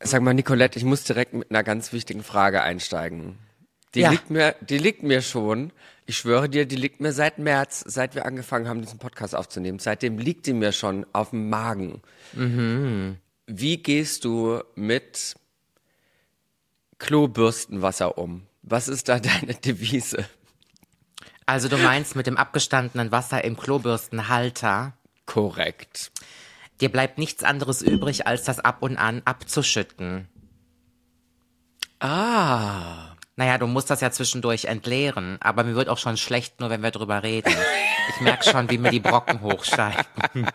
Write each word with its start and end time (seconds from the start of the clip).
Sag 0.00 0.22
mal, 0.22 0.32
Nicolette, 0.34 0.78
ich 0.78 0.84
muss 0.84 1.04
direkt 1.04 1.34
mit 1.34 1.50
einer 1.50 1.64
ganz 1.64 1.92
wichtigen 1.92 2.22
Frage 2.22 2.62
einsteigen. 2.62 3.38
Die 3.94 4.00
Ja. 4.00 4.10
liegt 4.10 4.30
mir, 4.30 4.54
die 4.60 4.78
liegt 4.78 5.02
mir 5.02 5.22
schon. 5.22 5.72
Ich 6.06 6.18
schwöre 6.18 6.48
dir, 6.48 6.66
die 6.66 6.76
liegt 6.76 7.00
mir 7.00 7.12
seit 7.12 7.38
März, 7.38 7.82
seit 7.86 8.14
wir 8.14 8.24
angefangen 8.26 8.68
haben, 8.68 8.80
diesen 8.80 8.98
Podcast 8.98 9.34
aufzunehmen. 9.34 9.78
Seitdem 9.78 10.18
liegt 10.18 10.46
die 10.46 10.52
mir 10.52 10.72
schon 10.72 11.04
auf 11.12 11.30
dem 11.30 11.48
Magen. 11.48 12.00
Wie 13.46 13.76
gehst 13.78 14.24
du 14.24 14.62
mit 14.74 15.34
Klobürstenwasser 16.98 18.18
um? 18.18 18.46
Was 18.62 18.88
ist 18.88 19.08
da 19.08 19.18
deine 19.20 19.54
Devise? 19.54 20.24
Also 21.46 21.68
du 21.68 21.78
meinst 21.78 22.14
mit 22.14 22.26
dem 22.26 22.36
abgestandenen 22.36 23.10
Wasser 23.10 23.42
im 23.44 23.56
Klobürstenhalter, 23.56 24.94
Korrekt. 25.26 26.10
Dir 26.80 26.90
bleibt 26.90 27.18
nichts 27.18 27.44
anderes 27.44 27.82
übrig, 27.82 28.26
als 28.26 28.44
das 28.44 28.60
ab 28.60 28.82
und 28.82 28.96
an 28.96 29.22
abzuschütten. 29.24 30.28
Ah. 32.00 33.14
Naja, 33.36 33.56
du 33.56 33.68
musst 33.68 33.88
das 33.88 34.00
ja 34.00 34.10
zwischendurch 34.10 34.64
entleeren, 34.64 35.38
aber 35.40 35.62
mir 35.62 35.76
wird 35.76 35.88
auch 35.88 35.98
schon 35.98 36.16
schlecht, 36.16 36.58
nur 36.58 36.70
wenn 36.70 36.82
wir 36.82 36.90
drüber 36.90 37.22
reden. 37.22 37.54
Ich 38.08 38.20
merke 38.20 38.50
schon, 38.50 38.68
wie 38.68 38.78
mir 38.78 38.90
die 38.90 38.98
Brocken 38.98 39.42
hochsteigen. 39.42 40.04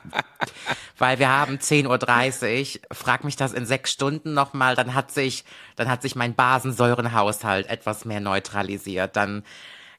Weil 0.97 1.17
wir 1.17 1.29
haben 1.29 1.59
10.30 1.59 2.79
Uhr, 2.79 2.95
frag 2.95 3.23
mich 3.23 3.37
das 3.37 3.53
in 3.53 3.65
sechs 3.65 3.93
Stunden 3.93 4.33
nochmal, 4.33 4.75
dann 4.75 4.93
hat 4.93 5.11
sich, 5.11 5.45
dann 5.77 5.89
hat 5.89 6.01
sich 6.01 6.17
mein 6.17 6.35
Basensäurenhaushalt 6.35 7.67
etwas 7.67 8.03
mehr 8.03 8.19
neutralisiert. 8.19 9.15
Dann 9.15 9.43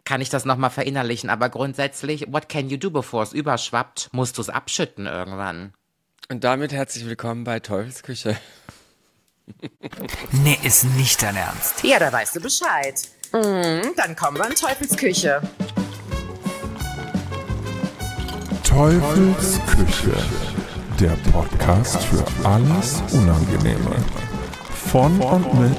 kann 0.05 0.21
ich 0.21 0.29
das 0.29 0.45
nochmal 0.45 0.71
verinnerlichen. 0.71 1.31
Aber 1.31 1.49
grundsätzlich, 1.49 2.33
what 2.33 2.51
can 2.51 2.69
you 2.69 2.77
do, 2.77 2.91
bevor 2.91 3.23
es 3.23 3.33
überschwappt, 3.33 4.11
musst 4.13 4.37
du 4.37 4.43
es 4.43 4.51
abschütten 4.51 5.07
irgendwann. 5.07 5.73
Und 6.31 6.43
damit 6.43 6.73
herzlich 6.73 7.05
willkommen 7.05 7.45
bei 7.45 7.61
Teufels 7.61 8.03
Küche. 8.03 8.37
Nee, 10.33 10.59
ist 10.63 10.85
nicht 10.85 11.23
dein 11.23 11.37
Ernst. 11.37 11.85
Ja, 11.85 11.99
da 11.99 12.11
weißt 12.11 12.37
du 12.37 12.41
Bescheid. 12.41 12.95
Mhm, 13.33 13.93
dann 13.97 14.17
kommen 14.17 14.39
wir 14.39 14.47
in 14.49 14.55
Teufelsküche. 14.55 15.43
Teufels 18.63 19.61
Küche, 19.67 20.17
der 20.99 21.15
Podcast 21.31 22.03
für 22.05 22.25
alles 22.47 23.03
Unangenehme. 23.13 23.97
Von 24.91 25.21
und 25.21 25.61
mit 25.61 25.77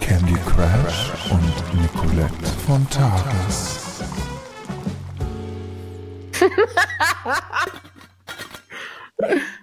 Candy 0.00 0.36
Crash 0.54 1.12
und 1.30 1.80
Nicolette 1.82 2.46
von 2.64 2.88
Tages. 2.90 3.80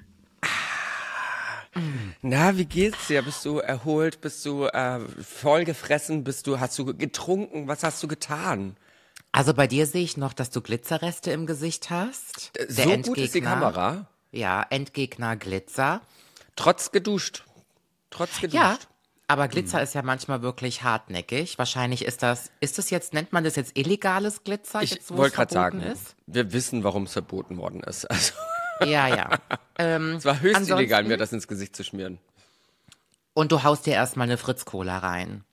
Na, 2.21 2.57
wie 2.57 2.65
geht's 2.65 3.07
dir? 3.07 3.21
Bist 3.21 3.45
du 3.45 3.59
erholt? 3.59 4.21
Bist 4.21 4.45
du 4.45 4.65
äh, 4.65 4.99
vollgefressen? 5.21 6.23
Bist 6.23 6.47
du, 6.47 6.59
hast 6.59 6.77
du 6.79 6.85
getrunken? 6.85 7.67
Was 7.67 7.83
hast 7.83 8.01
du 8.03 8.07
getan? 8.07 8.77
Also 9.31 9.53
bei 9.53 9.67
dir 9.67 9.85
sehe 9.85 10.03
ich 10.03 10.17
noch, 10.17 10.33
dass 10.33 10.49
du 10.49 10.61
Glitzerreste 10.61 11.31
im 11.31 11.45
Gesicht 11.45 11.89
hast. 11.89 12.51
Der 12.55 12.67
Äh, 12.69 12.71
so 13.03 13.09
gut 13.09 13.17
ist 13.17 13.35
die 13.35 13.41
Endgegner- 13.41 13.43
Kamera. 13.49 14.07
Ja, 14.31 14.65
Endgegner 14.69 15.35
Glitzer. 15.35 16.01
Trotz 16.55 16.91
geduscht. 16.91 17.43
Trotz 18.09 18.39
geduscht. 18.41 18.55
Ja, 18.55 18.77
aber 19.27 19.47
Glitzer 19.47 19.81
ist 19.81 19.93
ja 19.93 20.01
manchmal 20.01 20.41
wirklich 20.41 20.83
hartnäckig. 20.83 21.57
Wahrscheinlich 21.57 22.05
ist 22.05 22.23
das, 22.23 22.51
ist 22.61 22.77
das 22.77 22.89
jetzt, 22.89 23.13
nennt 23.13 23.33
man 23.33 23.43
das 23.43 23.55
jetzt 23.57 23.77
illegales 23.77 24.43
Glitzer? 24.43 24.81
Ich 24.81 24.97
wollte 25.09 25.35
gerade 25.35 25.53
sagen, 25.53 25.81
Ist? 25.81 26.15
wir 26.25 26.51
wissen, 26.53 26.83
warum 26.83 27.03
es 27.03 27.13
verboten 27.13 27.57
worden 27.57 27.81
ist. 27.81 28.05
Also, 28.09 28.33
Ja, 28.85 29.07
ja. 29.07 29.29
ähm, 29.77 30.15
es 30.15 30.25
war 30.25 30.39
höchst 30.39 30.69
illegal, 30.69 31.03
mir 31.03 31.17
das 31.17 31.33
ins 31.33 31.47
Gesicht 31.47 31.75
zu 31.75 31.83
schmieren. 31.83 32.19
Und 33.33 33.51
du 33.51 33.63
haust 33.63 33.85
dir 33.85 33.93
erstmal 33.93 34.27
eine 34.27 34.37
Fritz-Cola 34.37 34.97
rein. 34.97 35.43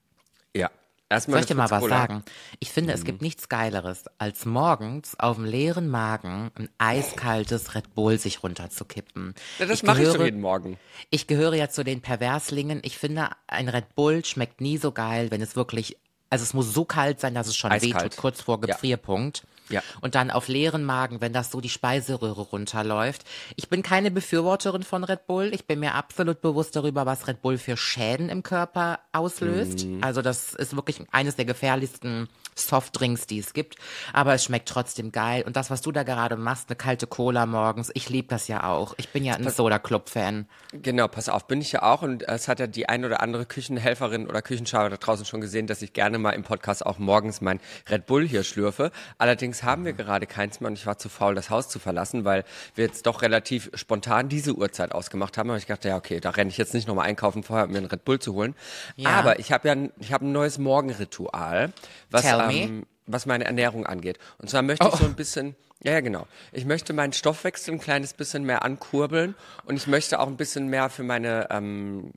Ja. 0.54 0.70
Erstmal 1.10 1.34
Soll 1.34 1.40
ich 1.42 1.46
dir 1.48 1.54
mal 1.54 1.70
was 1.70 1.84
sagen? 1.84 2.24
Ich 2.60 2.72
finde, 2.72 2.94
es 2.94 3.04
gibt 3.04 3.20
nichts 3.20 3.50
Geileres, 3.50 4.04
als 4.16 4.46
morgens 4.46 5.18
auf 5.20 5.36
dem 5.36 5.44
leeren 5.44 5.88
Magen 5.88 6.50
ein 6.54 6.70
eiskaltes 6.78 7.74
Red 7.74 7.94
Bull 7.94 8.18
sich 8.18 8.42
runterzukippen. 8.42 9.34
Ja, 9.58 9.66
das 9.66 9.82
mache 9.82 10.02
ich 10.02 10.10
schon 10.10 10.24
jeden 10.24 10.40
Morgen. 10.40 10.78
Ich 11.10 11.26
gehöre 11.26 11.54
ja 11.54 11.68
zu 11.68 11.84
den 11.84 12.00
Perverslingen. 12.00 12.80
Ich 12.84 12.96
finde, 12.96 13.28
ein 13.46 13.68
Red 13.68 13.94
Bull 13.94 14.24
schmeckt 14.24 14.62
nie 14.62 14.78
so 14.78 14.92
geil, 14.92 15.30
wenn 15.30 15.42
es 15.42 15.54
wirklich, 15.56 15.98
also 16.30 16.42
es 16.42 16.54
muss 16.54 16.72
so 16.72 16.86
kalt 16.86 17.20
sein, 17.20 17.34
dass 17.34 17.48
es 17.48 17.56
schon 17.56 17.70
Eiskalt. 17.70 17.94
wehtut, 17.96 18.16
kurz 18.16 18.40
vor. 18.40 18.60
Gefrierpunkt. 18.62 19.38
Ja. 19.38 19.53
Und 20.00 20.14
dann 20.14 20.30
auf 20.30 20.48
leeren 20.48 20.84
Magen, 20.84 21.20
wenn 21.20 21.32
das 21.32 21.50
so 21.50 21.60
die 21.60 21.68
Speiseröhre 21.68 22.42
runterläuft. 22.42 23.24
Ich 23.56 23.68
bin 23.68 23.82
keine 23.82 24.10
Befürworterin 24.10 24.82
von 24.82 25.04
Red 25.04 25.26
Bull. 25.26 25.50
Ich 25.54 25.66
bin 25.66 25.80
mir 25.80 25.94
absolut 25.94 26.40
bewusst 26.40 26.76
darüber, 26.76 27.06
was 27.06 27.26
Red 27.26 27.42
Bull 27.42 27.58
für 27.58 27.76
Schäden 27.76 28.28
im 28.28 28.42
Körper 28.42 29.00
auslöst. 29.12 29.86
Mhm. 29.86 30.02
Also 30.02 30.22
das 30.22 30.54
ist 30.54 30.76
wirklich 30.76 31.00
eines 31.12 31.36
der 31.36 31.44
gefährlichsten 31.44 32.28
Softdrinks, 32.54 33.26
die 33.26 33.38
es 33.38 33.52
gibt. 33.52 33.76
Aber 34.12 34.34
es 34.34 34.44
schmeckt 34.44 34.68
trotzdem 34.68 35.12
geil. 35.12 35.42
Und 35.46 35.56
das, 35.56 35.70
was 35.70 35.80
du 35.80 35.92
da 35.92 36.02
gerade 36.02 36.36
machst, 36.36 36.68
eine 36.68 36.76
kalte 36.76 37.06
Cola 37.06 37.46
morgens, 37.46 37.90
ich 37.94 38.08
liebe 38.08 38.28
das 38.28 38.48
ja 38.48 38.64
auch. 38.64 38.94
Ich 38.96 39.10
bin 39.10 39.24
ja 39.24 39.34
ein 39.34 39.48
Soda-Club-Fan. 39.48 40.46
Genau, 40.72 41.08
pass 41.08 41.28
auf, 41.28 41.46
bin 41.46 41.60
ich 41.60 41.72
ja 41.72 41.82
auch 41.82 42.02
und 42.02 42.26
es 42.28 42.48
hat 42.48 42.60
ja 42.60 42.66
die 42.66 42.88
ein 42.88 43.04
oder 43.04 43.20
andere 43.20 43.46
Küchenhelferin 43.46 44.28
oder 44.28 44.42
Küchenschauer 44.42 44.90
da 44.90 44.96
draußen 44.96 45.24
schon 45.24 45.40
gesehen, 45.40 45.66
dass 45.66 45.82
ich 45.82 45.92
gerne 45.92 46.18
mal 46.18 46.30
im 46.30 46.42
Podcast 46.42 46.84
auch 46.84 46.98
morgens 46.98 47.40
mein 47.40 47.60
Red 47.88 48.06
Bull 48.06 48.26
hier 48.26 48.44
schlürfe. 48.44 48.90
Allerdings 49.18 49.62
haben 49.62 49.84
wir 49.84 49.92
gerade 49.92 50.26
keins 50.26 50.60
mehr 50.60 50.68
und 50.68 50.78
ich 50.78 50.86
war 50.86 50.98
zu 50.98 51.08
faul, 51.08 51.34
das 51.34 51.50
Haus 51.50 51.68
zu 51.68 51.78
verlassen, 51.78 52.24
weil 52.24 52.44
wir 52.74 52.84
jetzt 52.84 53.06
doch 53.06 53.22
relativ 53.22 53.70
spontan 53.74 54.28
diese 54.28 54.54
Uhrzeit 54.54 54.92
ausgemacht 54.92 55.38
haben. 55.38 55.50
Aber 55.50 55.58
ich 55.58 55.66
dachte, 55.66 55.88
ja, 55.88 55.96
okay, 55.96 56.20
da 56.20 56.30
renne 56.30 56.50
ich 56.50 56.58
jetzt 56.58 56.74
nicht 56.74 56.88
nochmal 56.88 57.06
einkaufen 57.06 57.42
vorher, 57.42 57.66
um 57.66 57.72
mir 57.72 57.78
einen 57.78 57.86
Red 57.86 58.04
Bull 58.04 58.18
zu 58.18 58.34
holen. 58.34 58.54
Ja. 58.96 59.10
Aber 59.10 59.38
ich 59.38 59.52
habe 59.52 59.68
ja 59.68 59.72
ein, 59.72 59.92
ich 59.98 60.12
habe 60.12 60.26
ein 60.26 60.32
neues 60.32 60.58
Morgenritual, 60.58 61.72
was, 62.10 62.22
Tell. 62.22 62.43
Ähm, 62.52 62.86
was 63.06 63.26
meine 63.26 63.44
Ernährung 63.44 63.84
angeht. 63.86 64.18
Und 64.38 64.48
zwar 64.50 64.62
möchte 64.62 64.86
ich 64.88 64.94
so 64.94 65.04
ein 65.04 65.14
bisschen, 65.14 65.54
ja, 65.82 65.92
ja, 65.92 66.00
genau. 66.00 66.26
Ich 66.52 66.64
möchte 66.64 66.92
meinen 66.94 67.12
Stoffwechsel 67.12 67.74
ein 67.74 67.80
kleines 67.80 68.14
bisschen 68.14 68.44
mehr 68.44 68.62
ankurbeln 68.64 69.34
und 69.66 69.76
ich 69.76 69.86
möchte 69.86 70.18
auch 70.20 70.26
ein 70.26 70.36
bisschen 70.38 70.68
mehr 70.68 70.88
für 70.88 71.02
meine 71.02 71.48
ähm, 71.50 72.12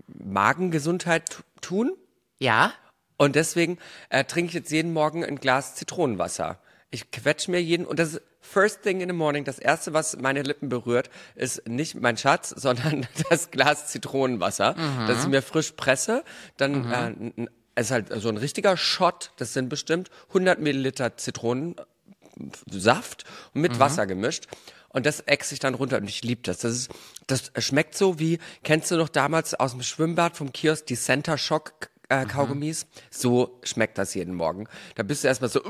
Magengesundheit 0.52 1.44
tun. 1.62 1.92
Ja? 2.40 2.72
Und 3.18 3.36
deswegen 3.36 3.80
äh, 4.10 4.24
trinke 4.24 4.50
ich 4.50 4.54
jetzt 4.54 4.72
jeden 4.72 4.94
Morgen 4.94 5.26
ein 5.26 5.38
Glas 5.40 5.76
Zitronenwasser. 5.76 6.60
Ich 6.90 7.12
quetsch 7.12 7.48
mir 7.50 7.62
jeden, 7.62 7.86
und 7.86 8.00
das 8.00 8.14
ist 8.14 8.22
first 8.40 8.84
thing 8.84 9.02
in 9.02 9.10
the 9.10 9.14
morning, 9.16 9.44
das 9.44 9.60
erste, 9.60 9.92
was 9.92 10.16
meine 10.18 10.42
Lippen 10.42 10.70
berührt, 10.70 11.10
ist 11.36 11.68
nicht 11.68 12.00
mein 12.00 12.16
Schatz, 12.16 12.50
sondern 12.56 13.06
das 13.30 13.52
Glas 13.52 13.88
Zitronenwasser, 13.88 14.76
das 15.08 15.24
ich 15.24 15.28
mir 15.30 15.42
frisch 15.42 15.74
presse. 15.74 16.24
Dann 16.56 16.90
äh, 16.92 17.08
n- 17.08 17.34
n- 17.36 17.50
es 17.78 17.88
ist 17.88 17.92
halt 17.92 18.22
so 18.22 18.30
ein 18.30 18.38
richtiger 18.38 18.76
Shot, 18.76 19.32
das 19.38 19.54
sind 19.54 19.70
bestimmt 19.70 20.10
100 20.30 20.60
Milliliter 20.60 21.16
Zitronensaft 21.16 23.24
mit 23.54 23.80
Wasser 23.80 24.08
gemischt. 24.08 24.48
Und 24.90 25.06
das 25.06 25.20
ex 25.20 25.52
ich 25.52 25.60
dann 25.60 25.76
runter 25.76 25.98
und 25.98 26.10
ich 26.10 26.24
liebe 26.24 26.42
das. 26.42 26.58
Das 26.58 26.72
ist, 26.72 26.90
das 27.28 27.52
schmeckt 27.60 27.96
so 27.96 28.18
wie, 28.18 28.40
kennst 28.64 28.90
du 28.90 28.98
noch 28.98 29.10
damals 29.10 29.54
aus 29.54 29.74
dem 29.74 29.84
Schwimmbad 29.84 30.36
vom 30.36 30.52
Kiosk 30.52 30.88
die 30.88 30.96
Center 30.96 31.38
Shock 31.38 31.92
äh, 32.10 32.26
Kaugummis? 32.26 32.88
So 33.12 33.60
schmeckt 33.62 34.00
das 34.00 34.16
jeden 34.16 34.34
Morgen. 34.34 34.68
Da 34.96 35.04
bist 35.04 35.24
du 35.24 35.28
erstmal 35.28 35.52
so, 35.52 35.62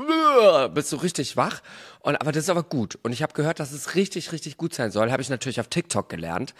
bist 0.72 0.90
du 0.90 0.96
richtig 0.96 1.36
wach. 1.36 1.60
Und, 2.00 2.18
aber 2.18 2.32
das 2.32 2.44
ist 2.44 2.50
aber 2.50 2.62
gut. 2.62 2.98
Und 3.02 3.12
ich 3.12 3.22
habe 3.22 3.34
gehört, 3.34 3.60
dass 3.60 3.72
es 3.72 3.96
richtig, 3.96 4.32
richtig 4.32 4.56
gut 4.56 4.72
sein 4.72 4.92
soll. 4.92 5.12
Habe 5.12 5.20
ich 5.20 5.28
natürlich 5.28 5.60
auf 5.60 5.68
TikTok 5.68 6.08
gelernt. 6.08 6.54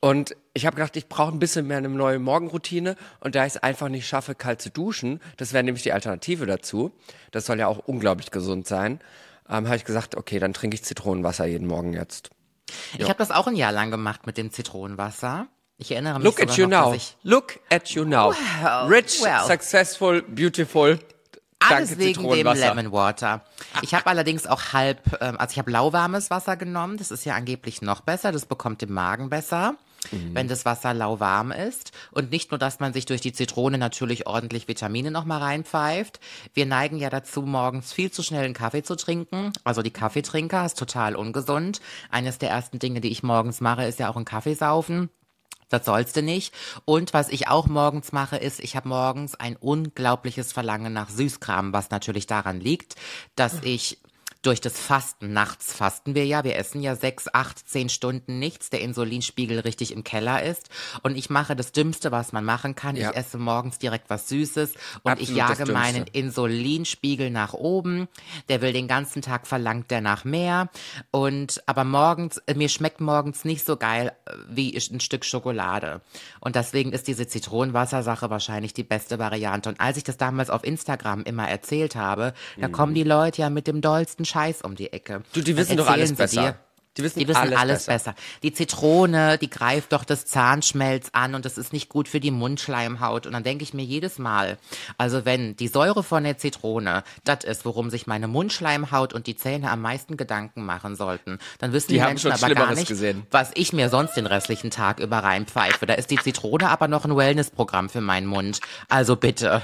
Und 0.00 0.34
ich 0.54 0.64
habe 0.64 0.76
gedacht, 0.76 0.96
ich 0.96 1.08
brauche 1.08 1.32
ein 1.32 1.38
bisschen 1.38 1.66
mehr 1.66 1.76
eine 1.76 1.90
neue 1.90 2.18
Morgenroutine. 2.18 2.96
Und 3.20 3.34
da 3.34 3.44
ich 3.44 3.54
es 3.54 3.62
einfach 3.62 3.88
nicht 3.88 4.08
schaffe, 4.08 4.34
kalt 4.34 4.62
zu 4.62 4.70
duschen, 4.70 5.20
das 5.36 5.52
wäre 5.52 5.62
nämlich 5.62 5.82
die 5.82 5.92
Alternative 5.92 6.46
dazu. 6.46 6.92
Das 7.30 7.46
soll 7.46 7.58
ja 7.58 7.66
auch 7.66 7.78
unglaublich 7.78 8.30
gesund 8.30 8.66
sein. 8.66 9.00
Ähm, 9.48 9.66
habe 9.66 9.76
ich 9.76 9.84
gesagt, 9.84 10.16
okay, 10.16 10.38
dann 10.38 10.54
trinke 10.54 10.74
ich 10.74 10.84
Zitronenwasser 10.84 11.44
jeden 11.46 11.66
Morgen 11.66 11.92
jetzt. 11.92 12.30
Ich 12.96 13.08
habe 13.08 13.18
das 13.18 13.30
auch 13.30 13.46
ein 13.46 13.56
Jahr 13.56 13.72
lang 13.72 13.90
gemacht 13.90 14.26
mit 14.26 14.38
dem 14.38 14.52
Zitronenwasser. 14.52 15.48
Ich 15.76 15.90
erinnere 15.90 16.18
mich 16.18 16.24
Look 16.24 16.40
at 16.40 16.56
you 16.56 16.66
noch, 16.66 16.92
now. 16.92 17.00
Look 17.22 17.58
at 17.70 17.88
you 17.90 18.04
now. 18.04 18.34
Rich, 18.88 19.22
well. 19.22 19.44
successful, 19.46 20.22
beautiful. 20.22 20.98
alles 21.58 21.90
Danke, 21.90 22.04
wegen 22.04 22.12
dem 22.12 22.22
Zitronenwasser. 22.22 22.74
Lemon 22.74 22.92
Water. 22.92 23.44
Ich 23.82 23.94
habe 23.94 24.06
allerdings 24.06 24.46
auch 24.46 24.72
halb, 24.72 25.00
ähm, 25.20 25.36
also 25.38 25.52
ich 25.52 25.58
habe 25.58 25.70
lauwarmes 25.70 26.30
Wasser 26.30 26.56
genommen. 26.56 26.96
Das 26.96 27.10
ist 27.10 27.24
ja 27.24 27.34
angeblich 27.34 27.82
noch 27.82 28.00
besser. 28.02 28.32
Das 28.32 28.46
bekommt 28.46 28.82
den 28.82 28.92
Magen 28.92 29.30
besser. 29.30 29.74
Mhm. 30.10 30.34
Wenn 30.34 30.48
das 30.48 30.64
Wasser 30.64 30.94
lauwarm 30.94 31.52
ist. 31.52 31.92
Und 32.10 32.30
nicht 32.30 32.50
nur, 32.50 32.58
dass 32.58 32.80
man 32.80 32.92
sich 32.92 33.06
durch 33.06 33.20
die 33.20 33.32
Zitrone 33.32 33.78
natürlich 33.78 34.26
ordentlich 34.26 34.68
Vitamine 34.68 35.10
nochmal 35.10 35.40
reinpfeift. 35.40 36.20
Wir 36.54 36.66
neigen 36.66 36.98
ja 36.98 37.10
dazu, 37.10 37.42
morgens 37.42 37.92
viel 37.92 38.10
zu 38.10 38.22
schnell 38.22 38.44
einen 38.44 38.54
Kaffee 38.54 38.82
zu 38.82 38.96
trinken. 38.96 39.52
Also 39.64 39.82
die 39.82 39.92
Kaffeetrinker 39.92 40.64
ist 40.64 40.78
total 40.78 41.16
ungesund. 41.16 41.80
Eines 42.10 42.38
der 42.38 42.50
ersten 42.50 42.78
Dinge, 42.78 43.00
die 43.00 43.10
ich 43.10 43.22
morgens 43.22 43.60
mache, 43.60 43.84
ist 43.84 43.98
ja 43.98 44.08
auch 44.08 44.16
ein 44.16 44.24
Kaffee 44.24 44.54
saufen. 44.54 45.10
Das 45.70 45.84
sollst 45.84 46.16
du 46.16 46.22
nicht. 46.22 46.52
Und 46.84 47.14
was 47.14 47.28
ich 47.28 47.48
auch 47.48 47.68
morgens 47.68 48.12
mache, 48.12 48.36
ist, 48.36 48.60
ich 48.60 48.76
habe 48.76 48.88
morgens 48.88 49.36
ein 49.36 49.56
unglaubliches 49.56 50.52
Verlangen 50.52 50.92
nach 50.92 51.08
Süßkram, 51.08 51.72
was 51.72 51.90
natürlich 51.90 52.26
daran 52.26 52.60
liegt, 52.60 52.96
dass 53.36 53.62
ich 53.62 53.98
durch 54.42 54.62
das 54.62 54.78
Fasten, 54.80 55.34
nachts 55.34 55.74
fasten 55.74 56.14
wir 56.14 56.24
ja, 56.24 56.44
wir 56.44 56.56
essen 56.56 56.80
ja 56.80 56.96
sechs, 56.96 57.26
acht, 57.32 57.68
zehn 57.68 57.90
Stunden 57.90 58.38
nichts, 58.38 58.70
der 58.70 58.80
Insulinspiegel 58.80 59.60
richtig 59.60 59.92
im 59.92 60.02
Keller 60.02 60.42
ist. 60.42 60.70
Und 61.02 61.18
ich 61.18 61.28
mache 61.28 61.54
das 61.54 61.72
Dümmste, 61.72 62.10
was 62.10 62.32
man 62.32 62.44
machen 62.44 62.74
kann. 62.74 62.96
Ja. 62.96 63.10
Ich 63.10 63.16
esse 63.16 63.36
morgens 63.36 63.78
direkt 63.78 64.08
was 64.08 64.28
Süßes 64.28 64.72
und 65.02 65.12
Absolut 65.12 65.28
ich 65.28 65.36
jage 65.36 65.70
meinen 65.70 66.06
Insulinspiegel 66.06 67.30
nach 67.30 67.52
oben. 67.52 68.08
Der 68.48 68.62
will 68.62 68.72
den 68.72 68.88
ganzen 68.88 69.20
Tag 69.20 69.46
verlangt 69.46 69.90
der 69.90 70.00
nach 70.00 70.24
mehr. 70.24 70.70
Und 71.10 71.62
aber 71.66 71.84
morgens, 71.84 72.38
äh, 72.46 72.54
mir 72.54 72.70
schmeckt 72.70 73.02
morgens 73.02 73.44
nicht 73.44 73.66
so 73.66 73.76
geil 73.76 74.12
äh, 74.24 74.32
wie 74.48 74.74
ein 74.74 75.00
Stück 75.00 75.26
Schokolade. 75.26 76.00
Und 76.40 76.56
deswegen 76.56 76.92
ist 76.92 77.08
diese 77.08 77.26
Zitronenwassersache 77.26 78.30
wahrscheinlich 78.30 78.72
die 78.72 78.84
beste 78.84 79.18
Variante. 79.18 79.68
Und 79.68 79.80
als 79.80 79.98
ich 79.98 80.04
das 80.04 80.16
damals 80.16 80.48
auf 80.48 80.64
Instagram 80.64 81.24
immer 81.24 81.46
erzählt 81.46 81.94
habe, 81.94 82.32
da 82.58 82.68
kommen 82.68 82.94
die 82.94 83.04
Leute 83.04 83.42
ja 83.42 83.50
mit 83.50 83.66
dem 83.66 83.82
dollsten 83.82 84.24
Scheiß 84.30 84.62
um 84.62 84.74
die 84.76 84.92
Ecke. 84.92 85.22
Du, 85.34 85.42
die 85.42 85.56
wissen 85.56 85.76
doch 85.76 85.88
alles 85.88 86.12
besser. 86.14 86.42
dir, 86.42 86.58
Die 86.96 87.02
wissen, 87.04 87.20
die 87.20 87.28
wissen 87.28 87.38
alles, 87.38 87.58
alles, 87.58 87.86
besser. 87.86 88.12
besser. 88.12 88.14
Die 88.42 88.52
Zitrone, 88.52 89.38
die 89.38 89.48
greift 89.48 89.92
doch 89.92 90.04
das 90.04 90.24
Zahnschmelz 90.26 91.10
an 91.12 91.34
und 91.36 91.44
das 91.44 91.56
ist 91.56 91.72
nicht 91.72 91.88
gut 91.88 92.08
für 92.08 92.18
die 92.18 92.30
Mundschleimhaut. 92.32 93.26
Und 93.26 93.32
dann 93.32 93.44
denke 93.44 93.62
ich 93.62 93.74
mir 93.74 93.84
jedes 93.84 94.18
Mal, 94.18 94.58
also 94.98 95.24
wenn 95.24 95.54
die 95.56 95.68
Säure 95.68 96.02
von 96.02 96.24
der 96.24 96.36
Zitrone 96.38 97.04
das 97.24 97.44
ist, 97.44 97.64
worum 97.64 97.90
sich 97.90 98.06
meine 98.08 98.26
Mundschleimhaut 98.28 99.12
und 99.12 99.26
die 99.28 99.36
Zähne 99.36 99.70
am 99.70 99.80
meisten 99.82 100.16
Gedanken 100.16 100.64
machen 100.66 100.96
sollten, 100.96 101.38
dann 101.58 101.72
wissen 101.72 101.88
Die 101.88 101.94
die, 101.94 102.00
Menschen 102.00 102.32
schon 102.36 102.44
aber 102.44 102.54
gar 102.54 102.74
nicht, 102.74 102.88
gesehen. 102.88 103.24
was 103.30 103.50
ich 103.54 103.72
mir 103.72 103.88
sonst 103.88 104.14
den 104.14 104.26
restlichen 104.26 104.70
Tag 104.70 104.98
über 104.98 105.18
reinpfeife. 105.18 105.86
Da 105.86 105.94
ist 105.94 106.10
die 106.10 106.18
Zitrone 106.18 106.68
aber 106.70 106.88
noch 106.88 107.04
ein 107.04 107.16
Wellnessprogramm 107.16 107.88
für 107.88 108.00
meinen 108.00 108.26
Mund. 108.26 108.60
Also 108.88 109.14
bitte. 109.16 109.62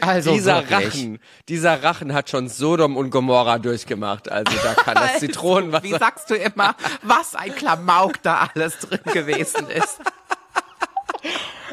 Also 0.00 0.32
dieser 0.32 0.68
wirklich. 0.68 0.88
Rachen, 0.94 1.18
dieser 1.48 1.82
Rachen 1.82 2.12
hat 2.14 2.30
schon 2.30 2.48
Sodom 2.48 2.96
und 2.96 3.10
Gomorra 3.10 3.58
durchgemacht. 3.58 4.30
Also 4.30 4.52
da 4.62 4.74
kann 4.74 4.94
das 4.94 5.18
Zitronenwasser. 5.20 5.84
Wie 5.84 5.90
sagst 5.90 6.30
du 6.30 6.34
immer, 6.34 6.74
was 7.02 7.34
ein 7.34 7.54
Klamauk 7.54 8.22
da 8.22 8.48
alles 8.54 8.78
drin 8.78 9.00
gewesen 9.12 9.68
ist? 9.68 9.98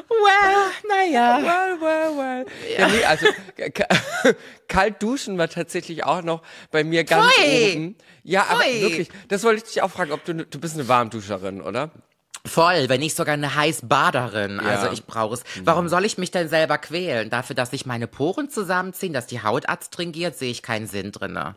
Well, 0.10 0.72
naja. 0.88 1.40
Well, 1.42 1.82
well, 1.82 2.18
well. 2.18 2.46
Ja, 2.78 2.88
nee, 2.88 3.04
also 3.06 3.28
ka- 3.74 4.34
kalt 4.68 5.02
duschen 5.04 5.38
war 5.38 5.48
tatsächlich 5.50 6.04
auch 6.04 6.24
noch 6.24 6.42
bei 6.72 6.84
mir 6.84 7.04
ganz 7.04 7.32
Pfui. 7.34 7.72
oben. 7.74 7.96
Ja, 8.24 8.46
aber 8.50 8.62
Pfui. 8.62 8.82
wirklich, 8.82 9.10
das 9.28 9.44
wollte 9.44 9.58
ich 9.64 9.72
dich 9.74 9.82
auch 9.82 9.92
fragen, 9.92 10.12
ob 10.12 10.26
du, 10.26 10.34
du 10.46 10.60
bist 10.60 10.74
eine 10.76 10.88
Warmduscherin, 10.88 11.62
oder? 11.62 11.92
Voll, 12.50 12.90
wenn 12.90 13.00
nicht 13.00 13.16
sogar 13.16 13.34
eine 13.34 13.56
Heißbaderin. 13.56 14.60
Ja. 14.64 14.70
Also 14.70 14.92
ich 14.92 15.06
brauche 15.06 15.36
es. 15.36 15.44
Warum 15.64 15.88
soll 15.88 16.06
ich 16.06 16.18
mich 16.18 16.32
denn 16.32 16.50
selber 16.50 16.78
quälen? 16.78 17.30
Dafür, 17.30 17.56
dass 17.56 17.72
sich 17.72 17.86
meine 17.86 18.08
Poren 18.08 18.50
zusammenziehen, 18.50 19.14
dass 19.14 19.28
die 19.28 19.44
Haut 19.44 19.70
adstringiert, 19.70 20.38
sehe 20.38 20.52
ich 20.52 20.62
keinen 20.62 20.88
Sinn 20.88 21.12
drinne. 21.12 21.56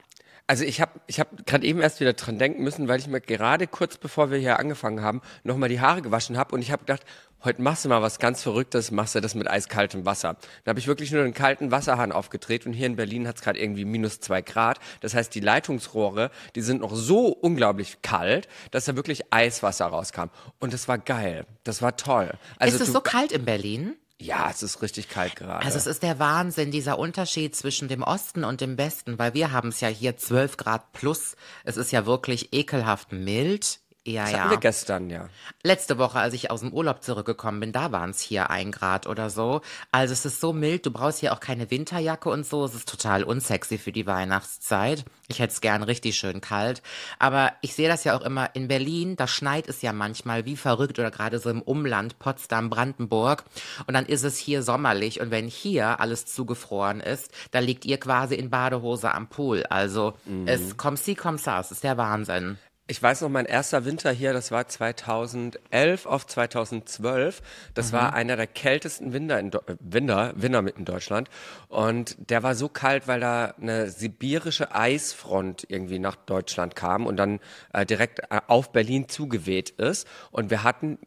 Also 0.52 0.64
ich 0.64 0.82
habe 0.82 1.00
ich 1.06 1.18
hab 1.18 1.46
gerade 1.46 1.64
eben 1.66 1.80
erst 1.80 2.00
wieder 2.00 2.12
dran 2.12 2.38
denken 2.38 2.62
müssen, 2.62 2.86
weil 2.86 3.00
ich 3.00 3.06
mir 3.06 3.22
gerade 3.22 3.66
kurz 3.66 3.96
bevor 3.96 4.30
wir 4.30 4.36
hier 4.36 4.58
angefangen 4.58 5.00
haben, 5.00 5.22
nochmal 5.44 5.70
die 5.70 5.80
Haare 5.80 6.02
gewaschen 6.02 6.36
habe 6.36 6.54
und 6.54 6.60
ich 6.60 6.70
habe 6.70 6.80
gedacht, 6.80 7.04
heute 7.42 7.62
machst 7.62 7.86
du 7.86 7.88
mal 7.88 8.02
was 8.02 8.18
ganz 8.18 8.42
Verrücktes, 8.42 8.90
machst 8.90 9.14
du 9.14 9.22
das 9.22 9.34
mit 9.34 9.48
eiskaltem 9.48 10.04
Wasser. 10.04 10.36
Dann 10.64 10.72
habe 10.72 10.78
ich 10.78 10.88
wirklich 10.88 11.10
nur 11.10 11.22
einen 11.22 11.32
kalten 11.32 11.70
Wasserhahn 11.70 12.12
aufgedreht 12.12 12.66
und 12.66 12.74
hier 12.74 12.86
in 12.86 12.96
Berlin 12.96 13.26
hat 13.26 13.36
es 13.36 13.40
gerade 13.40 13.58
irgendwie 13.58 13.86
minus 13.86 14.20
zwei 14.20 14.42
Grad. 14.42 14.78
Das 15.00 15.14
heißt, 15.14 15.34
die 15.34 15.40
Leitungsrohre, 15.40 16.30
die 16.54 16.60
sind 16.60 16.82
noch 16.82 16.94
so 16.94 17.28
unglaublich 17.28 18.02
kalt, 18.02 18.46
dass 18.72 18.84
da 18.84 18.94
wirklich 18.94 19.32
Eiswasser 19.32 19.86
rauskam. 19.86 20.28
Und 20.58 20.74
das 20.74 20.86
war 20.86 20.98
geil. 20.98 21.46
Das 21.64 21.80
war 21.80 21.96
toll. 21.96 22.30
Also 22.58 22.76
ist 22.76 22.82
es 22.82 22.92
so 22.92 23.00
kalt 23.00 23.32
in 23.32 23.46
Berlin? 23.46 23.94
Ja, 24.22 24.48
es 24.50 24.62
ist 24.62 24.80
richtig 24.82 25.08
kalt 25.08 25.34
gerade. 25.34 25.64
Also 25.64 25.76
es 25.76 25.88
ist 25.88 26.04
der 26.04 26.20
Wahnsinn, 26.20 26.70
dieser 26.70 26.96
Unterschied 26.96 27.56
zwischen 27.56 27.88
dem 27.88 28.04
Osten 28.04 28.44
und 28.44 28.60
dem 28.60 28.78
Westen, 28.78 29.18
weil 29.18 29.34
wir 29.34 29.50
haben 29.50 29.70
es 29.70 29.80
ja 29.80 29.88
hier 29.88 30.16
12 30.16 30.56
Grad 30.56 30.92
plus. 30.92 31.34
Es 31.64 31.76
ist 31.76 31.90
ja 31.90 32.06
wirklich 32.06 32.52
ekelhaft 32.52 33.10
mild. 33.10 33.80
Ja, 34.04 34.22
das 34.22 34.32
ja. 34.32 34.38
hatten 34.38 34.50
wir 34.50 34.58
gestern, 34.58 35.10
ja. 35.10 35.28
Letzte 35.62 35.96
Woche, 35.96 36.18
als 36.18 36.34
ich 36.34 36.50
aus 36.50 36.60
dem 36.60 36.72
Urlaub 36.72 37.04
zurückgekommen 37.04 37.60
bin, 37.60 37.70
da 37.72 37.92
waren 37.92 38.10
es 38.10 38.20
hier 38.20 38.50
ein 38.50 38.72
Grad 38.72 39.06
oder 39.06 39.30
so. 39.30 39.60
Also 39.92 40.12
es 40.12 40.24
ist 40.24 40.40
so 40.40 40.52
mild, 40.52 40.84
du 40.84 40.90
brauchst 40.90 41.20
hier 41.20 41.32
auch 41.32 41.38
keine 41.38 41.70
Winterjacke 41.70 42.28
und 42.28 42.44
so. 42.44 42.64
Es 42.64 42.74
ist 42.74 42.88
total 42.88 43.22
unsexy 43.22 43.78
für 43.78 43.92
die 43.92 44.04
Weihnachtszeit. 44.06 45.04
Ich 45.28 45.38
hätte 45.38 45.52
es 45.52 45.60
gern 45.60 45.84
richtig 45.84 46.16
schön 46.16 46.40
kalt. 46.40 46.82
Aber 47.20 47.52
ich 47.60 47.74
sehe 47.74 47.88
das 47.88 48.02
ja 48.02 48.16
auch 48.16 48.22
immer 48.22 48.56
in 48.56 48.66
Berlin, 48.66 49.14
da 49.14 49.28
schneit 49.28 49.68
es 49.68 49.82
ja 49.82 49.92
manchmal 49.92 50.46
wie 50.46 50.56
verrückt 50.56 50.98
oder 50.98 51.12
gerade 51.12 51.38
so 51.38 51.48
im 51.48 51.62
Umland, 51.62 52.18
Potsdam, 52.18 52.70
Brandenburg. 52.70 53.44
Und 53.86 53.94
dann 53.94 54.06
ist 54.06 54.24
es 54.24 54.36
hier 54.36 54.64
sommerlich. 54.64 55.20
Und 55.20 55.30
wenn 55.30 55.46
hier 55.46 56.00
alles 56.00 56.26
zugefroren 56.26 57.00
ist, 57.00 57.30
dann 57.52 57.62
liegt 57.62 57.84
ihr 57.84 58.00
quasi 58.00 58.34
in 58.34 58.50
Badehose 58.50 59.14
am 59.14 59.28
Pool. 59.28 59.62
Also 59.70 60.14
es 60.46 60.76
kommt 60.76 60.98
sie, 60.98 61.14
kommt. 61.14 61.46
Es 61.46 61.70
ist 61.70 61.84
der 61.84 61.96
Wahnsinn. 61.96 62.58
Ich 62.92 63.02
weiß 63.02 63.22
noch, 63.22 63.30
mein 63.30 63.46
erster 63.46 63.86
Winter 63.86 64.10
hier, 64.12 64.34
das 64.34 64.50
war 64.50 64.68
2011 64.68 66.04
auf 66.04 66.26
2012. 66.26 67.40
Das 67.72 67.90
war 67.94 68.12
einer 68.12 68.36
der 68.36 68.46
kältesten 68.46 69.14
Winter, 69.14 69.38
in, 69.38 69.50
äh, 69.50 69.60
Winter, 69.80 70.34
Winter 70.36 70.76
in 70.76 70.84
Deutschland. 70.84 71.30
Und 71.68 72.16
der 72.28 72.42
war 72.42 72.54
so 72.54 72.68
kalt, 72.68 73.08
weil 73.08 73.20
da 73.20 73.54
eine 73.58 73.88
sibirische 73.88 74.74
Eisfront 74.74 75.64
irgendwie 75.68 75.98
nach 76.00 76.16
Deutschland 76.16 76.76
kam 76.76 77.06
und 77.06 77.16
dann 77.16 77.40
äh, 77.72 77.86
direkt 77.86 78.18
äh, 78.30 78.42
auf 78.46 78.72
Berlin 78.72 79.08
zugeweht 79.08 79.70
ist. 79.70 80.06
Und 80.30 80.50
wir 80.50 80.62
hatten, 80.62 80.98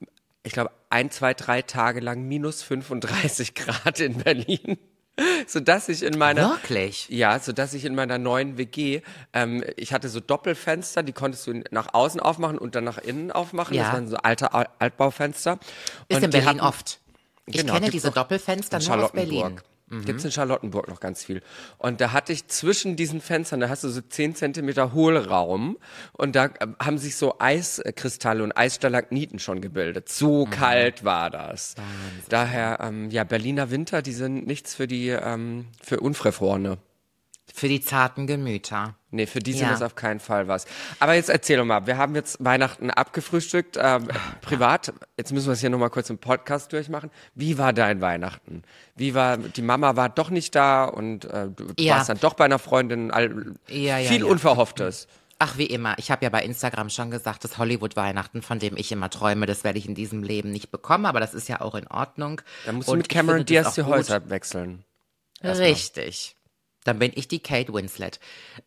ich 0.42 0.54
glaube, 0.54 0.72
ein, 0.90 1.12
zwei, 1.12 1.36
drei 1.36 1.62
Tage 1.62 2.00
lang 2.00 2.24
minus 2.24 2.64
35 2.64 3.54
Grad 3.54 4.00
in 4.00 4.18
Berlin. 4.24 4.80
Sodass 5.48 5.88
ich 5.90 6.04
in 6.04 6.18
meiner 6.18 6.50
Wirklich? 6.52 7.08
ja, 7.10 7.40
so 7.40 7.52
dass 7.54 7.74
ich 7.74 7.86
in 7.86 7.96
meiner 7.96 8.18
neuen 8.18 8.58
WG, 8.58 9.02
ähm, 9.34 9.64
ich 9.78 9.94
hatte 9.94 10.10
so 10.10 10.20
Doppelfenster, 10.20 11.04
die 11.04 11.14
konntest 11.14 11.48
du 11.48 11.64
nach 11.72 11.94
außen 11.94 12.20
aufmachen 12.20 12.58
und 12.58 12.76
dann 12.76 12.84
nach 12.84 12.98
innen 12.98 13.32
aufmachen. 13.32 13.76
Ja. 13.76 13.84
Das 13.84 13.94
waren 13.94 14.08
so 14.08 14.18
alte 14.18 14.54
Al- 14.54 14.68
Altbaufenster. 14.80 15.58
Ist 16.10 16.18
und 16.18 16.24
in 16.24 16.30
Berlin 16.32 16.50
hatten- 16.50 16.60
oft. 16.62 17.00
Ich 17.46 17.58
Genau, 17.58 17.74
kenne 17.74 17.90
diese 17.92 18.12
Doppelfenster 18.12 18.80
nur 18.80 19.06
aus 19.06 19.12
Berlin. 19.12 19.62
Charlottenburg. 19.88 20.06
Gibt's 20.06 20.26
in 20.26 20.32
Charlottenburg 20.32 20.88
noch 20.88 21.00
ganz 21.00 21.24
viel. 21.24 21.42
Und 21.78 22.02
da 22.02 22.12
hatte 22.12 22.34
ich 22.34 22.48
zwischen 22.48 22.96
diesen 22.96 23.22
Fenstern, 23.22 23.60
da 23.60 23.70
hast 23.70 23.84
du 23.84 23.90
so 23.90 24.02
10 24.02 24.36
Zentimeter 24.36 24.94
Hohlraum 24.94 25.78
und 26.14 26.36
da 26.36 26.50
ähm, 26.60 26.76
haben 26.80 26.98
sich 26.98 27.16
so 27.16 27.36
Eiskristalle 27.40 28.44
und 28.44 28.58
Eisstalagmiten 28.58 29.38
schon 29.38 29.62
gebildet. 29.62 30.10
So 30.10 30.46
kalt 30.46 31.04
war 31.04 31.30
das. 31.30 31.76
Daher, 32.30 32.80
ähm, 32.82 33.12
ja, 33.12 33.24
Berliner 33.24 33.70
Winter, 33.70 34.02
die 34.02 34.14
sind 34.14 34.48
nichts 34.48 34.74
für 34.74 34.88
die, 34.88 35.10
ähm, 35.10 35.68
für 35.82 36.00
Unverfrorene. 36.00 36.80
Für 37.54 37.68
die 37.68 37.82
zarten 37.82 38.26
Gemüter. 38.26 38.96
Nee, 39.16 39.26
für 39.26 39.40
die 39.40 39.54
sind 39.54 39.64
Ja. 39.64 39.72
das 39.72 39.82
auf 39.82 39.96
keinen 39.96 40.20
Fall 40.20 40.48
was. 40.48 40.66
Aber 41.00 41.14
jetzt 41.14 41.30
erzähl 41.30 41.58
doch 41.58 41.66
mal, 41.66 41.88
wir 41.88 41.98
haben 41.98 42.16
jetzt 42.16 42.44
Weihnachten 42.44 42.90
abgefrühstückt, 42.92 43.78
ähm, 43.82 44.08
privat. 44.42 44.94
Jetzt 45.18 45.32
müssen 45.32 45.48
wir 45.48 45.54
es 45.54 45.62
hier 45.62 45.70
nochmal 45.70 45.90
kurz 45.90 46.10
im 46.10 46.18
Podcast 46.18 46.72
durchmachen. 46.74 47.10
Wie 47.34 47.58
war 47.58 47.74
dein 47.74 48.02
Weihnachten? 48.02 48.64
Wie 48.96 49.14
war, 49.16 49.38
die 49.38 49.62
Mama 49.62 49.96
war 49.96 50.10
doch 50.10 50.30
nicht 50.30 50.56
da 50.56 50.86
und 50.86 51.26
äh, 51.26 51.48
du 51.56 51.68
Ja. 51.80 51.96
warst 51.96 52.10
dann 52.10 52.20
doch 52.20 52.34
bei 52.34 52.46
einer 52.46 52.60
Freundin, 52.60 53.12
all, 53.12 53.54
Ja, 53.68 53.98
viel. 53.98 54.24
Unverhofftes. 54.24 55.08
Ach, 55.38 55.58
wie 55.58 55.66
immer. 55.66 55.96
Ich 55.98 56.12
habe 56.12 56.24
ja 56.24 56.30
bei 56.30 56.44
Instagram 56.44 56.90
schon 56.90 57.12
gesagt, 57.12 57.44
das 57.44 57.58
Hollywood-Weihnachten, 57.58 58.42
von 58.42 58.58
dem 58.60 58.78
ich 58.78 58.92
immer 58.94 59.10
träume, 59.10 59.46
das 59.46 59.66
werde 59.66 59.78
ich 59.78 59.86
in 59.86 59.94
diesem 59.94 60.24
Leben 60.24 60.50
nicht 60.52 60.72
bekommen, 60.72 61.06
aber 61.06 61.20
das 61.20 61.34
ist 61.34 61.50
ja 61.50 61.60
auch 61.60 61.76
in 61.76 61.88
Ordnung. 61.88 62.42
Dann 62.66 62.76
musst 62.76 62.88
du 62.88 62.94
Und 62.94 63.00
mit 63.00 63.10
Cameron 63.10 63.44
Diaz 63.46 63.76
die. 63.76 63.84
Häuser 63.84 64.30
wechseln. 64.30 64.86
Richtig. 65.44 66.36
Dann 66.86 67.00
bin 67.00 67.12
ich 67.16 67.28
die 67.28 67.40
Kate 67.40 67.74
Winslet. 67.74 68.20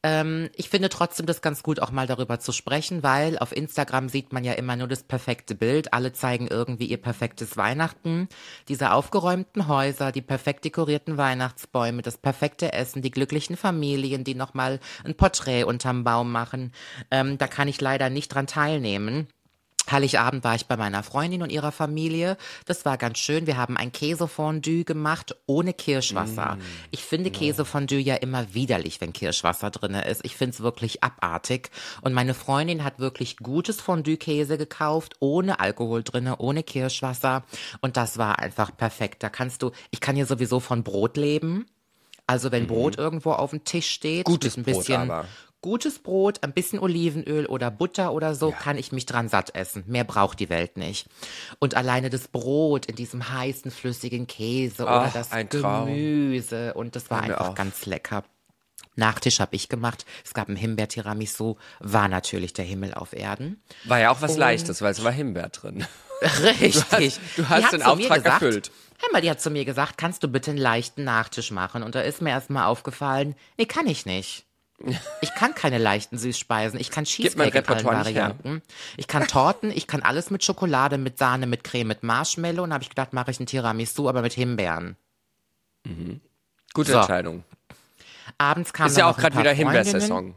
Ähm, 0.02 0.50
ich 0.54 0.68
finde 0.68 0.90
trotzdem 0.90 1.25
das 1.25 1.40
ganz 1.40 1.62
gut, 1.62 1.80
auch 1.80 1.90
mal 1.90 2.06
darüber 2.06 2.38
zu 2.40 2.52
sprechen, 2.52 3.02
weil 3.02 3.38
auf 3.38 3.56
Instagram 3.56 4.10
sieht 4.10 4.32
man 4.32 4.44
ja 4.44 4.52
immer 4.52 4.76
nur 4.76 4.88
das 4.88 5.04
perfekte 5.04 5.54
Bild. 5.54 5.94
Alle 5.94 6.12
zeigen 6.12 6.48
irgendwie 6.48 6.87
ihr 6.87 7.00
perfektes 7.00 7.56
Weihnachten. 7.56 8.28
Diese 8.68 8.92
aufgeräumten 8.92 9.68
Häuser, 9.68 10.12
die 10.12 10.20
perfekt 10.20 10.66
dekorierten 10.66 11.16
Weihnachtsbäume, 11.16 12.02
das 12.02 12.18
perfekte 12.18 12.72
Essen, 12.72 13.00
die 13.00 13.10
glücklichen 13.10 13.56
Familien, 13.56 14.25
die 14.25 14.34
nochmal 14.34 14.80
ein 15.04 15.14
Porträt 15.14 15.64
unterm 15.64 16.04
Baum 16.04 16.32
machen. 16.32 16.72
Ähm, 17.10 17.38
da 17.38 17.46
kann 17.46 17.68
ich 17.68 17.80
leider 17.80 18.10
nicht 18.10 18.34
dran 18.34 18.48
teilnehmen. 18.48 19.28
Heiligabend 19.90 20.45
war 20.45 20.54
ich 20.54 20.66
bei 20.66 20.76
meiner 20.76 21.02
Freundin 21.02 21.42
und 21.42 21.50
ihrer 21.50 21.73
Familie. 21.73 22.37
Das 22.66 22.85
war 22.85 22.97
ganz 22.99 23.18
schön. 23.18 23.47
Wir 23.47 23.57
haben 23.57 23.76
ein 23.76 23.92
Käsefondue 23.92 24.85
gemacht 24.85 25.37
ohne 25.47 25.73
Kirschwasser. 25.73 26.59
Ich 26.90 27.04
finde 27.04 27.30
Käsefondue 27.30 27.99
ja 27.99 28.14
immer 28.16 28.54
widerlich, 28.54 29.00
wenn 29.00 29.12
Kirschwasser 29.12 29.71
drinne 29.71 30.07
ist. 30.07 30.25
Ich 30.25 30.37
finde 30.37 30.54
es 30.54 30.61
wirklich 30.61 31.02
abartig. 31.02 31.71
Und 32.02 32.12
meine 32.12 32.35
Freundin 32.35 32.85
hat 32.85 32.99
wirklich 32.99 33.38
gutes 33.38 33.80
Fondue-Käse 33.80 34.59
gekauft, 34.59 35.16
ohne 35.21 35.61
Alkohol 35.61 36.02
drinne, 36.02 36.38
ohne 36.38 36.62
Kirschwasser. 36.62 37.45
Und 37.80 37.97
das 37.97 38.18
war 38.18 38.38
einfach 38.38 38.76
perfekt. 38.76 39.23
Da 39.23 39.28
kannst 39.28 39.62
du, 39.62 39.71
ich 39.90 40.00
kann 40.00 40.16
ja 40.16 40.26
sowieso 40.26 40.61
von 40.61 40.83
Brot 40.83 41.16
leben. 41.16 41.66
Also 42.26 42.52
wenn 42.52 42.66
Brot 42.66 42.99
irgendwo 42.99 43.33
auf 43.33 43.50
dem 43.50 43.64
Tisch 43.64 43.88
steht, 43.88 44.26
Gutes 44.26 44.59
ein 44.59 44.62
Brot 44.62 44.76
bisschen 44.76 45.11
aber. 45.11 45.25
Gutes 45.61 45.99
Brot, 45.99 46.43
ein 46.43 46.53
bisschen 46.53 46.79
Olivenöl 46.79 47.47
oder 47.47 47.71
Butter 47.71 48.12
oder 48.12 48.35
so, 48.35 48.53
kann 48.53 48.79
ich 48.79 48.93
mich 48.93 49.07
dran 49.07 49.29
satt 49.29 49.55
essen. 49.55 49.85
Mehr 49.87 50.05
braucht 50.05 50.38
die 50.41 50.49
Welt 50.49 50.77
nicht. 50.77 51.07
Und 51.59 51.75
alleine 51.75 52.11
das 52.11 52.29
Brot 52.29 52.87
in 52.87 52.97
diesem 52.97 53.29
heißen, 53.33 53.71
flüssigen 53.71 54.27
Käse 54.27 54.85
oder 54.85 55.07
Ach, 55.09 55.12
das 55.12 55.33
ein 55.33 55.49
Traum. 55.49 55.87
Gemüse 55.87 56.75
und 56.75 56.97
das 56.97 57.11
war 57.11 57.23
Hör 57.23 57.31
einfach 57.35 57.49
auf. 57.50 57.55
ganz 57.55 57.87
lecker. 57.87 58.25
Nachtisch 58.97 59.38
habe 59.38 59.55
ich 59.55 59.69
gemacht. 59.69 60.05
Es 60.25 60.35
gab 60.35 60.49
ein 60.49 60.57
Himbeer-Tiramisu, 60.57 61.57
war 61.79 62.09
natürlich 62.09 62.53
der 62.53 62.65
Himmel 62.65 62.95
auf 62.95 63.12
Erden. 63.12 63.62
War 63.85 64.00
ja 64.00 64.11
auch 64.11 64.23
was 64.23 64.37
Leichtes, 64.37 64.83
weil 64.83 64.91
es 64.91 65.05
war 65.05 65.12
Himbeer 65.12 65.50
drin. 65.50 65.87
Richtig. 66.43 67.21
du 67.37 67.49
hast 67.49 67.61
Die 67.61 67.65
hat 67.65 67.73
den 67.75 67.83
Auftrag 67.83 68.19
gesagt, 68.25 68.43
erfüllt. 68.43 68.73
Hör 69.00 69.12
mal, 69.12 69.21
die 69.21 69.31
hat 69.31 69.41
zu 69.41 69.50
mir 69.50 69.65
gesagt, 69.65 69.99
kannst 69.99 70.25
du 70.25 70.29
bitte 70.29 70.50
einen 70.50 70.59
leichten 70.59 71.05
Nachtisch 71.05 71.53
machen? 71.53 71.85
Und 71.85 71.95
da 71.95 72.00
ist 72.00 72.21
mir 72.21 72.31
erstmal 72.31 72.65
aufgefallen, 72.65 73.37
nee, 73.57 73.67
kann 73.67 73.87
ich 73.87 74.05
nicht. 74.05 74.45
Ich 75.20 75.35
kann 75.35 75.54
keine 75.54 75.78
leichten 75.78 76.18
Süßspeisen. 76.18 76.78
Ich 76.78 76.90
kann 76.90 77.04
Cheesecake 77.04 77.58
in 77.58 77.66
allen. 77.66 77.85
Varianten. 77.85 78.62
Ich 78.97 79.08
kann 79.08 79.26
Torten, 79.26 79.73
ich 79.73 79.88
kann 79.88 80.02
alles 80.02 80.30
mit 80.30 80.44
Schokolade, 80.44 80.99
mit 80.99 81.18
Sahne, 81.18 81.47
mit 81.47 81.64
Creme, 81.64 81.88
mit 81.88 82.02
Marshmallow. 82.04 82.62
Und 82.62 82.73
habe 82.73 82.85
ich 82.85 82.88
gedacht, 82.90 83.12
mache 83.12 83.32
ich 83.32 83.40
ein 83.40 83.47
Tiramisu, 83.47 84.08
aber 84.08 84.23
mit 84.23 84.35
Himbeeren. 84.35 84.97
Gute 86.75 86.92
So. 86.92 86.99
Entscheidung. 86.99 87.44
Abends 88.37 88.73
kam 88.73 88.87
Ist 88.87 88.97
ja 88.97 89.06
auch 89.06 89.16
gerade 89.16 89.37
wieder. 89.37 89.52
Himbeersaison. 89.52 90.35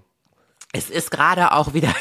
Es 0.73 0.89
ist 0.89 1.11
gerade 1.11 1.51
auch 1.51 1.73
wieder. 1.73 1.93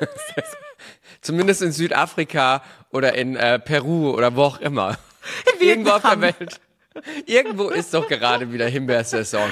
Zumindest 1.22 1.62
in 1.62 1.72
Südafrika 1.72 2.62
oder 2.90 3.14
in 3.14 3.34
äh, 3.34 3.58
Peru 3.58 4.10
oder 4.10 4.36
wo 4.36 4.42
auch 4.42 4.60
immer. 4.60 4.98
Irgendwo 5.60 5.90
auf 5.92 6.02
der. 6.02 6.20
Welt. 6.20 6.60
Irgendwo 7.26 7.68
ist 7.70 7.92
doch 7.92 8.06
gerade 8.08 8.52
wieder 8.52 8.66
Himbeersaison. 8.68 9.50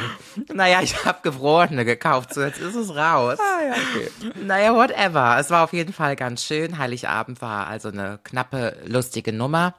naja, 0.52 0.80
ich 0.82 1.04
habe 1.04 1.18
gefrorene 1.22 1.84
gekauft, 1.84 2.34
so 2.34 2.42
jetzt 2.42 2.60
ist 2.60 2.74
es 2.74 2.94
raus. 2.94 3.38
Ah 3.40 3.64
ja, 3.64 3.72
okay. 3.72 4.32
Naja, 4.44 4.74
whatever. 4.74 5.36
Es 5.38 5.50
war 5.50 5.64
auf 5.64 5.72
jeden 5.72 5.92
Fall 5.92 6.14
ganz 6.16 6.44
schön. 6.44 6.78
Heiligabend 6.78 7.40
war 7.42 7.66
also 7.66 7.88
eine 7.88 8.20
knappe, 8.22 8.76
lustige 8.86 9.32
Nummer. 9.32 9.74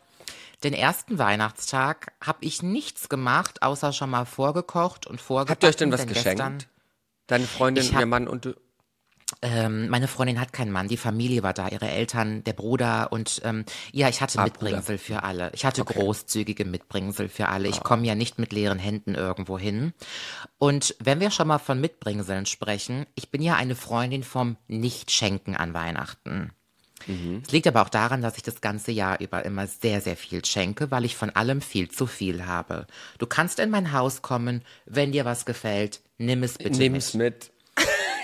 Den 0.64 0.74
ersten 0.74 1.20
Weihnachtstag 1.20 2.14
habe 2.24 2.40
ich 2.42 2.64
nichts 2.64 3.10
gemacht, 3.10 3.62
außer 3.64 3.92
schon 3.94 4.10
mal 4.10 4.26
vorgekocht 4.26 5.08
und 5.08 5.20
vorgebacken. 5.22 5.52
Habt 5.52 5.64
ihr 5.64 5.70
euch 5.70 5.76
denn 5.76 5.92
was 5.92 6.02
denn 6.06 6.10
geschenkt? 6.14 6.68
Deine 7.28 7.46
Freundin, 7.46 7.84
hab- 7.94 8.00
ihr 8.00 8.06
Mann 8.06 8.28
und 8.28 8.46
du. 8.46 8.54
Ähm, 9.42 9.90
meine 9.90 10.08
Freundin 10.08 10.40
hat 10.40 10.54
keinen 10.54 10.72
Mann, 10.72 10.88
die 10.88 10.98
Familie 10.98 11.44
war 11.44 11.54
da, 11.54 11.68
ihre 11.70 11.90
Eltern, 11.90 12.44
der 12.44 12.54
Bruder 12.54 13.12
und 13.12 13.42
ähm, 13.44 13.66
ja, 13.92 14.10
ich 14.10 14.22
hatte 14.22 14.40
Ah, 14.40 14.44
Mitbringsel 14.44 14.98
für 14.98 15.24
alle. 15.24 15.52
Ich 15.54 15.66
hatte 15.66 15.84
großzügige 15.84 16.66
Mitbringsel 16.66 17.30
für 17.30 17.50
alle. 17.50 17.68
Ich 17.68 17.82
komme 17.84 18.06
ja 18.06 18.16
nicht 18.16 18.40
mit 18.40 18.54
leeren 18.54 18.80
Händen 18.80 19.16
irgendwo 19.16 19.58
hin. 19.60 19.94
Und 20.58 20.96
wenn 21.00 21.20
wir 21.20 21.32
schon 21.32 21.48
mal 21.48 21.60
von 21.60 21.80
Mitbringseln 21.80 22.46
sprechen, 22.46 23.06
ich 23.16 23.32
bin 23.32 23.42
ja 23.42 23.56
eine 23.56 23.76
Freundin 23.76 24.24
vom 24.24 24.58
Nicht-Schenken 24.68 25.56
an 25.56 25.74
Weihnachten. 25.74 26.52
Es 27.44 27.52
liegt 27.52 27.68
aber 27.68 27.82
auch 27.82 27.90
daran, 27.90 28.22
dass 28.22 28.38
ich 28.38 28.44
das 28.44 28.62
ganze 28.62 28.92
Jahr 28.92 29.20
über 29.20 29.44
immer 29.44 29.68
sehr, 29.68 30.00
sehr 30.00 30.16
viel 30.16 30.46
schenke, 30.46 30.90
weil 30.90 31.04
ich 31.04 31.18
von 31.18 31.30
allem 31.32 31.60
viel 31.62 31.90
zu 31.92 32.08
viel 32.08 32.46
habe. 32.46 32.88
Du 33.18 33.26
kannst 33.26 33.60
in 33.60 33.70
mein 33.70 33.92
Haus 33.92 34.22
kommen, 34.22 34.64
wenn 34.86 35.12
dir 35.12 35.26
was 35.26 35.46
gefällt, 35.46 36.02
nimm 36.18 36.44
es 36.44 36.58
bitte 36.58 36.78
Nimm's 36.78 37.14
mit. 37.14 37.34
mit. 37.34 37.52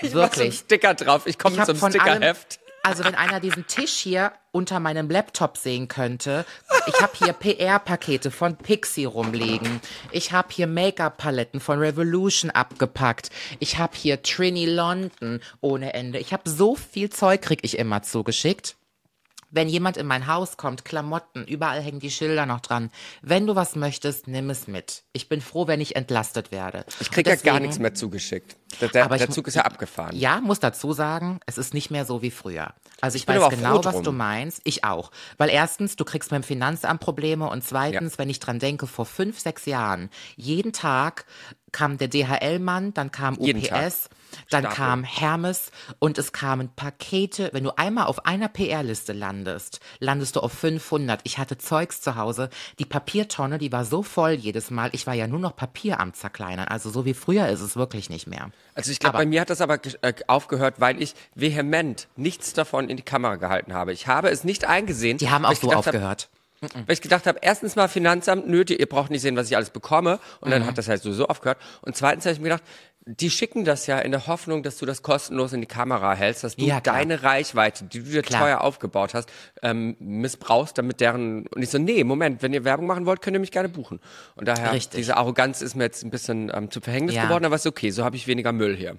Mach 0.02 0.10
so 0.12 0.20
einen 0.20 0.30
Wirklich. 0.30 0.58
Sticker 0.58 0.94
drauf. 0.94 1.26
Ich 1.26 1.38
komme 1.38 1.56
Ich 1.56 1.60
allem- 1.60 1.76
Stickerheft. 1.76 2.60
Also 2.82 3.04
wenn 3.04 3.14
einer 3.14 3.40
diesen 3.40 3.66
Tisch 3.66 3.92
hier 3.92 4.32
unter 4.52 4.80
meinem 4.80 5.10
Laptop 5.10 5.58
sehen 5.58 5.86
könnte, 5.86 6.46
ich 6.86 6.98
habe 7.02 7.12
hier 7.14 7.34
PR-Pakete 7.34 8.30
von 8.30 8.56
Pixie 8.56 9.04
rumliegen, 9.04 9.82
ich 10.12 10.32
habe 10.32 10.48
hier 10.50 10.66
Make-up-Paletten 10.66 11.60
von 11.60 11.78
Revolution 11.78 12.50
abgepackt, 12.50 13.28
ich 13.58 13.76
habe 13.76 13.94
hier 13.94 14.22
Trini 14.22 14.64
London 14.64 15.40
ohne 15.60 15.92
Ende. 15.92 16.18
Ich 16.18 16.32
habe 16.32 16.48
so 16.48 16.74
viel 16.74 17.10
Zeug 17.10 17.42
krieg 17.42 17.58
ich 17.62 17.78
immer 17.78 18.02
zugeschickt. 18.02 18.76
Wenn 19.50 19.68
jemand 19.68 19.96
in 19.96 20.06
mein 20.06 20.26
Haus 20.26 20.56
kommt, 20.56 20.84
Klamotten, 20.84 21.44
überall 21.44 21.80
hängen 21.80 22.00
die 22.00 22.10
Schilder 22.10 22.46
noch 22.46 22.60
dran. 22.60 22.90
Wenn 23.22 23.46
du 23.46 23.56
was 23.56 23.74
möchtest, 23.74 24.28
nimm 24.28 24.48
es 24.50 24.68
mit. 24.68 25.02
Ich 25.12 25.28
bin 25.28 25.40
froh, 25.40 25.66
wenn 25.66 25.80
ich 25.80 25.96
entlastet 25.96 26.52
werde. 26.52 26.84
Ich 27.00 27.10
krieg 27.10 27.26
ja 27.26 27.36
gar 27.36 27.58
nichts 27.58 27.78
mehr 27.78 27.94
zugeschickt. 27.94 28.56
Der, 28.80 28.88
der, 28.88 29.04
Aber 29.04 29.16
ich 29.16 29.22
der 29.22 29.30
Zug 29.30 29.48
ist 29.48 29.54
ja 29.54 29.62
abgefahren. 29.62 30.16
Ja, 30.16 30.40
muss 30.40 30.60
dazu 30.60 30.92
sagen, 30.92 31.40
es 31.46 31.58
ist 31.58 31.74
nicht 31.74 31.90
mehr 31.90 32.04
so 32.04 32.22
wie 32.22 32.30
früher. 32.30 32.74
Also 33.00 33.16
ich, 33.16 33.26
bin 33.26 33.40
weiß 33.40 33.50
genau, 33.50 33.84
was 33.84 34.02
du 34.02 34.12
meinst. 34.12 34.60
Ich 34.64 34.84
auch. 34.84 35.10
Weil 35.38 35.50
erstens, 35.50 35.96
du 35.96 36.04
kriegst 36.04 36.30
mit 36.30 36.42
dem 36.42 36.46
Finanzamt 36.46 37.00
Probleme 37.00 37.48
und 37.48 37.64
zweitens, 37.64 38.18
wenn 38.18 38.30
ich 38.30 38.38
dran 38.40 38.58
denke, 38.58 38.86
vor 38.86 39.06
fünf, 39.06 39.40
sechs 39.40 39.66
Jahren, 39.66 40.10
jeden 40.36 40.72
Tag 40.72 41.24
kam 41.72 41.98
der 41.98 42.08
DHL-Mann, 42.08 42.94
dann 42.94 43.10
kam 43.10 43.36
UPS, 43.38 44.08
dann 44.50 44.62
Stapel. 44.64 44.76
kam 44.76 45.04
Hermes 45.04 45.70
und 45.98 46.18
es 46.18 46.32
kamen 46.32 46.68
Pakete. 46.74 47.50
Wenn 47.52 47.64
du 47.64 47.70
einmal 47.76 48.06
auf 48.06 48.26
einer 48.26 48.48
PR-Liste 48.48 49.12
landest, 49.12 49.80
landest 49.98 50.36
du 50.36 50.40
auf 50.40 50.52
500. 50.52 51.20
Ich 51.24 51.38
hatte 51.38 51.58
Zeugs 51.58 52.00
zu 52.00 52.16
Hause. 52.16 52.50
Die 52.78 52.84
Papiertonne, 52.84 53.58
die 53.58 53.72
war 53.72 53.84
so 53.84 54.02
voll 54.02 54.32
jedes 54.32 54.70
Mal. 54.70 54.90
Ich 54.92 55.06
war 55.06 55.14
ja 55.14 55.26
nur 55.26 55.38
noch 55.40 55.56
Papier 55.56 56.00
am 56.00 56.14
Zerkleinern. 56.14 56.68
Also 56.68 56.90
so 56.90 57.04
wie 57.04 57.14
früher 57.14 57.48
ist 57.48 57.60
es 57.60 57.76
wirklich 57.76 58.10
nicht 58.10 58.26
mehr. 58.26 58.50
Also 58.74 58.90
ich 58.92 58.98
glaube, 58.98 59.18
bei 59.18 59.26
mir 59.26 59.40
hat 59.40 59.50
das 59.50 59.60
aber 59.60 59.78
äh, 60.02 60.12
aufgehört, 60.26 60.76
weil 60.78 61.00
ich 61.02 61.14
vehement 61.34 62.08
nichts 62.16 62.52
davon 62.52 62.88
in 62.88 62.96
die 62.96 63.02
Kamera 63.02 63.36
gehalten 63.36 63.74
habe. 63.74 63.92
Ich 63.92 64.06
habe 64.06 64.30
es 64.30 64.44
nicht 64.44 64.64
eingesehen. 64.66 65.18
Die 65.18 65.30
haben 65.30 65.44
auch 65.44 65.54
so 65.54 65.70
hab- 65.70 65.78
aufgehört. 65.78 66.28
Weil 66.60 66.92
ich 66.92 67.00
gedacht 67.00 67.26
habe, 67.26 67.38
erstens 67.40 67.74
mal 67.74 67.88
Finanzamt, 67.88 68.46
nö, 68.46 68.62
ihr 68.68 68.86
braucht 68.86 69.10
nicht 69.10 69.22
sehen, 69.22 69.34
was 69.34 69.46
ich 69.48 69.56
alles 69.56 69.70
bekomme. 69.70 70.18
Und 70.40 70.48
Mhm. 70.48 70.52
dann 70.52 70.66
hat 70.66 70.76
das 70.76 70.88
halt 70.88 71.02
sowieso 71.02 71.26
aufgehört. 71.26 71.56
Und 71.80 71.96
zweitens 71.96 72.26
habe 72.26 72.34
ich 72.34 72.38
mir 72.40 72.50
gedacht, 72.50 72.62
die 73.18 73.30
schicken 73.30 73.64
das 73.64 73.86
ja 73.86 73.98
in 73.98 74.12
der 74.12 74.26
Hoffnung, 74.26 74.62
dass 74.62 74.78
du 74.78 74.86
das 74.86 75.02
kostenlos 75.02 75.52
in 75.52 75.60
die 75.60 75.66
Kamera 75.66 76.14
hältst, 76.14 76.44
dass 76.44 76.56
du 76.56 76.64
Ja, 76.64 76.80
deine 76.80 77.22
Reichweite, 77.22 77.84
die 77.84 78.00
du 78.02 78.10
dir 78.10 78.22
Klar. 78.22 78.40
teuer 78.42 78.60
aufgebaut 78.60 79.14
hast, 79.14 79.28
ähm, 79.62 79.96
missbrauchst, 79.98 80.78
damit 80.78 81.00
deren. 81.00 81.46
Und 81.48 81.62
ich 81.62 81.70
so, 81.70 81.78
nee, 81.78 82.04
Moment, 82.04 82.42
wenn 82.42 82.52
ihr 82.52 82.64
Werbung 82.64 82.86
machen 82.86 83.06
wollt, 83.06 83.22
könnt 83.22 83.34
ihr 83.36 83.40
mich 83.40 83.50
gerne 83.50 83.68
buchen. 83.68 84.00
Und 84.36 84.46
daher, 84.46 84.72
Richtig. 84.72 84.98
diese 84.98 85.16
Arroganz 85.16 85.60
ist 85.62 85.74
mir 85.74 85.84
jetzt 85.84 86.04
ein 86.04 86.10
bisschen 86.10 86.50
ähm, 86.54 86.70
zu 86.70 86.80
Verhängnis 86.80 87.14
Ja. 87.14 87.24
geworden, 87.24 87.44
aber 87.44 87.56
ist 87.56 87.66
okay, 87.66 87.90
so 87.90 88.04
habe 88.04 88.16
ich 88.16 88.26
weniger 88.26 88.52
Müll 88.52 88.76
hier. 88.76 88.96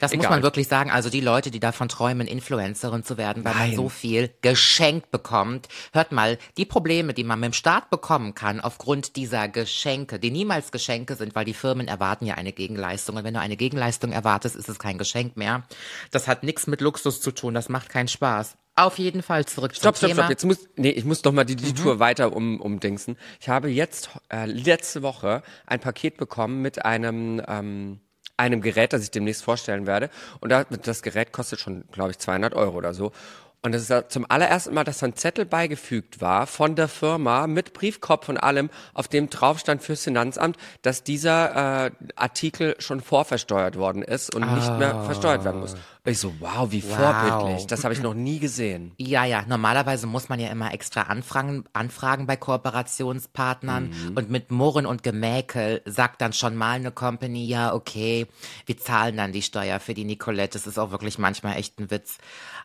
Das 0.00 0.12
muss 0.14 0.24
Egal. 0.24 0.36
man 0.36 0.42
wirklich 0.42 0.68
sagen. 0.68 0.90
Also 0.90 1.10
die 1.10 1.20
Leute, 1.20 1.50
die 1.50 1.60
davon 1.60 1.88
träumen, 1.88 2.26
Influencerin 2.28 3.02
zu 3.02 3.16
werden, 3.18 3.44
weil 3.44 3.54
Nein. 3.54 3.68
man 3.70 3.76
so 3.76 3.88
viel 3.88 4.30
geschenkt 4.42 5.10
bekommt. 5.10 5.68
Hört 5.92 6.12
mal, 6.12 6.38
die 6.56 6.64
Probleme, 6.64 7.14
die 7.14 7.24
man 7.24 7.40
mit 7.40 7.48
dem 7.48 7.52
Staat 7.54 7.90
bekommen 7.90 8.34
kann, 8.34 8.60
aufgrund 8.60 9.16
dieser 9.16 9.48
Geschenke, 9.48 10.18
die 10.18 10.30
niemals 10.30 10.70
Geschenke 10.70 11.14
sind, 11.16 11.34
weil 11.34 11.44
die 11.44 11.54
Firmen 11.54 11.88
erwarten 11.88 12.26
ja 12.26 12.34
eine 12.34 12.52
Gegenleistung. 12.52 13.16
Und 13.16 13.24
wenn 13.24 13.34
du 13.34 13.40
eine 13.48 13.56
Gegenleistung 13.56 14.12
erwartest, 14.12 14.56
ist 14.56 14.68
es 14.68 14.78
kein 14.78 14.98
Geschenk 14.98 15.36
mehr. 15.36 15.64
Das 16.10 16.28
hat 16.28 16.42
nichts 16.42 16.66
mit 16.66 16.80
Luxus 16.80 17.20
zu 17.20 17.32
tun. 17.32 17.54
Das 17.54 17.68
macht 17.68 17.88
keinen 17.88 18.08
Spaß. 18.08 18.56
Auf 18.76 18.98
jeden 18.98 19.22
Fall 19.22 19.44
zurück 19.44 19.74
Stopp, 19.74 19.96
zum 19.96 20.08
stopp, 20.08 20.10
Thema. 20.10 20.22
stopp. 20.22 20.30
Jetzt 20.30 20.44
muss, 20.44 20.68
nee, 20.76 20.90
ich 20.90 21.04
muss 21.04 21.22
doch 21.22 21.32
mal 21.32 21.44
die, 21.44 21.56
die 21.56 21.74
Tour 21.74 21.98
weiter 21.98 22.32
um, 22.32 22.60
umdingsen. 22.60 23.16
Ich 23.40 23.48
habe 23.48 23.68
jetzt 23.68 24.10
äh, 24.32 24.46
letzte 24.46 25.02
Woche 25.02 25.42
ein 25.66 25.80
Paket 25.80 26.16
bekommen 26.16 26.62
mit 26.62 26.84
einem 26.84 27.42
ähm, 27.48 28.00
einem 28.38 28.60
Gerät, 28.60 28.92
das 28.92 29.02
ich 29.02 29.10
demnächst 29.10 29.42
vorstellen 29.42 29.86
werde. 29.86 30.10
Und 30.40 30.50
da, 30.50 30.64
das 30.64 31.02
Gerät 31.02 31.32
kostet 31.32 31.58
schon, 31.60 31.84
glaube 31.90 32.12
ich, 32.12 32.18
200 32.18 32.54
Euro 32.54 32.76
oder 32.76 32.94
so. 32.94 33.10
Und 33.60 33.72
das 33.72 33.90
ist 33.90 34.12
zum 34.12 34.24
allerersten 34.28 34.72
Mal, 34.72 34.84
dass 34.84 34.98
da 34.98 35.06
ein 35.06 35.16
Zettel 35.16 35.44
beigefügt 35.44 36.20
war 36.20 36.46
von 36.46 36.76
der 36.76 36.86
Firma 36.86 37.48
mit 37.48 37.72
Briefkopf 37.72 38.28
und 38.28 38.36
allem, 38.36 38.70
auf 38.94 39.08
dem 39.08 39.30
drauf 39.30 39.58
stand 39.58 39.82
fürs 39.82 40.04
Finanzamt, 40.04 40.56
dass 40.82 41.02
dieser 41.02 41.86
äh, 41.86 41.90
Artikel 42.14 42.76
schon 42.78 43.00
vorversteuert 43.00 43.76
worden 43.76 44.02
ist 44.02 44.32
und 44.32 44.42
nicht 44.54 44.78
mehr 44.78 45.02
versteuert 45.02 45.44
werden 45.44 45.60
muss. 45.60 45.74
Ich 46.04 46.18
so, 46.20 46.32
wow, 46.40 46.70
wie 46.70 46.80
vorbildlich. 46.80 47.66
Das 47.66 47.84
habe 47.84 47.92
ich 47.92 48.00
noch 48.00 48.14
nie 48.14 48.38
gesehen. 48.38 48.92
Ja, 48.96 49.24
ja, 49.24 49.44
normalerweise 49.46 50.06
muss 50.06 50.28
man 50.28 50.40
ja 50.40 50.48
immer 50.48 50.72
extra 50.72 51.02
anfragen, 51.02 51.64
anfragen 51.74 52.26
bei 52.26 52.36
Kooperationspartnern 52.36 53.88
Mhm. 53.90 54.16
und 54.16 54.30
mit 54.30 54.50
Murren 54.50 54.86
und 54.86 55.02
Gemäkel 55.02 55.82
sagt 55.84 56.20
dann 56.20 56.32
schon 56.32 56.56
mal 56.56 56.72
eine 56.76 56.92
Company, 56.92 57.44
ja, 57.46 57.74
okay, 57.74 58.26
wir 58.66 58.78
zahlen 58.78 59.16
dann 59.16 59.32
die 59.32 59.42
Steuer 59.42 59.80
für 59.80 59.94
die 59.94 60.04
Nicolette. 60.04 60.58
Das 60.58 60.66
ist 60.66 60.78
auch 60.78 60.90
wirklich 60.90 61.18
manchmal 61.18 61.56
echt 61.56 61.78
ein 61.78 61.90
Witz. 61.90 62.18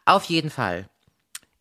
Auf 0.05 0.23
jeden 0.25 0.49
Fall. 0.49 0.87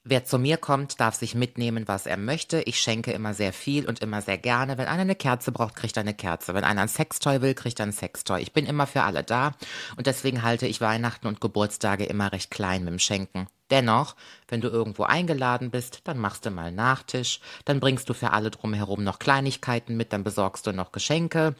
Wer 0.05 0.25
zu 0.25 0.37
mir 0.37 0.57
kommt, 0.57 0.99
darf 0.99 1.15
sich 1.15 1.37
mitnehmen, 1.37 1.87
was 1.87 2.07
er 2.07 2.17
möchte. 2.17 2.61
Ich 2.63 2.81
schenke 2.81 3.13
immer 3.13 3.35
sehr 3.35 3.53
viel 3.53 3.87
und 3.87 4.01
immer 4.01 4.21
sehr 4.21 4.37
gerne. 4.37 4.77
Wenn 4.77 4.89
einer 4.89 5.03
eine 5.03 5.15
Kerze 5.15 5.53
braucht, 5.53 5.77
kriegt 5.77 5.97
er 5.97 6.01
eine 6.01 6.13
Kerze. 6.13 6.55
Wenn 6.55 6.65
einer 6.65 6.83
ein 6.83 6.89
Sextoy 6.89 7.41
will, 7.41 7.55
kriegt 7.55 7.79
er 7.79 7.87
ein 7.87 7.93
Sextoy. 7.93 8.43
Ich 8.43 8.53
bin 8.53 8.67
immer 8.67 8.89
für 8.89 9.05
alle 9.05 9.23
da 9.23 9.53
und 9.97 10.09
deswegen 10.09 10.43
halte 10.43 10.67
ich 10.67 10.81
Weihnachten 10.81 11.29
und 11.29 11.41
Geburtstage 11.41 12.05
immer 12.05 12.33
recht 12.33 12.51
klein 12.51 12.83
mit 12.83 12.91
dem 12.91 12.99
Schenken. 12.99 13.47
Dennoch, 13.73 14.17
wenn 14.49 14.61
du 14.61 14.69
irgendwo 14.69 15.05
eingeladen 15.05 15.71
bist, 15.71 16.03
dann 16.05 16.19
machst 16.19 16.45
du 16.45 16.51
mal 16.51 16.71
Nachtisch, 16.71 17.41
dann 17.65 17.81
bringst 17.81 18.07
du 18.11 18.13
für 18.13 18.33
alle 18.33 18.51
drumherum 18.51 19.03
noch 19.03 19.19
Kleinigkeiten 19.19 19.97
mit, 19.97 20.13
dann 20.13 20.25
besorgst 20.25 20.67
du 20.67 20.73
noch 20.73 20.93
Geschenke. 20.93 21.55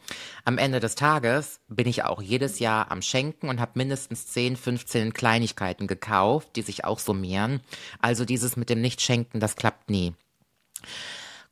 Am 0.45 0.59
Ende 0.59 0.79
des 0.79 0.95
Tages 0.95 1.61
bin 1.69 1.89
ich 1.89 2.05
auch 2.05 2.21
jedes 2.21 2.59
Jahr 2.59 2.91
am 2.91 3.01
Schenken 3.01 3.49
und 3.49 3.61
habe 3.61 3.73
mindestens 3.77 4.27
10, 4.27 4.59
15 4.59 5.15
Kleinigkeiten 5.15 5.87
gekauft, 5.87 6.51
die 6.55 6.63
sich 6.63 6.85
auch 6.85 6.99
summieren. 6.99 7.63
Also 8.03 8.27
dieses 8.27 8.59
mit 8.59 8.69
dem 8.69 8.83
Nicht-Schenken, 8.83 9.41
das 9.41 9.57
klappt 9.57 9.89
nie. 9.89 10.13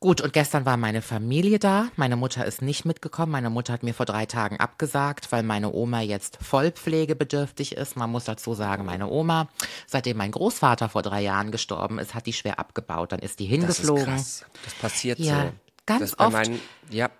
Gut, 0.03 0.19
und 0.19 0.33
gestern 0.33 0.65
war 0.65 0.77
meine 0.77 1.03
Familie 1.03 1.59
da. 1.59 1.89
Meine 1.95 2.15
Mutter 2.15 2.43
ist 2.43 2.63
nicht 2.63 2.85
mitgekommen. 2.85 3.31
Meine 3.31 3.51
Mutter 3.51 3.71
hat 3.71 3.83
mir 3.83 3.93
vor 3.93 4.07
drei 4.07 4.25
Tagen 4.25 4.59
abgesagt, 4.59 5.31
weil 5.31 5.43
meine 5.43 5.71
Oma 5.71 6.01
jetzt 6.01 6.39
vollpflegebedürftig 6.41 7.73
ist. 7.77 7.95
Man 7.97 8.09
muss 8.09 8.25
dazu 8.25 8.55
sagen, 8.55 8.83
meine 8.83 9.07
Oma, 9.07 9.47
seitdem 9.85 10.17
mein 10.17 10.31
Großvater 10.31 10.89
vor 10.89 11.03
drei 11.03 11.21
Jahren 11.21 11.51
gestorben 11.51 11.99
ist, 11.99 12.15
hat 12.15 12.25
die 12.25 12.33
schwer 12.33 12.57
abgebaut. 12.57 13.11
Dann 13.11 13.19
ist 13.19 13.39
die 13.39 13.47
Das 13.47 13.53
ist 13.53 13.77
hingeflogen. 13.77 14.05
krass. 14.15 14.43
Das 14.65 14.73
passiert 14.73 15.19
Ja, 15.19 15.43
so. 15.43 15.51
ganz 15.85 16.15
oft. 16.17 16.31
Meinen, 16.31 16.59
ja, 16.89 17.11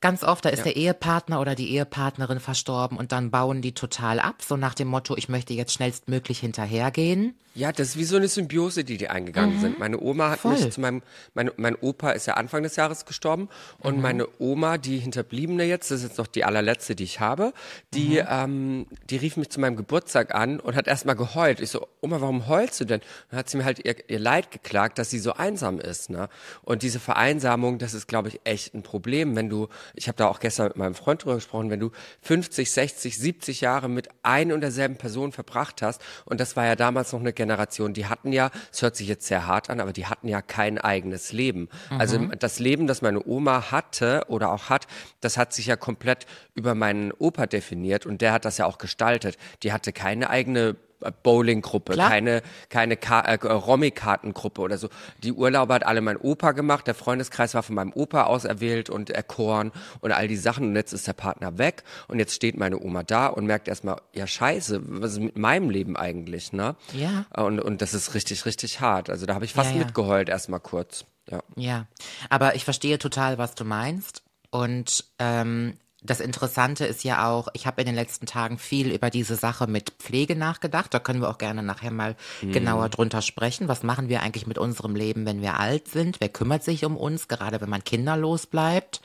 Ganz 0.00 0.24
oft, 0.24 0.46
da 0.46 0.48
ist 0.48 0.64
der 0.64 0.76
Ehepartner 0.76 1.40
oder 1.40 1.54
die 1.54 1.70
Ehepartnerin 1.72 2.40
verstorben 2.40 2.96
und 2.96 3.12
dann 3.12 3.30
bauen 3.30 3.60
die 3.60 3.72
total 3.72 4.18
ab, 4.18 4.36
so 4.40 4.56
nach 4.56 4.72
dem 4.72 4.88
Motto, 4.88 5.14
ich 5.16 5.28
möchte 5.28 5.52
jetzt 5.52 5.74
schnellstmöglich 5.74 6.40
hinterhergehen. 6.40 7.34
Ja, 7.52 7.72
das 7.72 7.88
ist 7.88 7.96
wie 7.96 8.04
so 8.04 8.16
eine 8.16 8.28
Symbiose, 8.28 8.84
die 8.84 8.96
die 8.96 9.08
eingegangen 9.08 9.58
sind. 9.58 9.80
Meine 9.80 10.00
Oma 10.00 10.30
hat 10.30 10.38
Voll. 10.38 10.52
mich 10.52 10.70
zu 10.70 10.80
meinem, 10.80 11.02
mein, 11.34 11.50
mein 11.56 11.74
Opa 11.74 12.12
ist 12.12 12.26
ja 12.26 12.34
Anfang 12.34 12.62
des 12.62 12.76
Jahres 12.76 13.06
gestorben 13.06 13.48
und 13.80 14.00
meine 14.00 14.28
Oma, 14.38 14.78
die 14.78 14.98
Hinterbliebene 14.98 15.64
jetzt, 15.64 15.90
das 15.90 15.98
ist 15.98 16.10
jetzt 16.10 16.18
noch 16.18 16.28
die 16.28 16.44
allerletzte, 16.44 16.94
die 16.94 17.02
ich 17.02 17.18
habe, 17.18 17.52
die, 17.92 18.18
ähm, 18.18 18.86
die 19.10 19.16
rief 19.16 19.36
mich 19.36 19.50
zu 19.50 19.58
meinem 19.58 19.74
Geburtstag 19.74 20.32
an 20.32 20.60
und 20.60 20.76
hat 20.76 20.86
erstmal 20.86 21.16
geheult. 21.16 21.58
Ich 21.58 21.70
so, 21.70 21.88
Oma, 22.00 22.20
warum 22.20 22.46
heulst 22.46 22.80
du 22.80 22.84
denn? 22.84 23.00
Dann 23.30 23.40
hat 23.40 23.50
sie 23.50 23.56
mir 23.56 23.64
halt 23.64 23.84
ihr, 23.84 23.96
ihr 24.08 24.20
Leid 24.20 24.52
geklagt, 24.52 24.98
dass 24.98 25.10
sie 25.10 25.18
so 25.18 25.32
einsam 25.32 25.80
ist, 25.80 26.08
ne? 26.08 26.28
Und 26.62 26.82
diese 26.84 27.00
Vereinsamung, 27.00 27.78
das 27.78 27.94
ist, 27.94 28.06
glaube 28.06 28.28
ich, 28.28 28.40
echt 28.44 28.74
ein 28.74 28.84
Problem, 28.84 29.34
wenn 29.34 29.48
du, 29.48 29.66
ich 29.94 30.08
habe 30.08 30.16
da 30.16 30.28
auch 30.28 30.40
gestern 30.40 30.68
mit 30.68 30.76
meinem 30.76 30.94
Freund 30.94 31.24
drüber 31.24 31.36
gesprochen, 31.36 31.70
wenn 31.70 31.80
du 31.80 31.90
50, 32.22 32.70
60, 32.70 33.18
70 33.18 33.60
Jahre 33.60 33.88
mit 33.88 34.08
ein 34.22 34.52
und 34.52 34.60
derselben 34.60 34.96
Person 34.96 35.32
verbracht 35.32 35.82
hast 35.82 36.02
und 36.24 36.40
das 36.40 36.56
war 36.56 36.66
ja 36.66 36.76
damals 36.76 37.12
noch 37.12 37.20
eine 37.20 37.32
Generation, 37.32 37.94
die 37.94 38.06
hatten 38.06 38.32
ja, 38.32 38.50
es 38.72 38.82
hört 38.82 38.96
sich 38.96 39.08
jetzt 39.08 39.26
sehr 39.26 39.46
hart 39.46 39.70
an, 39.70 39.80
aber 39.80 39.92
die 39.92 40.06
hatten 40.06 40.28
ja 40.28 40.42
kein 40.42 40.78
eigenes 40.78 41.32
Leben. 41.32 41.68
Also 41.90 42.18
das 42.18 42.58
Leben, 42.58 42.86
das 42.86 43.02
meine 43.02 43.24
Oma 43.26 43.70
hatte 43.70 44.24
oder 44.28 44.52
auch 44.52 44.68
hat, 44.68 44.86
das 45.20 45.36
hat 45.36 45.52
sich 45.52 45.66
ja 45.66 45.76
komplett 45.76 46.26
über 46.54 46.74
meinen 46.74 47.12
Opa 47.12 47.46
definiert 47.46 48.06
und 48.06 48.20
der 48.20 48.32
hat 48.32 48.44
das 48.44 48.58
ja 48.58 48.66
auch 48.66 48.78
gestaltet. 48.78 49.36
Die 49.62 49.72
hatte 49.72 49.92
keine 49.92 50.30
eigene 50.30 50.76
Bowlinggruppe, 51.22 51.96
keine 51.96 52.42
keine 52.68 52.96
Ka 52.96 53.20
äh, 53.20 53.34
Romy-Kartengruppe 53.46 54.60
oder 54.60 54.78
so. 54.78 54.88
Die 55.22 55.32
Urlaube 55.32 55.74
hat 55.74 55.86
alle 55.86 56.00
mein 56.00 56.16
Opa 56.16 56.52
gemacht, 56.52 56.86
der 56.86 56.94
Freundeskreis 56.94 57.54
war 57.54 57.62
von 57.62 57.74
meinem 57.74 57.92
Opa 57.92 58.24
auserwählt 58.24 58.90
und 58.90 59.10
erkoren 59.10 59.72
und 60.00 60.12
all 60.12 60.28
die 60.28 60.36
Sachen 60.36 60.68
und 60.68 60.76
jetzt 60.76 60.92
ist 60.92 61.06
der 61.06 61.12
Partner 61.12 61.58
weg 61.58 61.84
und 62.08 62.18
jetzt 62.18 62.34
steht 62.34 62.56
meine 62.56 62.78
Oma 62.80 63.02
da 63.02 63.26
und 63.26 63.46
merkt 63.46 63.68
erstmal, 63.68 63.96
ja 64.14 64.26
scheiße, 64.26 64.80
was 64.84 65.12
ist 65.12 65.20
mit 65.20 65.38
meinem 65.38 65.70
Leben 65.70 65.96
eigentlich, 65.96 66.52
ne? 66.52 66.76
Ja. 66.92 67.26
Und, 67.34 67.60
und 67.60 67.82
das 67.82 67.94
ist 67.94 68.14
richtig, 68.14 68.44
richtig 68.46 68.80
hart. 68.80 69.10
Also 69.10 69.26
da 69.26 69.34
habe 69.34 69.44
ich 69.44 69.52
fast 69.54 69.70
Ja, 69.70 69.78
ja. 69.78 69.84
mitgeheult 69.84 70.28
erstmal 70.28 70.60
kurz. 70.60 71.04
Ja. 71.30 71.42
Ja, 71.56 71.86
aber 72.28 72.54
ich 72.56 72.64
verstehe 72.64 72.98
total, 72.98 73.38
was 73.38 73.54
du 73.54 73.64
meinst. 73.64 74.22
Und 74.50 75.04
ähm, 75.18 75.74
das 76.02 76.20
Interessante 76.20 76.86
ist 76.86 77.04
ja 77.04 77.28
auch, 77.28 77.48
ich 77.52 77.66
habe 77.66 77.82
in 77.82 77.86
den 77.86 77.94
letzten 77.94 78.26
Tagen 78.26 78.58
viel 78.58 78.92
über 78.92 79.10
diese 79.10 79.36
Sache 79.36 79.66
mit 79.66 79.90
Pflege 79.98 80.34
nachgedacht. 80.34 80.92
Da 80.94 80.98
können 80.98 81.20
wir 81.20 81.28
auch 81.28 81.38
gerne 81.38 81.62
nachher 81.62 81.90
mal 81.90 82.16
genauer 82.40 82.88
drunter 82.88 83.22
sprechen. 83.22 83.68
Was 83.68 83.82
machen 83.82 84.08
wir 84.08 84.22
eigentlich 84.22 84.46
mit 84.46 84.58
unserem 84.58 84.96
Leben, 84.96 85.26
wenn 85.26 85.42
wir 85.42 85.58
alt 85.60 85.88
sind? 85.88 86.20
Wer 86.20 86.30
kümmert 86.30 86.64
sich 86.64 86.84
um 86.84 86.96
uns, 86.96 87.28
gerade 87.28 87.60
wenn 87.60 87.68
man 87.68 87.84
kinderlos 87.84 88.46
bleibt? 88.46 89.02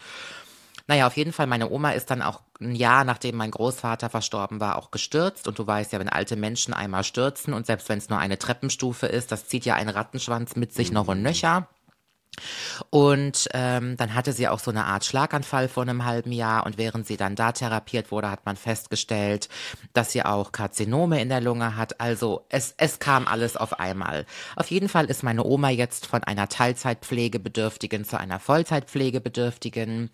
Naja, 0.88 1.08
auf 1.08 1.18
jeden 1.18 1.34
Fall, 1.34 1.48
meine 1.48 1.70
Oma 1.70 1.92
ist 1.92 2.12
dann 2.12 2.22
auch 2.22 2.42
ein 2.62 2.76
Jahr, 2.76 3.04
nachdem 3.04 3.36
mein 3.36 3.52
Großvater 3.52 4.10
verstorben 4.10 4.60
war, 4.60 4.78
auch 4.78 4.92
gestürzt. 4.92 5.48
Und 5.48 5.58
du 5.60 5.66
weißt 5.66 5.92
ja, 5.94 6.00
wenn 6.00 6.10
alte 6.10 6.36
Menschen 6.36 6.74
einmal 6.74 7.04
stürzen 7.04 7.54
und 7.54 7.66
selbst 7.66 7.90
wenn 7.90 7.98
es 7.98 8.10
nur 8.10 8.20
eine 8.20 8.38
Treppenstufe 8.38 9.08
ist, 9.08 9.32
das 9.32 9.48
zieht 9.48 9.66
ja 9.66 9.76
einen 9.76 9.90
Rattenschwanz 9.90 10.56
mit 10.56 10.74
sich 10.74 10.92
noch 10.92 11.08
und 11.08 11.24
nöcher. 11.24 11.68
Und 12.90 13.48
ähm, 13.54 13.98
dann 13.98 14.14
hatte 14.14 14.34
sie 14.34 14.48
auch 14.48 14.60
so 14.60 14.72
eine 14.72 14.86
Art 14.86 15.06
Schlaganfall 15.06 15.68
vor 15.68 15.84
einem 15.84 16.06
halben 16.06 16.32
Jahr 16.32 16.66
und 16.66 16.78
während 16.78 17.08
sie 17.08 17.18
dann 17.18 17.36
da 17.36 17.52
therapiert 17.52 18.12
wurde, 18.12 18.30
hat 18.30 18.46
man 18.46 18.56
festgestellt, 18.56 19.50
dass 19.94 20.12
sie 20.12 20.24
auch 20.24 20.52
Karzinome 20.52 21.22
in 21.22 21.30
der 21.30 21.42
Lunge 21.42 21.76
hat. 21.76 22.00
Also 22.02 22.46
es, 22.50 22.74
es 22.78 23.00
kam 23.00 23.28
alles 23.28 23.58
auf 23.58 23.80
einmal. 23.80 24.26
Auf 24.56 24.70
jeden 24.70 24.90
Fall 24.90 25.06
ist 25.06 25.24
meine 25.24 25.44
Oma 25.44 25.70
jetzt 25.70 26.06
von 26.06 26.24
einer 26.24 26.50
Teilzeitpflegebedürftigen 26.50 28.06
zu 28.06 28.20
einer 28.20 28.40
Vollzeitpflegebedürftigen 28.40 30.10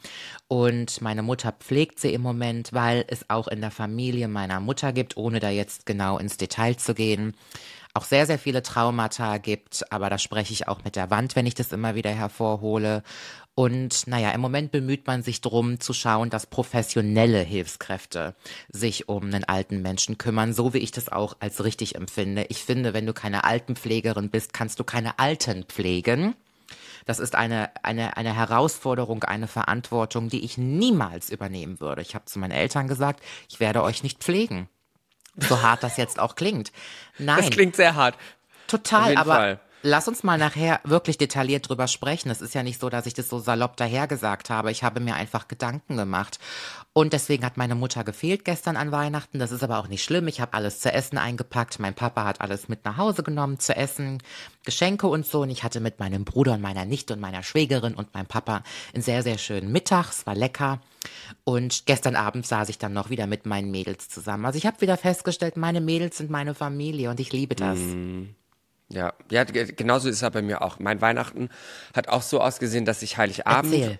und 0.47 1.01
meine 1.01 1.23
Mutter 1.23 1.51
pflegt 1.53 1.99
sie 1.99 2.13
im 2.13 2.21
Moment, 2.21 2.73
weil 2.73 3.05
es 3.07 3.29
auch 3.29 3.47
in 3.47 3.61
der 3.61 3.71
Familie 3.71 4.27
meiner 4.27 4.59
Mutter 4.59 4.93
gibt, 4.93 5.17
ohne 5.17 5.39
da 5.39 5.49
jetzt 5.49 5.85
genau 5.85 6.17
ins 6.17 6.37
Detail 6.37 6.75
zu 6.77 6.93
gehen 6.93 7.35
auch 7.93 8.05
sehr, 8.05 8.25
sehr 8.25 8.39
viele 8.39 8.63
Traumata 8.63 9.37
gibt, 9.37 9.91
aber 9.91 10.09
da 10.09 10.17
spreche 10.17 10.53
ich 10.53 10.67
auch 10.67 10.83
mit 10.83 10.95
der 10.95 11.09
Wand, 11.09 11.35
wenn 11.35 11.45
ich 11.45 11.55
das 11.55 11.71
immer 11.71 11.95
wieder 11.95 12.11
hervorhole. 12.11 13.03
Und 13.53 14.07
naja, 14.07 14.31
im 14.31 14.39
Moment 14.39 14.71
bemüht 14.71 15.07
man 15.07 15.23
sich 15.23 15.41
drum 15.41 15.79
zu 15.79 15.91
schauen, 15.93 16.29
dass 16.29 16.45
professionelle 16.45 17.41
Hilfskräfte 17.41 18.33
sich 18.71 19.09
um 19.09 19.25
einen 19.25 19.43
alten 19.43 19.81
Menschen 19.81 20.17
kümmern, 20.17 20.53
so 20.53 20.73
wie 20.73 20.79
ich 20.79 20.91
das 20.91 21.09
auch 21.09 21.35
als 21.39 21.63
richtig 21.63 21.95
empfinde. 21.95 22.45
Ich 22.49 22.63
finde, 22.63 22.93
wenn 22.93 23.05
du 23.05 23.13
keine 23.13 23.43
Altenpflegerin 23.43 24.29
bist, 24.29 24.53
kannst 24.53 24.79
du 24.79 24.83
keine 24.85 25.19
Alten 25.19 25.65
pflegen. 25.65 26.35
Das 27.05 27.19
ist 27.19 27.35
eine, 27.35 27.71
eine, 27.83 28.15
eine 28.15 28.33
Herausforderung, 28.33 29.23
eine 29.23 29.47
Verantwortung, 29.47 30.29
die 30.29 30.45
ich 30.45 30.57
niemals 30.57 31.29
übernehmen 31.29 31.79
würde. 31.79 32.01
Ich 32.01 32.15
habe 32.15 32.25
zu 32.25 32.39
meinen 32.39 32.51
Eltern 32.51 32.87
gesagt, 32.87 33.21
ich 33.49 33.59
werde 33.59 33.83
euch 33.83 34.03
nicht 34.03 34.19
pflegen. 34.19 34.69
So 35.37 35.61
hart 35.61 35.83
das 35.83 35.97
jetzt 35.97 36.19
auch 36.19 36.35
klingt. 36.35 36.71
Nein. 37.17 37.37
Das 37.37 37.49
klingt 37.49 37.75
sehr 37.75 37.95
hart. 37.95 38.15
Total, 38.67 39.15
aber 39.17 39.35
Fall. 39.35 39.59
lass 39.81 40.07
uns 40.07 40.23
mal 40.23 40.37
nachher 40.37 40.79
wirklich 40.83 41.17
detailliert 41.17 41.67
drüber 41.67 41.87
sprechen. 41.87 42.29
Es 42.29 42.41
ist 42.41 42.53
ja 42.53 42.63
nicht 42.63 42.79
so, 42.79 42.89
dass 42.89 43.05
ich 43.05 43.13
das 43.13 43.29
so 43.29 43.39
salopp 43.39 43.77
dahergesagt 43.77 44.49
habe. 44.49 44.71
Ich 44.71 44.83
habe 44.83 44.99
mir 44.99 45.15
einfach 45.15 45.47
Gedanken 45.47 45.97
gemacht. 45.97 46.39
Und 46.93 47.13
deswegen 47.13 47.45
hat 47.45 47.55
meine 47.55 47.75
Mutter 47.75 48.03
gefehlt 48.03 48.43
gestern 48.43 48.75
an 48.75 48.91
Weihnachten. 48.91 49.39
Das 49.39 49.51
ist 49.53 49.63
aber 49.63 49.79
auch 49.79 49.87
nicht 49.87 50.03
schlimm. 50.03 50.27
Ich 50.27 50.41
habe 50.41 50.53
alles 50.53 50.81
zu 50.81 50.91
essen 50.91 51.17
eingepackt. 51.17 51.79
Mein 51.79 51.93
Papa 51.93 52.25
hat 52.25 52.41
alles 52.41 52.67
mit 52.67 52.83
nach 52.83 52.97
Hause 52.97 53.23
genommen 53.23 53.59
zu 53.59 53.73
essen, 53.73 54.21
Geschenke 54.65 55.07
und 55.07 55.25
so. 55.25 55.43
Und 55.43 55.51
ich 55.51 55.63
hatte 55.63 55.79
mit 55.79 55.99
meinem 56.01 56.25
Bruder 56.25 56.51
und 56.53 56.61
meiner 56.61 56.83
Nichte 56.83 57.13
und 57.13 57.21
meiner 57.21 57.43
Schwägerin 57.43 57.95
und 57.95 58.13
meinem 58.13 58.25
Papa 58.25 58.63
einen 58.93 59.03
sehr, 59.03 59.23
sehr 59.23 59.37
schönen 59.37 59.71
Mittag. 59.71 60.09
Es 60.09 60.27
war 60.27 60.35
lecker. 60.35 60.81
Und 61.45 61.85
gestern 61.85 62.17
Abend 62.17 62.45
saß 62.45 62.67
ich 62.67 62.77
dann 62.77 62.91
noch 62.91 63.09
wieder 63.09 63.25
mit 63.25 63.45
meinen 63.45 63.71
Mädels 63.71 64.09
zusammen. 64.09 64.45
Also 64.45 64.57
ich 64.57 64.65
habe 64.65 64.81
wieder 64.81 64.97
festgestellt, 64.97 65.55
meine 65.55 65.79
Mädels 65.79 66.17
sind 66.17 66.29
meine 66.29 66.53
Familie 66.55 67.09
und 67.09 67.21
ich 67.21 67.31
liebe 67.31 67.55
das. 67.55 67.79
Ja, 68.89 69.13
ja, 69.31 69.45
g- 69.45 69.71
genauso 69.71 70.09
ist 70.09 70.15
es 70.15 70.21
ja 70.21 70.29
bei 70.29 70.41
mir 70.41 70.61
auch. 70.61 70.77
Mein 70.79 70.99
Weihnachten 70.99 71.47
hat 71.95 72.09
auch 72.09 72.21
so 72.21 72.41
ausgesehen, 72.41 72.83
dass 72.83 73.01
ich 73.01 73.17
Heiligabend, 73.17 73.73
Erzähl. 73.73 73.99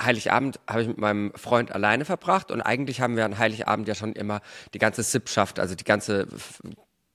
Heiligabend 0.00 0.58
habe 0.68 0.82
ich 0.82 0.88
mit 0.88 0.98
meinem 0.98 1.32
Freund 1.34 1.72
alleine 1.72 2.04
verbracht 2.04 2.50
und 2.50 2.60
eigentlich 2.60 3.00
haben 3.00 3.16
wir 3.16 3.24
an 3.24 3.38
Heiligabend 3.38 3.86
ja 3.86 3.94
schon 3.94 4.12
immer 4.12 4.40
die 4.72 4.78
ganze 4.78 5.02
Sippschaft, 5.02 5.60
also 5.60 5.74
die 5.74 5.84
ganze 5.84 6.26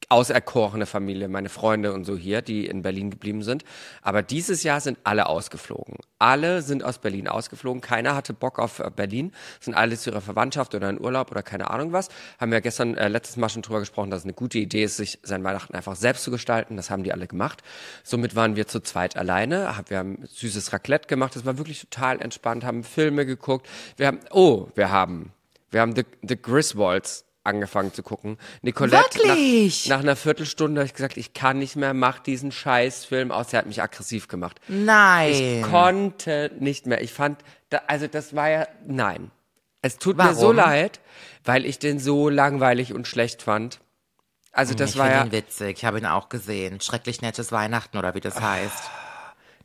auserkorene 0.10 0.88
Familie, 0.88 1.28
meine 1.28 1.50
Freunde 1.50 1.94
und 1.94 2.04
so 2.04 2.18
hier, 2.18 2.42
die 2.42 2.66
in 2.66 2.82
Berlin 2.82 3.12
geblieben 3.12 3.44
sind. 3.44 3.64
Aber 4.02 4.24
dieses 4.24 4.64
Jahr 4.64 4.82
sind 4.82 4.98
alle 5.04 5.28
ausgeflogen. 5.28 5.98
Alle 6.18 6.64
sind 6.64 6.84
aus 6.84 6.98
Berlin 6.98 7.28
ausgeflogen. 7.28 7.80
Keiner 7.80 8.16
hatte 8.16 8.34
Bock 8.34 8.58
auf 8.58 8.80
äh, 8.80 8.90
Berlin. 8.94 9.32
Sind 9.60 9.76
alle 9.76 9.96
zu 9.98 10.10
ihrer 10.10 10.22
Verwandtschaft 10.22 10.74
oder 10.74 10.90
in 10.90 11.00
Urlaub 11.00 11.30
oder 11.30 11.44
keine 11.44 11.70
Ahnung 11.70 11.94
was. 11.94 12.10
Haben 12.40 12.52
wir 12.52 12.60
gestern 12.60 12.98
äh, 12.98 13.08
letztes 13.08 13.38
Mal 13.38 13.50
schon 13.50 13.62
drüber 13.62 13.80
gesprochen, 13.80 14.10
dass 14.10 14.22
es 14.22 14.26
eine 14.26 14.34
gute 14.34 14.58
Idee 14.58 14.84
ist, 14.84 14.98
sich 14.98 15.20
sein 15.22 15.44
Weihnachten 15.44 15.76
einfach 15.76 15.96
selbst 15.96 16.24
zu 16.24 16.32
gestalten. 16.32 16.76
Das 16.76 16.90
haben 16.90 17.04
die 17.04 17.14
alle 17.14 17.28
gemacht. 17.28 17.62
Somit 18.04 18.36
waren 18.36 18.56
wir 18.56 18.68
zu 18.68 18.80
zweit 18.80 19.16
alleine. 19.16 19.76
Wir 19.88 20.00
haben 20.00 20.26
süßes 20.26 20.74
Raclette 20.74 21.08
gemacht. 21.08 21.36
Das 21.36 21.46
war 21.46 21.60
wirklich 21.60 21.82
total 21.82 22.20
entspannt. 22.20 22.64
Haben 22.64 22.84
Filme 22.84 23.28
geguckt. 23.28 23.70
Wir 23.96 24.08
haben, 24.08 24.20
oh, 24.32 24.70
wir 24.74 24.90
haben, 24.90 25.34
wir 25.70 25.82
haben 25.82 25.96
The, 25.96 26.04
The 26.28 26.42
Griswolds 26.42 27.26
angefangen 27.50 27.94
zu 27.94 28.04
gucken. 28.04 28.38
Nicolette, 28.62 29.20
Wirklich? 29.20 29.88
Nach, 29.88 29.98
nach 29.98 30.04
einer 30.04 30.16
Viertelstunde 30.16 30.82
habe 30.82 30.86
ich 30.86 30.94
gesagt, 30.94 31.18
ich 31.18 31.34
kann 31.34 31.60
nicht 31.60 31.76
mehr, 31.76 31.94
mach 31.94 32.20
diesen 32.20 32.52
Scheißfilm 32.52 33.32
aus. 33.32 33.50
Der 33.50 33.60
hat 33.60 33.66
mich 33.66 33.82
aggressiv 33.82 34.28
gemacht. 34.28 34.60
Nein. 34.68 35.34
Ich 35.34 35.62
konnte 35.64 36.52
nicht 36.60 36.86
mehr. 36.86 37.02
Ich 37.02 37.12
fand, 37.12 37.42
da, 37.70 37.82
also 37.88 38.08
das 38.08 38.36
war 38.36 38.50
ja, 38.50 38.68
nein. 38.88 39.32
Es 39.82 39.98
tut 39.98 40.18
mir 40.18 40.34
so 40.34 40.42
Warum? 40.42 40.56
leid, 40.58 41.00
weil 41.44 41.66
ich 41.66 41.80
den 41.80 42.00
so 42.00 42.30
langweilig 42.30 42.94
und 42.94 43.08
schlecht 43.08 43.42
fand. 43.42 43.80
Also 44.52 44.74
das 44.74 44.92
ich 44.92 44.98
war 44.98 45.06
finde 45.06 45.20
ja, 45.20 45.26
ihn 45.26 45.32
witzig. 45.32 45.78
Ich 45.78 45.86
habe 45.86 46.00
ihn 46.00 46.06
auch 46.06 46.30
gesehen. 46.30 46.82
Schrecklich 46.82 47.22
nettes 47.22 47.52
Weihnachten 47.52 47.98
oder 47.98 48.16
wie 48.16 48.20
das 48.20 48.42
heißt. 48.42 48.90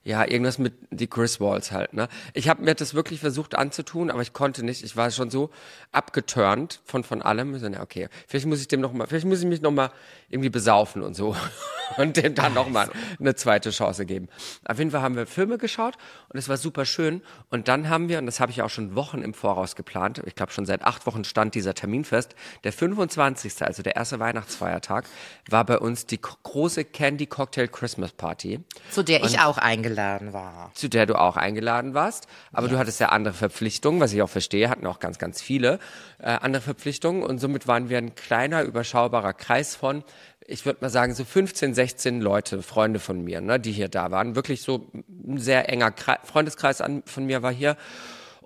Ja, 0.04 0.22
irgendwas 0.22 0.58
mit 0.58 0.74
die 0.90 1.06
Chris 1.06 1.40
Walls 1.40 1.72
halt, 1.72 1.94
ne? 1.94 2.08
Ich 2.34 2.50
habe 2.50 2.62
mir 2.62 2.74
das 2.74 2.92
wirklich 2.92 3.20
versucht 3.20 3.54
anzutun, 3.54 4.10
aber 4.10 4.20
ich 4.20 4.34
konnte 4.34 4.62
nicht. 4.62 4.84
Ich 4.84 4.96
war 4.96 5.10
schon 5.10 5.30
so 5.30 5.50
abgeturnt 5.92 6.82
von 6.84 7.04
von 7.04 7.22
allem. 7.22 7.58
So, 7.58 7.66
na, 7.70 7.80
okay, 7.80 8.08
vielleicht 8.28 8.44
muss 8.44 8.60
ich 8.60 8.68
dem 8.68 8.82
noch 8.82 8.92
mal, 8.92 9.06
vielleicht 9.06 9.24
muss 9.24 9.40
ich 9.40 9.46
mich 9.46 9.62
noch 9.62 9.70
mal 9.70 9.90
irgendwie 10.28 10.50
besaufen 10.50 11.02
und 11.02 11.14
so 11.14 11.34
und 11.96 12.18
dem 12.18 12.34
dann 12.34 12.52
noch 12.52 12.68
mal 12.68 12.90
eine 13.18 13.34
zweite 13.34 13.70
Chance 13.70 14.04
geben. 14.04 14.28
Auf 14.66 14.78
jeden 14.78 14.90
Fall 14.90 15.00
haben 15.00 15.16
wir 15.16 15.26
Filme 15.26 15.56
geschaut 15.56 15.94
und 16.28 16.38
es 16.38 16.50
war 16.50 16.58
super 16.58 16.84
schön. 16.84 17.22
Und 17.48 17.68
dann 17.68 17.88
haben 17.88 18.10
wir, 18.10 18.18
und 18.18 18.26
das 18.26 18.40
habe 18.40 18.52
ich 18.52 18.60
auch 18.60 18.70
schon 18.70 18.94
Wochen 18.94 19.22
im 19.22 19.32
Voraus 19.32 19.74
geplant, 19.74 20.22
ich 20.26 20.34
glaube 20.34 20.52
schon 20.52 20.66
seit 20.66 20.82
acht 20.82 21.06
Wochen 21.06 21.24
stand 21.24 21.54
dieser 21.54 21.72
Termin 21.72 22.04
fest, 22.04 22.34
der 22.64 22.74
25., 22.74 23.54
also 23.62 23.82
der 23.82 23.96
erste 23.96 24.20
Weihnachtsfeiertag, 24.20 25.06
war 25.48 25.64
bei 25.64 25.78
uns 25.78 26.04
die 26.04 26.20
große 26.20 26.84
Candy 26.84 27.26
Cocktail 27.26 27.68
Christmas 27.68 28.12
Party 28.12 28.60
Zu 28.90 29.02
der 29.02 29.24
ich 29.24 29.38
auch 29.40 29.56
eingeladen 29.56 29.93
war. 30.32 30.70
zu 30.74 30.88
der 30.88 31.06
du 31.06 31.18
auch 31.18 31.36
eingeladen 31.36 31.94
warst. 31.94 32.26
Aber 32.52 32.68
du 32.68 32.78
hattest 32.78 33.00
ja 33.00 33.08
andere 33.10 33.34
Verpflichtungen, 33.34 34.00
was 34.00 34.12
ich 34.12 34.22
auch 34.22 34.28
verstehe, 34.28 34.70
hatten 34.70 34.86
auch 34.86 34.98
ganz, 34.98 35.18
ganz 35.18 35.40
viele 35.40 35.78
äh, 36.18 36.26
andere 36.26 36.62
Verpflichtungen. 36.62 37.22
Und 37.22 37.38
somit 37.38 37.66
waren 37.66 37.88
wir 37.88 37.98
ein 37.98 38.14
kleiner, 38.14 38.62
überschaubarer 38.62 39.32
Kreis 39.32 39.76
von, 39.76 40.04
ich 40.46 40.66
würde 40.66 40.80
mal 40.82 40.90
sagen, 40.90 41.14
so 41.14 41.24
15, 41.24 41.74
16 41.74 42.20
Leute, 42.20 42.62
Freunde 42.62 43.00
von 43.00 43.22
mir, 43.22 43.40
ne, 43.40 43.58
die 43.58 43.72
hier 43.72 43.88
da 43.88 44.10
waren. 44.10 44.36
Wirklich 44.36 44.62
so 44.62 44.90
ein 44.92 45.38
sehr 45.38 45.68
enger 45.68 45.90
Kre 45.90 46.18
Freundeskreis 46.24 46.80
an, 46.80 47.02
von 47.06 47.24
mir 47.26 47.42
war 47.42 47.52
hier. 47.52 47.76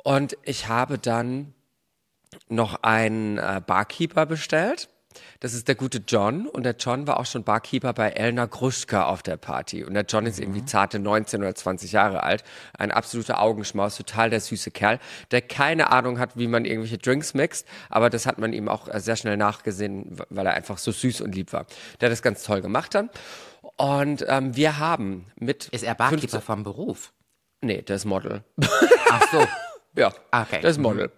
Und 0.05 0.37
ich 0.45 0.69
habe 0.69 0.99
dann 0.99 1.55
noch 2.49 2.83
einen 2.83 3.39
äh, 3.39 3.61
Barkeeper 3.67 4.27
bestellt. 4.27 4.89
Das 5.41 5.55
ist 5.55 5.69
der 5.69 5.75
gute 5.75 5.99
John 6.07 6.47
und 6.47 6.63
der 6.65 6.75
John 6.79 7.07
war 7.07 7.19
auch 7.21 7.27
schon 7.27 7.45
Barkeeper 7.45 7.93
bei 7.93 8.11
Elna 8.11 8.47
Gruschka 8.47 9.07
auf 9.07 9.23
der 9.23 9.37
Party 9.37 9.85
und 9.85 9.95
der 9.95 10.05
John 10.09 10.27
ist 10.27 10.39
irgendwie 10.39 10.65
zarte 10.65 10.99
19 10.99 11.41
oder 11.41 11.55
20 11.55 11.93
Jahre 11.93 12.23
alt, 12.23 12.45
ein 12.77 12.91
absoluter 12.91 13.41
Augenschmaus, 13.41 13.97
total 13.97 14.31
der 14.31 14.41
süße 14.41 14.71
Kerl, 14.71 14.99
der 15.31 15.43
keine 15.43 15.91
Ahnung 15.91 16.19
hat, 16.19 16.37
wie 16.37 16.49
man 16.49 16.65
irgendwelche 16.65 16.99
Drinks 16.99 17.35
mixt, 17.35 17.67
aber 17.89 18.11
das 18.11 18.27
hat 18.27 18.39
man 18.39 18.53
ihm 18.53 18.69
auch 18.69 18.89
äh, 18.89 19.01
sehr 19.01 19.17
schnell 19.17 19.37
nachgesehen, 19.37 20.19
weil 20.31 20.47
er 20.47 20.55
einfach 20.55 20.79
so 20.79 20.93
süß 20.93 21.21
und 21.21 21.35
lieb 21.35 21.53
war. 21.53 21.67
Der 22.01 22.09
hat 22.09 22.13
das 22.13 22.23
ganz 22.23 22.43
toll 22.43 22.61
gemacht 22.61 22.95
dann 22.95 23.11
und 23.77 24.25
ähm, 24.29 24.57
wir 24.57 24.79
haben 24.79 25.27
mit 25.37 25.69
Ist 25.69 25.85
er 25.85 25.95
Barkeeper 25.95 26.21
15 26.21 26.41
vom 26.41 26.63
Beruf? 26.65 27.13
Nee, 27.61 27.83
der 27.83 27.97
ist 27.97 28.05
Model. 28.05 28.45
Ach 29.11 29.23
so. 29.33 29.47
Ja, 29.97 30.13
Okay. 30.31 30.61
das 30.63 30.73
ist 30.73 30.79
Model. 30.79 31.11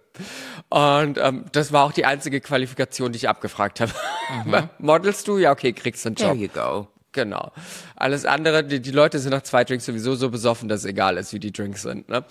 Und 0.69 1.17
ähm, 1.17 1.45
das 1.51 1.71
war 1.71 1.85
auch 1.85 1.91
die 1.91 2.05
einzige 2.05 2.41
Qualifikation, 2.41 3.11
die 3.11 3.17
ich 3.17 3.29
abgefragt 3.29 3.79
habe. 3.79 3.91
Modelst 4.79 5.27
du? 5.27 5.37
Ja, 5.37 5.51
okay, 5.51 5.73
kriegst 5.73 6.05
du 6.05 6.09
einen 6.09 6.15
There 6.15 6.31
Job. 6.31 6.39
you 6.39 6.47
go. 6.47 6.87
Genau. 7.13 7.51
Alles 7.95 8.25
andere, 8.25 8.63
die, 8.63 8.81
die 8.81 8.91
Leute 8.91 9.19
sind 9.19 9.31
nach 9.31 9.41
zwei 9.41 9.63
Drinks 9.63 9.85
sowieso 9.85 10.15
so 10.15 10.29
besoffen, 10.29 10.69
dass 10.69 10.81
es 10.81 10.85
egal 10.85 11.17
ist, 11.17 11.33
wie 11.33 11.39
die 11.39 11.51
Drinks 11.51 11.81
sind. 11.81 12.07
Ne? 12.07 12.23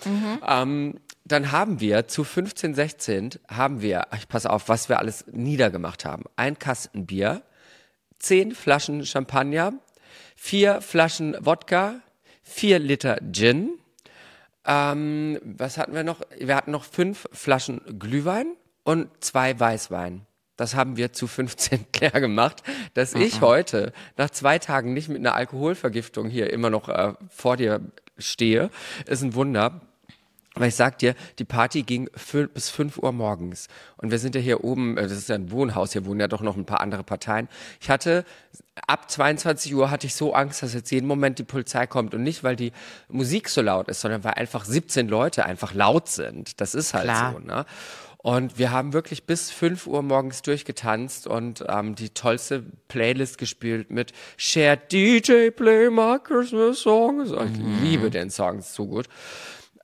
Ähm, 0.47 0.99
dann 1.23 1.51
haben 1.51 1.79
wir 1.79 2.07
zu 2.07 2.23
15, 2.23 2.73
16 2.73 3.29
haben 3.47 3.81
wir, 3.81 4.07
ich 4.17 4.27
pass 4.27 4.45
auf, 4.45 4.69
was 4.69 4.89
wir 4.89 4.97
alles 4.97 5.25
niedergemacht 5.31 6.03
haben. 6.03 6.23
Ein 6.35 6.57
Kasten 6.57 7.05
Bier, 7.05 7.43
zehn 8.17 8.55
Flaschen 8.55 9.05
Champagner, 9.05 9.73
vier 10.35 10.81
Flaschen 10.81 11.37
Wodka, 11.39 12.01
vier 12.41 12.79
Liter 12.79 13.19
Gin, 13.31 13.77
ähm, 14.65 15.39
was 15.43 15.77
hatten 15.77 15.93
wir 15.93 16.03
noch? 16.03 16.21
Wir 16.37 16.55
hatten 16.55 16.71
noch 16.71 16.83
fünf 16.83 17.27
Flaschen 17.31 17.81
Glühwein 17.99 18.55
und 18.83 19.09
zwei 19.23 19.59
Weißwein. 19.59 20.25
Das 20.57 20.75
haben 20.75 20.95
wir 20.97 21.11
zu 21.11 21.25
15 21.27 21.91
klar 21.91 22.11
gemacht, 22.21 22.61
dass 22.93 23.15
ich 23.15 23.41
heute 23.41 23.93
nach 24.17 24.29
zwei 24.29 24.59
Tagen 24.59 24.93
nicht 24.93 25.09
mit 25.09 25.17
einer 25.17 25.33
Alkoholvergiftung 25.33 26.29
hier 26.29 26.51
immer 26.51 26.69
noch 26.69 26.89
äh, 26.89 27.13
vor 27.29 27.57
dir 27.57 27.81
stehe, 28.17 28.69
ist 29.07 29.23
ein 29.23 29.33
Wunder. 29.33 29.81
Aber 30.53 30.67
ich 30.67 30.75
sag 30.75 30.99
dir, 30.99 31.15
die 31.39 31.45
Party 31.45 31.83
ging 31.83 32.09
bis 32.53 32.69
5 32.69 32.97
Uhr 32.97 33.13
morgens. 33.13 33.67
Und 33.95 34.11
wir 34.11 34.19
sind 34.19 34.35
ja 34.35 34.41
hier 34.41 34.63
oben, 34.65 34.97
äh, 34.97 35.03
das 35.03 35.13
ist 35.13 35.29
ja 35.29 35.35
ein 35.35 35.49
Wohnhaus, 35.49 35.93
hier 35.93 36.05
wohnen 36.05 36.19
ja 36.19 36.27
doch 36.27 36.41
noch 36.41 36.57
ein 36.57 36.65
paar 36.65 36.81
andere 36.81 37.03
Parteien. 37.03 37.47
Ich 37.79 37.89
hatte, 37.89 38.25
ab 38.85 39.09
22 39.09 39.73
Uhr 39.73 39.89
hatte 39.89 40.07
ich 40.07 40.13
so 40.13 40.33
Angst, 40.33 40.61
dass 40.61 40.73
jetzt 40.73 40.91
jeden 40.91 41.07
Moment 41.07 41.39
die 41.39 41.45
Polizei 41.45 41.87
kommt. 41.87 42.13
Und 42.13 42.23
nicht, 42.23 42.43
weil 42.43 42.57
die 42.57 42.73
Musik 43.07 43.47
so 43.47 43.61
laut 43.61 43.87
ist, 43.87 44.01
sondern 44.01 44.25
weil 44.25 44.33
einfach 44.33 44.65
17 44.65 45.07
Leute 45.07 45.45
einfach 45.45 45.73
laut 45.73 46.09
sind. 46.09 46.59
Das 46.59 46.75
ist 46.75 46.93
halt 46.93 47.05
Klar. 47.05 47.33
so, 47.33 47.39
ne? 47.39 47.65
Und 48.17 48.59
wir 48.59 48.69
haben 48.69 48.93
wirklich 48.93 49.25
bis 49.25 49.49
5 49.49 49.87
Uhr 49.87 50.03
morgens 50.03 50.43
durchgetanzt 50.43 51.25
und 51.25 51.65
ähm, 51.67 51.95
die 51.95 52.09
tollste 52.09 52.63
Playlist 52.87 53.39
gespielt 53.39 53.89
mit 53.89 54.11
Share 54.37 54.77
DJ 54.77 55.49
Play 55.49 55.89
My 55.89 56.19
Christmas 56.23 56.81
Songs. 56.81 57.31
Ich 57.31 57.81
liebe 57.81 58.11
den 58.11 58.29
Song 58.29 58.59
ist 58.59 58.75
so 58.75 58.85
gut. 58.85 59.07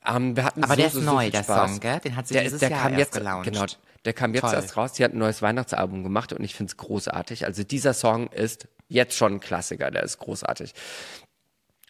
Ähm, 0.07 0.35
wir 0.35 0.45
hatten. 0.45 0.63
Aber 0.63 0.73
so, 0.73 0.77
der 0.77 0.87
ist 0.87 0.93
so, 0.93 1.01
so 1.01 1.05
neu, 1.05 1.29
der. 1.29 1.43
Song, 1.43 1.79
gell? 1.79 1.99
Den 1.99 2.15
hat 2.15 2.27
sie 2.27 2.33
der, 2.33 2.43
dieses 2.43 2.59
der 2.59 2.69
Jahr 2.69 2.83
kam 2.83 2.91
erst 2.93 2.99
jetzt, 2.99 3.11
gelauncht. 3.13 3.45
Genau, 3.45 3.65
der 4.05 4.13
kam 4.13 4.33
jetzt 4.33 4.41
Toll. 4.41 4.53
erst 4.53 4.77
raus. 4.77 4.93
Die 4.93 5.03
hat 5.03 5.13
ein 5.13 5.17
neues 5.17 5.41
Weihnachtsalbum 5.41 6.03
gemacht 6.03 6.33
und 6.33 6.43
ich 6.43 6.55
finde 6.55 6.71
es 6.71 6.77
großartig. 6.77 7.45
Also 7.45 7.63
dieser 7.63 7.93
Song 7.93 8.27
ist 8.27 8.67
jetzt 8.87 9.15
schon 9.15 9.33
ein 9.33 9.39
Klassiker, 9.39 9.91
der 9.91 10.03
ist 10.03 10.19
großartig. 10.19 10.73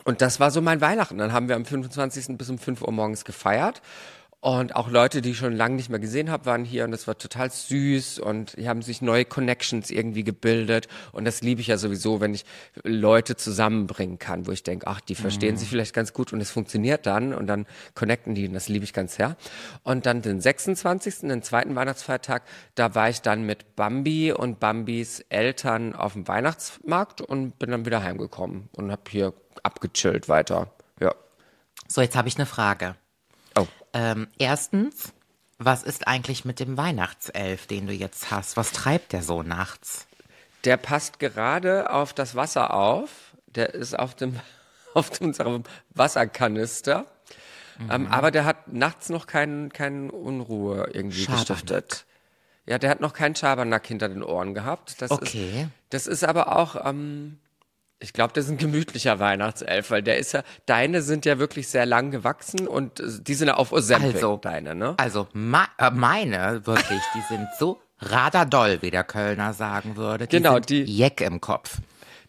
Und 0.03 0.21
das 0.21 0.39
war 0.39 0.51
so 0.51 0.61
mein 0.61 0.79
Weihnachten. 0.81 1.17
Dann 1.17 1.33
haben 1.33 1.49
wir 1.49 1.55
am 1.55 1.65
25. 1.65 2.37
bis 2.37 2.49
um 2.49 2.57
5 2.57 2.81
Uhr 2.81 2.91
morgens 2.91 3.25
gefeiert. 3.25 3.81
Und 4.39 4.75
auch 4.75 4.87
Leute, 4.89 5.23
die 5.23 5.31
ich 5.31 5.37
schon 5.37 5.55
lange 5.55 5.75
nicht 5.75 5.89
mehr 5.89 5.99
gesehen 5.99 6.29
habe, 6.29 6.45
waren 6.45 6.63
hier 6.63 6.85
und 6.85 6.91
das 6.91 7.07
war 7.07 7.17
total 7.17 7.49
süß 7.49 8.19
und 8.19 8.55
die 8.55 8.69
haben 8.69 8.83
sich 8.83 9.01
neue 9.01 9.25
Connections 9.25 9.89
irgendwie 9.89 10.23
gebildet. 10.23 10.87
Und 11.11 11.25
das 11.25 11.41
liebe 11.41 11.59
ich 11.59 11.67
ja 11.67 11.77
sowieso, 11.77 12.21
wenn 12.21 12.35
ich 12.35 12.45
Leute 12.83 13.35
zusammenbringen 13.35 14.19
kann, 14.19 14.45
wo 14.45 14.51
ich 14.51 14.61
denke, 14.61 14.85
ach, 14.85 15.01
die 15.01 15.15
verstehen 15.15 15.57
sich 15.57 15.69
vielleicht 15.69 15.95
ganz 15.95 16.13
gut 16.13 16.33
und 16.33 16.41
es 16.41 16.51
funktioniert 16.51 17.07
dann 17.07 17.33
und 17.33 17.47
dann 17.47 17.65
connecten 17.95 18.35
die 18.35 18.47
und 18.47 18.53
das 18.53 18.69
liebe 18.69 18.85
ich 18.85 18.93
ganz 18.93 19.15
sehr. 19.15 19.37
Und 19.81 20.05
dann 20.05 20.21
den 20.21 20.39
26., 20.39 21.21
den 21.21 21.41
zweiten 21.41 21.75
Weihnachtsfeiertag, 21.75 22.43
da 22.75 22.93
war 22.93 23.09
ich 23.09 23.21
dann 23.23 23.43
mit 23.43 23.75
Bambi 23.75 24.31
und 24.33 24.59
Bambis 24.59 25.21
Eltern 25.29 25.95
auf 25.95 26.13
dem 26.13 26.27
Weihnachtsmarkt 26.27 27.21
und 27.21 27.57
bin 27.57 27.71
dann 27.71 27.87
wieder 27.87 28.03
heimgekommen 28.03 28.69
und 28.73 28.91
habe 28.91 29.01
hier 29.09 29.33
abgechillt 29.63 30.29
weiter. 30.29 30.71
Ja. 30.99 31.15
So, 31.87 32.01
jetzt 32.01 32.15
habe 32.15 32.27
ich 32.27 32.35
eine 32.35 32.45
Frage. 32.45 32.95
Ähm, 33.97 34.27
erstens, 34.37 35.11
was 35.57 35.81
ist 35.81 36.07
eigentlich 36.07 36.45
mit 36.45 36.59
dem 36.59 36.77
Weihnachtself, 36.77 37.65
den 37.65 37.87
du 37.87 37.93
jetzt 37.93 38.29
hast? 38.29 38.55
Was 38.57 38.71
treibt 38.71 39.11
der 39.11 39.23
so 39.23 39.41
nachts? 39.41 40.05
Der 40.65 40.77
passt 40.77 41.17
gerade 41.19 41.91
auf 41.91 42.13
das 42.13 42.35
Wasser 42.35 42.73
auf. 42.75 43.09
Der 43.47 43.73
ist 43.73 43.97
auf 43.97 44.13
dem 44.13 44.39
auf 44.93 45.19
unserem 45.19 45.63
Wasserkanister. 45.95 47.05
Mhm. 47.79 47.91
Ähm, 47.91 48.07
aber 48.07 48.29
der 48.31 48.45
hat 48.45 48.71
nachts 48.71 49.09
noch 49.09 49.25
keinen 49.25 49.73
keinen 49.73 50.09
Unruhe 50.11 50.89
irgendwie 50.93 51.23
Schabernack. 51.23 51.47
gestiftet. 51.47 52.05
Ja, 52.67 52.77
der 52.77 52.89
hat 52.89 52.99
noch 52.99 53.13
keinen 53.13 53.35
Schabernack 53.35 53.87
hinter 53.87 54.09
den 54.09 54.21
Ohren 54.23 54.53
gehabt. 54.53 55.01
Das 55.01 55.09
Okay. 55.09 55.61
Ist, 55.63 55.69
das 55.89 56.07
ist 56.07 56.23
aber 56.23 56.55
auch, 56.55 56.85
ähm, 56.85 57.39
ich 57.99 58.13
glaube, 58.13 58.33
das 58.33 58.45
ist 58.45 58.51
ein 58.51 58.57
gemütlicher 58.57 59.19
Weihnachtself, 59.19 59.89
weil 59.91 60.03
der 60.03 60.17
ist 60.17 60.33
ja, 60.33 60.43
deine 60.65 61.01
sind 61.01 61.25
ja 61.25 61.39
wirklich 61.39 61.67
sehr 61.67 61.85
lang 61.85 62.11
gewachsen 62.11 62.67
und 62.67 62.99
äh, 62.99 63.03
die 63.21 63.33
sind 63.33 63.47
ja 63.47 63.55
auf 63.55 63.71
Ozempic, 63.71 64.15
Also, 64.15 64.37
deine, 64.37 64.75
ne? 64.75 64.93
Also 64.97 65.27
äh, 65.33 65.91
meine, 65.91 66.65
wirklich, 66.65 67.01
die 67.15 67.21
sind 67.33 67.47
so 67.59 67.79
radadoll, 67.99 68.77
wie 68.81 68.91
der 68.91 69.03
Kölner 69.03 69.53
sagen 69.53 69.95
würde. 69.95 70.27
Die 70.27 70.37
Genau, 70.37 70.53
sind 70.55 70.69
die- 70.69 70.83
Jeck 70.83 71.21
im 71.21 71.41
Kopf. 71.41 71.77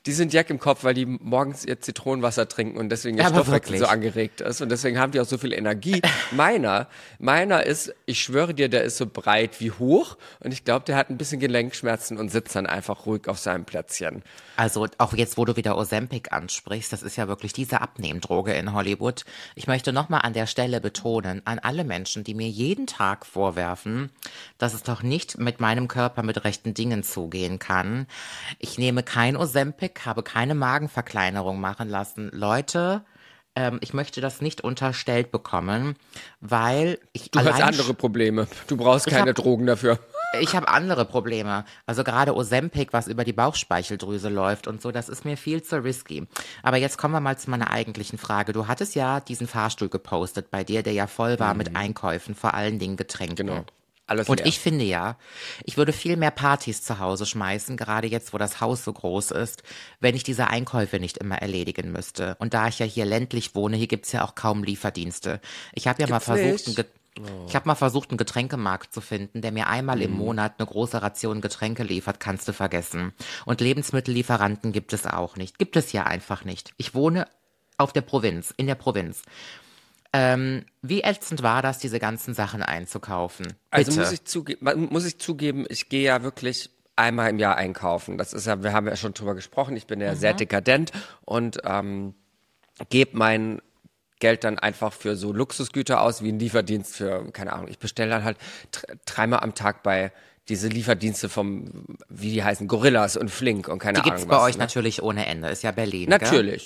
Die 0.08 0.14
sind 0.14 0.32
Jack 0.32 0.48
im 0.48 0.58
Kopf, 0.58 0.84
weil 0.84 0.94
die 0.94 1.04
morgens 1.04 1.66
ihr 1.66 1.82
Zitronenwasser 1.82 2.48
trinken 2.48 2.78
und 2.78 2.88
deswegen 2.88 3.18
ihr 3.18 3.26
Aber 3.26 3.42
Stoffwechsel 3.42 3.76
so 3.76 3.84
angeregt 3.84 4.40
ist 4.40 4.62
und 4.62 4.70
deswegen 4.70 4.98
haben 4.98 5.12
die 5.12 5.20
auch 5.20 5.26
so 5.26 5.36
viel 5.36 5.52
Energie. 5.52 6.00
meiner, 6.30 6.88
meiner 7.18 7.66
ist, 7.66 7.94
ich 8.06 8.22
schwöre 8.22 8.54
dir, 8.54 8.70
der 8.70 8.84
ist 8.84 8.96
so 8.96 9.04
breit 9.04 9.60
wie 9.60 9.70
hoch 9.70 10.16
und 10.40 10.52
ich 10.52 10.64
glaube, 10.64 10.86
der 10.86 10.96
hat 10.96 11.10
ein 11.10 11.18
bisschen 11.18 11.40
Gelenkschmerzen 11.40 12.16
und 12.16 12.30
sitzt 12.30 12.56
dann 12.56 12.64
einfach 12.64 13.04
ruhig 13.04 13.28
auf 13.28 13.38
seinem 13.38 13.66
Plätzchen. 13.66 14.22
Also 14.56 14.86
auch 14.96 15.12
jetzt, 15.12 15.36
wo 15.36 15.44
du 15.44 15.56
wieder 15.56 15.76
Ozempic 15.76 16.32
ansprichst, 16.32 16.90
das 16.90 17.02
ist 17.02 17.16
ja 17.16 17.28
wirklich 17.28 17.52
diese 17.52 17.82
Abnehmdroge 17.82 18.54
in 18.54 18.72
Hollywood. 18.72 19.26
Ich 19.56 19.66
möchte 19.66 19.92
nochmal 19.92 20.22
an 20.22 20.32
der 20.32 20.46
Stelle 20.46 20.80
betonen, 20.80 21.42
an 21.44 21.58
alle 21.58 21.84
Menschen, 21.84 22.24
die 22.24 22.32
mir 22.32 22.48
jeden 22.48 22.86
Tag 22.86 23.26
vorwerfen, 23.26 24.08
dass 24.56 24.72
es 24.72 24.82
doch 24.82 25.02
nicht 25.02 25.36
mit 25.36 25.60
meinem 25.60 25.86
Körper 25.86 26.22
mit 26.22 26.44
rechten 26.44 26.72
Dingen 26.72 27.02
zugehen 27.02 27.58
kann. 27.58 28.06
Ich 28.58 28.78
nehme 28.78 29.02
kein 29.02 29.36
Ozempic, 29.36 29.97
habe 30.06 30.22
keine 30.22 30.54
Magenverkleinerung 30.54 31.60
machen 31.60 31.88
lassen. 31.88 32.30
Leute, 32.32 33.04
ähm, 33.56 33.78
ich 33.82 33.92
möchte 33.94 34.20
das 34.20 34.40
nicht 34.40 34.60
unterstellt 34.60 35.30
bekommen, 35.32 35.96
weil 36.40 36.98
ich 37.12 37.30
Du 37.30 37.40
hast 37.40 37.60
andere 37.60 37.94
Probleme. 37.94 38.46
Du 38.68 38.76
brauchst 38.76 39.06
keine 39.06 39.30
hab- 39.30 39.36
Drogen 39.36 39.66
dafür. 39.66 39.98
ich 40.40 40.54
habe 40.54 40.68
andere 40.68 41.04
Probleme. 41.04 41.64
Also 41.86 42.04
gerade 42.04 42.36
Ozempic, 42.36 42.92
was 42.92 43.08
über 43.08 43.24
die 43.24 43.32
Bauchspeicheldrüse 43.32 44.28
läuft 44.28 44.66
und 44.68 44.80
so, 44.82 44.92
das 44.92 45.08
ist 45.08 45.24
mir 45.24 45.36
viel 45.36 45.62
zu 45.62 45.82
risky. 45.82 46.26
Aber 46.62 46.76
jetzt 46.76 46.98
kommen 46.98 47.14
wir 47.14 47.20
mal 47.20 47.38
zu 47.38 47.50
meiner 47.50 47.70
eigentlichen 47.70 48.18
Frage. 48.18 48.52
Du 48.52 48.68
hattest 48.68 48.94
ja 48.94 49.20
diesen 49.20 49.46
Fahrstuhl 49.46 49.88
gepostet 49.88 50.50
bei 50.50 50.62
dir, 50.64 50.82
der 50.82 50.92
ja 50.92 51.06
voll 51.06 51.40
war 51.40 51.54
mit 51.54 51.74
Einkäufen, 51.74 52.34
vor 52.34 52.54
allen 52.54 52.78
Dingen 52.78 52.96
Getränken. 52.96 53.46
Mhm. 53.46 53.50
Genau. 53.50 53.64
Alles 54.08 54.28
Und 54.28 54.38
leer. 54.40 54.46
ich 54.46 54.58
finde 54.58 54.84
ja, 54.84 55.16
ich 55.64 55.76
würde 55.76 55.92
viel 55.92 56.16
mehr 56.16 56.30
Partys 56.30 56.82
zu 56.82 56.98
Hause 56.98 57.26
schmeißen, 57.26 57.76
gerade 57.76 58.08
jetzt, 58.08 58.32
wo 58.32 58.38
das 58.38 58.60
Haus 58.60 58.82
so 58.84 58.92
groß 58.92 59.30
ist, 59.32 59.62
wenn 60.00 60.16
ich 60.16 60.22
diese 60.24 60.48
Einkäufe 60.48 60.98
nicht 60.98 61.18
immer 61.18 61.36
erledigen 61.36 61.92
müsste. 61.92 62.34
Und 62.40 62.54
da 62.54 62.68
ich 62.68 62.78
ja 62.78 62.86
hier 62.86 63.04
ländlich 63.04 63.54
wohne, 63.54 63.76
hier 63.76 63.86
gibt's 63.86 64.12
ja 64.12 64.24
auch 64.24 64.34
kaum 64.34 64.64
Lieferdienste. 64.64 65.40
Ich 65.74 65.86
habe 65.86 66.02
ja 66.02 66.08
mal 66.08 66.20
versucht, 66.20 66.66
nicht? 66.68 66.86
ich 67.48 67.54
habe 67.56 67.66
mal 67.68 67.74
versucht, 67.74 68.10
einen 68.10 68.16
Getränkemarkt 68.18 68.92
zu 68.94 69.00
finden, 69.00 69.42
der 69.42 69.52
mir 69.52 69.66
einmal 69.66 69.96
Mhm. 69.96 70.02
im 70.02 70.12
Monat 70.12 70.54
eine 70.58 70.66
große 70.66 71.02
Ration 71.02 71.40
Getränke 71.40 71.82
liefert, 71.82 72.20
kannst 72.20 72.48
du 72.48 72.52
vergessen. 72.52 73.12
Und 73.44 73.60
Lebensmittellieferanten 73.60 74.72
gibt 74.72 74.92
es 74.92 75.06
auch 75.06 75.36
nicht. 75.36 75.58
Gibt 75.58 75.76
es 75.76 75.92
ja 75.92 76.04
einfach 76.04 76.44
nicht. 76.44 76.72
Ich 76.76 76.94
wohne 76.94 77.26
auf 77.76 77.92
der 77.92 78.02
Provinz, 78.02 78.54
in 78.56 78.66
der 78.66 78.74
Provinz. 78.76 79.22
Ähm, 80.12 80.64
wie 80.80 81.02
ätzend 81.02 81.42
war 81.42 81.60
das, 81.60 81.78
diese 81.78 81.98
ganzen 81.98 82.32
Sachen 82.32 82.62
einzukaufen? 82.62 83.46
Bitte. 83.46 83.56
Also 83.70 83.92
muss 84.00 84.12
ich, 84.12 84.24
zuge 84.24 84.56
muss 84.60 85.04
ich 85.04 85.18
zugeben, 85.18 85.66
ich 85.68 85.88
gehe 85.88 86.04
ja 86.04 86.22
wirklich 86.22 86.70
einmal 86.96 87.30
im 87.30 87.38
Jahr 87.38 87.56
einkaufen. 87.56 88.16
Das 88.18 88.32
ist 88.32 88.46
ja, 88.46 88.62
wir 88.62 88.72
haben 88.72 88.86
ja 88.86 88.96
schon 88.96 89.12
drüber 89.12 89.34
gesprochen, 89.34 89.76
ich 89.76 89.86
bin 89.86 90.00
ja 90.00 90.14
sehr 90.16 90.34
dekadent 90.34 90.92
und 91.24 91.58
ähm, 91.64 92.14
gebe 92.88 93.16
mein 93.16 93.60
Geld 94.18 94.42
dann 94.44 94.58
einfach 94.58 94.92
für 94.92 95.14
so 95.14 95.32
Luxusgüter 95.32 96.00
aus, 96.00 96.24
wie 96.24 96.32
ein 96.32 96.38
Lieferdienst 96.38 96.96
für, 96.96 97.30
keine 97.30 97.52
Ahnung, 97.52 97.68
ich 97.68 97.78
bestelle 97.78 98.10
dann 98.10 98.24
halt 98.24 98.38
dr- 98.72 98.96
dreimal 99.04 99.40
am 99.40 99.54
Tag 99.54 99.82
bei 99.82 100.10
diese 100.48 100.68
Lieferdienste 100.68 101.28
vom, 101.28 101.84
wie 102.08 102.32
die 102.32 102.42
heißen, 102.42 102.66
Gorillas 102.66 103.16
und 103.16 103.30
Flink 103.30 103.68
und 103.68 103.78
keine 103.78 104.00
Die 104.00 104.00
Ahnung 104.00 104.16
gibt's 104.16 104.26
bei 104.26 104.36
was, 104.36 104.42
euch 104.42 104.54
ne? 104.56 104.64
natürlich 104.64 105.02
ohne 105.02 105.26
Ende. 105.26 105.50
Ist 105.50 105.62
ja 105.62 105.70
Berlin. 105.70 106.08
Gell? 106.08 106.58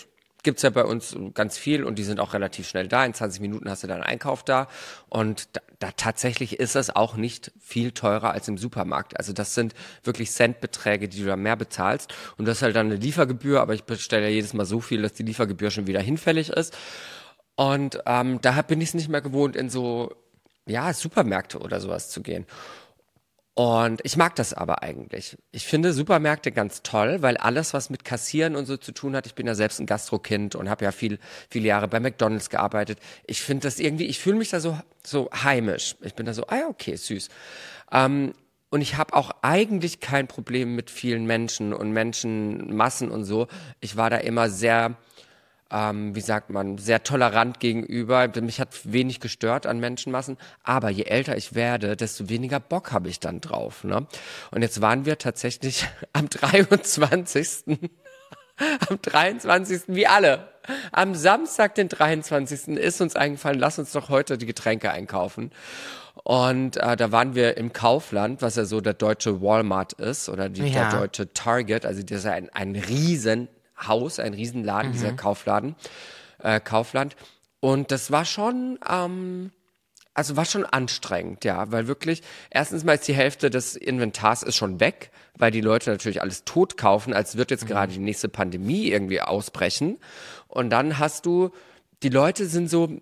Natürlich. 0.43 0.53
gibt's 0.53 0.63
ja 0.63 0.71
bei 0.71 0.85
uns 0.85 1.17
ganz 1.35 1.57
viel 1.57 1.85
und 1.85 1.99
die 1.99 2.03
sind 2.05 2.21
auch 2.21 2.35
relativ 2.35 2.69
schnell 2.69 2.89
da. 2.89 3.05
In 3.05 3.15
20 3.15 3.41
Minuten 3.41 3.71
hast 3.71 3.83
du 3.83 3.87
deinen 3.87 4.03
Einkauf 4.03 4.43
da. 4.43 4.69
Und 5.09 5.49
da, 5.57 5.61
da 5.79 5.91
tatsächlich 5.97 6.59
ist 6.59 6.77
es 6.77 6.95
auch 6.95 7.17
nicht 7.17 7.53
viel 7.61 7.93
teurer 7.93 8.33
als 8.33 8.49
im 8.49 8.59
Supermarkt. 8.59 9.17
Also 9.19 9.33
das 9.33 9.55
sind 9.55 9.75
wirklich 10.03 10.31
Centbeträge, 10.33 11.09
die 11.09 11.21
du 11.21 11.27
da 11.27 11.37
mehr 11.37 11.57
bezahlst. 11.57 12.13
Und 12.37 12.47
das 12.47 12.59
ist 12.59 12.63
halt 12.63 12.77
dann 12.77 12.87
eine 12.87 12.97
Liefergebühr, 12.97 13.61
aber 13.61 13.75
ich 13.75 13.85
bestelle 13.85 14.25
ja 14.25 14.31
jedes 14.31 14.53
Mal 14.55 14.67
so 14.67 14.81
viel, 14.81 15.03
dass 15.03 15.13
die 15.13 15.23
Liefergebühr 15.23 15.71
schon 15.71 15.87
wieder 15.87 16.01
hinfällig 16.01 16.51
ist. 16.51 16.77
Und 17.55 18.01
ähm, 18.07 18.41
daher 18.41 18.63
bin 18.63 18.81
ich 18.81 18.89
es 18.89 18.95
nicht 18.95 19.09
mehr 19.09 19.21
gewohnt, 19.21 19.57
in 19.57 19.71
so 19.71 20.13
ja, 20.67 20.93
Supermärkte 20.93 21.59
oder 21.59 21.81
sowas 21.81 22.11
zu 22.11 22.23
gehen. 22.23 22.47
Und 23.55 24.01
ich 24.03 24.17
mag 24.17 24.35
das 24.37 24.55
aber 24.55 24.83
eigentlich. 24.83 25.37
Ich 25.51 25.67
finde 25.67 25.93
Supermärkte 25.93 26.53
ganz 26.53 26.83
toll, 26.83 27.21
weil 27.21 27.37
alles, 27.37 27.75
was 27.75 27.91
mit 27.91 28.03
Kassieren 28.03 28.57
und 28.57 28.65
so 28.65 28.79
zu 28.79 28.93
tun 28.93 29.15
hat, 29.15 29.27
ich 29.27 29.35
bin 29.35 29.47
ja 29.47 29.55
selbst 29.55 29.79
ein 29.79 29.85
Gastrokind 29.85 30.55
und 30.55 30.71
habe 30.71 30.87
ja 30.87 30.93
viel, 30.93 31.19
viele 31.51 31.69
Jahre 31.69 31.87
bei 31.87 32.01
McDonalds 32.01 32.49
gearbeitet. 32.49 32.99
Ich 33.27 33.43
finde 33.43 33.65
das 33.65 33.79
irgendwie, 33.79 34.07
ich 34.07 34.19
fühle 34.21 34.37
mich 34.37 34.49
da 34.49 34.61
so, 34.61 34.79
so 35.05 35.29
heimisch. 35.35 35.97
Ich 36.01 36.15
bin 36.15 36.25
da 36.25 36.33
so, 36.33 36.47
ah, 36.47 36.67
okay, 36.69 36.97
süß. 36.97 37.29
Ähm, 37.93 38.33
und 38.71 38.81
ich 38.81 38.97
habe 38.97 39.13
auch 39.13 39.31
eigentlich 39.43 40.01
kein 40.01 40.29
Problem 40.29 40.75
mit 40.75 40.89
vielen 40.91 41.27
Menschen 41.27 41.75
und 41.75 41.93
Menschenmassen 41.93 43.11
und 43.11 43.25
so. 43.25 43.49
Ich 43.81 43.99
war 43.99 44.09
da 44.09 44.17
immer 44.17 44.49
sehr, 44.49 44.97
ähm, 45.73 46.15
wie 46.15 46.21
sagt 46.21 46.51
man, 46.51 46.79
sehr 46.79 47.03
tolerant 47.03 47.59
gegenüber. 47.59 48.29
Mich 48.41 48.61
hat 48.61 48.69
wenig 48.85 49.21
gestört 49.21 49.67
an 49.67 49.81
Menschenmassen. 49.81 50.37
Aber 50.63 50.91
je 50.91 51.05
älter 51.05 51.37
ich 51.37 51.55
werde, 51.55 51.97
desto 51.97 52.29
weniger 52.29 52.61
Bock 52.61 52.93
habe 52.93 53.09
ich 53.09 53.21
dann 53.21 53.41
drauf. 53.41 53.85
Ne? 53.85 54.07
Und 54.51 54.63
jetzt 54.63 54.81
waren 54.83 55.07
wir 55.07 55.19
tatsächlich 55.19 55.89
am 56.13 56.29
23. 56.29 57.79
am 58.89 59.01
23. 59.01 59.83
wie 59.87 60.07
alle. 60.07 60.49
Am 60.93 61.15
Samstag, 61.15 61.75
den 61.75 61.89
23. 61.89 62.69
ist 62.77 63.01
uns 63.01 63.17
eingefallen, 63.17 63.59
lass 63.59 63.79
uns 63.79 63.91
doch 63.93 64.11
heute 64.11 64.39
die 64.39 64.47
Getränke 64.47 64.93
einkaufen. 64.93 65.51
Und 66.25 66.77
äh, 66.77 66.95
da 66.97 67.11
waren 67.11 67.35
wir 67.35 67.57
im 67.57 67.73
Kaufland, 67.73 68.43
was 68.43 68.57
ja 68.57 68.65
so 68.65 68.81
der 68.81 68.95
deutsche 68.95 69.41
Walmart 69.41 69.95
ist 69.95 70.29
oder 70.29 70.49
die, 70.49 70.63
Ja. 70.63 70.91
der 70.91 71.01
deutsche 71.01 71.33
Target. 71.33 71.87
Also 71.87 72.03
das 72.03 72.19
ist 72.19 72.25
ja 72.25 72.33
ein, 72.33 72.51
ein 72.51 72.75
Riesenhaus, 73.83 74.19
ein 74.19 74.35
Riesenladen, 74.35 74.93
dieser 74.93 75.13
Kaufladen, 75.13 75.77
äh, 76.39 76.61
Kaufland. 76.61 77.17
Und 77.61 77.91
das 77.91 78.11
war 78.11 78.25
schon, 78.25 78.79
ähm, 78.89 79.53
also 80.15 80.37
war 80.37 80.45
schon 80.45 80.65
anstrengend, 80.65 81.45
ja, 81.45 81.71
weil 81.71 81.87
wirklich, 81.87 82.23
erstens 82.51 82.85
mal 82.85 82.95
ist 82.95 83.09
die 83.09 83.15
Hälfte 83.15 83.51
des 83.51 83.77
Inventars 83.77 84.43
ist 84.43 84.57
schon 84.57 84.81
weg, 84.81 85.11
weil 85.39 85.51
die 85.51 85.61
Leute 85.61 85.91
natürlich 85.91 86.21
alles 86.21 86.45
tot 86.45 86.77
kaufen, 86.77 87.15
als 87.15 87.37
wird 87.37 87.51
jetzt 87.51 87.67
gerade 87.67 87.93
die 87.93 87.99
nächste 87.99 88.29
Pandemie 88.29 88.89
irgendwie 88.89 89.21
ausbrechen. 89.21 89.99
Und 90.49 90.71
dann 90.71 90.99
hast 90.99 91.25
du, 91.25 91.51
die 92.03 92.11
Leute 92.11 92.47
sind 92.47 92.69
so 92.69 93.01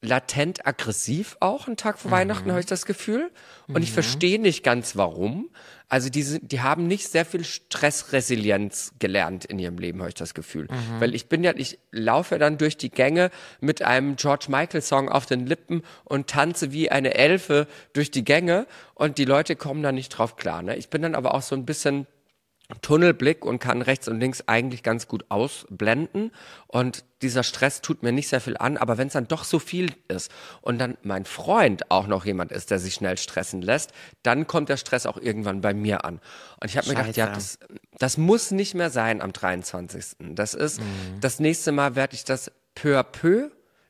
latent 0.00 0.66
aggressiv 0.66 1.36
auch 1.40 1.66
einen 1.66 1.76
Tag 1.76 1.98
vor 1.98 2.10
Weihnachten, 2.10 2.50
habe 2.50 2.60
ich 2.60 2.66
das 2.66 2.86
Gefühl. 2.86 3.30
Und 3.66 3.82
ich 3.82 3.92
verstehe 3.92 4.40
nicht 4.40 4.62
ganz 4.62 4.96
warum. 4.96 5.50
Also 5.88 6.10
die, 6.10 6.22
sind, 6.22 6.52
die 6.52 6.60
haben 6.60 6.86
nicht 6.86 7.08
sehr 7.08 7.24
viel 7.24 7.44
Stressresilienz 7.44 8.92
gelernt 8.98 9.46
in 9.46 9.58
ihrem 9.58 9.78
Leben, 9.78 10.00
habe 10.00 10.10
ich 10.10 10.14
das 10.14 10.34
Gefühl. 10.34 10.68
Weil 11.00 11.14
ich 11.14 11.28
bin 11.28 11.42
ja, 11.42 11.52
ich 11.56 11.78
laufe 11.90 12.38
dann 12.38 12.58
durch 12.58 12.76
die 12.76 12.90
Gänge 12.90 13.30
mit 13.60 13.82
einem 13.82 14.16
George 14.16 14.46
Michael 14.48 14.82
Song 14.82 15.08
auf 15.08 15.26
den 15.26 15.46
Lippen 15.46 15.82
und 16.04 16.28
tanze 16.28 16.72
wie 16.72 16.90
eine 16.90 17.14
Elfe 17.14 17.66
durch 17.94 18.10
die 18.10 18.24
Gänge 18.24 18.66
und 18.94 19.18
die 19.18 19.24
Leute 19.24 19.56
kommen 19.56 19.82
da 19.82 19.90
nicht 19.90 20.10
drauf 20.10 20.36
klar. 20.36 20.62
Ne? 20.62 20.76
Ich 20.76 20.90
bin 20.90 21.02
dann 21.02 21.14
aber 21.14 21.34
auch 21.34 21.42
so 21.42 21.56
ein 21.56 21.64
bisschen 21.64 22.06
Tunnelblick 22.82 23.44
und 23.46 23.60
kann 23.60 23.80
rechts 23.80 24.08
und 24.08 24.20
links 24.20 24.44
eigentlich 24.46 24.82
ganz 24.82 25.08
gut 25.08 25.24
ausblenden. 25.30 26.32
Und 26.66 27.04
dieser 27.22 27.42
Stress 27.42 27.80
tut 27.80 28.02
mir 28.02 28.12
nicht 28.12 28.28
sehr 28.28 28.40
viel 28.42 28.56
an, 28.58 28.76
aber 28.76 28.98
wenn 28.98 29.06
es 29.08 29.14
dann 29.14 29.26
doch 29.26 29.44
so 29.44 29.58
viel 29.58 29.94
ist 30.08 30.30
und 30.60 30.78
dann 30.78 30.98
mein 31.02 31.24
Freund 31.24 31.90
auch 31.90 32.06
noch 32.06 32.26
jemand 32.26 32.52
ist, 32.52 32.70
der 32.70 32.78
sich 32.78 32.94
schnell 32.94 33.16
stressen 33.16 33.62
lässt, 33.62 33.92
dann 34.22 34.46
kommt 34.46 34.68
der 34.68 34.76
Stress 34.76 35.06
auch 35.06 35.16
irgendwann 35.16 35.62
bei 35.62 35.72
mir 35.72 36.04
an. 36.04 36.20
Und 36.60 36.66
ich 36.70 36.76
habe 36.76 36.88
mir 36.88 36.94
gedacht, 36.94 37.16
ja, 37.16 37.28
das, 37.28 37.58
das 37.98 38.18
muss 38.18 38.50
nicht 38.50 38.74
mehr 38.74 38.90
sein 38.90 39.22
am 39.22 39.32
23. 39.32 40.16
Das 40.34 40.52
ist, 40.54 40.80
Mhm. 40.80 41.20
das 41.20 41.40
nächste 41.40 41.72
Mal 41.72 41.96
werde 41.96 42.14
ich 42.14 42.24
das 42.24 42.52
peu 42.74 42.98
à 42.98 43.02
peu 43.02 43.48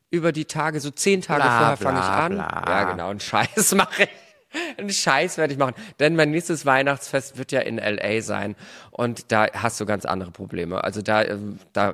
über 0.09 0.31
die 0.31 0.45
Tage, 0.45 0.79
so 0.79 0.89
zehn 0.89 1.21
Tage 1.21 1.41
Bla, 1.43 1.75
vorher 1.75 1.77
fange 1.77 1.99
ich 1.99 2.05
an. 2.05 2.33
bla. 2.35 2.63
Ja, 2.67 2.83
genau, 2.91 3.09
einen 3.09 3.19
Scheiß 3.19 3.75
mache 3.75 4.03
ich. 4.03 4.09
Einen 4.77 4.89
Scheiß 4.89 5.37
werde 5.37 5.53
ich 5.53 5.59
machen. 5.59 5.75
Denn 5.99 6.15
mein 6.15 6.31
nächstes 6.31 6.65
Weihnachtsfest 6.65 7.37
wird 7.37 7.51
ja 7.51 7.61
in 7.61 7.77
LA 7.77 8.21
sein. 8.21 8.55
Und 8.91 9.31
da 9.31 9.47
hast 9.53 9.79
du 9.79 9.85
ganz 9.85 10.05
andere 10.05 10.31
Probleme. 10.31 10.83
Also 10.83 11.01
da, 11.01 11.23
ähm, 11.23 11.59
da, 11.73 11.93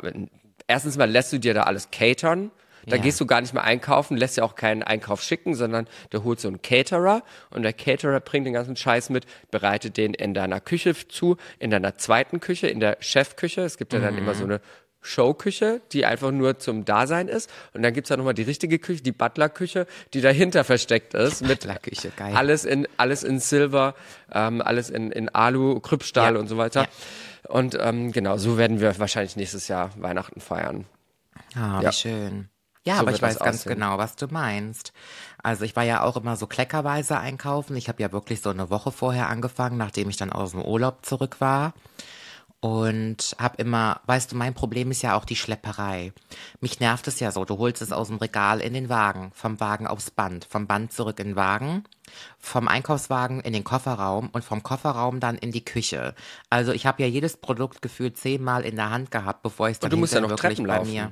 erstens 0.67 0.97
mal 0.97 1.09
lässt 1.09 1.33
du 1.33 1.39
dir 1.39 1.53
da 1.53 1.63
alles 1.63 1.91
catern. 1.91 2.51
Da 2.87 2.97
Ja. 2.97 3.01
gehst 3.01 3.19
du 3.19 3.25
gar 3.25 3.41
nicht 3.41 3.51
mehr 3.51 3.63
einkaufen, 3.63 4.15
lässt 4.15 4.37
ja 4.37 4.43
auch 4.43 4.53
keinen 4.53 4.83
Einkauf 4.83 5.23
schicken, 5.23 5.55
sondern 5.55 5.87
da 6.11 6.23
holst 6.23 6.43
du 6.43 6.49
einen 6.49 6.61
Caterer 6.61 7.23
und 7.49 7.63
der 7.63 7.73
Caterer 7.73 8.19
bringt 8.19 8.45
den 8.45 8.53
ganzen 8.53 8.75
Scheiß 8.75 9.09
mit, 9.09 9.25
bereitet 9.49 9.97
den 9.97 10.13
in 10.13 10.35
deiner 10.35 10.61
Küche 10.61 10.93
zu, 11.07 11.37
in 11.57 11.71
deiner 11.71 11.97
zweiten 11.97 12.39
Küche, 12.39 12.67
in 12.67 12.79
der 12.79 12.97
Chefküche. 12.99 13.61
Es 13.61 13.77
gibt 13.77 13.93
ja 13.93 13.99
dann 13.99 14.15
immer 14.19 14.35
so 14.35 14.43
eine 14.43 14.61
Showküche, 15.05 15.81
die 15.91 16.05
einfach 16.05 16.31
nur 16.31 16.59
zum 16.59 16.83
Dasein 16.85 17.27
ist. 17.27 17.49
Und 17.73 17.83
dann 17.83 17.93
gibt's 17.93 18.09
da 18.09 18.17
nochmal 18.17 18.33
die 18.33 18.41
richtige 18.43 18.79
Küche, 18.79 19.01
die 19.03 19.11
Butlerküche, 19.11 19.87
die 20.13 20.21
dahinter 20.21 20.63
versteckt 20.63 21.13
ist. 21.13 21.41
mit 21.41 21.59
Butlerküche, 21.61 22.11
geil. 22.17 22.33
Alles 22.35 22.65
in, 22.65 22.87
alles 22.97 23.23
in 23.23 23.39
Silber, 23.39 23.95
ähm, 24.31 24.61
alles 24.61 24.89
in, 24.89 25.11
in 25.11 25.29
Alu, 25.29 25.79
Krüppstahl 25.79 26.33
Ja. 26.33 26.39
und 26.39 26.47
so 26.47 26.57
weiter. 26.57 26.87
Und 27.47 27.77
ähm, 27.79 28.11
genau, 28.11 28.37
so 28.37 28.57
werden 28.57 28.79
wir 28.79 28.97
wahrscheinlich 28.99 29.35
nächstes 29.35 29.67
Jahr 29.67 29.91
Weihnachten 29.97 30.41
feiern. 30.41 30.85
Ah, 31.55 31.79
Ja. 31.81 31.89
wie 31.89 31.93
schön. 31.93 32.49
Ja, 32.87 32.95
So 32.95 33.01
aber 33.01 33.11
ich 33.11 33.21
weiß 33.21 33.39
ganz 33.39 33.61
aussehen. 33.61 33.73
genau, 33.75 33.97
was 33.97 34.15
du 34.15 34.27
meinst. 34.29 34.93
Also 35.41 35.63
ich 35.65 35.75
war 35.75 35.83
ja 35.83 36.01
auch 36.03 36.17
immer 36.17 36.35
so 36.35 36.45
kleckerweise 36.45 37.17
einkaufen. 37.19 37.75
Ich 37.75 37.87
habe 37.89 38.01
ja 38.01 38.11
wirklich 38.11 38.41
so 38.41 38.49
eine 38.51 38.69
Woche 38.69 38.91
vorher 38.91 39.27
angefangen, 39.29 39.77
nachdem 39.77 40.09
ich 40.09 40.17
dann 40.17 40.31
aus 40.31 40.51
dem 40.51 40.61
Urlaub 40.63 41.03
zurück 41.05 41.37
war. 41.39 41.73
Und 42.65 43.35
habe 43.37 43.57
immer, 43.57 44.01
weißt 44.07 44.31
du, 44.31 44.35
mein 44.35 44.55
Problem 44.55 44.89
ist 44.89 45.03
ja 45.03 45.15
auch 45.15 45.25
die 45.25 45.35
Schlepperei. 45.35 46.13
Mich 46.61 46.79
nervt 46.79 47.07
es 47.07 47.19
ja 47.19 47.29
so, 47.31 47.45
du 47.45 47.59
holst 47.59 47.83
es 47.83 47.91
aus 47.91 48.07
dem 48.07 48.17
Regal 48.17 48.59
in 48.59 48.73
den 48.73 48.89
Wagen, 48.89 49.31
vom 49.35 49.59
Wagen 49.59 49.85
aufs 49.85 50.09
Band, 50.09 50.45
vom 50.45 50.65
Band 50.65 50.91
zurück 50.91 51.19
in 51.19 51.27
den 51.27 51.35
Wagen, 51.35 51.83
vom 52.39 52.67
Einkaufswagen 52.67 53.39
in 53.41 53.53
den 53.53 53.63
Kofferraum 53.63 54.29
und 54.31 54.43
vom 54.43 54.63
Kofferraum 54.63 55.19
dann 55.19 55.37
in 55.37 55.51
die 55.51 55.63
Küche. 55.63 56.15
Also 56.49 56.71
ich 56.71 56.87
habe 56.87 57.03
ja 57.03 57.07
jedes 57.07 57.37
Produkt 57.37 57.83
gefühlt 57.83 58.17
zehnmal 58.17 58.63
in 58.65 58.77
der 58.77 58.89
Hand 58.89 59.11
gehabt, 59.11 59.43
bevor 59.43 59.67
ich 59.67 59.73
es 59.73 59.79
dann 59.81 59.89
Und 59.89 59.91
du 59.91 59.97
musst 59.97 60.15
ja 60.15 60.21
noch 60.21 60.29
wirklich 60.29 60.55
Treppen 60.55 60.65
bei 60.65 60.77
laufen. 60.77 60.91
mir 60.91 61.11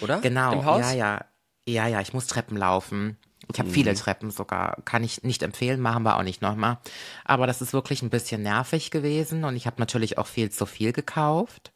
Oder? 0.00 0.20
Genau, 0.20 0.52
Im 0.52 0.64
Haus? 0.64 0.78
ja, 0.80 0.92
ja. 0.92 1.24
Ja, 1.66 1.88
ja, 1.88 2.00
ich 2.02 2.12
muss 2.12 2.28
Treppen 2.28 2.56
laufen. 2.56 3.16
Ich 3.52 3.58
habe 3.58 3.70
viele 3.70 3.94
Treppen 3.94 4.30
sogar. 4.30 4.76
Kann 4.84 5.04
ich 5.04 5.22
nicht 5.22 5.42
empfehlen, 5.42 5.80
machen 5.80 6.02
wir 6.04 6.16
auch 6.16 6.22
nicht 6.22 6.42
nochmal. 6.42 6.78
Aber 7.24 7.46
das 7.46 7.60
ist 7.60 7.72
wirklich 7.72 8.02
ein 8.02 8.10
bisschen 8.10 8.42
nervig 8.42 8.90
gewesen 8.90 9.44
und 9.44 9.56
ich 9.56 9.66
habe 9.66 9.76
natürlich 9.78 10.18
auch 10.18 10.26
viel 10.26 10.50
zu 10.50 10.66
viel 10.66 10.92
gekauft. 10.92 11.72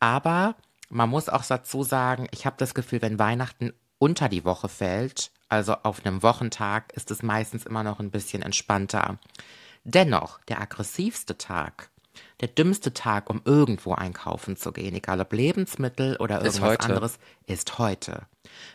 Aber 0.00 0.56
man 0.88 1.08
muss 1.08 1.28
auch 1.28 1.44
dazu 1.44 1.82
sagen, 1.82 2.26
ich 2.32 2.44
habe 2.46 2.56
das 2.58 2.74
Gefühl, 2.74 3.02
wenn 3.02 3.18
Weihnachten 3.18 3.72
unter 3.98 4.28
die 4.28 4.44
Woche 4.44 4.68
fällt, 4.68 5.30
also 5.48 5.74
auf 5.82 6.04
einem 6.04 6.22
Wochentag, 6.22 6.92
ist 6.94 7.10
es 7.10 7.22
meistens 7.22 7.64
immer 7.66 7.82
noch 7.82 8.00
ein 8.00 8.10
bisschen 8.10 8.42
entspannter. 8.42 9.18
Dennoch, 9.84 10.40
der 10.48 10.60
aggressivste 10.60 11.38
Tag, 11.38 11.90
der 12.40 12.48
dümmste 12.48 12.92
Tag, 12.92 13.30
um 13.30 13.40
irgendwo 13.44 13.94
einkaufen 13.94 14.56
zu 14.56 14.72
gehen, 14.72 14.94
egal 14.94 15.20
ob 15.20 15.32
Lebensmittel 15.32 16.16
oder 16.16 16.40
Ist 16.40 16.56
irgendwas 16.56 16.70
heute. 16.70 16.84
anderes, 16.84 17.18
ist 17.46 17.78
heute. 17.78 18.26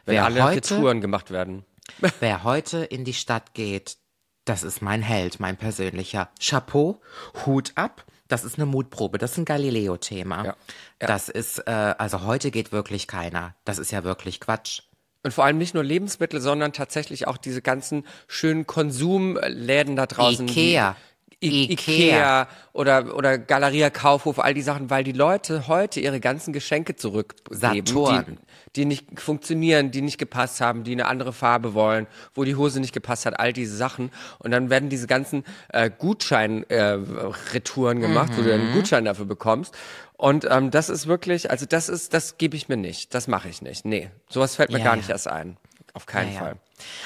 Wenn 0.05 0.15
wer, 0.15 0.25
alle 0.25 0.43
heute 0.43 0.75
Retouren 0.75 1.01
gemacht 1.01 1.31
werden. 1.31 1.65
wer 2.19 2.43
heute 2.43 2.80
in 2.84 3.06
die 3.06 3.13
Stadt 3.13 3.54
geht, 3.54 3.97
das 4.45 4.63
ist 4.63 4.82
mein 4.82 5.02
Held, 5.02 5.39
mein 5.39 5.58
persönlicher. 5.58 6.30
Chapeau, 6.39 7.02
Hut 7.45 7.73
ab. 7.76 8.06
Das 8.28 8.43
ist 8.43 8.58
eine 8.58 8.65
Mutprobe. 8.65 9.17
Das 9.17 9.32
ist 9.32 9.38
ein 9.38 9.45
Galileo-Thema. 9.45 10.45
Ja. 10.45 10.56
Ja. 11.02 11.08
Das 11.08 11.30
ist, 11.30 11.60
äh, 11.60 11.71
also 11.97 12.23
heute 12.23 12.52
geht 12.52 12.71
wirklich 12.71 13.08
keiner. 13.08 13.56
Das 13.65 13.78
ist 13.78 13.91
ja 13.91 14.04
wirklich 14.04 14.39
Quatsch. 14.39 14.82
Und 15.23 15.34
vor 15.34 15.45
allem 15.45 15.58
nicht 15.58 15.73
nur 15.73 15.84
Lebensmittel, 15.84 16.39
sondern 16.39 16.73
tatsächlich 16.73 17.28
auch 17.28 17.38
diese 17.38 17.62
ganzen 17.62 18.06
schönen 18.28 18.67
Konsumläden 18.67 19.95
da 19.95 20.06
draußen. 20.06 20.47
Ikea. 20.47 20.95
I 21.43 21.71
Ikea. 21.71 21.71
Ikea 21.71 22.47
oder, 22.73 23.15
oder 23.15 23.38
Galeria 23.38 23.91
Kaufhof, 23.91 24.39
all 24.39 24.56
die 24.56 24.63
Sachen, 24.63 24.89
weil 24.89 25.04
die 25.04 25.12
Leute 25.12 25.67
heute 25.67 26.00
ihre 26.00 26.19
ganzen 26.19 26.52
Geschenke 26.52 26.95
zurückgeben, 26.95 27.84
die, 27.86 28.38
die 28.76 28.86
nicht 28.86 29.19
funktionieren, 29.19 29.91
die 29.91 30.02
nicht 30.02 30.17
gepasst 30.17 30.62
haben, 30.62 30.84
die 30.84 30.93
eine 30.93 31.06
andere 31.06 31.34
Farbe 31.34 31.76
wollen, 31.76 32.08
wo 32.34 32.43
die 32.43 32.56
Hose 32.56 32.80
nicht 32.80 32.91
gepasst 32.93 33.28
hat, 33.28 33.39
all 33.39 33.54
diese 33.54 33.76
Sachen. 33.78 34.10
Und 34.39 34.50
dann 34.50 34.71
werden 34.71 34.89
diese 34.89 35.06
ganzen 35.06 35.43
äh, 35.69 35.91
Gutschein-Retouren 35.95 38.00
gemacht, 38.00 38.32
wo 38.36 38.41
du 38.41 38.54
einen 38.54 38.73
Gutschein 38.73 39.06
dafür 39.06 39.26
bekommst. 39.26 39.76
Und 40.13 40.47
ähm, 40.50 40.71
das 40.71 40.89
ist 40.89 41.06
wirklich, 41.08 41.52
also 41.52 41.65
das 41.67 41.89
ist, 41.89 42.13
das 42.13 42.38
gebe 42.38 42.56
ich 42.58 42.69
mir 42.69 42.78
nicht, 42.78 43.13
das 43.13 43.28
mache 43.28 43.50
ich 43.50 43.62
nicht. 43.62 43.86
Nee, 43.86 44.10
sowas 44.30 44.56
fällt 44.56 44.71
mir 44.71 44.80
Ja, 44.80 44.86
gar 44.86 44.93
ja. 44.93 44.97
nicht 44.97 45.10
erst 45.10 45.28
ein. 45.28 45.58
Auf 45.93 46.06
keinen 46.06 46.34
Ja. 46.34 46.39
Fall. 46.39 46.56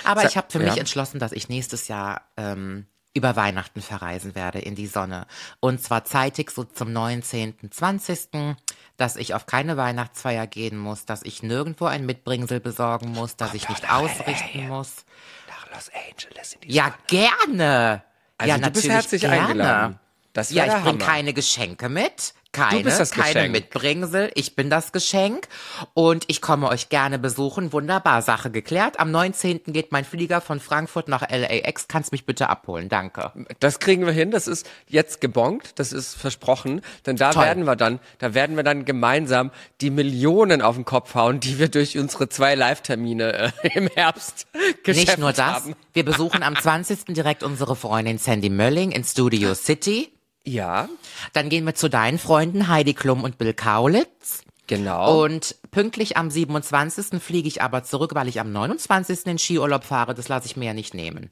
Aber 0.06 0.22
Sa- 0.22 0.28
ich 0.28 0.38
habe 0.38 0.48
für 0.50 0.60
mich 0.60 0.78
entschlossen, 0.78 1.20
dass 1.20 1.32
ich 1.34 1.50
nächstes 1.50 1.88
Jahr 1.88 2.22
ähm, 2.38 2.86
über 3.13 3.36
Weihnachten 3.36 3.82
verreisen 3.82 4.36
werde 4.36 4.60
in 4.60 4.76
die 4.76 4.88
Sonne. 4.88 5.28
Und 5.60 5.82
zwar 5.82 6.06
zeitig 6.06 6.52
so 6.52 6.63
zum 6.63 6.93
19., 6.93 7.56
20., 7.69 8.56
dass 8.97 9.15
ich 9.15 9.34
auf 9.34 9.45
keine 9.45 9.78
Weihnachtsfeier 9.78 10.47
gehen 10.47 10.78
muss, 10.78 11.06
dass 11.06 11.24
ich 11.24 11.43
nirgendwo 11.43 11.86
ein 11.86 12.06
Mitbringsel 12.06 12.60
besorgen 12.60 13.12
muss, 13.12 13.36
dass 13.36 13.54
ich 13.54 13.67
nicht 13.67 13.91
ausrichten 13.91 14.67
muss. 14.67 15.06
Nach 15.50 15.69
Los 15.74 15.91
Angeles 16.10 16.54
in 16.54 16.62
die 16.62 16.74
Ja, 16.74 16.93
gerne. 17.08 18.04
Also 18.38 18.50
ja, 18.50 18.58
du 18.58 18.71
bist 18.71 18.88
natürlich 18.88 18.89
herzlich 18.89 19.21
gerne. 19.21 19.41
eingeladen. 19.41 20.00
Das 20.34 20.52
Ja, 20.52 20.65
ich 20.65 20.84
bringe 20.84 21.00
keine 21.00 21.34
Geschenke 21.34 21.89
mit. 21.89 22.34
Keine, 22.52 22.84
keine 22.84 23.06
Geschenk. 23.06 23.52
Mitbringsel. 23.52 24.32
Ich 24.36 24.56
bin 24.56 24.70
das 24.70 24.92
Geschenk. 24.92 25.48
Und 25.94 26.26
ich 26.28 26.42
komme 26.42 26.68
euch 26.68 26.90
gerne 26.90 27.18
besuchen. 27.18 27.72
Wunderbar, 27.72 28.22
Sache 28.22 28.52
geklärt. 28.52 29.00
Am 29.00 29.12
19. 29.12 29.62
geht 29.68 29.92
mein 29.92 30.04
Flieger 30.04 30.42
von 30.42 30.60
Frankfurt 30.60 31.08
nach 31.08 31.22
LAX. 31.30 31.88
Kannst 31.88 32.12
mich 32.12 32.26
bitte 32.26 32.50
abholen. 32.50 32.90
Danke. 32.90 33.32
Das 33.60 33.80
kriegen 33.80 34.06
wir 34.06 34.12
hin. 34.12 34.32
Das 34.32 34.48
ist 34.48 34.70
jetzt 34.88 35.22
gebongt. 35.22 35.80
Das 35.80 35.94
ist 35.94 36.16
versprochen. 36.16 36.82
Denn 37.06 37.16
da 37.16 37.32
Toll. 37.32 37.46
werden 37.46 37.64
wir 37.66 37.76
dann, 37.76 38.00
da 38.20 38.34
werden 38.34 38.56
wir 38.58 38.64
dann 38.64 38.84
gemeinsam 38.84 39.52
die 39.80 39.90
Millionen 39.90 40.62
auf 40.62 40.76
den 40.76 40.86
Kopf 40.86 41.16
hauen, 41.16 41.40
die 41.40 41.58
wir 41.58 41.70
durch 41.70 41.98
unsere 41.98 42.28
zwei 42.28 42.56
Live-Termine 42.56 43.34
äh, 43.64 43.70
im 43.76 43.88
Herbst 43.88 44.48
geschäft 44.84 45.08
Nicht 45.08 45.18
nur 45.20 45.32
das. 45.32 45.40
haben. 45.40 45.76
Wir 45.94 46.04
besuchen 46.04 46.44
am 46.44 46.56
20. 46.56 47.06
direkt 47.14 47.44
unsere 47.44 47.76
Freundin 47.76 48.18
Sandy 48.18 48.50
Mölling 48.50 48.92
in 48.92 49.04
Studio 49.04 49.54
City. 49.54 50.12
Ja, 50.45 50.89
Dann 51.34 51.49
gehen 51.49 51.65
wir 51.65 51.75
zu 51.75 51.88
deinen 51.89 52.17
Freunden 52.17 52.67
Heidi 52.67 52.93
Klum 52.93 53.23
und 53.23 53.38
Bill 53.38 53.54
Kaulitz. 53.54 54.43
genau. 54.67 55.23
Und 55.23 55.56
pünktlich 55.69 56.17
am 56.17 56.32
27. 56.32 57.21
fliege 57.21 57.47
ich 57.47 57.62
aber 57.62 57.84
zurück, 57.84 58.15
weil 58.15 58.27
ich 58.27 58.39
am 58.39 58.51
29. 58.51 59.25
in 59.27 59.38
Skiurlaub 59.38 59.84
fahre. 59.84 60.15
Das 60.15 60.27
lasse 60.30 60.47
ich 60.47 60.58
mir 60.58 60.65
ja 60.65 60.73
nicht 60.73 60.93
nehmen. 60.93 61.30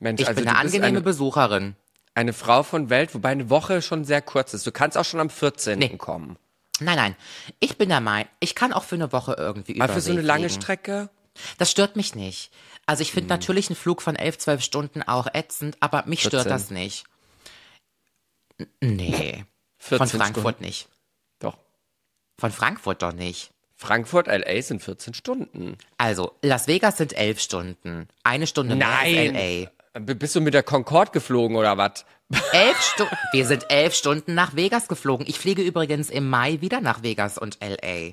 Mensch, 0.00 0.20
Ich 0.20 0.26
also 0.28 0.40
bin 0.40 0.48
eine 0.48 0.58
angenehme 0.58 0.86
eine, 0.86 1.00
Besucherin. 1.00 1.76
eine 2.14 2.32
Frau 2.32 2.64
von 2.64 2.90
Welt, 2.90 3.14
wobei 3.14 3.30
eine 3.30 3.50
Woche 3.50 3.80
schon 3.82 4.04
sehr 4.04 4.20
kurz 4.20 4.52
ist. 4.52 4.66
Du 4.66 4.72
kannst 4.72 4.98
auch 4.98 5.04
schon 5.04 5.20
am 5.20 5.30
14. 5.30 5.78
Nee. 5.78 5.88
kommen. 5.96 6.36
Nein, 6.80 6.96
nein. 6.96 7.16
Ich 7.60 7.78
bin 7.78 7.88
der 7.88 8.00
Meinung, 8.00 8.28
ich 8.40 8.56
kann 8.56 8.72
auch 8.72 8.82
für 8.82 8.96
eine 8.96 9.12
Woche 9.12 9.36
irgendwie 9.38 9.74
Mal 9.74 9.88
für 9.88 10.00
so 10.00 10.10
eine 10.10 10.22
lange 10.22 10.48
fliegen. 10.48 10.60
Strecke. 10.62 11.08
Das 11.58 11.70
stört 11.70 11.94
mich 11.94 12.16
nicht. 12.16 12.50
Also 12.86 13.02
ich 13.02 13.10
Hm. 13.10 13.14
finde 13.14 13.28
natürlich 13.28 13.68
einen 13.68 13.76
Flug 13.76 14.02
von 14.02 14.16
11, 14.16 14.38
12 14.38 14.60
Stunden 14.62 15.02
auch 15.04 15.28
ätzend, 15.32 15.76
aber 15.78 16.02
mich 16.06 16.20
stört 16.20 16.44
14. 16.48 16.50
das 16.50 16.70
nicht. 16.70 17.04
Nee. 18.80 19.44
Von 19.78 19.98
14 19.98 20.20
Frankfurt 20.20 20.42
Stunden. 20.54 20.64
nicht. 20.64 20.88
Doch. 21.40 21.58
Von 22.38 22.50
Frankfurt 22.52 23.02
doch 23.02 23.12
nicht. 23.12 23.50
Frankfurt, 23.76 24.28
LA 24.28 24.62
sind 24.62 24.82
14 24.82 25.14
Stunden. 25.14 25.76
Also, 25.98 26.32
Las 26.42 26.68
Vegas 26.68 26.96
sind 26.96 27.12
11 27.12 27.40
Stunden. 27.40 28.08
Eine 28.22 28.46
Stunde 28.46 28.76
mehr 28.76 28.86
Nein. 28.88 29.34
ist 29.34 29.68
LA. 29.94 30.00
B- 30.00 30.14
Bist 30.14 30.34
du 30.36 30.40
mit 30.40 30.54
der 30.54 30.62
Concorde 30.62 31.10
geflogen 31.10 31.56
oder 31.56 31.76
was? 31.76 32.04
Elf 32.52 32.80
Stunden. 32.94 33.16
Wir 33.32 33.46
sind 33.46 33.66
elf 33.70 33.94
Stunden 33.94 34.34
nach 34.34 34.54
Vegas 34.56 34.88
geflogen. 34.88 35.26
Ich 35.28 35.38
fliege 35.38 35.62
übrigens 35.62 36.08
im 36.08 36.28
Mai 36.30 36.60
wieder 36.60 36.80
nach 36.80 37.02
Vegas 37.02 37.36
und 37.36 37.58
LA. 37.60 38.12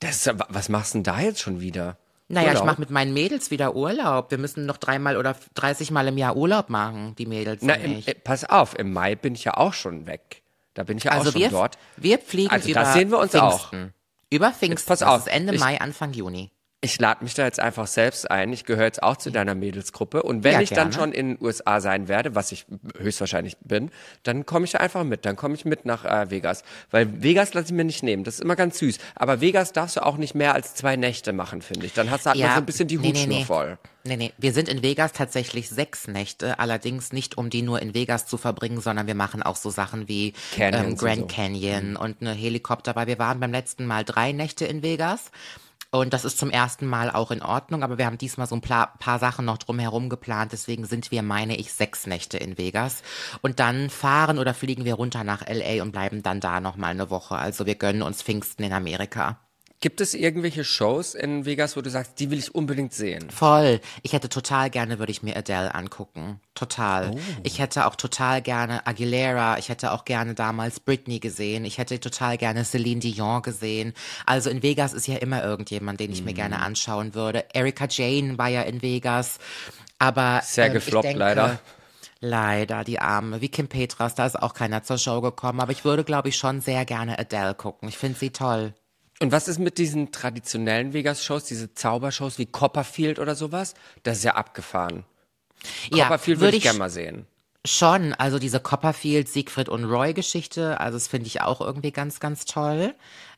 Das 0.00 0.26
was 0.48 0.68
machst 0.68 0.94
du 0.94 0.98
denn 0.98 1.04
da 1.04 1.20
jetzt 1.20 1.40
schon 1.40 1.60
wieder? 1.60 1.96
Naja, 2.28 2.48
ich 2.48 2.54
Urlaub? 2.54 2.66
mache 2.66 2.80
mit 2.80 2.90
meinen 2.90 3.12
Mädels 3.12 3.50
wieder 3.50 3.74
Urlaub. 3.76 4.30
Wir 4.30 4.38
müssen 4.38 4.64
noch 4.66 4.78
dreimal 4.78 5.16
oder 5.16 5.36
30 5.54 5.90
Mal 5.90 6.08
im 6.08 6.16
Jahr 6.16 6.36
Urlaub 6.36 6.70
machen, 6.70 7.14
die 7.16 7.26
Mädels 7.26 7.62
Na, 7.62 7.74
und 7.74 7.84
im, 7.84 7.98
ich. 7.98 8.08
äh, 8.08 8.14
pass 8.14 8.44
auf, 8.48 8.78
im 8.78 8.92
Mai 8.92 9.14
bin 9.14 9.34
ich 9.34 9.44
ja 9.44 9.56
auch 9.56 9.74
schon 9.74 10.06
weg. 10.06 10.42
Da 10.72 10.82
bin 10.84 10.96
ich 10.98 11.04
ja 11.04 11.12
auch 11.12 11.16
Also 11.18 11.32
schon 11.32 11.40
wir, 11.42 11.50
dort. 11.50 11.78
wir 11.96 12.18
fliegen 12.18 12.50
Also 12.50 12.68
über 12.70 12.80
das 12.80 12.94
sehen 12.94 13.10
wir 13.10 13.18
uns 13.18 13.32
Pfingsten. 13.32 13.92
Über 14.30 14.50
Pfingsten. 14.52 14.88
pass 14.88 15.00
das 15.00 15.08
auf, 15.08 15.18
ist 15.20 15.28
Ende 15.28 15.54
ich- 15.54 15.60
Mai, 15.60 15.80
Anfang 15.80 16.12
Juni. 16.14 16.50
Ich 16.84 17.00
lade 17.00 17.24
mich 17.24 17.32
da 17.32 17.44
jetzt 17.44 17.60
einfach 17.60 17.86
selbst 17.86 18.30
ein. 18.30 18.52
Ich 18.52 18.66
gehöre 18.66 18.84
jetzt 18.84 19.02
auch 19.02 19.16
zu 19.16 19.30
deiner 19.30 19.54
Mädelsgruppe. 19.54 20.22
Und 20.22 20.44
wenn 20.44 20.52
Ja, 20.52 20.60
ich 20.60 20.68
dann 20.68 20.92
schon 20.92 21.12
in 21.12 21.28
den 21.28 21.38
USA 21.40 21.80
sein 21.80 22.08
werde, 22.08 22.34
was 22.34 22.52
ich 22.52 22.66
höchstwahrscheinlich 22.98 23.56
bin, 23.60 23.90
dann 24.22 24.44
komme 24.44 24.66
ich 24.66 24.72
da 24.72 24.78
einfach 24.78 25.02
mit. 25.02 25.24
Dann 25.24 25.34
komme 25.34 25.54
ich 25.54 25.64
mit 25.64 25.86
nach 25.86 26.04
äh, 26.04 26.30
Vegas. 26.30 26.62
Weil 26.90 27.22
Vegas 27.22 27.54
lasse 27.54 27.68
ich 27.68 27.72
mir 27.72 27.84
nicht 27.84 28.02
nehmen. 28.02 28.22
Das 28.22 28.34
ist 28.34 28.40
immer 28.40 28.54
ganz 28.54 28.78
süß. 28.80 28.98
Aber 29.14 29.40
Vegas 29.40 29.72
darfst 29.72 29.96
du 29.96 30.04
auch 30.04 30.18
nicht 30.18 30.34
mehr 30.34 30.54
als 30.54 30.74
zwei 30.74 30.96
Nächte 30.96 31.32
machen, 31.32 31.62
finde 31.62 31.86
ich. 31.86 31.94
Dann 31.94 32.10
hast, 32.10 32.26
hat 32.26 32.36
man 32.36 32.50
so 32.50 32.56
ein 32.56 32.66
bisschen 32.66 32.86
die 32.86 32.98
nee, 32.98 33.12
nee, 33.12 33.18
Hutschnur 33.20 33.38
nee. 33.38 33.44
voll. 33.44 33.78
Nee, 34.06 34.16
nee. 34.18 34.32
Wir 34.36 34.52
sind 34.52 34.68
in 34.68 34.82
Vegas 34.82 35.12
tatsächlich 35.12 35.70
sechs 35.70 36.06
Nächte, 36.06 36.58
allerdings 36.58 37.14
nicht, 37.14 37.38
um 37.38 37.48
die 37.48 37.62
nur 37.62 37.80
in 37.80 37.94
Vegas 37.94 38.26
zu 38.26 38.36
verbringen, 38.36 38.82
sondern 38.82 39.06
wir 39.06 39.14
machen 39.14 39.42
auch 39.42 39.56
so 39.56 39.70
Sachen 39.70 40.08
wie 40.08 40.34
ähm, 40.58 40.96
Grand 40.96 41.20
so. 41.20 41.26
Canyon 41.26 41.96
und 41.96 42.20
eine 42.20 42.32
Helikopter, 42.32 42.94
weil 42.94 43.06
wir 43.06 43.18
waren 43.18 43.40
beim 43.40 43.52
letzten 43.52 43.86
Mal 43.86 44.04
drei 44.04 44.32
Nächte 44.32 44.66
in 44.66 44.82
Vegas. 44.82 45.30
Und 45.94 46.12
das 46.12 46.24
ist 46.24 46.38
zum 46.38 46.50
ersten 46.50 46.88
Mal 46.88 47.08
auch 47.08 47.30
in 47.30 47.40
Ordnung, 47.40 47.84
aber 47.84 47.98
wir 47.98 48.06
haben 48.06 48.18
diesmal 48.18 48.48
so 48.48 48.56
ein 48.56 48.60
paar 48.60 49.18
Sachen 49.20 49.44
noch 49.44 49.58
drumherum 49.58 50.08
geplant, 50.08 50.50
deswegen 50.50 50.86
sind 50.86 51.12
wir, 51.12 51.22
meine 51.22 51.56
ich, 51.56 51.72
sechs 51.72 52.08
Nächte 52.08 52.36
in 52.36 52.58
Vegas. 52.58 53.04
Und 53.42 53.60
dann 53.60 53.90
fahren 53.90 54.40
oder 54.40 54.54
fliegen 54.54 54.84
wir 54.84 54.94
runter 54.94 55.22
nach 55.22 55.46
LA 55.48 55.84
und 55.84 55.92
bleiben 55.92 56.24
dann 56.24 56.40
da 56.40 56.58
nochmal 56.60 56.90
eine 56.90 57.10
Woche. 57.10 57.36
Also 57.36 57.64
wir 57.64 57.76
gönnen 57.76 58.02
uns 58.02 58.22
Pfingsten 58.22 58.64
in 58.64 58.72
Amerika. 58.72 59.38
Gibt 59.84 60.00
es 60.00 60.14
irgendwelche 60.14 60.64
Shows 60.64 61.14
in 61.14 61.44
Vegas, 61.44 61.76
wo 61.76 61.82
du 61.82 61.90
sagst, 61.90 62.18
die 62.18 62.30
will 62.30 62.38
ich 62.38 62.54
unbedingt 62.54 62.94
sehen? 62.94 63.28
Voll. 63.28 63.82
Ich 64.00 64.14
hätte 64.14 64.30
total 64.30 64.70
gerne, 64.70 64.98
würde 64.98 65.12
ich 65.12 65.22
mir 65.22 65.36
Adele 65.36 65.74
angucken. 65.74 66.40
Total. 66.54 67.10
Oh. 67.12 67.18
Ich 67.42 67.58
hätte 67.58 67.84
auch 67.84 67.94
total 67.94 68.40
gerne 68.40 68.86
Aguilera. 68.86 69.58
Ich 69.58 69.68
hätte 69.68 69.92
auch 69.92 70.06
gerne 70.06 70.32
damals 70.32 70.80
Britney 70.80 71.18
gesehen. 71.18 71.66
Ich 71.66 71.76
hätte 71.76 72.00
total 72.00 72.38
gerne 72.38 72.64
Celine 72.64 73.00
Dion 73.00 73.42
gesehen. 73.42 73.92
Also 74.24 74.48
in 74.48 74.62
Vegas 74.62 74.94
ist 74.94 75.06
ja 75.06 75.16
immer 75.16 75.44
irgendjemand, 75.44 76.00
den 76.00 76.12
ich 76.12 76.24
mir 76.24 76.32
gerne 76.32 76.56
Mhm. 76.56 76.62
anschauen 76.62 77.14
würde. 77.14 77.44
Erika 77.52 77.86
Jane 77.86 78.38
war 78.38 78.48
ja 78.48 78.62
in 78.62 78.80
Vegas. 78.80 79.38
Aber 79.98 80.40
Sehr 80.46 80.68
ähm, 80.68 80.72
gefloppt, 80.72 81.04
denke, 81.04 81.18
leider. 81.18 81.58
Leider, 82.20 82.84
die 82.84 83.00
Arme. 83.00 83.42
Wie 83.42 83.50
Kim 83.50 83.68
Petras, 83.68 84.14
da 84.14 84.24
ist 84.24 84.40
auch 84.42 84.54
keiner 84.54 84.82
zur 84.82 84.96
Show 84.96 85.20
gekommen. 85.20 85.60
Aber 85.60 85.72
ich 85.72 85.84
würde, 85.84 86.04
glaube 86.04 86.30
ich, 86.30 86.38
schon 86.38 86.62
sehr 86.62 86.86
gerne 86.86 87.18
Adele 87.18 87.54
gucken. 87.54 87.86
Ich 87.90 87.98
finde 87.98 88.18
sie 88.18 88.30
toll. 88.30 88.72
Und 89.20 89.32
was 89.32 89.48
ist 89.48 89.58
mit 89.58 89.78
diesen 89.78 90.12
traditionellen 90.12 90.92
Vegas-Shows, 90.92 91.44
diese 91.44 91.72
Zaubershows 91.74 92.38
wie 92.38 92.46
Copperfield 92.46 93.18
oder 93.18 93.34
sowas? 93.34 93.74
Das 94.02 94.18
ist 94.18 94.24
ja 94.24 94.34
abgefahren. 94.34 95.04
Copperfield 95.90 96.38
würde 96.38 96.46
würde 96.46 96.56
ich 96.56 96.62
gerne 96.62 96.78
mal 96.78 96.90
sehen. 96.90 97.26
Schon, 97.66 98.12
also 98.12 98.38
diese 98.38 98.60
Copperfield, 98.60 99.28
Siegfried 99.28 99.70
und 99.70 99.84
Roy 99.84 100.12
Geschichte, 100.12 100.80
also 100.80 100.96
das 100.96 101.08
finde 101.08 101.28
ich 101.28 101.40
auch 101.40 101.60
irgendwie 101.62 101.92
ganz, 101.92 102.20
ganz 102.20 102.44
toll. 102.44 102.94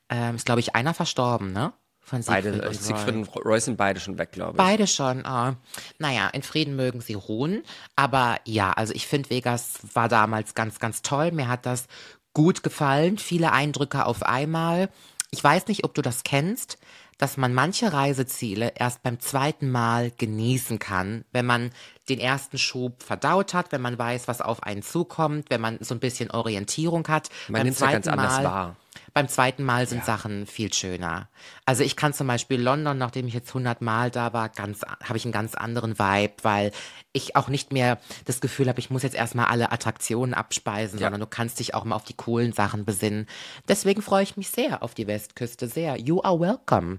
Ähm, 0.08 0.34
ist, 0.34 0.46
glaube 0.46 0.60
ich, 0.60 0.74
einer 0.74 0.94
verstorben, 0.94 1.52
ne? 1.52 1.72
Von 2.00 2.22
Siegfried 2.22 2.44
Beide, 2.44 2.68
und 2.68 2.74
Siegfried 2.74 3.14
Roy. 3.14 3.20
und 3.20 3.44
Roy 3.44 3.60
sind 3.60 3.76
beide 3.76 4.00
schon 4.00 4.18
weg, 4.18 4.32
glaube 4.32 4.52
ich. 4.52 4.56
Beide 4.56 4.86
schon. 4.86 5.24
Oh. 5.26 5.52
Naja, 5.98 6.28
in 6.28 6.42
Frieden 6.42 6.76
mögen 6.76 7.00
sie 7.00 7.14
ruhen. 7.14 7.62
Aber 7.96 8.38
ja, 8.44 8.72
also 8.72 8.94
ich 8.94 9.06
finde, 9.06 9.30
Vegas 9.30 9.80
war 9.92 10.08
damals 10.08 10.54
ganz, 10.54 10.78
ganz 10.78 11.02
toll. 11.02 11.32
Mir 11.32 11.48
hat 11.48 11.66
das 11.66 11.86
gut 12.32 12.62
gefallen. 12.62 13.18
Viele 13.18 13.52
Eindrücke 13.52 14.06
auf 14.06 14.22
einmal. 14.22 14.88
Ich 15.30 15.42
weiß 15.42 15.66
nicht, 15.66 15.84
ob 15.84 15.94
du 15.94 16.02
das 16.02 16.22
kennst, 16.22 16.78
dass 17.18 17.36
man 17.36 17.54
manche 17.54 17.92
Reiseziele 17.92 18.72
erst 18.76 19.02
beim 19.02 19.20
zweiten 19.20 19.70
Mal 19.70 20.12
genießen 20.16 20.78
kann, 20.78 21.24
wenn 21.32 21.46
man 21.46 21.70
den 22.08 22.18
ersten 22.18 22.58
Schub 22.58 23.02
verdaut 23.02 23.54
hat, 23.54 23.72
wenn 23.72 23.80
man 23.80 23.98
weiß, 23.98 24.28
was 24.28 24.40
auf 24.40 24.62
einen 24.62 24.82
zukommt, 24.82 25.50
wenn 25.50 25.60
man 25.60 25.78
so 25.80 25.94
ein 25.94 26.00
bisschen 26.00 26.30
Orientierung 26.30 27.08
hat. 27.08 27.30
Man 27.48 27.60
beim 27.60 27.66
nimmt's 27.66 27.80
ja 27.80 27.90
ganz 27.90 28.04
zweiten 28.04 28.18
anders 28.18 28.36
Mal, 28.36 28.44
wahr. 28.44 28.76
Beim 29.16 29.28
zweiten 29.28 29.62
Mal 29.64 29.86
sind 29.86 30.04
Sachen 30.04 30.44
viel 30.44 30.74
schöner. 30.74 31.30
Also 31.64 31.82
ich 31.82 31.96
kann 31.96 32.12
zum 32.12 32.26
Beispiel 32.26 32.60
London, 32.60 32.98
nachdem 32.98 33.26
ich 33.26 33.32
jetzt 33.32 33.48
100 33.48 33.80
Mal 33.80 34.10
da 34.10 34.34
war, 34.34 34.50
ganz, 34.50 34.82
habe 35.02 35.16
ich 35.16 35.24
einen 35.24 35.32
ganz 35.32 35.54
anderen 35.54 35.98
Vibe, 35.98 36.34
weil 36.42 36.70
ich 37.14 37.34
auch 37.34 37.48
nicht 37.48 37.72
mehr 37.72 37.96
das 38.26 38.42
Gefühl 38.42 38.68
habe, 38.68 38.78
ich 38.78 38.90
muss 38.90 39.02
jetzt 39.02 39.16
erstmal 39.16 39.46
alle 39.46 39.72
Attraktionen 39.72 40.34
abspeisen, 40.34 40.98
Ja. 40.98 41.06
sondern 41.06 41.22
du 41.22 41.26
kannst 41.26 41.60
dich 41.60 41.72
auch 41.72 41.84
mal 41.84 41.96
auf 41.96 42.04
die 42.04 42.12
coolen 42.12 42.52
Sachen 42.52 42.84
besinnen. 42.84 43.26
Deswegen 43.66 44.02
freue 44.02 44.22
ich 44.22 44.36
mich 44.36 44.50
sehr 44.50 44.82
auf 44.82 44.92
die 44.92 45.06
Westküste, 45.06 45.66
sehr. 45.66 45.96
You 45.98 46.20
are 46.22 46.38
welcome. 46.38 46.98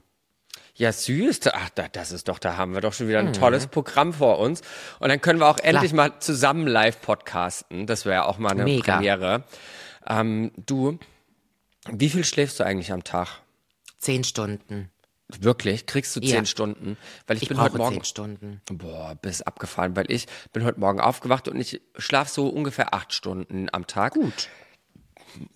Ja, 0.74 0.92
süß. 0.92 1.42
Ach, 1.54 1.70
da, 1.76 1.88
das 1.88 2.12
ist 2.12 2.30
doch, 2.30 2.40
da 2.40 2.58
haben 2.58 2.74
wir 2.74 2.82
doch 2.82 2.94
schon 2.94 3.08
wieder 3.10 3.20
ein 3.20 3.28
Mhm. 3.28 3.34
tolles 3.34 3.68
Programm 3.68 4.12
vor 4.12 4.40
uns. 4.40 4.62
Und 5.00 5.10
dann 5.10 5.22
können 5.22 5.40
wir 5.40 5.48
auch 5.48 5.60
endlich 5.60 5.94
mal 5.94 6.18
zusammen 6.20 6.66
live 6.66 7.00
podcasten. 7.00 7.86
Das 7.86 8.06
wäre 8.06 8.16
ja 8.16 8.26
auch 8.26 8.40
mal 8.40 8.54
eine 8.54 8.64
Mega. 8.64 8.96
Premiere. 8.96 9.44
Ähm, 10.10 10.52
du, 10.58 10.98
wie 11.91 12.10
viel 12.10 12.23
schläfst 12.23 12.60
du 12.60 12.63
eigentlich 12.65 12.91
am 12.91 13.04
Tag? 13.04 13.41
Zehn 14.00 14.23
Stunden. 14.23 14.91
Wirklich? 15.39 15.86
Kriegst 15.86 16.15
du 16.15 16.21
zehn 16.21 16.30
Ja. 16.30 16.45
Stunden? 16.45 16.97
Weil 17.26 17.38
ich, 17.38 17.43
Ich 17.43 17.50
bin 17.50 17.60
heute 17.60 17.78
Morgen. 17.78 17.95
zehn 17.95 18.04
Stunden. 18.06 18.62
Boah, 18.71 19.15
bis 19.15 19.41
abgefahren, 19.41 19.95
weil 19.95 20.10
ich 20.10 20.26
bin 20.54 20.63
heute 20.63 20.80
Morgen 20.80 21.02
aufgewacht 21.02 21.47
und 21.50 21.60
ich 21.60 21.82
schlafe 21.97 22.32
so 22.32 22.47
ungefähr 22.47 22.93
acht 22.93 23.13
Stunden 23.13 23.67
am 23.73 23.88
Tag. 23.88 24.13
Gut. 24.13 24.47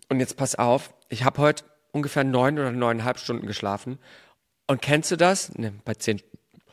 Und 0.10 0.20
jetzt 0.20 0.36
pass 0.36 0.56
auf, 0.56 0.94
ich 1.10 1.24
habe 1.24 1.38
heute 1.42 1.64
ungefähr 1.92 2.24
neun 2.26 2.60
oder 2.60 2.72
neuneinhalb 2.72 3.18
Stunden 3.20 3.48
geschlafen. 3.48 3.98
Und 4.68 4.82
kennst 4.82 5.12
du 5.12 5.16
das? 5.18 5.54
Ne, 5.58 5.74
bei 5.86 5.94
zehn, 5.94 6.22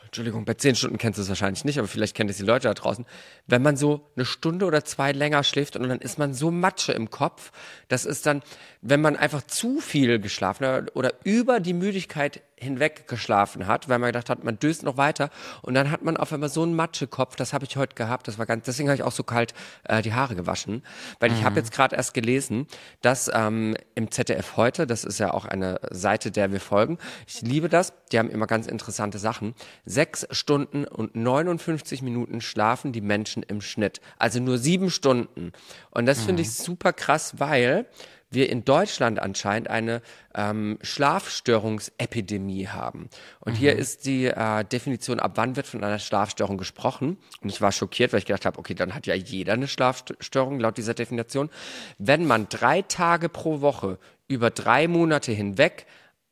Entschuldigung, 0.09 0.43
bei 0.43 0.55
zehn 0.55 0.73
Stunden 0.73 0.97
kennst 0.97 1.19
du 1.19 1.21
es 1.21 1.29
wahrscheinlich 1.29 1.65
nicht, 1.65 1.77
aber 1.77 1.87
vielleicht 1.87 2.15
kennen 2.15 2.31
es 2.31 2.37
die 2.37 2.43
Leute 2.43 2.67
da 2.67 2.73
draußen. 2.73 3.05
Wenn 3.45 3.61
man 3.61 3.77
so 3.77 4.09
eine 4.15 4.25
Stunde 4.25 4.65
oder 4.65 4.83
zwei 4.83 5.11
länger 5.11 5.43
schläft 5.43 5.75
und 5.75 5.87
dann 5.87 5.99
ist 5.99 6.17
man 6.17 6.33
so 6.33 6.49
Matsche 6.49 6.93
im 6.93 7.11
Kopf, 7.11 7.51
das 7.89 8.05
ist 8.05 8.25
dann, 8.25 8.41
wenn 8.81 9.01
man 9.01 9.15
einfach 9.15 9.43
zu 9.43 9.79
viel 9.79 10.19
geschlafen 10.19 10.65
hat 10.65 10.95
oder 10.95 11.13
über 11.25 11.59
die 11.59 11.75
Müdigkeit 11.75 12.41
hinweg 12.59 13.07
geschlafen 13.07 13.67
hat, 13.67 13.89
weil 13.89 13.99
man 13.99 14.09
gedacht 14.09 14.29
hat, 14.29 14.43
man 14.43 14.59
döst 14.59 14.83
noch 14.83 14.97
weiter. 14.97 15.29
Und 15.61 15.73
dann 15.73 15.91
hat 15.91 16.03
man 16.03 16.17
auf 16.17 16.33
einmal 16.33 16.49
so 16.49 16.63
einen 16.63 16.75
Matschekopf, 16.75 17.35
das 17.35 17.53
habe 17.53 17.65
ich 17.65 17.77
heute 17.77 17.95
gehabt, 17.95 18.27
das 18.27 18.37
war 18.37 18.45
ganz, 18.45 18.65
deswegen 18.65 18.89
habe 18.89 18.95
ich 18.95 19.03
auch 19.03 19.11
so 19.11 19.23
kalt 19.23 19.53
äh, 19.83 20.01
die 20.01 20.13
Haare 20.13 20.35
gewaschen, 20.35 20.83
weil 21.19 21.31
ich 21.31 21.43
habe 21.43 21.55
jetzt 21.57 21.71
gerade 21.71 21.95
erst 21.95 22.13
gelesen, 22.13 22.67
dass 23.01 23.29
ähm, 23.33 23.75
im 23.95 24.11
ZDF 24.11 24.57
heute, 24.57 24.87
das 24.87 25.03
ist 25.03 25.19
ja 25.19 25.33
auch 25.33 25.45
eine 25.45 25.79
Seite, 25.91 26.31
der 26.31 26.51
wir 26.51 26.59
folgen, 26.59 26.97
ich 27.27 27.41
liebe 27.41 27.69
das, 27.69 27.93
die 28.11 28.19
haben 28.19 28.29
immer 28.29 28.47
ganz 28.47 28.67
interessante 28.67 29.19
Sachen, 29.19 29.55
sechs 29.85 30.27
Stunden 30.31 30.85
und 30.85 31.15
59 31.15 32.01
Minuten 32.01 32.41
schlafen 32.41 32.91
die 32.91 33.01
Menschen 33.01 33.43
im 33.43 33.61
Schnitt, 33.61 34.01
also 34.17 34.39
nur 34.39 34.57
sieben 34.57 34.89
Stunden. 34.89 35.51
Und 35.91 36.05
das 36.05 36.23
finde 36.23 36.41
ich 36.41 36.53
super 36.53 36.93
krass, 36.93 37.39
weil 37.39 37.85
wir 38.31 38.49
in 38.49 38.63
Deutschland 38.63 39.19
anscheinend 39.19 39.69
eine 39.69 40.01
ähm, 40.35 40.77
Schlafstörungsepidemie 40.81 42.67
haben. 42.67 43.09
Und 43.39 43.55
hier 43.55 43.75
ist 43.75 44.05
die 44.05 44.25
äh, 44.25 44.63
Definition, 44.63 45.19
ab 45.19 45.33
wann 45.35 45.55
wird 45.55 45.67
von 45.67 45.83
einer 45.83 45.99
Schlafstörung 45.99 46.57
gesprochen. 46.57 47.17
Und 47.41 47.49
ich 47.49 47.61
war 47.61 47.71
schockiert, 47.71 48.13
weil 48.13 48.19
ich 48.19 48.25
gedacht 48.25 48.45
habe, 48.45 48.59
okay, 48.59 48.75
dann 48.75 48.93
hat 48.93 49.07
ja 49.07 49.15
jeder 49.15 49.53
eine 49.53 49.67
Schlafstörung 49.67 50.59
laut 50.59 50.77
dieser 50.77 50.93
Definition. 50.93 51.49
Wenn 51.97 52.25
man 52.25 52.47
drei 52.49 52.83
Tage 52.83 53.29
pro 53.29 53.61
Woche 53.61 53.97
über 54.27 54.51
drei 54.51 54.87
Monate 54.87 55.31
hinweg 55.31 55.87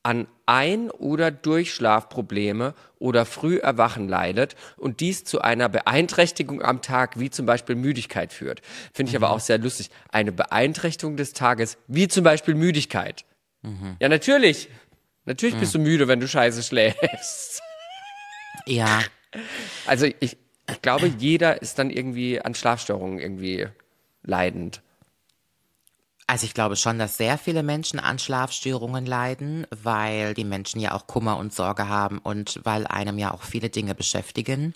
an 0.08 0.26
Ein- 0.46 0.90
oder 0.90 1.32
Durchschlafprobleme 1.32 2.74
oder 2.98 3.26
Früherwachen 3.26 4.08
leidet 4.08 4.56
und 4.78 5.02
dies 5.02 5.26
zu 5.26 5.42
einer 5.42 5.68
Beeinträchtigung 5.68 6.62
am 6.62 6.82
Tag, 6.82 7.20
wie 7.20 7.30
zum 7.30 7.46
Beispiel 7.46 7.76
Müdigkeit 7.76 8.32
führt. 8.32 8.62
Finde 8.94 9.10
ich 9.10 9.18
aber 9.18 9.32
auch 9.32 9.42
sehr 9.42 9.58
lustig. 9.58 9.90
Eine 10.10 10.32
Beeinträchtigung 10.32 11.18
des 11.18 11.34
Tages, 11.34 11.78
wie 11.88 12.08
zum 12.08 12.24
Beispiel 12.24 12.56
Müdigkeit. 12.56 13.26
Ja, 14.00 14.08
natürlich. 14.08 14.70
Natürlich 15.26 15.58
bist 15.58 15.76
du 15.76 15.80
müde, 15.80 16.08
wenn 16.08 16.22
du 16.22 16.28
scheiße 16.30 16.64
schläfst. 16.64 17.62
Ja, 18.66 19.02
Also 19.86 20.06
ich, 20.06 20.38
ich 20.70 20.82
glaube, 20.82 21.08
jeder 21.18 21.62
ist 21.62 21.80
dann 21.80 21.90
irgendwie 21.90 22.40
an 22.40 22.56
Schlafstörungen 22.56 23.20
irgendwie 23.20 23.68
leidend. 24.24 24.82
Also 26.30 26.46
ich 26.46 26.54
glaube 26.54 26.76
schon, 26.76 27.00
dass 27.00 27.16
sehr 27.16 27.38
viele 27.38 27.64
Menschen 27.64 28.02
an 28.02 28.20
Schlafstörungen 28.20 29.06
leiden, 29.06 29.66
weil 29.70 30.34
die 30.34 30.44
Menschen 30.44 30.82
ja 30.82 30.94
auch 30.94 31.08
Kummer 31.08 31.38
und 31.38 31.54
Sorge 31.54 31.88
haben 31.88 32.18
und 32.18 32.60
weil 32.64 32.86
einem 32.86 33.18
ja 33.18 33.34
auch 33.34 33.44
viele 33.44 33.70
Dinge 33.70 33.96
beschäftigen. 33.96 34.74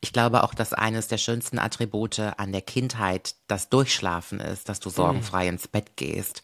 Ich 0.00 0.12
glaube 0.12 0.42
auch, 0.42 0.54
dass 0.54 0.72
eines 0.72 1.06
der 1.06 1.18
schönsten 1.18 1.60
Attribute 1.60 2.18
an 2.18 2.50
der 2.50 2.62
Kindheit 2.62 3.36
das 3.46 3.68
Durchschlafen 3.68 4.40
ist, 4.40 4.68
dass 4.68 4.80
du 4.80 4.90
sorgenfrei 4.90 5.46
ins 5.46 5.68
Bett 5.68 5.96
gehst. 5.96 6.42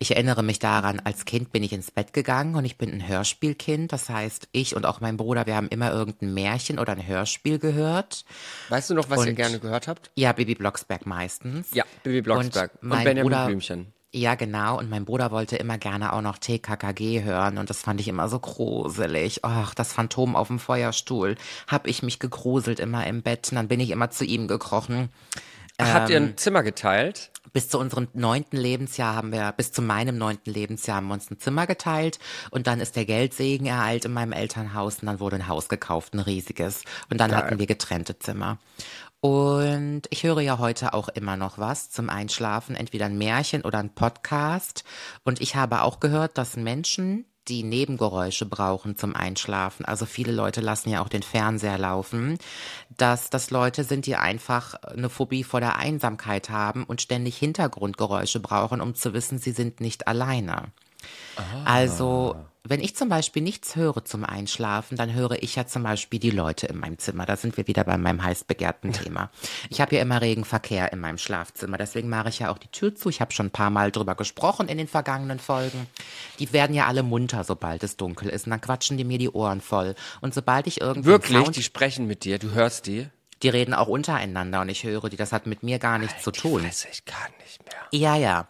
Ich 0.00 0.12
erinnere 0.12 0.42
mich 0.44 0.58
daran, 0.60 1.00
als 1.02 1.24
Kind 1.24 1.50
bin 1.52 1.62
ich 1.62 1.72
ins 1.72 1.90
Bett 1.90 2.12
gegangen 2.12 2.54
und 2.54 2.64
ich 2.64 2.78
bin 2.78 2.92
ein 2.92 3.06
Hörspielkind. 3.08 3.92
Das 3.92 4.08
heißt, 4.08 4.48
ich 4.52 4.76
und 4.76 4.86
auch 4.86 5.00
mein 5.00 5.16
Bruder, 5.16 5.46
wir 5.46 5.56
haben 5.56 5.68
immer 5.68 5.90
irgendein 5.92 6.34
Märchen 6.34 6.78
oder 6.78 6.92
ein 6.92 7.04
Hörspiel 7.06 7.58
gehört. 7.58 8.24
Weißt 8.68 8.90
du 8.90 8.94
noch, 8.94 9.10
was 9.10 9.24
ihr 9.24 9.30
Und- 9.30 9.36
gerne 9.36 9.58
gehört 9.58 9.88
habt? 9.88 10.10
Ja, 10.14 10.32
Bibi 10.32 10.54
Blocksberg 10.54 11.06
meistens. 11.06 11.68
Ja, 11.72 11.84
Bibi 12.04 12.22
Blocksberg 12.22 12.72
und, 12.80 12.88
mein 12.88 13.04
Benjamin 13.04 13.22
Bruder- 13.32 13.46
Blümchen. 13.46 13.92
Ja, 14.10 14.36
genau. 14.36 14.78
Und 14.78 14.88
mein 14.88 15.04
Bruder 15.04 15.30
wollte 15.32 15.56
immer 15.56 15.76
gerne 15.76 16.14
auch 16.14 16.22
noch 16.22 16.38
TKKG 16.38 17.24
hören 17.24 17.58
und 17.58 17.68
das 17.68 17.82
fand 17.82 18.00
ich 18.00 18.08
immer 18.08 18.28
so 18.30 18.38
gruselig. 18.38 19.40
Ach, 19.44 19.74
das 19.74 19.92
Phantom 19.92 20.34
auf 20.34 20.46
dem 20.48 20.58
Feuerstuhl. 20.58 21.34
Hab 21.66 21.86
ich 21.86 22.02
mich 22.02 22.18
gegruselt 22.18 22.80
immer 22.80 23.06
im 23.06 23.20
Bett 23.22 23.48
und 23.50 23.56
dann 23.56 23.68
bin 23.68 23.80
ich 23.80 23.90
immer 23.90 24.08
zu 24.10 24.24
ihm 24.24 24.48
gekrochen. 24.48 25.10
Habt 25.80 26.10
ihr 26.10 26.16
Ähm, 26.16 26.24
ein 26.24 26.36
Zimmer 26.36 26.62
geteilt? 26.62 27.30
Bis 27.52 27.68
zu 27.68 27.78
unserem 27.78 28.08
neunten 28.12 28.56
Lebensjahr 28.56 29.14
haben 29.14 29.32
wir, 29.32 29.52
bis 29.52 29.72
zu 29.72 29.80
meinem 29.80 30.18
neunten 30.18 30.50
Lebensjahr 30.52 30.98
haben 30.98 31.08
wir 31.08 31.14
uns 31.14 31.30
ein 31.30 31.38
Zimmer 31.38 31.66
geteilt 31.66 32.18
und 32.50 32.66
dann 32.66 32.80
ist 32.80 32.94
der 32.94 33.06
Geldsegen 33.06 33.66
ereilt 33.66 34.04
in 34.04 34.12
meinem 34.12 34.32
Elternhaus 34.32 34.98
und 35.00 35.06
dann 35.06 35.18
wurde 35.18 35.36
ein 35.36 35.48
Haus 35.48 35.68
gekauft, 35.68 36.14
ein 36.14 36.20
riesiges. 36.20 36.82
Und 37.10 37.18
dann 37.18 37.34
hatten 37.34 37.58
wir 37.58 37.66
getrennte 37.66 38.18
Zimmer. 38.18 38.58
Und 39.20 40.02
ich 40.10 40.22
höre 40.22 40.40
ja 40.40 40.58
heute 40.58 40.92
auch 40.94 41.08
immer 41.08 41.36
noch 41.36 41.58
was 41.58 41.90
zum 41.90 42.08
Einschlafen, 42.10 42.76
entweder 42.76 43.06
ein 43.06 43.18
Märchen 43.18 43.62
oder 43.62 43.78
ein 43.78 43.94
Podcast. 43.94 44.84
Und 45.24 45.40
ich 45.40 45.56
habe 45.56 45.82
auch 45.82 45.98
gehört, 46.00 46.38
dass 46.38 46.56
Menschen, 46.56 47.24
die 47.48 47.62
Nebengeräusche 47.62 48.46
brauchen 48.46 48.96
zum 48.96 49.14
Einschlafen, 49.14 49.84
also 49.84 50.06
viele 50.06 50.32
Leute 50.32 50.60
lassen 50.60 50.90
ja 50.90 51.02
auch 51.02 51.08
den 51.08 51.22
Fernseher 51.22 51.78
laufen, 51.78 52.38
dass 52.96 53.30
das 53.30 53.50
Leute 53.50 53.84
sind, 53.84 54.06
die 54.06 54.16
einfach 54.16 54.74
eine 54.74 55.08
Phobie 55.08 55.44
vor 55.44 55.60
der 55.60 55.76
Einsamkeit 55.76 56.50
haben 56.50 56.84
und 56.84 57.00
ständig 57.00 57.36
Hintergrundgeräusche 57.38 58.40
brauchen, 58.40 58.80
um 58.80 58.94
zu 58.94 59.12
wissen, 59.12 59.38
sie 59.38 59.52
sind 59.52 59.80
nicht 59.80 60.06
alleine. 60.08 60.72
Also, 61.64 62.36
wenn 62.68 62.80
ich 62.80 62.94
zum 62.94 63.08
Beispiel 63.08 63.42
nichts 63.42 63.76
höre 63.76 64.04
zum 64.04 64.24
Einschlafen, 64.24 64.96
dann 64.96 65.14
höre 65.14 65.42
ich 65.42 65.56
ja 65.56 65.66
zum 65.66 65.82
Beispiel 65.82 66.20
die 66.20 66.30
Leute 66.30 66.66
in 66.66 66.78
meinem 66.78 66.98
Zimmer. 66.98 67.24
Da 67.24 67.36
sind 67.36 67.56
wir 67.56 67.66
wieder 67.66 67.84
bei 67.84 67.96
meinem 67.96 68.22
heiß 68.22 68.44
begehrten 68.44 68.92
Thema. 68.92 69.30
Ich 69.70 69.80
habe 69.80 69.96
ja 69.96 70.02
immer 70.02 70.20
regen 70.20 70.44
Verkehr 70.44 70.92
in 70.92 71.00
meinem 71.00 71.18
Schlafzimmer. 71.18 71.78
Deswegen 71.78 72.08
mache 72.08 72.28
ich 72.28 72.40
ja 72.40 72.50
auch 72.50 72.58
die 72.58 72.68
Tür 72.68 72.94
zu. 72.94 73.08
Ich 73.08 73.20
habe 73.20 73.32
schon 73.32 73.46
ein 73.46 73.50
paar 73.50 73.70
Mal 73.70 73.90
drüber 73.90 74.14
gesprochen 74.14 74.68
in 74.68 74.78
den 74.78 74.88
vergangenen 74.88 75.38
Folgen. 75.38 75.86
Die 76.38 76.52
werden 76.52 76.74
ja 76.74 76.86
alle 76.86 77.02
munter, 77.02 77.44
sobald 77.44 77.82
es 77.82 77.96
dunkel 77.96 78.28
ist. 78.28 78.46
Und 78.46 78.50
dann 78.50 78.60
quatschen 78.60 78.96
die 78.96 79.04
mir 79.04 79.18
die 79.18 79.30
Ohren 79.30 79.60
voll. 79.60 79.94
Und 80.20 80.34
sobald 80.34 80.66
ich 80.66 80.80
irgendwie 80.80 81.08
Wirklich? 81.08 81.38
Sound 81.38 81.56
Die 81.56 81.62
sprechen 81.62 82.06
mit 82.06 82.24
dir, 82.24 82.38
du 82.38 82.52
hörst 82.52 82.86
die? 82.86 83.08
die 83.42 83.48
reden 83.48 83.72
auch 83.72 83.86
untereinander 83.86 84.60
und 84.60 84.68
ich 84.68 84.82
höre 84.82 85.08
die. 85.08 85.16
Das 85.16 85.32
hat 85.32 85.46
mit 85.46 85.62
mir 85.62 85.78
gar 85.78 85.98
nichts 85.98 86.24
zu 86.24 86.32
tun. 86.32 86.64
Weiß 86.64 86.88
ich 86.90 87.04
gar 87.04 87.28
nicht 87.38 87.47
Ja, 87.92 88.16
ja. 88.16 88.46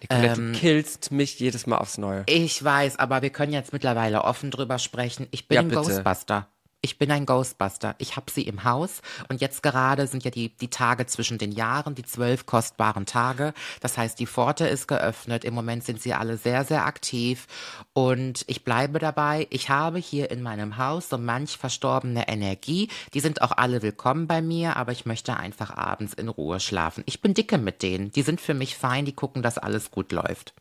Nicolette, 0.00 0.40
Ähm, 0.40 0.52
du 0.52 0.58
killst 0.58 1.10
mich 1.12 1.38
jedes 1.38 1.66
Mal 1.66 1.78
aufs 1.78 1.98
Neue. 1.98 2.24
Ich 2.26 2.62
weiß, 2.62 2.98
aber 2.98 3.22
wir 3.22 3.30
können 3.30 3.52
jetzt 3.52 3.72
mittlerweile 3.72 4.24
offen 4.24 4.50
drüber 4.50 4.78
sprechen. 4.78 5.28
Ich 5.30 5.48
bin 5.48 5.56
Ja. 5.56 5.62
Ghostbuster. 5.62 6.48
Ich 6.84 6.98
bin 6.98 7.12
ein 7.12 7.26
Ghostbuster. 7.26 7.94
Ich 7.98 8.16
habe 8.16 8.28
sie 8.28 8.42
im 8.42 8.64
Haus 8.64 9.02
und 9.28 9.40
jetzt 9.40 9.62
gerade 9.62 10.08
sind 10.08 10.24
ja 10.24 10.32
die, 10.32 10.48
die 10.48 10.68
Tage 10.68 11.06
zwischen 11.06 11.38
den 11.38 11.52
Jahren, 11.52 11.94
die 11.94 12.02
zwölf 12.02 12.44
kostbaren 12.44 13.06
Tage. 13.06 13.54
Das 13.78 13.96
heißt, 13.96 14.18
die 14.18 14.26
Pforte 14.26 14.66
ist 14.66 14.88
geöffnet. 14.88 15.44
Im 15.44 15.54
Moment 15.54 15.84
sind 15.84 16.02
sie 16.02 16.12
alle 16.12 16.36
sehr, 16.36 16.64
sehr 16.64 16.84
aktiv 16.84 17.46
und 17.92 18.42
ich 18.48 18.64
bleibe 18.64 18.98
dabei. 18.98 19.46
Ich 19.50 19.68
habe 19.68 19.98
hier 19.98 20.32
in 20.32 20.42
meinem 20.42 20.76
Haus 20.76 21.08
so 21.08 21.18
manch 21.18 21.56
verstorbene 21.56 22.26
Energie. 22.26 22.88
Die 23.14 23.20
sind 23.20 23.42
auch 23.42 23.52
alle 23.52 23.82
willkommen 23.82 24.26
bei 24.26 24.42
mir, 24.42 24.76
aber 24.76 24.90
ich 24.90 25.06
möchte 25.06 25.36
einfach 25.36 25.70
abends 25.76 26.14
in 26.14 26.28
Ruhe 26.28 26.58
schlafen. 26.58 27.04
Ich 27.06 27.22
bin 27.22 27.32
dicke 27.32 27.58
mit 27.58 27.84
denen. 27.84 28.10
Die 28.10 28.22
sind 28.22 28.40
für 28.40 28.54
mich 28.54 28.76
fein. 28.76 29.04
Die 29.04 29.14
gucken, 29.14 29.42
dass 29.42 29.56
alles 29.56 29.92
gut 29.92 30.10
läuft. 30.10 30.52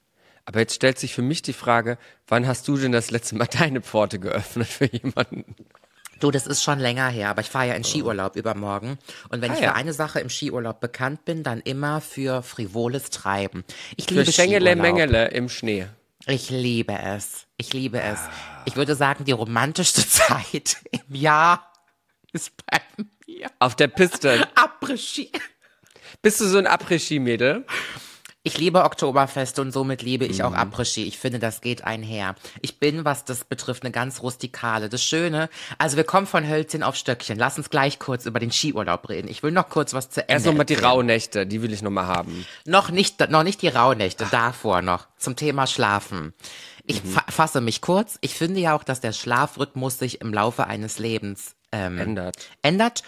Aber 0.46 0.60
jetzt 0.60 0.76
stellt 0.76 1.00
sich 1.00 1.16
für 1.16 1.24
mich 1.24 1.42
die 1.42 1.54
Frage, 1.54 1.98
wann 2.28 2.46
hast 2.46 2.68
du 2.68 2.78
denn 2.78 2.92
das 2.92 3.10
letzte 3.10 3.36
Mal 3.36 3.48
deine 3.60 3.82
Pforte 3.82 4.20
geöffnet 4.20 4.68
für 4.68 4.86
jemanden? 4.86 5.56
Du, 6.22 6.32
das 6.32 6.48
ist 6.48 6.64
schon 6.64 6.80
länger 6.80 7.10
her, 7.10 7.30
aber 7.30 7.42
ich 7.42 7.50
fahre 7.50 7.68
ja 7.68 7.74
in 7.74 7.84
Skiurlaub 7.84 8.36
übermorgen. 8.38 8.98
Und 9.30 9.42
wenn 9.42 9.52
Ah, 9.52 9.56
ich 9.56 9.60
ja. 9.60 9.70
für 9.72 9.76
eine 9.76 9.92
Sache 9.94 10.20
im 10.22 10.30
Skiurlaub 10.30 10.80
bekannt 10.80 11.26
bin, 11.26 11.44
dann 11.44 11.60
immer 11.60 12.00
für 12.00 12.42
frivoles 12.44 13.10
Treiben. 13.10 13.64
Ich 13.98 14.06
Für 14.06 14.14
liebe 14.22 14.32
Schengele 14.32 14.72
Skiurlaub. 14.72 14.82
Mengele 14.96 15.28
im 15.32 15.50
Schnee. 15.50 15.88
Ich 16.28 16.50
liebe 16.50 16.94
es. 16.98 17.48
Ich 17.58 17.74
liebe 17.74 18.00
es. 18.02 18.20
Ich 18.66 18.76
würde 18.76 18.96
sagen, 18.96 19.26
die 19.26 19.32
romantischste 19.34 20.08
Zeit 20.08 20.78
im 20.92 21.16
Jahr 21.16 21.74
ist 22.32 22.52
bei 22.68 22.80
mir. 23.28 23.50
Auf 23.60 23.76
der 23.76 23.88
Piste. 23.88 24.48
Après-Ski. 24.56 25.32
Bist 26.22 26.40
du 26.40 26.46
so 26.46 26.60
ein 26.60 26.68
Après-Ski-Mädel? 26.68 27.66
Ich 28.44 28.58
liebe 28.58 28.84
Oktoberfeste 28.84 29.62
und 29.62 29.72
somit 29.72 30.02
liebe 30.02 30.26
ich 30.26 30.40
Mhm. 30.40 30.46
auch 30.46 30.54
Après-Ski. 30.56 31.04
Ich 31.04 31.20
finde, 31.20 31.38
das 31.38 31.62
geht 31.62 31.84
einher. 31.84 32.34
Ich 32.62 32.80
bin, 32.80 33.06
was 33.06 33.24
das 33.24 33.44
betrifft, 33.46 33.84
eine 33.84 33.92
ganz 33.92 34.24
rustikale. 34.24 34.90
Das 34.90 35.04
Schöne, 35.04 35.48
also 35.78 35.96
wir 35.96 36.04
kommen 36.06 36.26
von 36.26 36.48
Hölzchen 36.50 36.82
auf 36.82 36.96
Stöckchen. 36.96 37.38
Lass 37.38 37.58
uns 37.60 37.70
gleich 37.70 38.00
kurz 38.00 38.26
über 38.26 38.40
den 38.40 38.52
Skiurlaub 38.52 39.08
reden. 39.10 39.28
Ich 39.28 39.44
will 39.44 39.52
noch 39.52 39.70
kurz 39.70 39.94
was 39.94 40.10
zu 40.10 40.22
Ende 40.22 40.34
Erst 40.34 40.46
nochmal 40.48 40.66
die. 40.66 40.74
Rauhnächte, 40.74 41.46
die 41.46 41.62
will 41.62 41.72
ich 41.72 41.84
nochmal 41.84 42.08
haben. 42.08 42.48
Noch 42.66 42.90
nicht, 42.90 43.20
noch 43.30 43.44
nicht 43.44 43.62
die 43.62 43.68
Rauhnächte, 43.68 44.26
davor 44.32 44.82
noch. 44.82 45.08
Zum 45.18 45.36
Thema 45.36 45.68
Schlafen. 45.68 46.34
Ich 46.88 47.00
fa 47.04 47.24
fasse 47.30 47.62
mich 47.62 47.80
kurz. 47.82 48.18
Ich 48.22 48.34
finde 48.34 48.60
ja 48.60 48.76
auch, 48.76 48.84
dass 48.84 49.00
der 49.02 49.14
Schlafrhythmus 49.14 50.00
sich 50.00 50.20
im 50.20 50.34
Laufe 50.34 50.66
eines 50.66 50.98
Lebens 50.98 51.56
ähm, 51.72 52.00
Ändert. 52.00 52.38
ändert. 52.64 53.04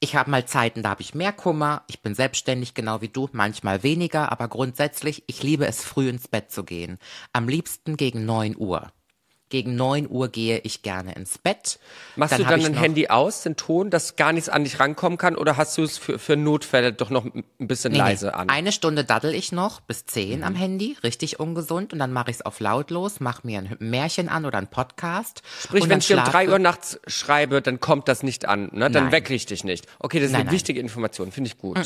Ich 0.00 0.14
habe 0.14 0.30
mal 0.30 0.46
Zeiten, 0.46 0.82
da 0.84 0.90
habe 0.90 1.02
ich 1.02 1.14
mehr 1.14 1.32
Kummer. 1.32 1.82
Ich 1.88 2.02
bin 2.02 2.14
selbstständig, 2.14 2.74
genau 2.74 3.00
wie 3.00 3.08
du, 3.08 3.28
manchmal 3.32 3.82
weniger, 3.82 4.30
aber 4.30 4.46
grundsätzlich, 4.46 5.24
ich 5.26 5.42
liebe 5.42 5.66
es, 5.66 5.84
früh 5.84 6.08
ins 6.08 6.28
Bett 6.28 6.52
zu 6.52 6.62
gehen. 6.64 6.98
Am 7.32 7.48
liebsten 7.48 7.96
gegen 7.96 8.24
9 8.24 8.56
Uhr. 8.56 8.92
Gegen 9.50 9.76
9 9.76 10.08
Uhr 10.10 10.28
gehe 10.28 10.58
ich 10.58 10.82
gerne 10.82 11.14
ins 11.14 11.38
Bett. 11.38 11.78
Machst 12.16 12.38
du 12.38 12.44
dann 12.44 12.60
ich 12.60 12.66
ein 12.66 12.72
noch- 12.72 12.80
Handy 12.82 13.08
aus, 13.08 13.42
den 13.42 13.56
Ton, 13.56 13.88
dass 13.88 14.16
gar 14.16 14.32
nichts 14.34 14.48
an 14.50 14.64
dich 14.64 14.78
rankommen 14.78 15.16
kann? 15.16 15.36
Oder 15.36 15.56
hast 15.56 15.78
du 15.78 15.82
es 15.84 15.96
für, 15.96 16.18
für 16.18 16.36
Notfälle 16.36 16.92
doch 16.92 17.08
noch 17.08 17.24
ein 17.24 17.44
bisschen 17.58 17.92
Nee, 17.92 17.98
nee. 17.98 18.04
leise 18.04 18.34
an? 18.34 18.48
Mhm. 18.48 18.50
Eine 18.52 18.72
Stunde 18.72 19.04
daddel 19.04 19.34
ich 19.34 19.50
noch 19.52 19.80
bis 19.80 20.04
zehn 20.04 20.44
am 20.44 20.54
Handy, 20.54 20.96
richtig 21.02 21.40
ungesund. 21.40 21.94
Und 21.94 21.98
dann 21.98 22.12
mache 22.12 22.30
ich 22.30 22.36
es 22.36 22.42
auf 22.44 22.60
lautlos, 22.60 23.20
mache 23.20 23.46
mir 23.46 23.58
ein 23.60 23.76
Märchen 23.78 24.28
an 24.28 24.44
oder 24.44 24.58
einen 24.58 24.66
Podcast. 24.68 25.42
Sprich, 25.62 25.84
wenn 25.84 25.90
dann 25.90 25.98
ich 26.00 26.06
dir 26.08 26.14
um 26.16 26.20
schlafe- 26.24 26.30
drei 26.32 26.48
Uhr 26.50 26.58
nachts 26.58 27.00
schreibe, 27.06 27.62
dann 27.62 27.80
kommt 27.80 28.08
das 28.08 28.22
nicht 28.22 28.46
an, 28.46 28.68
ne? 28.72 28.90
Dann 28.90 29.04
Nein. 29.04 29.12
weckle 29.12 29.34
ich 29.34 29.46
dich 29.46 29.64
nicht. 29.64 29.86
Okay, 29.98 30.18
das 30.18 30.26
ist 30.26 30.32
Nein, 30.32 30.40
eine 30.42 30.46
nein. 30.48 30.54
wichtige 30.54 30.80
Information, 30.80 31.32
finde 31.32 31.48
ich 31.48 31.56
gut. 31.56 31.78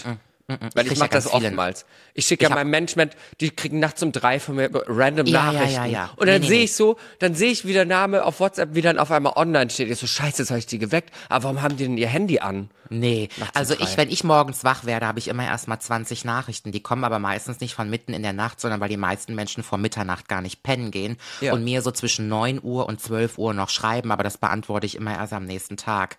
Weil 0.48 0.58
ich, 0.84 0.88
krieg 0.88 0.98
mache 0.98 1.10
ja 1.10 1.14
das 1.14 1.26
oftmals. 1.32 1.86
Ich 2.14 2.26
schicke 2.26 2.44
ja 2.44 2.50
hab- 2.50 2.56
meinem 2.56 2.70
Management, 2.70 3.16
die 3.40 3.50
kriegen 3.50 3.78
nachts 3.78 4.02
um 4.02 4.12
drei 4.12 4.38
von 4.40 4.56
mir 4.56 4.68
random 4.72 5.26
Ja, 5.26 5.46
ja, 5.46 5.52
Nachrichten. 5.52 5.74
ja, 5.76 5.86
ja. 5.86 6.10
Und 6.16 6.26
dann 6.28 6.40
Nee, 6.42 6.46
sehe 6.48 6.58
nee. 6.58 6.64
ich 6.64 6.74
so, 6.74 6.96
dann 7.20 7.34
sehe 7.34 7.50
ich, 7.52 7.64
wie 7.66 7.72
der 7.72 7.84
Name 7.86 8.24
auf 8.24 8.40
WhatsApp 8.40 8.70
wie 8.74 8.82
dann 8.82 8.98
auf 8.98 9.10
einmal 9.10 9.32
online 9.36 9.70
steht. 9.70 9.88
Ich 9.90 9.98
so, 9.98 10.06
scheiße, 10.06 10.42
jetzt 10.42 10.50
habe 10.50 10.58
ich 10.58 10.66
die 10.66 10.78
geweckt. 10.78 11.10
Aber 11.28 11.44
warum 11.44 11.62
haben 11.62 11.76
die 11.76 11.84
denn 11.84 11.96
ihr 11.96 12.08
Handy 12.08 12.40
an? 12.40 12.70
Nee, 12.92 13.30
also 13.54 13.72
ich, 13.78 13.96
wenn 13.96 14.10
ich 14.10 14.22
morgens 14.22 14.64
wach 14.64 14.84
werde, 14.84 15.06
habe 15.06 15.18
ich 15.18 15.28
immer 15.28 15.46
erstmal 15.46 15.80
20 15.80 16.26
Nachrichten. 16.26 16.72
Die 16.72 16.82
kommen 16.82 17.04
aber 17.04 17.18
meistens 17.18 17.60
nicht 17.60 17.74
von 17.74 17.88
mitten 17.88 18.12
in 18.12 18.22
der 18.22 18.34
Nacht, 18.34 18.60
sondern 18.60 18.80
weil 18.80 18.90
die 18.90 18.98
meisten 18.98 19.34
Menschen 19.34 19.62
vor 19.62 19.78
Mitternacht 19.78 20.28
gar 20.28 20.42
nicht 20.42 20.62
pennen 20.62 20.90
gehen 20.90 21.16
Ja. 21.40 21.54
und 21.54 21.64
mir 21.64 21.80
so 21.80 21.90
zwischen 21.90 22.28
9 22.28 22.60
Uhr 22.62 22.86
und 22.86 23.00
12 23.00 23.38
Uhr 23.38 23.54
noch 23.54 23.70
schreiben, 23.70 24.12
aber 24.12 24.24
das 24.24 24.36
beantworte 24.36 24.84
ich 24.86 24.94
immer 24.94 25.14
erst 25.14 25.32
am 25.32 25.44
nächsten 25.46 25.78
Tag. 25.78 26.18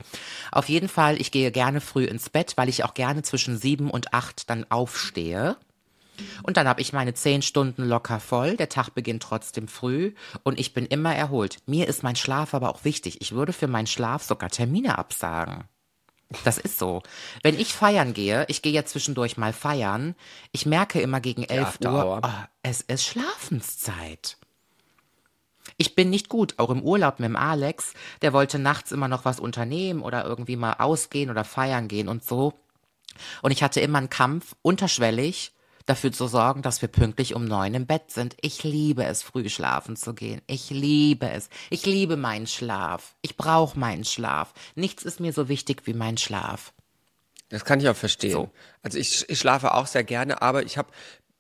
Auf 0.52 0.68
jeden 0.68 0.90
Fall, 0.90 1.22
ich 1.22 1.32
gehe 1.32 1.52
gerne 1.52 1.80
früh 1.80 2.06
ins 2.06 2.30
Bett, 2.30 2.54
weil 2.56 2.70
ich 2.70 2.84
auch 2.84 2.96
gerne 2.96 3.22
zwischen 3.22 3.58
7 3.58 3.92
und 3.92 4.14
8 4.14 4.50
dann 4.50 4.66
aufstehe. 4.72 5.58
Und 6.44 6.58
dann 6.58 6.68
habe 6.68 6.82
ich 6.82 6.94
meine 6.94 7.14
zehn 7.14 7.42
Stunden 7.42 7.84
locker 7.84 8.20
voll. 8.20 8.56
Der 8.56 8.70
Tag 8.70 8.90
beginnt 8.94 9.24
trotzdem 9.24 9.68
früh 9.68 10.14
und 10.44 10.60
ich 10.60 10.74
bin 10.74 10.86
immer 10.86 11.16
erholt. 11.16 11.58
Mir 11.66 11.88
ist 11.88 12.04
mein 12.04 12.16
Schlaf 12.16 12.54
aber 12.54 12.70
auch 12.70 12.84
wichtig. 12.84 13.22
Ich 13.22 13.32
würde 13.34 13.54
für 13.54 13.68
meinen 13.68 13.88
Schlaf 13.88 14.24
sogar 14.24 14.50
Termine 14.50 14.98
absagen. 14.98 15.64
Das 16.44 16.58
ist 16.58 16.80
so. 16.80 17.02
Wenn 17.42 17.60
ich 17.60 17.74
feiern 17.74 18.14
gehe, 18.14 18.46
ich 18.48 18.62
gehe 18.62 18.74
ja 18.74 18.86
zwischendurch 18.86 19.38
mal 19.38 19.54
feiern, 19.54 20.16
ich 20.52 20.66
merke 20.66 21.02
immer 21.02 21.22
gegen 21.22 21.44
11 21.44 21.68
After 21.68 21.94
Uhr, 21.94 22.22
oh, 22.24 22.44
es 22.62 22.82
ist 22.82 23.06
Schlafenszeit. 23.06 24.38
Ich 25.78 25.96
bin 25.96 26.10
nicht 26.10 26.30
gut, 26.30 26.56
auch 26.58 26.70
im 26.70 26.82
Urlaub 26.82 27.20
mit 27.20 27.28
dem 27.28 27.36
Alex, 27.36 27.94
der 28.22 28.34
wollte 28.34 28.60
nachts 28.60 28.92
immer 28.92 29.08
noch 29.08 29.26
was 29.26 29.40
unternehmen 29.40 30.02
oder 30.02 30.26
irgendwie 30.26 30.56
mal 30.56 30.74
ausgehen 30.74 31.30
oder 31.30 31.44
feiern 31.44 31.88
gehen 31.88 32.10
und 32.10 32.24
so. 32.24 32.54
Und 33.42 33.52
ich 33.52 33.64
hatte 33.64 33.80
immer 33.80 34.00
einen 34.00 34.10
Kampf, 34.10 34.56
unterschwellig, 34.62 35.53
dafür 35.86 36.12
zu 36.12 36.28
sorgen, 36.28 36.62
dass 36.62 36.82
wir 36.82 36.90
pünktlich 36.90 37.36
um 37.36 37.46
neun 37.46 37.74
im 37.74 37.86
Bett 37.86 38.12
sind. 38.12 38.36
Ich 38.42 38.64
liebe 38.64 39.04
es, 39.04 39.22
früh 39.22 39.50
schlafen 39.50 39.96
zu 39.96 40.14
gehen. 40.14 40.42
Ich 40.48 40.70
liebe 40.70 41.30
es. 41.30 41.50
Ich 41.70 41.86
liebe 41.86 42.18
meinen 42.18 42.48
Schlaf. 42.48 43.16
Ich 43.22 43.38
brauche 43.38 43.78
meinen 43.78 44.06
Schlaf. 44.06 44.54
Nichts 44.76 45.04
ist 45.04 45.20
mir 45.20 45.34
so 45.34 45.50
wichtig 45.50 45.84
wie 45.86 45.94
mein 45.94 46.18
Schlaf. 46.18 46.74
Das 47.50 47.66
kann 47.66 47.80
ich 47.80 47.90
auch 47.90 47.96
verstehen. 47.96 48.32
So. 48.32 48.50
Also 48.82 48.98
ich, 48.98 49.30
ich 49.30 49.40
schlafe 49.40 49.74
auch 49.74 49.88
sehr 49.88 50.04
gerne, 50.04 50.42
aber 50.42 50.64
ich 50.64 50.78
habe, 50.78 50.90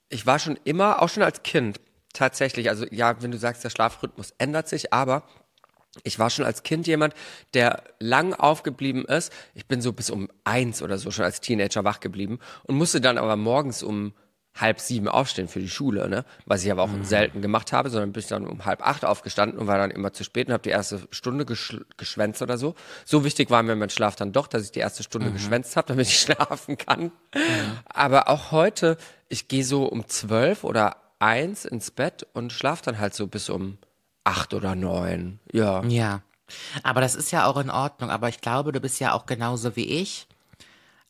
ich 0.10 0.26
war 0.26 0.40
schon 0.40 0.60
immer, 0.64 1.02
auch 1.02 1.10
schon 1.10 1.24
als 1.24 1.44
Kind, 1.44 1.80
tatsächlich, 2.14 2.70
also 2.70 2.86
ja, 2.92 3.22
wenn 3.22 3.32
du 3.32 3.38
sagst, 3.38 3.64
der 3.64 3.72
Schlafrhythmus 3.72 4.34
ändert 4.38 4.70
sich, 4.70 4.94
aber 4.94 5.24
ich 6.04 6.18
war 6.18 6.30
schon 6.30 6.46
als 6.46 6.64
Kind 6.64 6.88
jemand, 6.88 7.14
der 7.54 7.84
lang 8.00 8.34
aufgeblieben 8.34 9.06
ist. 9.06 9.32
Ich 9.54 9.68
bin 9.68 9.82
so 9.82 9.94
bis 9.94 10.10
um 10.10 10.30
eins 10.44 10.82
oder 10.82 10.98
so 10.98 11.12
schon 11.12 11.26
als 11.26 11.42
Teenager 11.42 11.84
wach 11.84 12.00
geblieben 12.00 12.40
und 12.64 12.76
musste 12.76 13.00
dann 13.00 13.18
aber 13.18 13.36
morgens 13.36 13.84
um 13.84 14.14
halb 14.56 14.80
sieben 14.80 15.08
aufstehen 15.08 15.48
für 15.48 15.60
die 15.60 15.70
Schule, 15.70 16.08
ne? 16.10 16.26
Was 16.46 16.64
ich 16.64 16.72
aber 16.72 16.84
auch 16.84 16.90
selten 17.02 17.42
gemacht 17.42 17.74
habe, 17.74 17.90
sondern 17.90 18.12
bin 18.14 18.20
ich 18.22 18.28
dann 18.28 18.46
um 18.46 18.66
halb 18.66 18.86
acht 18.86 19.04
aufgestanden 19.04 19.58
und 19.58 19.66
war 19.66 19.80
dann 19.80 19.90
immer 19.90 20.14
zu 20.14 20.24
spät 20.24 20.48
und 20.48 20.54
habe 20.54 20.62
die 20.64 20.70
erste 20.70 21.02
Stunde 21.10 21.44
geschl- 21.46 21.86
geschwänzt 21.98 22.42
oder 22.42 22.58
so. 22.60 22.76
So 23.04 23.24
wichtig 23.24 23.50
war 23.50 23.64
mir 23.64 23.76
mein 23.76 23.90
Schlaf 23.90 24.16
dann 24.16 24.32
doch, 24.32 24.46
dass 24.48 24.64
ich 24.64 24.72
die 24.72 24.80
erste 24.80 25.02
Stunde 25.02 25.32
geschwänzt 25.32 25.76
habe, 25.76 25.88
damit 25.88 26.08
ich 26.08 26.20
schlafen 26.22 26.78
kann. 26.78 27.12
Aber 27.86 28.30
auch 28.30 28.52
heute, 28.52 28.98
ich 29.28 29.48
gehe 29.48 29.64
so 29.66 29.86
um 29.86 30.08
zwölf 30.08 30.64
oder 30.64 30.98
eins 31.18 31.66
ins 31.66 31.90
Bett 31.90 32.28
und 32.34 32.54
schlafe 32.54 32.84
dann 32.84 33.00
halt 33.00 33.16
so 33.16 33.26
bis 33.28 33.50
um 33.50 33.80
acht 34.24 34.54
oder 34.54 34.76
neun. 34.76 35.40
Ja. 35.52 35.84
Ja. 35.86 36.22
Aber 36.84 37.02
das 37.02 37.16
ist 37.16 37.32
ja 37.32 37.48
auch 37.48 37.58
in 37.58 37.72
Ordnung. 37.72 38.12
Aber 38.12 38.30
ich 38.30 38.40
glaube, 38.40 38.72
du 38.72 38.80
bist 38.80 39.00
ja 39.00 39.14
auch 39.14 39.26
genauso 39.26 39.76
wie 39.76 39.86
ich 39.86 40.28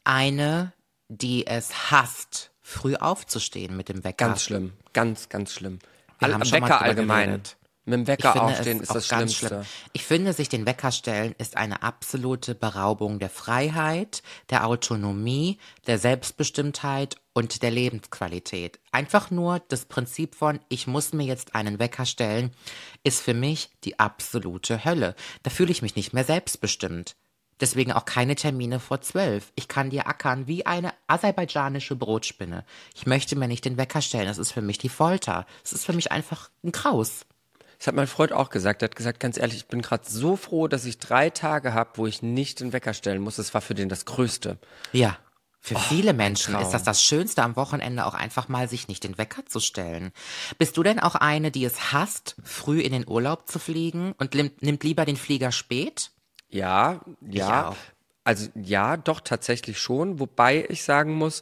eine, 0.05 0.71
die 1.09 1.45
es 1.47 1.91
hasst, 1.91 2.51
früh 2.63 2.95
aufzustehen 2.95 3.77
mit 3.77 3.89
dem 3.89 4.03
Wecker. 4.03 4.25
Ganz 4.25 4.43
schlimm. 4.43 4.73
Ganz, 4.93 5.29
ganz 5.29 5.53
schlimm. 5.53 5.79
Wir 6.19 6.29
All, 6.29 6.33
am 6.33 6.51
Wecker 6.51 6.81
allgemein. 6.81 7.25
geredet. 7.27 7.57
Mit 7.85 7.95
dem 7.95 8.07
Wecker 8.07 8.31
finde 8.31 8.47
aufstehen 8.47 8.79
ist 8.79 8.95
das 8.95 9.09
ganz 9.09 9.35
Schlimmste. 9.35 9.47
schlimm. 9.47 9.89
Ich 9.91 10.05
finde, 10.05 10.31
sich 10.31 10.47
den 10.47 10.65
Wecker 10.65 10.93
stellen 10.93 11.35
ist 11.37 11.57
eine 11.57 11.83
absolute 11.83 12.55
Beraubung 12.55 13.19
der 13.19 13.29
Freiheit, 13.29 14.23
der 14.49 14.65
Autonomie, 14.65 15.57
der 15.85 15.99
Selbstbestimmtheit 15.99 17.17
und 17.33 17.61
der 17.61 17.71
Lebensqualität. 17.71 18.79
Einfach 18.93 19.31
nur 19.31 19.59
das 19.67 19.83
Prinzip 19.83 20.35
von, 20.35 20.61
ich 20.69 20.87
muss 20.87 21.11
mir 21.11 21.25
jetzt 21.25 21.55
einen 21.55 21.77
Wecker 21.77 22.05
stellen, 22.05 22.51
ist 23.03 23.21
für 23.21 23.33
mich 23.33 23.69
die 23.83 23.99
absolute 23.99 24.85
Hölle. 24.85 25.13
Da 25.41 25.49
fühle 25.49 25.71
ich 25.71 25.81
mich 25.81 25.97
nicht 25.97 26.13
mehr 26.13 26.23
selbstbestimmt. 26.23 27.17
Deswegen 27.63 27.93
auch 27.93 28.03
keine 28.03 28.35
Termine 28.35 28.81
vor 28.81 28.99
zwölf. 28.99 29.53
Ich 29.55 29.69
kann 29.69 29.89
dir 29.89 30.05
ackern 30.05 30.47
wie 30.47 30.65
eine 30.65 30.93
aserbaidschanische 31.07 31.95
Brotspinne. 31.95 32.65
Ich 32.93 33.05
möchte 33.05 33.37
mir 33.37 33.47
nicht 33.47 33.63
den 33.63 33.77
Wecker 33.77 34.01
stellen. 34.01 34.27
Das 34.27 34.37
ist 34.37 34.51
für 34.51 34.61
mich 34.61 34.79
die 34.79 34.89
Folter. 34.89 35.45
Es 35.63 35.71
ist 35.71 35.85
für 35.85 35.93
mich 35.93 36.11
einfach 36.11 36.49
ein 36.61 36.73
Kraus. 36.73 37.25
Das 37.77 37.87
hat 37.87 37.95
mein 37.95 38.07
Freund 38.07 38.33
auch 38.33 38.49
gesagt. 38.49 38.81
Er 38.81 38.89
hat 38.89 38.97
gesagt, 38.97 39.21
ganz 39.21 39.37
ehrlich, 39.37 39.55
ich 39.55 39.67
bin 39.67 39.81
gerade 39.81 40.03
so 40.05 40.35
froh, 40.35 40.67
dass 40.67 40.83
ich 40.83 40.97
drei 40.97 41.29
Tage 41.29 41.73
habe, 41.73 41.91
wo 41.95 42.05
ich 42.05 42.21
nicht 42.21 42.59
den 42.59 42.73
Wecker 42.73 42.93
stellen 42.93 43.21
muss. 43.21 43.37
Das 43.37 43.53
war 43.53 43.61
für 43.61 43.75
den 43.75 43.87
das 43.87 44.03
Größte. 44.03 44.57
Ja. 44.91 45.17
Für 45.61 45.79
viele 45.79 46.11
Menschen 46.11 46.55
ist 46.55 46.71
das 46.71 46.83
das 46.83 47.01
Schönste 47.01 47.43
am 47.43 47.55
Wochenende 47.55 48.05
auch 48.05 48.13
einfach 48.13 48.49
mal 48.49 48.67
sich 48.67 48.89
nicht 48.89 49.05
den 49.05 49.17
Wecker 49.17 49.45
zu 49.45 49.61
stellen. 49.61 50.11
Bist 50.57 50.75
du 50.75 50.83
denn 50.83 50.99
auch 50.99 51.15
eine, 51.15 51.49
die 51.49 51.63
es 51.63 51.93
hasst, 51.93 52.35
früh 52.43 52.81
in 52.81 52.91
den 52.91 53.07
Urlaub 53.07 53.47
zu 53.47 53.57
fliegen 53.57 54.11
und 54.17 54.33
nimmt 54.33 54.83
lieber 54.83 55.05
den 55.05 55.15
Flieger 55.15 55.53
spät? 55.53 56.11
Ja, 56.53 57.01
ja. 57.29 57.75
Also 58.23 58.49
ja, 58.55 58.95
doch 58.97 59.19
tatsächlich 59.19 59.79
schon. 59.79 60.19
Wobei 60.19 60.65
ich 60.69 60.83
sagen 60.83 61.13
muss, 61.13 61.41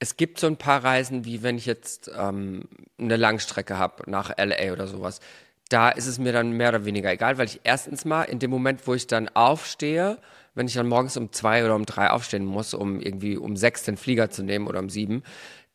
es 0.00 0.16
gibt 0.16 0.38
so 0.38 0.46
ein 0.46 0.56
paar 0.56 0.84
Reisen, 0.84 1.24
wie 1.24 1.42
wenn 1.42 1.56
ich 1.56 1.66
jetzt 1.66 2.10
ähm, 2.16 2.64
eine 2.98 3.16
Langstrecke 3.16 3.78
habe 3.78 4.10
nach 4.10 4.30
LA 4.36 4.72
oder 4.72 4.86
sowas. 4.86 5.20
Da 5.68 5.90
ist 5.90 6.06
es 6.06 6.18
mir 6.18 6.32
dann 6.32 6.52
mehr 6.52 6.70
oder 6.70 6.84
weniger 6.84 7.12
egal, 7.12 7.38
weil 7.38 7.46
ich 7.46 7.60
erstens 7.64 8.04
mal 8.04 8.24
in 8.24 8.38
dem 8.38 8.50
Moment, 8.50 8.86
wo 8.86 8.94
ich 8.94 9.06
dann 9.06 9.28
aufstehe, 9.28 10.18
wenn 10.54 10.66
ich 10.66 10.74
dann 10.74 10.88
morgens 10.88 11.16
um 11.16 11.32
zwei 11.32 11.64
oder 11.64 11.76
um 11.76 11.86
drei 11.86 12.10
aufstehen 12.10 12.44
muss, 12.44 12.74
um 12.74 13.00
irgendwie 13.00 13.36
um 13.36 13.56
sechs 13.56 13.84
den 13.84 13.96
Flieger 13.96 14.30
zu 14.30 14.42
nehmen 14.42 14.66
oder 14.66 14.80
um 14.80 14.90
sieben, 14.90 15.22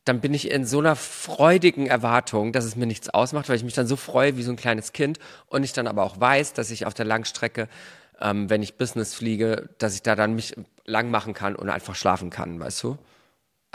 dann 0.04 0.22
bin 0.22 0.34
ich 0.34 0.52
in 0.52 0.66
so 0.66 0.80
einer 0.80 0.96
freudigen 0.96 1.88
Erwartung, 1.88 2.52
dass 2.52 2.66
es 2.66 2.76
mir 2.76 2.86
nichts 2.86 3.10
ausmacht, 3.10 3.50
weil 3.50 3.56
ich 3.56 3.64
mich 3.64 3.74
dann 3.74 3.88
so 3.88 3.96
freue 3.96 4.38
wie 4.38 4.44
so 4.44 4.52
ein 4.52 4.58
kleines 4.58 4.92
Kind 4.94 5.18
und 5.48 5.64
ich 5.64 5.74
dann 5.74 5.88
aber 5.88 6.04
auch 6.04 6.20
weiß, 6.20 6.54
dass 6.54 6.70
ich 6.70 6.86
auf 6.86 6.94
der 6.94 7.06
Langstrecke, 7.06 7.68
ähm, 8.22 8.50
wenn 8.50 8.62
ich 8.64 8.78
Business 8.78 9.14
fliege, 9.14 9.70
dass 9.78 9.96
ich 9.96 10.02
da 10.02 10.16
dann 10.16 10.36
mich 10.36 10.56
lang 10.86 11.10
machen 11.10 11.34
kann 11.34 11.56
und 11.56 11.70
einfach 11.70 11.96
schlafen 11.96 12.30
kann, 12.30 12.60
weißt 12.60 12.84
du? 12.84 12.98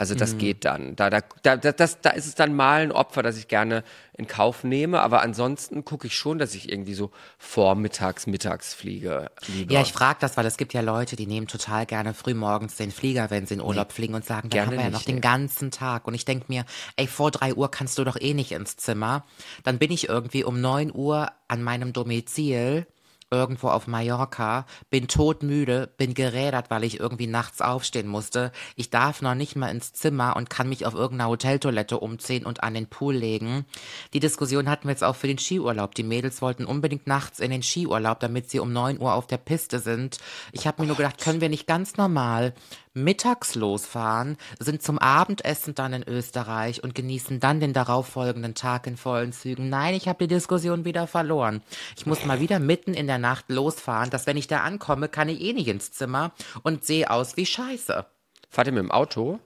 Also 0.01 0.15
das 0.15 0.39
geht 0.39 0.65
dann. 0.65 0.95
Da, 0.95 1.11
da, 1.11 1.19
da, 1.43 1.57
da, 1.57 1.71
das, 1.71 2.01
da 2.01 2.09
ist 2.09 2.25
es 2.25 2.33
dann 2.33 2.55
mal 2.55 2.81
ein 2.81 2.91
Opfer, 2.91 3.21
das 3.21 3.37
ich 3.37 3.47
gerne 3.47 3.83
in 4.17 4.25
Kauf 4.25 4.63
nehme, 4.63 4.99
aber 4.99 5.21
ansonsten 5.21 5.85
gucke 5.85 6.07
ich 6.07 6.15
schon, 6.15 6.39
dass 6.39 6.55
ich 6.55 6.71
irgendwie 6.71 6.95
so 6.95 7.11
vormittags, 7.37 8.25
mittags 8.25 8.73
fliege. 8.73 9.29
Lieber. 9.45 9.75
Ja, 9.75 9.81
ich 9.81 9.93
frage 9.93 10.17
das, 10.19 10.37
weil 10.37 10.47
es 10.47 10.57
gibt 10.57 10.73
ja 10.73 10.81
Leute, 10.81 11.15
die 11.15 11.27
nehmen 11.27 11.45
total 11.45 11.85
gerne 11.85 12.15
früh 12.15 12.33
morgens 12.33 12.77
den 12.77 12.89
Flieger, 12.89 13.29
wenn 13.29 13.45
sie 13.45 13.53
in 13.53 13.61
Urlaub 13.61 13.91
fliegen 13.91 14.15
und 14.15 14.25
sagen, 14.25 14.49
gerne 14.49 14.71
haben 14.71 14.77
wir 14.77 14.85
ja 14.85 14.89
noch 14.89 15.03
den 15.03 15.15
nee. 15.15 15.21
ganzen 15.21 15.69
Tag. 15.69 16.07
Und 16.07 16.15
ich 16.15 16.25
denk 16.25 16.49
mir, 16.49 16.65
ey, 16.95 17.05
vor 17.05 17.29
drei 17.29 17.53
Uhr 17.53 17.69
kannst 17.69 17.99
du 17.99 18.03
doch 18.03 18.19
eh 18.19 18.33
nicht 18.33 18.53
ins 18.53 18.77
Zimmer. 18.77 19.23
Dann 19.63 19.77
bin 19.77 19.91
ich 19.91 20.09
irgendwie 20.09 20.43
um 20.43 20.59
neun 20.59 20.91
Uhr 20.91 21.31
an 21.47 21.61
meinem 21.61 21.93
Domizil 21.93 22.87
irgendwo 23.31 23.69
auf 23.69 23.87
Mallorca, 23.87 24.65
bin 24.89 25.07
todmüde, 25.07 25.89
bin 25.97 26.13
gerädert, 26.13 26.69
weil 26.69 26.83
ich 26.83 26.99
irgendwie 26.99 27.27
nachts 27.27 27.61
aufstehen 27.61 28.07
musste. 28.07 28.51
Ich 28.75 28.89
darf 28.89 29.21
noch 29.21 29.35
nicht 29.35 29.55
mal 29.55 29.69
ins 29.69 29.93
Zimmer 29.93 30.35
und 30.35 30.49
kann 30.49 30.69
mich 30.69 30.85
auf 30.85 30.93
irgendeiner 30.93 31.29
Hoteltoilette 31.29 31.99
umziehen 31.99 32.45
und 32.45 32.61
an 32.63 32.73
den 32.73 32.87
Pool 32.87 33.15
legen. 33.15 33.65
Die 34.13 34.19
Diskussion 34.19 34.69
hatten 34.69 34.87
wir 34.87 34.91
jetzt 34.91 35.03
auch 35.03 35.15
für 35.15 35.27
den 35.27 35.37
Skiurlaub. 35.37 35.95
Die 35.95 36.03
Mädels 36.03 36.41
wollten 36.41 36.65
unbedingt 36.65 37.07
nachts 37.07 37.39
in 37.39 37.51
den 37.51 37.63
Skiurlaub, 37.63 38.19
damit 38.19 38.49
sie 38.49 38.59
um 38.59 38.73
9 38.73 38.99
Uhr 38.99 39.13
auf 39.13 39.27
der 39.27 39.37
Piste 39.37 39.79
sind. 39.79 40.17
Ich 40.51 40.67
habe 40.67 40.81
mir 40.81 40.87
nur 40.87 40.97
gedacht, 40.97 41.21
können 41.21 41.41
wir 41.41 41.49
nicht 41.49 41.67
ganz 41.67 41.97
normal 41.97 42.53
mittags 42.93 43.55
losfahren, 43.55 44.37
sind 44.59 44.83
zum 44.83 44.99
Abendessen 44.99 45.75
dann 45.75 45.93
in 45.93 46.03
Österreich 46.03 46.83
und 46.83 46.93
genießen 46.93 47.39
dann 47.39 47.59
den 47.59 47.73
darauffolgenden 47.73 48.53
Tag 48.53 48.85
in 48.85 48.97
vollen 48.97 49.31
Zügen. 49.31 49.69
Nein, 49.69 49.95
ich 49.95 50.07
habe 50.07 50.27
die 50.27 50.33
Diskussion 50.33 50.83
wieder 50.83 51.07
verloren. 51.07 51.61
Ich 51.95 52.05
muss 52.05 52.25
mal 52.25 52.41
wieder 52.41 52.59
mitten 52.59 52.93
in 52.93 53.07
der 53.07 53.17
Nacht 53.21 53.45
losfahren, 53.49 54.09
dass 54.09 54.27
wenn 54.27 54.37
ich 54.37 54.47
da 54.47 54.61
ankomme, 54.61 55.07
kann 55.07 55.29
ich 55.29 55.41
eh 55.41 55.53
nicht 55.53 55.67
ins 55.67 55.91
Zimmer 55.91 56.31
und 56.63 56.83
sehe 56.83 57.09
aus 57.09 57.37
wie 57.37 57.45
Scheiße. 57.45 58.05
Fahrt 58.49 58.67
ihr 58.67 58.73
mit 58.73 58.83
dem 58.83 58.91
Auto? 58.91 59.39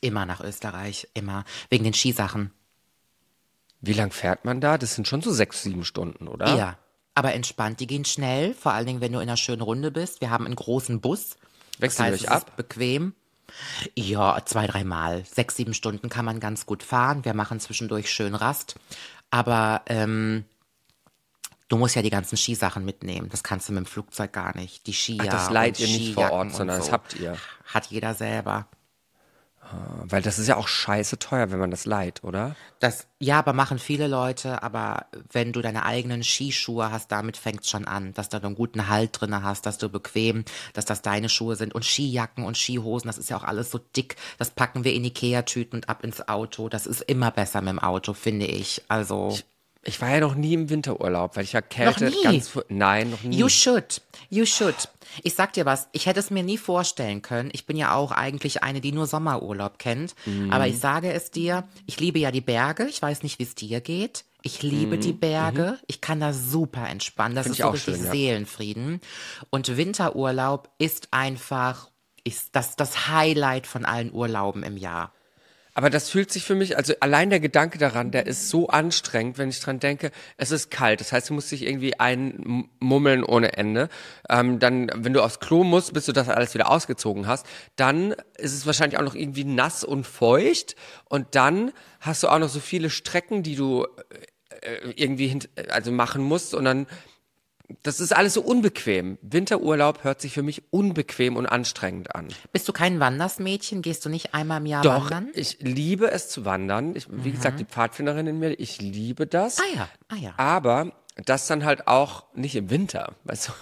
Immer 0.00 0.26
nach 0.26 0.40
Österreich, 0.40 1.08
immer. 1.14 1.44
Wegen 1.70 1.84
den 1.84 1.94
Skisachen. 1.94 2.52
Wie 3.80 3.92
lang 3.92 4.12
fährt 4.12 4.44
man 4.44 4.60
da? 4.60 4.78
Das 4.78 4.94
sind 4.94 5.08
schon 5.08 5.22
so 5.22 5.32
sechs, 5.32 5.62
sieben 5.62 5.84
Stunden, 5.84 6.28
oder? 6.28 6.54
Ja. 6.56 6.78
Aber 7.14 7.32
entspannt, 7.34 7.80
die 7.80 7.86
gehen 7.86 8.04
schnell, 8.04 8.54
vor 8.54 8.72
allen 8.72 8.86
Dingen, 8.86 9.00
wenn 9.00 9.12
du 9.12 9.18
in 9.18 9.28
einer 9.28 9.36
schönen 9.36 9.62
Runde 9.62 9.90
bist. 9.90 10.20
Wir 10.20 10.30
haben 10.30 10.46
einen 10.46 10.56
großen 10.56 11.00
Bus. 11.00 11.36
Wechseln 11.78 12.10
das 12.10 12.22
euch 12.22 12.28
heißt, 12.28 12.42
es 12.42 12.42
ab? 12.42 12.48
Ist 12.48 12.56
bequem. 12.56 13.14
Ja, 13.94 14.40
zwei, 14.44 14.66
dreimal. 14.66 15.24
Sechs, 15.24 15.56
sieben 15.56 15.74
Stunden 15.74 16.08
kann 16.08 16.24
man 16.24 16.40
ganz 16.40 16.66
gut 16.66 16.82
fahren. 16.82 17.24
Wir 17.24 17.34
machen 17.34 17.60
zwischendurch 17.60 18.10
schön 18.10 18.34
Rast. 18.34 18.76
Aber 19.30 19.82
ähm, 19.86 20.44
du 21.68 21.76
musst 21.76 21.96
ja 21.96 22.02
die 22.02 22.10
ganzen 22.10 22.36
Skisachen 22.36 22.84
mitnehmen. 22.84 23.28
Das 23.30 23.42
kannst 23.42 23.68
du 23.68 23.72
mit 23.72 23.84
dem 23.84 23.86
Flugzeug 23.86 24.32
gar 24.32 24.56
nicht. 24.56 24.86
Die 24.86 24.92
Skier. 24.92 25.22
Ach, 25.22 25.26
das 25.26 25.50
leiht 25.50 25.80
ihr 25.80 25.86
nicht 25.86 26.14
vor 26.14 26.30
Ort, 26.30 26.52
sondern 26.52 26.76
so. 26.76 26.84
das 26.84 26.92
habt 26.92 27.14
ihr. 27.16 27.36
Hat 27.66 27.86
jeder 27.86 28.14
selber. 28.14 28.68
Weil 30.04 30.22
das 30.22 30.38
ist 30.38 30.46
ja 30.46 30.56
auch 30.56 30.68
scheiße 30.68 31.18
teuer, 31.18 31.50
wenn 31.50 31.58
man 31.58 31.70
das 31.70 31.86
leiht, 31.86 32.22
oder? 32.22 32.54
Das, 32.80 33.06
ja, 33.18 33.38
aber 33.38 33.54
machen 33.54 33.78
viele 33.78 34.06
Leute, 34.06 34.62
aber 34.62 35.06
wenn 35.32 35.52
du 35.52 35.62
deine 35.62 35.86
eigenen 35.86 36.22
Skischuhe 36.22 36.90
hast, 36.92 37.10
damit 37.10 37.36
fängt's 37.36 37.70
schon 37.70 37.86
an, 37.86 38.12
dass 38.12 38.28
du 38.28 38.36
einen 38.36 38.54
guten 38.54 38.88
Halt 38.88 39.18
drinne 39.18 39.42
hast, 39.42 39.64
dass 39.64 39.78
du 39.78 39.88
bequem, 39.88 40.44
dass 40.74 40.84
das 40.84 41.00
deine 41.00 41.28
Schuhe 41.30 41.56
sind 41.56 41.74
und 41.74 41.84
Skijacken 41.84 42.44
und 42.44 42.58
Skihosen, 42.58 43.08
das 43.08 43.18
ist 43.18 43.30
ja 43.30 43.38
auch 43.38 43.44
alles 43.44 43.70
so 43.70 43.78
dick, 43.78 44.16
das 44.38 44.50
packen 44.50 44.84
wir 44.84 44.92
in 44.92 45.04
Ikea-Tüten 45.04 45.78
und 45.78 45.88
ab 45.88 46.04
ins 46.04 46.28
Auto, 46.28 46.68
das 46.68 46.86
ist 46.86 47.00
immer 47.00 47.30
besser 47.30 47.62
mit 47.62 47.70
dem 47.70 47.78
Auto, 47.78 48.12
finde 48.12 48.46
ich, 48.46 48.82
also. 48.88 49.30
Ich 49.32 49.46
war 50.00 50.10
ja 50.10 50.20
noch 50.20 50.34
nie 50.34 50.54
im 50.54 50.70
Winterurlaub, 50.70 51.36
weil 51.36 51.44
ich 51.44 51.52
ja 51.52 51.60
Kälte 51.60 52.06
Noch 52.06 52.10
nie? 52.12 52.22
ganz 52.22 52.58
nein, 52.68 53.10
noch 53.10 53.22
nie. 53.22 53.36
You 53.36 53.48
should. 53.48 54.00
You 54.30 54.46
should. 54.46 54.74
Ich 55.22 55.34
sag 55.34 55.52
dir 55.52 55.64
was, 55.66 55.88
ich 55.92 56.06
hätte 56.06 56.20
es 56.20 56.30
mir 56.30 56.42
nie 56.42 56.58
vorstellen 56.58 57.22
können. 57.22 57.50
Ich 57.52 57.66
bin 57.66 57.76
ja 57.76 57.94
auch 57.94 58.10
eigentlich 58.10 58.62
eine, 58.62 58.80
die 58.80 58.92
nur 58.92 59.06
Sommerurlaub 59.06 59.78
kennt. 59.78 60.14
Mhm. 60.26 60.50
Aber 60.52 60.66
ich 60.66 60.78
sage 60.78 61.12
es 61.12 61.30
dir, 61.30 61.64
ich 61.86 62.00
liebe 62.00 62.18
ja 62.18 62.30
die 62.30 62.40
Berge. 62.40 62.86
Ich 62.88 63.00
weiß 63.00 63.22
nicht, 63.22 63.38
wie 63.38 63.44
es 63.44 63.54
dir 63.54 63.80
geht. 63.80 64.24
Ich 64.42 64.62
liebe 64.62 64.98
die 64.98 65.12
Berge. 65.12 65.78
Ich 65.86 66.00
kann 66.00 66.20
da 66.20 66.32
super 66.32 66.88
entspannen. 66.88 67.34
Das 67.34 67.46
Mhm. 67.46 67.54
Find 67.54 67.54
ist 67.54 67.58
ich 67.58 67.62
so 67.62 67.68
auch 67.68 67.74
richtig 67.74 67.94
schön, 67.96 68.04
ja. 68.06 68.10
Seelenfrieden. 68.10 69.00
Und 69.50 69.76
Winterurlaub 69.76 70.70
ist 70.78 71.08
einfach 71.12 71.88
ist 72.26 72.56
das, 72.56 72.74
das 72.76 73.08
Highlight 73.08 73.66
von 73.66 73.84
allen 73.84 74.10
Urlauben 74.12 74.62
im 74.62 74.76
Jahr. 74.78 75.12
Aber 75.74 75.90
das 75.90 76.08
fühlt 76.08 76.30
sich 76.30 76.44
für 76.44 76.54
mich, 76.54 76.76
also 76.76 76.94
allein 77.00 77.30
der 77.30 77.40
Gedanke 77.40 77.78
daran, 77.78 78.12
der 78.12 78.26
ist 78.26 78.48
so 78.48 78.68
anstrengend, 78.68 79.38
wenn 79.38 79.48
ich 79.48 79.58
dran 79.58 79.80
denke, 79.80 80.12
es 80.36 80.52
ist 80.52 80.70
kalt. 80.70 81.00
Das 81.00 81.12
heißt, 81.12 81.30
du 81.30 81.34
musst 81.34 81.50
dich 81.50 81.62
irgendwie 81.62 81.98
einmummeln 81.98 83.24
ohne 83.24 83.54
Ende. 83.54 83.88
Ähm, 84.30 84.60
dann, 84.60 84.88
wenn 84.94 85.12
du 85.12 85.20
aufs 85.20 85.40
Klo 85.40 85.64
musst, 85.64 85.92
bis 85.92 86.06
du 86.06 86.12
das 86.12 86.28
alles 86.28 86.54
wieder 86.54 86.70
ausgezogen 86.70 87.26
hast, 87.26 87.44
dann 87.74 88.12
ist 88.38 88.54
es 88.54 88.66
wahrscheinlich 88.66 89.00
auch 89.00 89.04
noch 89.04 89.16
irgendwie 89.16 89.44
nass 89.44 89.82
und 89.82 90.06
feucht. 90.06 90.76
Und 91.06 91.34
dann 91.34 91.72
hast 91.98 92.22
du 92.22 92.28
auch 92.28 92.38
noch 92.38 92.48
so 92.48 92.60
viele 92.60 92.88
Strecken, 92.88 93.42
die 93.42 93.56
du 93.56 93.84
äh, 94.62 94.92
irgendwie 94.94 95.40
also 95.70 95.90
machen 95.90 96.22
musst. 96.22 96.54
Und 96.54 96.66
dann, 96.66 96.86
das 97.82 98.00
ist 98.00 98.14
alles 98.14 98.34
so 98.34 98.42
unbequem. 98.42 99.18
Winterurlaub 99.22 100.04
hört 100.04 100.20
sich 100.20 100.34
für 100.34 100.42
mich 100.42 100.62
unbequem 100.70 101.36
und 101.36 101.46
anstrengend 101.46 102.14
an. 102.14 102.28
Bist 102.52 102.68
du 102.68 102.72
kein 102.72 103.00
Wandersmädchen? 103.00 103.80
Gehst 103.82 104.04
du 104.04 104.08
nicht 104.08 104.34
einmal 104.34 104.60
im 104.60 104.66
Jahr 104.66 104.82
Doch, 104.82 105.10
wandern? 105.10 105.30
ich 105.34 105.58
liebe 105.60 106.10
es 106.10 106.28
zu 106.28 106.44
wandern. 106.44 106.94
Ich, 106.94 107.06
wie 107.10 107.32
gesagt, 107.32 107.60
die 107.60 107.64
Pfadfinderin 107.64 108.26
in 108.26 108.38
mir, 108.38 108.58
ich 108.58 108.80
liebe 108.80 109.26
das. 109.26 109.58
Ah 109.58 109.76
ja, 109.76 109.88
ah 110.08 110.16
ja. 110.16 110.34
Aber 110.36 110.92
das 111.24 111.46
dann 111.46 111.64
halt 111.64 111.86
auch 111.88 112.24
nicht 112.34 112.54
im 112.56 112.70
Winter, 112.70 113.12
weißt 113.24 113.48
du? 113.48 113.52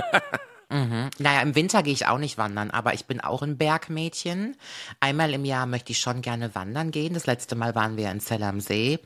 Naja, 0.68 1.42
im 1.42 1.54
Winter 1.54 1.84
gehe 1.84 1.92
ich 1.92 2.06
auch 2.06 2.18
nicht 2.18 2.38
wandern, 2.38 2.72
aber 2.72 2.92
ich 2.92 3.06
bin 3.06 3.20
auch 3.20 3.42
ein 3.42 3.56
Bergmädchen. 3.56 4.56
Einmal 4.98 5.32
im 5.32 5.44
Jahr 5.44 5.64
möchte 5.64 5.92
ich 5.92 6.00
schon 6.00 6.22
gerne 6.22 6.56
wandern 6.56 6.90
gehen. 6.90 7.14
Das 7.14 7.26
letzte 7.26 7.54
Mal 7.54 7.76
waren 7.76 7.96
wir 7.96 8.10
in 8.10 8.18
Zell 8.18 8.42
am 8.42 8.58
See. 8.58 8.98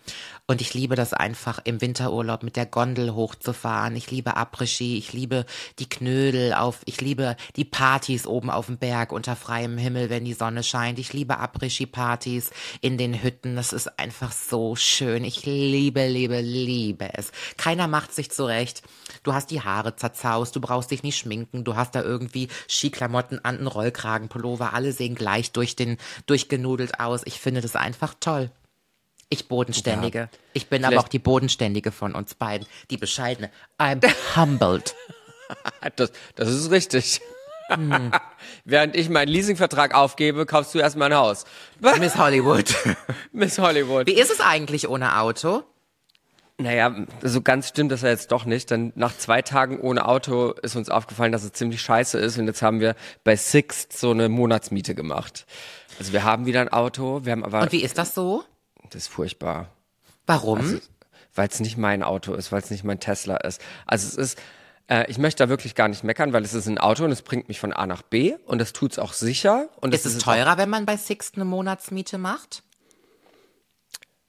Und 0.46 0.62
ich 0.62 0.72
liebe 0.72 0.96
das 0.96 1.12
einfach, 1.12 1.60
im 1.64 1.82
Winterurlaub 1.82 2.42
mit 2.42 2.56
der 2.56 2.64
Gondel 2.64 3.14
hochzufahren. 3.14 3.94
Ich 3.94 4.10
liebe 4.10 4.38
Après-Ski, 4.38 4.96
ich 4.96 5.12
liebe 5.12 5.44
die 5.78 5.88
Knödel 5.88 6.54
auf, 6.54 6.80
ich 6.86 7.00
liebe 7.02 7.36
die 7.56 7.66
Partys 7.66 8.26
oben 8.26 8.48
auf 8.48 8.66
dem 8.66 8.78
Berg 8.78 9.12
unter 9.12 9.36
freiem 9.36 9.76
Himmel, 9.76 10.08
wenn 10.08 10.24
die 10.24 10.32
Sonne 10.32 10.62
scheint. 10.62 10.98
Ich 10.98 11.12
liebe 11.12 11.38
Après-Ski-Partys 11.38 12.52
in 12.80 12.96
den 12.96 13.22
Hütten. 13.22 13.56
Das 13.56 13.74
ist 13.74 13.98
einfach 13.98 14.32
so 14.32 14.76
schön. 14.76 15.24
Ich 15.24 15.44
liebe, 15.44 16.08
liebe, 16.08 16.40
liebe 16.40 17.10
es. 17.12 17.32
Keiner 17.58 17.86
macht 17.86 18.14
sich 18.14 18.30
zurecht. 18.30 18.82
Du 19.24 19.34
hast 19.34 19.50
die 19.50 19.60
Haare 19.60 19.96
zerzaust, 19.96 20.56
du 20.56 20.60
brauchst 20.60 20.90
dich 20.90 21.02
nicht 21.02 21.18
schminken, 21.18 21.49
du 21.52 21.76
hast 21.76 21.94
da 21.94 22.02
irgendwie 22.02 22.48
Skiklamotten 22.68 23.44
an, 23.44 23.58
einen 23.58 23.66
Rollkragenpullover, 23.66 24.72
alle 24.72 24.92
sehen 24.92 25.14
gleich 25.14 25.52
durch 25.52 25.76
den, 25.76 25.98
durchgenudelt 26.26 27.00
aus. 27.00 27.22
Ich 27.24 27.40
finde 27.40 27.60
das 27.60 27.76
einfach 27.76 28.14
toll. 28.20 28.50
Ich 29.28 29.46
Bodenständige. 29.48 30.28
Ich 30.54 30.68
bin 30.68 30.84
aber 30.84 30.92
Vielleicht- 30.92 31.04
auch 31.04 31.08
die 31.08 31.18
Bodenständige 31.20 31.92
von 31.92 32.14
uns 32.14 32.34
beiden. 32.34 32.66
Die 32.90 32.96
bescheidene. 32.96 33.50
I'm 33.78 34.00
humbled. 34.36 34.94
Das, 35.96 36.10
das 36.34 36.48
ist 36.48 36.70
richtig. 36.70 37.20
Hm. 37.68 38.10
Während 38.64 38.96
ich 38.96 39.08
meinen 39.08 39.28
Leasingvertrag 39.28 39.94
aufgebe, 39.94 40.46
kaufst 40.46 40.74
du 40.74 40.80
erstmal 40.80 41.12
ein 41.12 41.16
Haus. 41.18 41.44
Miss 42.00 42.16
Hollywood. 42.16 42.74
Miss 43.32 43.58
Hollywood. 43.60 44.06
Wie 44.08 44.14
ist 44.20 44.32
es 44.32 44.40
eigentlich 44.40 44.88
ohne 44.88 45.18
Auto? 45.20 45.62
Naja, 46.60 46.94
so 47.22 47.40
ganz 47.40 47.68
stimmt 47.68 47.90
das 47.92 48.02
ja 48.02 48.08
jetzt 48.08 48.32
doch 48.32 48.44
nicht, 48.44 48.70
denn 48.70 48.92
nach 48.94 49.16
zwei 49.16 49.42
Tagen 49.42 49.80
ohne 49.80 50.06
Auto 50.06 50.52
ist 50.62 50.76
uns 50.76 50.90
aufgefallen, 50.90 51.32
dass 51.32 51.42
es 51.42 51.52
ziemlich 51.52 51.80
scheiße 51.80 52.18
ist 52.18 52.38
und 52.38 52.46
jetzt 52.46 52.62
haben 52.62 52.80
wir 52.80 52.94
bei 53.24 53.36
Sixt 53.36 53.98
so 53.98 54.10
eine 54.10 54.28
Monatsmiete 54.28 54.94
gemacht. 54.94 55.46
Also 55.98 56.12
wir 56.12 56.24
haben 56.24 56.46
wieder 56.46 56.60
ein 56.60 56.68
Auto, 56.68 57.24
wir 57.24 57.32
haben 57.32 57.44
aber, 57.44 57.62
Und 57.62 57.72
wie 57.72 57.82
ist 57.82 57.98
das 57.98 58.14
so? 58.14 58.44
das 58.90 59.02
ist 59.02 59.08
furchtbar. 59.08 59.70
Warum? 60.26 60.80
weil 61.34 61.48
es 61.48 61.60
nicht 61.60 61.76
mein 61.76 62.02
Auto 62.02 62.34
ist, 62.34 62.52
weil 62.52 62.60
es 62.60 62.70
nicht 62.70 62.84
mein 62.84 63.00
Tesla 63.00 63.36
ist. 63.36 63.60
Also 63.86 64.08
es 64.08 64.14
ist, 64.16 64.38
äh, 64.88 65.10
ich 65.10 65.18
möchte 65.18 65.44
da 65.44 65.48
wirklich 65.48 65.74
gar 65.74 65.88
nicht 65.88 66.04
meckern, 66.04 66.32
weil 66.32 66.44
es 66.44 66.54
ist 66.54 66.66
ein 66.66 66.78
Auto 66.78 67.04
und 67.04 67.12
es 67.12 67.22
bringt 67.22 67.48
mich 67.48 67.60
von 67.60 67.72
A 67.72 67.86
nach 67.86 68.02
B 68.02 68.34
und 68.46 68.58
das 68.58 68.72
tut's 68.72 68.98
auch 68.98 69.12
sicher. 69.12 69.68
Und 69.80 69.94
ist 69.94 70.06
es 70.06 70.14
ist 70.14 70.22
teurer, 70.22 70.58
wenn 70.58 70.68
man 70.68 70.86
bei 70.86 70.96
Sixt 70.96 71.36
eine 71.36 71.44
Monatsmiete 71.44 72.18
macht? 72.18 72.62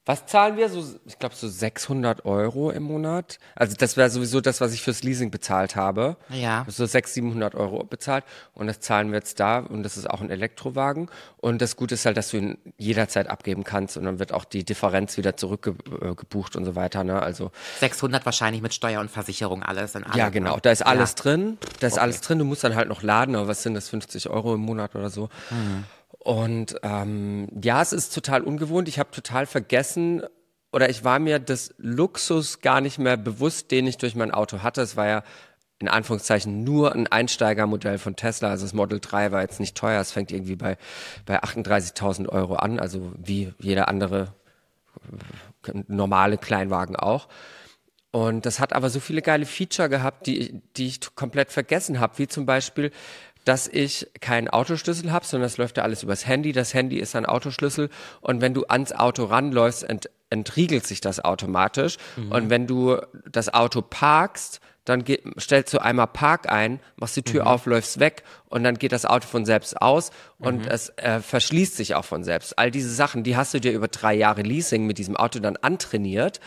Was 0.04 0.26
zahlen 0.26 0.58
wir? 0.58 0.68
So, 0.68 0.84
ich 1.06 1.20
glaube 1.20 1.36
so 1.36 1.47
600 1.47 2.26
Euro 2.26 2.72
im 2.72 2.82
Monat. 2.82 3.38
Also 3.56 3.76
das 3.78 3.97
wäre 3.97 4.10
sowieso 4.10 4.41
das, 4.41 4.60
was 4.60 4.74
ich 4.74 4.82
fürs 4.82 5.04
Leasing 5.04 5.30
bezahlt 5.30 5.76
habe. 5.76 6.18
Ja. 6.30 6.66
So 6.68 6.88
600, 6.88 7.14
700 7.14 7.56
Euro 7.56 7.84
bezahlt 7.84 8.24
und 8.56 8.66
das 8.66 8.80
zahlen 8.80 9.10
wir 9.12 9.20
jetzt 9.20 9.39
da 9.39 9.60
und 9.60 9.84
das 9.84 9.97
ist 9.97 10.10
auch 10.10 10.22
ein 10.22 10.32
Elektrowagen. 10.32 11.10
Und 11.38 11.62
das 11.62 11.76
Gute 11.76 11.93
ist 11.93 12.06
halt, 12.08 12.18
dass 12.18 12.32
du 12.32 12.38
ihn 12.38 12.58
jederzeit 12.78 13.28
abgeben 13.30 13.64
kannst 13.64 13.95
und 13.95 14.06
dann 14.06 14.18
wird 14.18 14.34
auch 14.34 14.43
die 14.43 14.64
Differenz 14.66 15.18
wieder 15.18 15.38
zurückgebucht 15.38 16.56
und 16.56 16.66
so 16.66 16.76
weiter. 16.76 17.04
Ne? 17.04 17.22
Also 17.22 17.52
600 17.80 18.26
wahrscheinlich 18.26 18.64
mit 18.64 18.74
Steuer 18.74 19.02
und 19.02 19.12
Versicherung 19.12 19.62
alles 19.62 19.93
in 19.93 20.04
allem. 20.04 20.18
ja, 20.18 20.30
genau. 20.30 20.58
Da 20.60 20.72
ist 20.72 20.82
alles 20.86 21.12
Ja. 21.12 21.16
drin. 21.24 21.58
Da 21.80 21.86
ist 21.88 21.99
alles 21.99 22.22
drin. 22.22 22.39
Du 22.39 22.45
musst 22.45 22.64
dann 22.64 22.76
halt 22.76 22.89
noch 22.89 23.04
laden, 23.04 23.36
aber 23.36 23.47
was 23.47 23.62
sind 23.62 23.76
das? 23.76 23.89
50 23.89 24.30
Euro 24.32 24.56
im 24.56 24.62
Monat 24.62 24.95
oder 24.95 25.12
so. 25.12 25.30
Und 26.24 26.76
ähm, 26.84 27.47
ja, 27.63 27.82
es 27.82 27.93
ist 27.93 28.13
total 28.13 28.43
ungewohnt. 28.43 28.88
Ich 28.88 28.99
habe 28.99 29.09
total 29.09 29.47
vergessen 29.47 30.22
oder 30.72 30.88
ich 30.88 31.03
war 31.03 31.17
mir 31.17 31.39
des 31.39 31.74
Luxus 31.80 32.61
gar 32.61 32.80
nicht 32.80 32.99
mehr 32.99 33.17
bewusst, 33.17 33.72
den 33.72 33.88
ich 33.88 33.97
durch 33.97 34.13
mein 34.13 34.30
Auto 34.30 34.61
hatte. 34.61 34.82
Es 34.82 34.95
war 34.95 35.07
ja 35.07 35.24
in 35.80 35.88
Anführungszeichen 35.88 36.63
nur 36.63 36.93
ein 36.93 37.07
Einsteigermodell 37.07 37.97
von 37.97 38.15
Tesla. 38.15 38.49
Also 38.49 38.65
das 38.65 38.74
Model 38.74 38.99
3 38.99 39.32
war 39.32 39.41
jetzt 39.41 39.59
nicht 39.59 39.76
teuer. 39.76 39.99
Es 39.99 40.11
fängt 40.11 40.32
irgendwie 40.32 40.55
bei, 40.55 40.78
bei 41.26 41.41
38.000 41.41 42.30
Euro 42.30 42.53
an. 42.55 42.80
Also 42.80 43.11
wie 43.17 43.51
jeder 43.57 43.88
andere 43.88 44.36
äh, 45.65 45.74
normale 45.88 46.38
Kleinwagen 46.38 46.95
auch. 46.95 47.30
Und 48.11 48.45
das 48.45 48.59
hat 48.59 48.74
aber 48.74 48.91
so 48.91 48.99
viele 48.99 49.24
geile 49.24 49.47
Feature 49.47 49.89
gehabt, 49.89 50.28
die, 50.28 50.61
die 50.78 50.86
ich 50.86 51.15
komplett 51.15 51.51
vergessen 51.51 51.99
habe, 51.99 52.19
wie 52.19 52.28
zum 52.28 52.45
Beispiel, 52.45 52.91
dass 53.46 53.68
ich 53.68 54.08
keinen 54.20 54.48
Autoschlüssel 54.48 55.12
habe, 55.12 55.26
sondern 55.26 55.48
das 55.48 55.58
läuft 55.58 55.78
ja 55.78 55.84
alles 55.84 56.04
übers 56.04 56.28
Handy. 56.28 56.52
Das 56.52 56.74
Handy 56.74 56.98
ist 56.98 57.16
ein 57.16 57.26
Autoschlüssel 57.26 57.89
und 58.22 58.42
wenn 58.42 58.54
du 58.54 58.66
ans 58.66 58.92
Auto 58.92 59.26
ranläufst, 59.26 59.84
ent, 59.84 60.10
entriegelt 60.30 60.88
sich 60.88 61.02
das 61.02 61.20
automatisch. 61.20 61.98
Und 62.30 62.50
wenn 62.50 62.66
du 62.66 62.98
das 63.30 63.54
Auto 63.54 63.82
parkst, 63.82 64.62
dann 64.86 65.04
geht, 65.04 65.24
stellst 65.39 65.74
du 65.74 65.80
einmal 65.80 66.08
Park 66.08 66.52
ein, 66.52 66.80
machst 66.96 67.16
die 67.16 67.22
Tür 67.22 67.46
auf, 67.46 67.68
läufst 67.68 68.00
weg 68.00 68.24
und 68.48 68.64
dann 68.64 68.80
geht 68.80 68.92
das 68.92 69.06
Auto 69.06 69.28
von 69.28 69.46
selbst 69.46 69.80
aus 69.80 70.10
und 70.39 70.66
es 70.66 70.89
äh, 70.98 71.20
verschließt 71.20 71.76
sich 71.76 71.94
auch 71.94 72.06
von 72.06 72.24
selbst. 72.24 72.58
All 72.58 72.72
diese 72.72 72.89
Sachen, 72.89 73.24
die 73.24 73.38
hast 73.38 73.54
du 73.54 73.62
dir 73.62 73.74
über 73.74 73.88
drei 73.88 74.16
Jahre 74.16 74.42
Leasing 74.42 74.88
mit 74.88 74.98
diesem 74.98 75.16
Auto 75.16 75.39
dann 75.39 75.56
antrainiert 75.58 76.39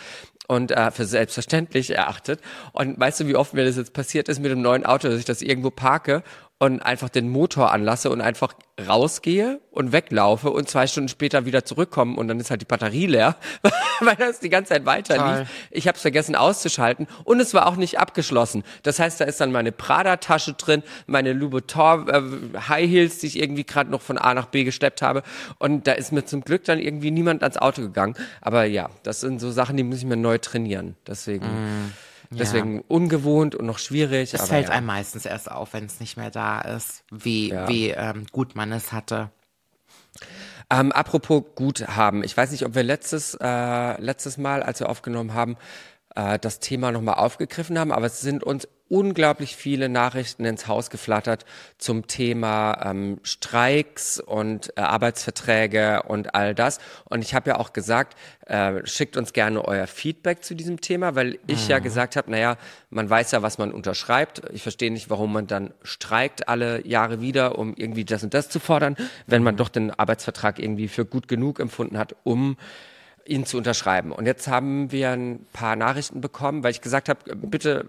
und 0.48 0.72
äh, 0.72 0.90
für 0.90 1.04
selbstverständlich 1.04 1.90
erachtet. 1.90 2.40
Und 2.72 2.98
weißt 2.98 3.20
du, 3.20 3.26
wie 3.28 3.36
oft 3.36 3.54
mir 3.54 3.64
das 3.64 3.76
jetzt 3.76 3.92
passiert 3.92 4.28
ist 4.28 4.40
mit 4.40 4.50
dem 4.50 4.62
neuen 4.62 4.84
Auto, 4.84 5.08
dass 5.08 5.18
ich 5.18 5.24
das 5.24 5.40
irgendwo 5.40 5.70
parke 5.70 6.22
und 6.58 6.80
einfach 6.80 7.08
den 7.08 7.28
Motor 7.28 7.72
anlasse 7.72 8.10
und 8.10 8.20
einfach 8.20 8.54
rausgehe 8.88 9.60
und 9.70 9.92
weglaufe 9.92 10.50
und 10.50 10.68
zwei 10.68 10.86
Stunden 10.86 11.08
später 11.08 11.46
wieder 11.46 11.64
zurückkomme 11.64 12.16
und 12.16 12.28
dann 12.28 12.40
ist 12.40 12.50
halt 12.50 12.60
die 12.60 12.66
Batterie 12.66 13.06
leer, 13.06 13.36
weil 14.00 14.16
das 14.16 14.40
die 14.40 14.48
ganze 14.48 14.72
Zeit 14.72 14.86
weiter 14.86 15.16
Toll. 15.16 15.38
lief. 15.40 15.48
Ich 15.70 15.88
habe 15.88 15.96
es 15.96 16.02
vergessen 16.02 16.34
auszuschalten 16.34 17.06
und 17.24 17.40
es 17.40 17.54
war 17.54 17.66
auch 17.66 17.76
nicht 17.76 17.98
abgeschlossen. 17.98 18.64
Das 18.82 18.98
heißt, 18.98 19.20
da 19.20 19.24
ist 19.24 19.40
dann 19.40 19.52
meine 19.52 19.72
Prada-Tasche 19.72 20.54
drin, 20.54 20.82
meine 21.06 21.32
Louboutin 21.32 22.08
äh, 22.08 22.58
High 22.68 22.88
Heels, 22.88 23.18
die 23.18 23.26
ich 23.26 23.38
irgendwie 23.38 23.64
gerade 23.64 23.90
noch 23.90 24.00
von 24.00 24.18
A 24.18 24.34
nach 24.34 24.46
B 24.46 24.64
geschleppt 24.64 25.02
habe 25.02 25.22
und 25.58 25.86
da 25.86 25.92
ist 25.92 26.12
mir 26.12 26.24
zum 26.24 26.42
Glück 26.42 26.64
dann 26.64 26.78
irgendwie 26.78 27.10
niemand 27.10 27.42
ans 27.42 27.56
Auto 27.56 27.82
gegangen. 27.82 28.14
Aber 28.40 28.64
ja, 28.64 28.90
das 29.02 29.20
sind 29.20 29.40
so 29.40 29.50
Sachen, 29.50 29.76
die 29.76 29.82
muss 29.82 29.98
ich 29.98 30.04
mir 30.04 30.16
neu 30.16 30.38
trainieren. 30.38 30.96
Deswegen, 31.06 31.46
deswegen 32.38 32.80
ungewohnt 32.80 33.54
und 33.54 33.66
noch 33.66 33.78
schwierig. 33.78 34.34
Es 34.34 34.48
fällt 34.48 34.68
ja. 34.68 34.74
einem 34.74 34.86
meistens 34.86 35.26
erst 35.26 35.50
auf, 35.50 35.72
wenn 35.72 35.84
es 35.86 36.00
nicht 36.00 36.16
mehr 36.16 36.30
da 36.30 36.60
ist, 36.60 37.04
wie, 37.10 37.50
Ja. 37.50 37.68
wie 37.68 37.90
ähm, 37.90 38.26
gut 38.32 38.54
man 38.54 38.72
es 38.72 38.92
hatte. 38.92 39.30
Ähm, 40.70 40.92
apropos 40.92 41.42
Guthaben. 41.54 42.24
Ich 42.24 42.36
weiß 42.36 42.50
nicht, 42.50 42.64
ob 42.64 42.74
wir 42.74 42.82
letztes, 42.82 43.36
äh, 43.40 44.00
letztes 44.00 44.38
Mal, 44.38 44.62
als 44.62 44.80
wir 44.80 44.88
aufgenommen 44.88 45.34
haben, 45.34 45.56
äh, 46.14 46.38
das 46.38 46.60
Thema 46.60 46.92
nochmal 46.92 47.16
aufgegriffen 47.16 47.78
haben, 47.78 47.92
aber 47.92 48.06
es 48.06 48.20
sind 48.20 48.42
uns 48.42 48.66
unglaublich 48.88 49.56
viele 49.56 49.88
Nachrichten 49.88 50.44
ins 50.44 50.68
Haus 50.68 50.90
geflattert 50.90 51.44
zum 51.78 52.06
Thema 52.06 52.80
ähm, 52.84 53.18
Streiks 53.22 54.20
und 54.20 54.72
äh, 54.76 54.82
Arbeitsverträge 54.82 56.02
und 56.02 56.34
all 56.34 56.54
das. 56.54 56.78
Und 57.04 57.22
ich 57.22 57.34
habe 57.34 57.50
ja 57.50 57.58
auch 57.58 57.72
gesagt, 57.72 58.16
äh, 58.46 58.86
schickt 58.86 59.16
uns 59.16 59.32
gerne 59.32 59.64
euer 59.64 59.86
Feedback 59.86 60.44
zu 60.44 60.54
diesem 60.54 60.80
Thema, 60.80 61.14
weil 61.14 61.38
ich 61.46 61.64
mhm. 61.64 61.70
ja 61.70 61.78
gesagt 61.78 62.16
habe, 62.16 62.30
naja, 62.30 62.56
man 62.90 63.08
weiß 63.08 63.32
ja, 63.32 63.42
was 63.42 63.58
man 63.58 63.72
unterschreibt. 63.72 64.42
Ich 64.52 64.62
verstehe 64.62 64.90
nicht, 64.90 65.08
warum 65.08 65.32
man 65.32 65.46
dann 65.46 65.72
streikt 65.82 66.48
alle 66.48 66.86
Jahre 66.86 67.20
wieder, 67.20 67.58
um 67.58 67.74
irgendwie 67.76 68.04
das 68.04 68.22
und 68.22 68.34
das 68.34 68.48
zu 68.48 68.60
fordern, 68.60 68.96
wenn 69.26 69.42
man 69.42 69.56
doch 69.56 69.70
den 69.70 69.90
Arbeitsvertrag 69.90 70.58
irgendwie 70.58 70.88
für 70.88 71.06
gut 71.06 71.26
genug 71.26 71.58
empfunden 71.58 71.98
hat, 71.98 72.14
um 72.22 72.56
ihn 73.26 73.46
zu 73.46 73.56
unterschreiben. 73.56 74.12
Und 74.12 74.26
jetzt 74.26 74.48
haben 74.48 74.92
wir 74.92 75.10
ein 75.10 75.46
paar 75.52 75.76
Nachrichten 75.76 76.20
bekommen, 76.20 76.62
weil 76.62 76.72
ich 76.72 76.82
gesagt 76.82 77.08
habe, 77.08 77.34
bitte 77.34 77.86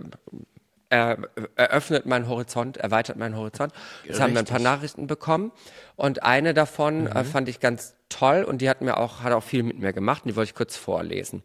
er, 0.89 1.17
eröffnet 1.55 2.05
meinen 2.05 2.27
Horizont, 2.27 2.77
erweitert 2.77 3.17
meinen 3.17 3.35
Horizont. 3.35 3.73
Jetzt 4.03 4.19
haben 4.19 4.33
wir 4.33 4.39
ein 4.39 4.45
paar 4.45 4.59
Nachrichten 4.59 5.07
bekommen 5.07 5.51
und 5.95 6.23
eine 6.23 6.53
davon 6.53 7.07
äh, 7.07 7.09
mhm. 7.09 7.15
äh, 7.15 7.23
fand 7.23 7.49
ich 7.49 7.59
ganz 7.59 7.95
toll 8.09 8.43
und 8.43 8.61
die 8.61 8.69
hat 8.69 8.81
mir 8.81 8.97
auch 8.97 9.21
hat 9.21 9.33
auch 9.33 9.43
viel 9.43 9.63
mit 9.63 9.79
mir 9.79 9.93
gemacht 9.93 10.23
und 10.23 10.29
die 10.31 10.35
wollte 10.35 10.49
ich 10.51 10.55
kurz 10.55 10.77
vorlesen. 10.77 11.43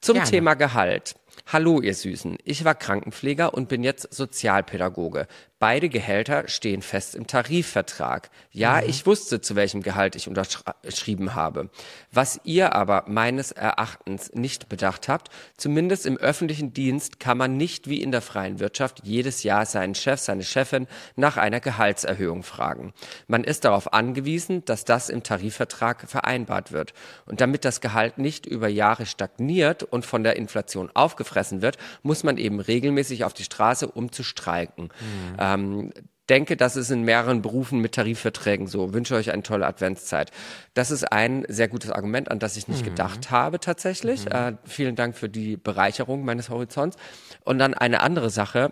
Zum 0.00 0.14
Gerne. 0.14 0.30
Thema 0.30 0.54
Gehalt. 0.54 1.14
Hallo, 1.46 1.80
ihr 1.80 1.94
Süßen. 1.94 2.38
Ich 2.44 2.64
war 2.64 2.74
Krankenpfleger 2.74 3.54
und 3.54 3.68
bin 3.68 3.82
jetzt 3.82 4.12
Sozialpädagoge. 4.12 5.26
Beide 5.62 5.88
Gehälter 5.88 6.48
stehen 6.48 6.82
fest 6.82 7.14
im 7.14 7.28
Tarifvertrag. 7.28 8.30
Ja, 8.50 8.80
mhm. 8.80 8.88
ich 8.88 9.06
wusste, 9.06 9.40
zu 9.40 9.54
welchem 9.54 9.80
Gehalt 9.80 10.16
ich 10.16 10.26
unterschrieben 10.26 11.36
habe. 11.36 11.70
Was 12.10 12.40
ihr 12.42 12.74
aber 12.74 13.04
meines 13.06 13.52
Erachtens 13.52 14.32
nicht 14.34 14.68
bedacht 14.68 15.06
habt, 15.06 15.28
zumindest 15.56 16.04
im 16.04 16.16
öffentlichen 16.16 16.74
Dienst 16.74 17.20
kann 17.20 17.38
man 17.38 17.56
nicht 17.56 17.88
wie 17.88 18.02
in 18.02 18.10
der 18.10 18.22
freien 18.22 18.58
Wirtschaft 18.58 19.02
jedes 19.04 19.44
Jahr 19.44 19.64
seinen 19.64 19.94
Chef, 19.94 20.18
seine 20.18 20.42
Chefin 20.42 20.88
nach 21.14 21.36
einer 21.36 21.60
Gehaltserhöhung 21.60 22.42
fragen. 22.42 22.92
Man 23.28 23.44
ist 23.44 23.64
darauf 23.64 23.92
angewiesen, 23.92 24.64
dass 24.64 24.84
das 24.84 25.10
im 25.10 25.22
Tarifvertrag 25.22 26.10
vereinbart 26.10 26.72
wird. 26.72 26.92
Und 27.24 27.40
damit 27.40 27.64
das 27.64 27.80
Gehalt 27.80 28.18
nicht 28.18 28.46
über 28.46 28.66
Jahre 28.66 29.06
stagniert 29.06 29.84
und 29.84 30.06
von 30.06 30.24
der 30.24 30.34
Inflation 30.34 30.90
aufgefressen 30.92 31.62
wird, 31.62 31.78
muss 32.02 32.24
man 32.24 32.36
eben 32.36 32.58
regelmäßig 32.58 33.22
auf 33.22 33.32
die 33.32 33.44
Straße, 33.44 33.86
um 33.86 34.10
zu 34.10 34.24
streiken. 34.24 34.90
Mhm 35.38 35.51
ähm, 35.54 35.92
denke, 36.28 36.56
das 36.56 36.76
ist 36.76 36.90
in 36.90 37.02
mehreren 37.02 37.42
Berufen 37.42 37.80
mit 37.80 37.94
Tarifverträgen 37.94 38.66
so. 38.66 38.94
Wünsche 38.94 39.14
euch 39.14 39.32
eine 39.32 39.42
tolle 39.42 39.66
Adventszeit. 39.66 40.30
Das 40.74 40.90
ist 40.90 41.04
ein 41.12 41.44
sehr 41.48 41.68
gutes 41.68 41.90
Argument, 41.90 42.30
an 42.30 42.38
das 42.38 42.56
ich 42.56 42.68
nicht 42.68 42.82
mhm. 42.82 42.90
gedacht 42.90 43.30
habe 43.30 43.60
tatsächlich. 43.60 44.26
Mhm. 44.26 44.32
Äh, 44.32 44.52
vielen 44.64 44.96
Dank 44.96 45.16
für 45.16 45.28
die 45.28 45.56
Bereicherung 45.56 46.24
meines 46.24 46.48
Horizonts. 46.48 46.96
Und 47.44 47.58
dann 47.58 47.74
eine 47.74 48.00
andere 48.00 48.30
Sache, 48.30 48.70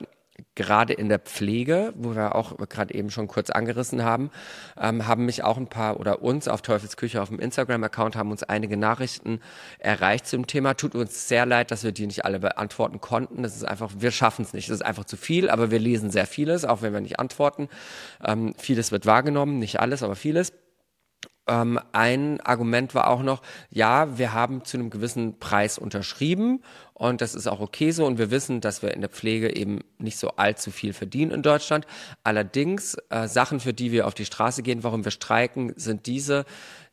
gerade 0.61 0.93
in 0.93 1.09
der 1.09 1.19
Pflege, 1.19 1.95
wo 1.97 2.15
wir 2.15 2.35
auch 2.35 2.59
gerade 2.69 2.93
eben 2.93 3.09
schon 3.09 3.29
kurz 3.29 3.49
angerissen 3.49 4.05
haben, 4.05 4.31
ähm, 4.79 5.07
haben 5.07 5.25
mich 5.25 5.43
auch 5.43 5.57
ein 5.57 5.69
paar 5.69 5.99
oder 5.99 6.21
uns 6.21 6.49
auf 6.49 6.61
Teufelsküche 6.61 7.23
auf 7.23 7.31
dem 7.31 7.41
Instagram-Account 7.41 8.15
haben 8.15 8.31
uns 8.31 8.43
einige 8.43 8.77
Nachrichten 8.77 9.41
erreicht 9.79 10.27
zum 10.27 10.47
Thema. 10.47 10.75
Tut 10.75 10.95
uns 10.95 11.29
sehr 11.29 11.47
leid, 11.47 11.71
dass 11.71 11.83
wir 11.83 11.93
die 11.93 12.07
nicht 12.07 12.27
alle 12.27 12.41
beantworten 12.41 13.01
konnten. 13.01 13.43
Das 13.43 13.57
ist 13.57 13.65
einfach, 13.65 13.91
wir 13.97 14.11
schaffen 14.11 14.43
es 14.43 14.53
nicht. 14.53 14.69
Das 14.69 14.77
ist 14.77 14.85
einfach 14.85 15.07
zu 15.07 15.17
viel, 15.17 15.49
aber 15.49 15.71
wir 15.71 15.79
lesen 15.79 16.11
sehr 16.11 16.27
vieles, 16.27 16.67
auch 16.67 16.83
wenn 16.83 16.93
wir 16.93 17.01
nicht 17.01 17.19
antworten. 17.19 17.71
Ähm, 18.23 18.55
vieles 18.59 18.93
wird 18.93 19.07
wahrgenommen, 19.07 19.59
nicht 19.59 19.81
alles, 19.81 20.03
aber 20.03 20.15
vieles. 20.15 20.53
Ähm, 21.47 21.81
ein 21.93 22.41
Argument 22.41 22.95
war 22.95 23.09
auch 23.09 23.23
noch, 23.23 23.43
ja, 23.71 24.19
wir 24.19 24.33
haben 24.33 24.65
zu 24.65 24.77
einem 24.77 24.91
gewissen 24.91 25.39
Preis 25.39 25.79
unterschrieben 25.79 26.63
und 26.95 27.21
das 27.23 27.35
ist 27.35 27.47
auch 27.47 27.61
okay 27.61 27.93
so 27.93 28.05
und 28.07 28.19
wir 28.19 28.31
wissen, 28.31 28.61
dass 28.61 28.83
wir 28.83 28.93
in 28.93 29.01
der 29.01 29.11
Pflege 29.11 29.57
eben 29.57 29.81
nicht 29.99 30.19
so 30.19 30.31
allzu 30.37 30.71
viel 30.71 30.93
verdienen 30.93 31.31
in 31.31 31.43
Deutschland. 31.43 31.87
Allerdings 32.25 32.97
äh, 33.09 33.27
Sachen, 33.27 33.59
für 33.61 33.73
die 33.73 33.91
wir 33.91 34.07
auf 34.07 34.15
die 34.15 34.27
Straße 34.27 34.63
gehen, 34.63 34.85
warum 34.85 35.05
wir 35.05 35.11
streiken, 35.11 35.73
sind 35.77 36.07
diese, 36.07 36.45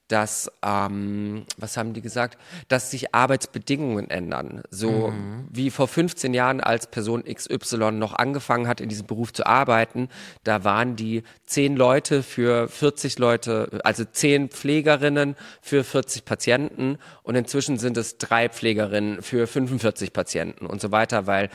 dass, 0.07 0.51
ähm, 0.63 1.45
was 1.57 1.77
haben 1.77 1.93
die 1.93 2.01
gesagt, 2.01 2.37
dass 2.67 2.91
sich 2.91 3.13
Arbeitsbedingungen 3.13 4.09
ändern. 4.09 4.63
So 4.69 5.09
mhm. 5.09 5.47
wie 5.49 5.69
vor 5.69 5.87
15 5.87 6.33
Jahren, 6.33 6.61
als 6.61 6.87
Person 6.87 7.23
XY 7.23 7.91
noch 7.91 8.13
angefangen 8.13 8.67
hat, 8.67 8.81
in 8.81 8.89
diesem 8.89 9.05
Beruf 9.05 9.33
zu 9.33 9.45
arbeiten, 9.45 10.09
da 10.43 10.63
waren 10.63 10.95
die 10.95 11.23
zehn 11.45 11.75
Leute 11.75 12.23
für 12.23 12.67
40 12.67 13.19
Leute, 13.19 13.81
also 13.83 14.05
zehn 14.05 14.49
Pflegerinnen 14.49 15.35
für 15.61 15.83
40 15.83 16.25
Patienten 16.25 16.97
und 17.23 17.35
inzwischen 17.35 17.77
sind 17.77 17.97
es 17.97 18.17
drei 18.17 18.49
Pflegerinnen 18.49 19.21
für 19.21 19.47
45 19.47 20.13
Patienten 20.13 20.65
und 20.65 20.81
so 20.81 20.91
weiter, 20.91 21.27
weil 21.27 21.49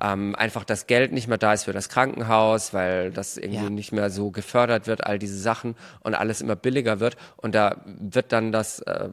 ähm, 0.00 0.34
einfach 0.34 0.64
das 0.64 0.86
Geld 0.86 1.12
nicht 1.12 1.28
mehr 1.28 1.38
da 1.38 1.52
ist 1.52 1.64
für 1.64 1.72
das 1.72 1.88
Krankenhaus, 1.88 2.72
weil 2.72 3.10
das 3.10 3.36
irgendwie 3.36 3.64
ja. 3.64 3.70
nicht 3.70 3.92
mehr 3.92 4.10
so 4.10 4.30
gefördert 4.30 4.86
wird, 4.86 5.04
all 5.04 5.18
diese 5.18 5.38
Sachen 5.38 5.74
und 6.00 6.14
alles 6.14 6.40
immer 6.40 6.56
billiger 6.56 7.00
wird 7.00 7.16
und 7.36 7.54
da 7.54 7.76
wird 7.98 8.32
dann 8.32 8.52
das, 8.52 8.80
äh, 8.80 9.10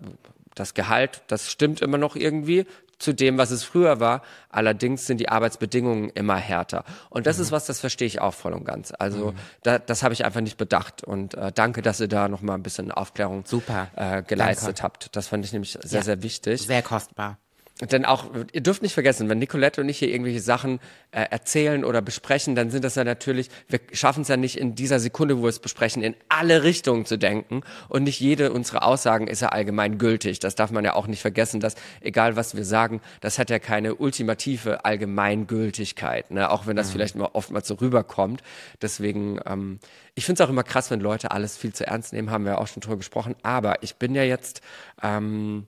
das 0.54 0.74
Gehalt, 0.74 1.22
das 1.28 1.52
stimmt 1.52 1.82
immer 1.82 1.98
noch 1.98 2.16
irgendwie 2.16 2.66
zu 2.98 3.14
dem, 3.14 3.38
was 3.38 3.52
es 3.52 3.64
früher 3.64 4.00
war. 4.00 4.22
Allerdings 4.50 5.06
sind 5.06 5.20
die 5.20 5.30
Arbeitsbedingungen 5.30 6.10
immer 6.12 6.38
härter. 6.38 6.86
Und 7.10 7.28
das 7.28 7.38
mhm. 7.38 7.44
ist 7.44 7.52
was, 7.52 7.66
das 7.66 7.80
verstehe 7.80 8.08
ich 8.08 8.22
auch 8.22 8.34
voll 8.34 8.54
und 8.54 8.66
ganz. 8.66 8.94
Also 8.98 9.32
mhm. 9.32 9.38
da, 9.64 9.80
das 9.80 10.04
habe 10.04 10.14
ich 10.14 10.26
einfach 10.26 10.42
nicht 10.42 10.58
bedacht. 10.58 11.04
Und 11.04 11.34
äh, 11.36 11.52
danke, 11.54 11.82
dass 11.82 12.00
ihr 12.00 12.08
da 12.08 12.28
nochmal 12.30 12.58
ein 12.58 12.64
bisschen 12.64 12.92
Aufklärung 12.92 13.44
Super. 13.46 13.90
Äh, 13.96 14.24
geleistet 14.24 14.68
danke. 14.68 14.84
habt. 14.84 15.16
Das 15.16 15.28
fand 15.28 15.46
ich 15.46 15.52
nämlich 15.52 15.78
sehr, 15.84 16.00
ja. 16.00 16.04
sehr 16.04 16.24
wichtig. 16.24 16.62
Sehr 16.62 16.82
kostbar. 16.82 17.38
Denn 17.82 18.06
auch, 18.06 18.30
ihr 18.54 18.62
dürft 18.62 18.84
nicht 18.84 18.94
vergessen, 18.94 19.28
wenn 19.28 19.38
Nicolette 19.38 19.82
und 19.82 19.90
ich 19.90 20.00
hier 20.00 20.08
irgendwelche 20.08 20.40
Sachen 20.40 20.80
äh, 21.12 21.26
erzählen 21.30 21.84
oder 21.84 22.02
besprechen, 22.02 22.56
dann 22.56 22.72
sind 22.72 22.86
das 22.86 22.96
ja 22.96 23.04
natürlich, 23.04 23.50
wir 23.68 23.82
schaffen 23.92 24.22
es 24.22 24.30
ja 24.30 24.38
nicht 24.38 24.58
in 24.58 24.76
dieser 24.76 25.02
Sekunde, 25.02 25.40
wo 25.40 25.42
wir 25.42 25.50
es 25.50 25.60
besprechen, 25.60 26.02
in 26.02 26.16
alle 26.30 26.64
Richtungen 26.64 27.06
zu 27.06 27.18
denken. 27.18 27.64
Und 27.90 28.04
nicht 28.04 28.22
jede 28.22 28.54
unserer 28.54 28.84
Aussagen 28.86 29.28
ist 29.28 29.42
ja 29.42 29.50
allgemein 29.50 29.98
gültig. 29.98 30.40
Das 30.40 30.56
darf 30.56 30.72
man 30.72 30.86
ja 30.86 30.94
auch 30.94 31.08
nicht 31.08 31.20
vergessen, 31.20 31.60
dass 31.60 31.76
egal 32.00 32.38
was 32.38 32.56
wir 32.56 32.64
sagen, 32.64 33.02
das 33.20 33.40
hat 33.40 33.50
ja 33.50 33.60
keine 33.60 33.96
ultimative 33.96 34.86
Allgemeingültigkeit, 34.86 36.32
ne? 36.32 36.52
auch 36.52 36.68
wenn 36.68 36.78
das 36.78 36.88
mhm. 36.88 36.92
vielleicht 36.94 37.16
mal 37.18 37.30
oftmals 37.34 37.68
so 37.68 37.74
rüberkommt. 37.74 38.42
Deswegen, 38.82 39.38
ähm, 39.46 39.80
ich 40.14 40.24
finde 40.26 40.42
es 40.42 40.48
auch 40.48 40.50
immer 40.50 40.64
krass, 40.64 40.92
wenn 40.92 41.02
Leute 41.02 41.32
alles 41.32 41.58
viel 41.58 41.74
zu 41.74 41.86
ernst 41.86 42.14
nehmen, 42.14 42.32
haben 42.32 42.46
wir 42.46 42.58
auch 42.62 42.68
schon 42.68 42.80
drüber 42.80 42.96
gesprochen. 42.96 43.36
Aber 43.44 43.84
ich 43.84 43.98
bin 43.98 44.16
ja 44.16 44.24
jetzt. 44.24 44.62
Ähm, 45.04 45.68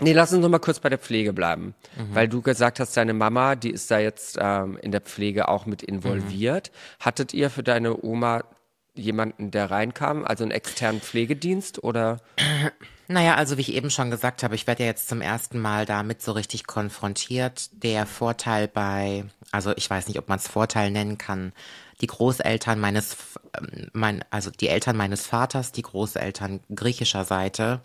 Nee, 0.00 0.12
lass 0.12 0.32
uns 0.32 0.42
noch 0.42 0.48
mal 0.48 0.60
kurz 0.60 0.78
bei 0.78 0.88
der 0.88 0.98
Pflege 0.98 1.32
bleiben, 1.32 1.74
mhm. 1.96 2.14
weil 2.14 2.28
du 2.28 2.40
gesagt 2.40 2.78
hast, 2.78 2.96
deine 2.96 3.14
Mama, 3.14 3.56
die 3.56 3.70
ist 3.70 3.90
da 3.90 3.98
jetzt 3.98 4.38
ähm, 4.40 4.78
in 4.80 4.92
der 4.92 5.00
Pflege 5.00 5.48
auch 5.48 5.66
mit 5.66 5.82
involviert. 5.82 6.70
Mhm. 6.70 7.04
Hattet 7.04 7.34
ihr 7.34 7.50
für 7.50 7.64
deine 7.64 8.02
Oma 8.04 8.44
jemanden, 8.94 9.50
der 9.50 9.70
reinkam, 9.70 10.24
also 10.24 10.44
einen 10.44 10.50
externen 10.50 11.00
Pflegedienst 11.00 11.82
oder? 11.82 12.20
Naja, 13.10 13.36
also 13.36 13.56
wie 13.56 13.62
ich 13.62 13.72
eben 13.72 13.90
schon 13.90 14.10
gesagt 14.10 14.42
habe, 14.42 14.54
ich 14.54 14.66
werde 14.66 14.82
ja 14.82 14.90
jetzt 14.90 15.08
zum 15.08 15.22
ersten 15.22 15.58
Mal 15.58 15.86
damit 15.86 16.20
so 16.20 16.32
richtig 16.32 16.66
konfrontiert. 16.66 17.70
Der 17.82 18.04
Vorteil 18.04 18.68
bei, 18.68 19.24
also 19.50 19.72
ich 19.76 19.88
weiß 19.88 20.08
nicht, 20.08 20.18
ob 20.18 20.28
man 20.28 20.38
es 20.38 20.46
Vorteil 20.46 20.90
nennen 20.90 21.16
kann, 21.16 21.54
die 22.02 22.06
Großeltern 22.06 22.78
meines, 22.78 23.16
ähm, 23.56 23.88
mein, 23.94 24.24
also 24.30 24.50
die 24.50 24.68
Eltern 24.68 24.98
meines 24.98 25.26
Vaters, 25.26 25.72
die 25.72 25.80
Großeltern 25.80 26.60
griechischer 26.74 27.24
Seite, 27.24 27.80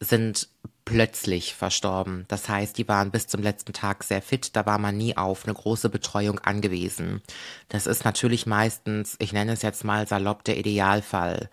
sind 0.00 0.48
plötzlich 0.86 1.54
verstorben. 1.54 2.24
Das 2.28 2.48
heißt, 2.48 2.78
die 2.78 2.88
waren 2.88 3.10
bis 3.10 3.26
zum 3.26 3.42
letzten 3.42 3.74
Tag 3.74 4.04
sehr 4.04 4.22
fit, 4.22 4.56
da 4.56 4.64
war 4.64 4.78
man 4.78 4.96
nie 4.96 5.16
auf 5.16 5.44
eine 5.44 5.52
große 5.52 5.90
Betreuung 5.90 6.38
angewiesen. 6.38 7.20
Das 7.68 7.86
ist 7.86 8.06
natürlich 8.06 8.46
meistens, 8.46 9.16
ich 9.18 9.34
nenne 9.34 9.52
es 9.52 9.60
jetzt 9.60 9.84
mal 9.84 10.08
salopp, 10.08 10.44
der 10.44 10.56
Idealfall. 10.56 11.50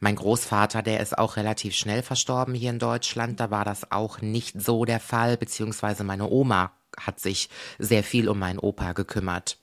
Mein 0.00 0.16
Großvater, 0.16 0.82
der 0.82 1.00
ist 1.00 1.18
auch 1.18 1.36
relativ 1.36 1.74
schnell 1.74 2.02
verstorben 2.02 2.54
hier 2.54 2.70
in 2.70 2.78
Deutschland, 2.78 3.38
da 3.38 3.50
war 3.50 3.64
das 3.64 3.92
auch 3.92 4.20
nicht 4.22 4.60
so 4.60 4.84
der 4.84 5.00
Fall, 5.00 5.36
beziehungsweise 5.36 6.02
meine 6.02 6.28
Oma 6.28 6.72
hat 6.98 7.20
sich 7.20 7.50
sehr 7.78 8.02
viel 8.02 8.28
um 8.28 8.40
meinen 8.40 8.58
Opa 8.58 8.92
gekümmert 8.92 9.58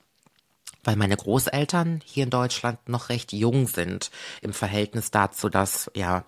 weil 0.84 0.94
meine 0.94 1.16
Großeltern 1.16 2.00
hier 2.04 2.22
in 2.22 2.30
Deutschland 2.30 2.88
noch 2.88 3.08
recht 3.08 3.32
jung 3.32 3.66
sind 3.66 4.12
im 4.40 4.52
Verhältnis 4.52 5.10
dazu, 5.10 5.48
dass 5.48 5.90
ja 5.96 6.24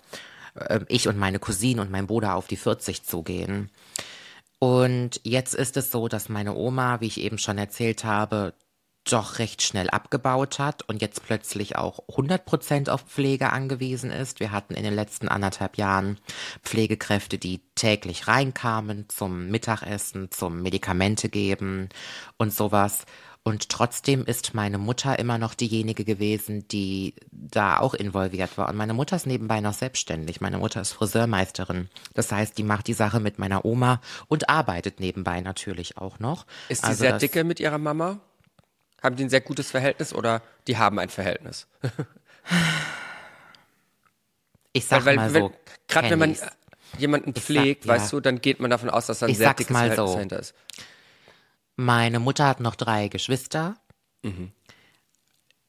äh, 0.60 0.80
ich 0.88 1.08
und 1.08 1.18
meine 1.18 1.38
Cousine 1.38 1.80
und 1.82 1.90
mein 1.90 2.06
Bruder 2.06 2.34
auf 2.34 2.46
die 2.46 2.56
40 2.56 3.04
zugehen. 3.04 3.70
Und 4.58 5.20
jetzt 5.22 5.54
ist 5.54 5.76
es 5.76 5.90
so, 5.90 6.08
dass 6.08 6.28
meine 6.28 6.54
Oma, 6.54 7.00
wie 7.00 7.06
ich 7.06 7.20
eben 7.20 7.38
schon 7.38 7.58
erzählt 7.58 8.04
habe, 8.04 8.54
doch 9.12 9.38
recht 9.38 9.62
schnell 9.62 9.88
abgebaut 9.90 10.58
hat 10.58 10.82
und 10.88 11.00
jetzt 11.00 11.22
plötzlich 11.24 11.76
auch 11.76 12.00
100 12.10 12.44
Prozent 12.44 12.90
auf 12.90 13.02
Pflege 13.02 13.52
angewiesen 13.52 14.10
ist. 14.10 14.40
Wir 14.40 14.52
hatten 14.52 14.74
in 14.74 14.82
den 14.82 14.94
letzten 14.94 15.28
anderthalb 15.28 15.78
Jahren 15.78 16.18
Pflegekräfte, 16.62 17.38
die 17.38 17.60
täglich 17.74 18.28
reinkamen 18.28 19.08
zum 19.08 19.48
Mittagessen, 19.48 20.30
zum 20.30 20.62
Medikamente 20.62 21.28
geben 21.28 21.88
und 22.36 22.52
sowas. 22.52 23.06
Und 23.48 23.70
trotzdem 23.70 24.26
ist 24.26 24.52
meine 24.52 24.76
Mutter 24.76 25.18
immer 25.18 25.38
noch 25.38 25.54
diejenige 25.54 26.04
gewesen, 26.04 26.68
die 26.68 27.14
da 27.30 27.78
auch 27.78 27.94
involviert 27.94 28.58
war. 28.58 28.68
Und 28.68 28.76
meine 28.76 28.92
Mutter 28.92 29.16
ist 29.16 29.26
nebenbei 29.26 29.62
noch 29.62 29.72
selbstständig. 29.72 30.42
Meine 30.42 30.58
Mutter 30.58 30.82
ist 30.82 30.92
Friseurmeisterin. 30.92 31.88
Das 32.12 32.30
heißt, 32.30 32.58
die 32.58 32.62
macht 32.62 32.88
die 32.88 32.92
Sache 32.92 33.20
mit 33.20 33.38
meiner 33.38 33.64
Oma 33.64 34.02
und 34.26 34.50
arbeitet 34.50 35.00
nebenbei 35.00 35.40
natürlich 35.40 35.96
auch 35.96 36.18
noch. 36.18 36.44
Ist 36.68 36.82
sie 36.82 36.88
also 36.88 36.98
sehr 36.98 37.16
dicke 37.16 37.42
mit 37.42 37.58
ihrer 37.58 37.78
Mama? 37.78 38.20
Haben 39.02 39.16
die 39.16 39.24
ein 39.24 39.30
sehr 39.30 39.40
gutes 39.40 39.70
Verhältnis 39.70 40.12
oder 40.12 40.42
die 40.66 40.76
haben 40.76 40.98
ein 40.98 41.08
Verhältnis? 41.08 41.66
Ich 44.74 44.84
sag 44.84 45.06
weil, 45.06 45.16
mal 45.16 45.32
weil, 45.32 45.40
so. 45.42 45.52
Gerade 45.88 46.10
wenn 46.10 46.18
man 46.18 46.36
jemanden 46.98 47.34
sag- 47.34 47.42
pflegt, 47.42 47.86
ja. 47.86 47.94
weißt 47.94 48.12
du, 48.12 48.20
dann 48.20 48.40
geht 48.40 48.60
man 48.60 48.70
davon 48.70 48.90
aus, 48.90 49.06
dass 49.06 49.20
da 49.20 49.26
ein 49.26 49.32
Ich 49.32 49.38
sehr 49.38 49.52
dickes 49.54 49.70
mal 49.70 49.86
Verhältnis 49.88 50.10
so. 50.10 50.14
dahinter 50.14 50.38
ist. 50.38 50.54
Meine 51.80 52.18
Mutter 52.18 52.44
hat 52.44 52.58
noch 52.58 52.74
drei 52.74 53.06
Geschwister. 53.06 53.76
Mhm. 54.24 54.50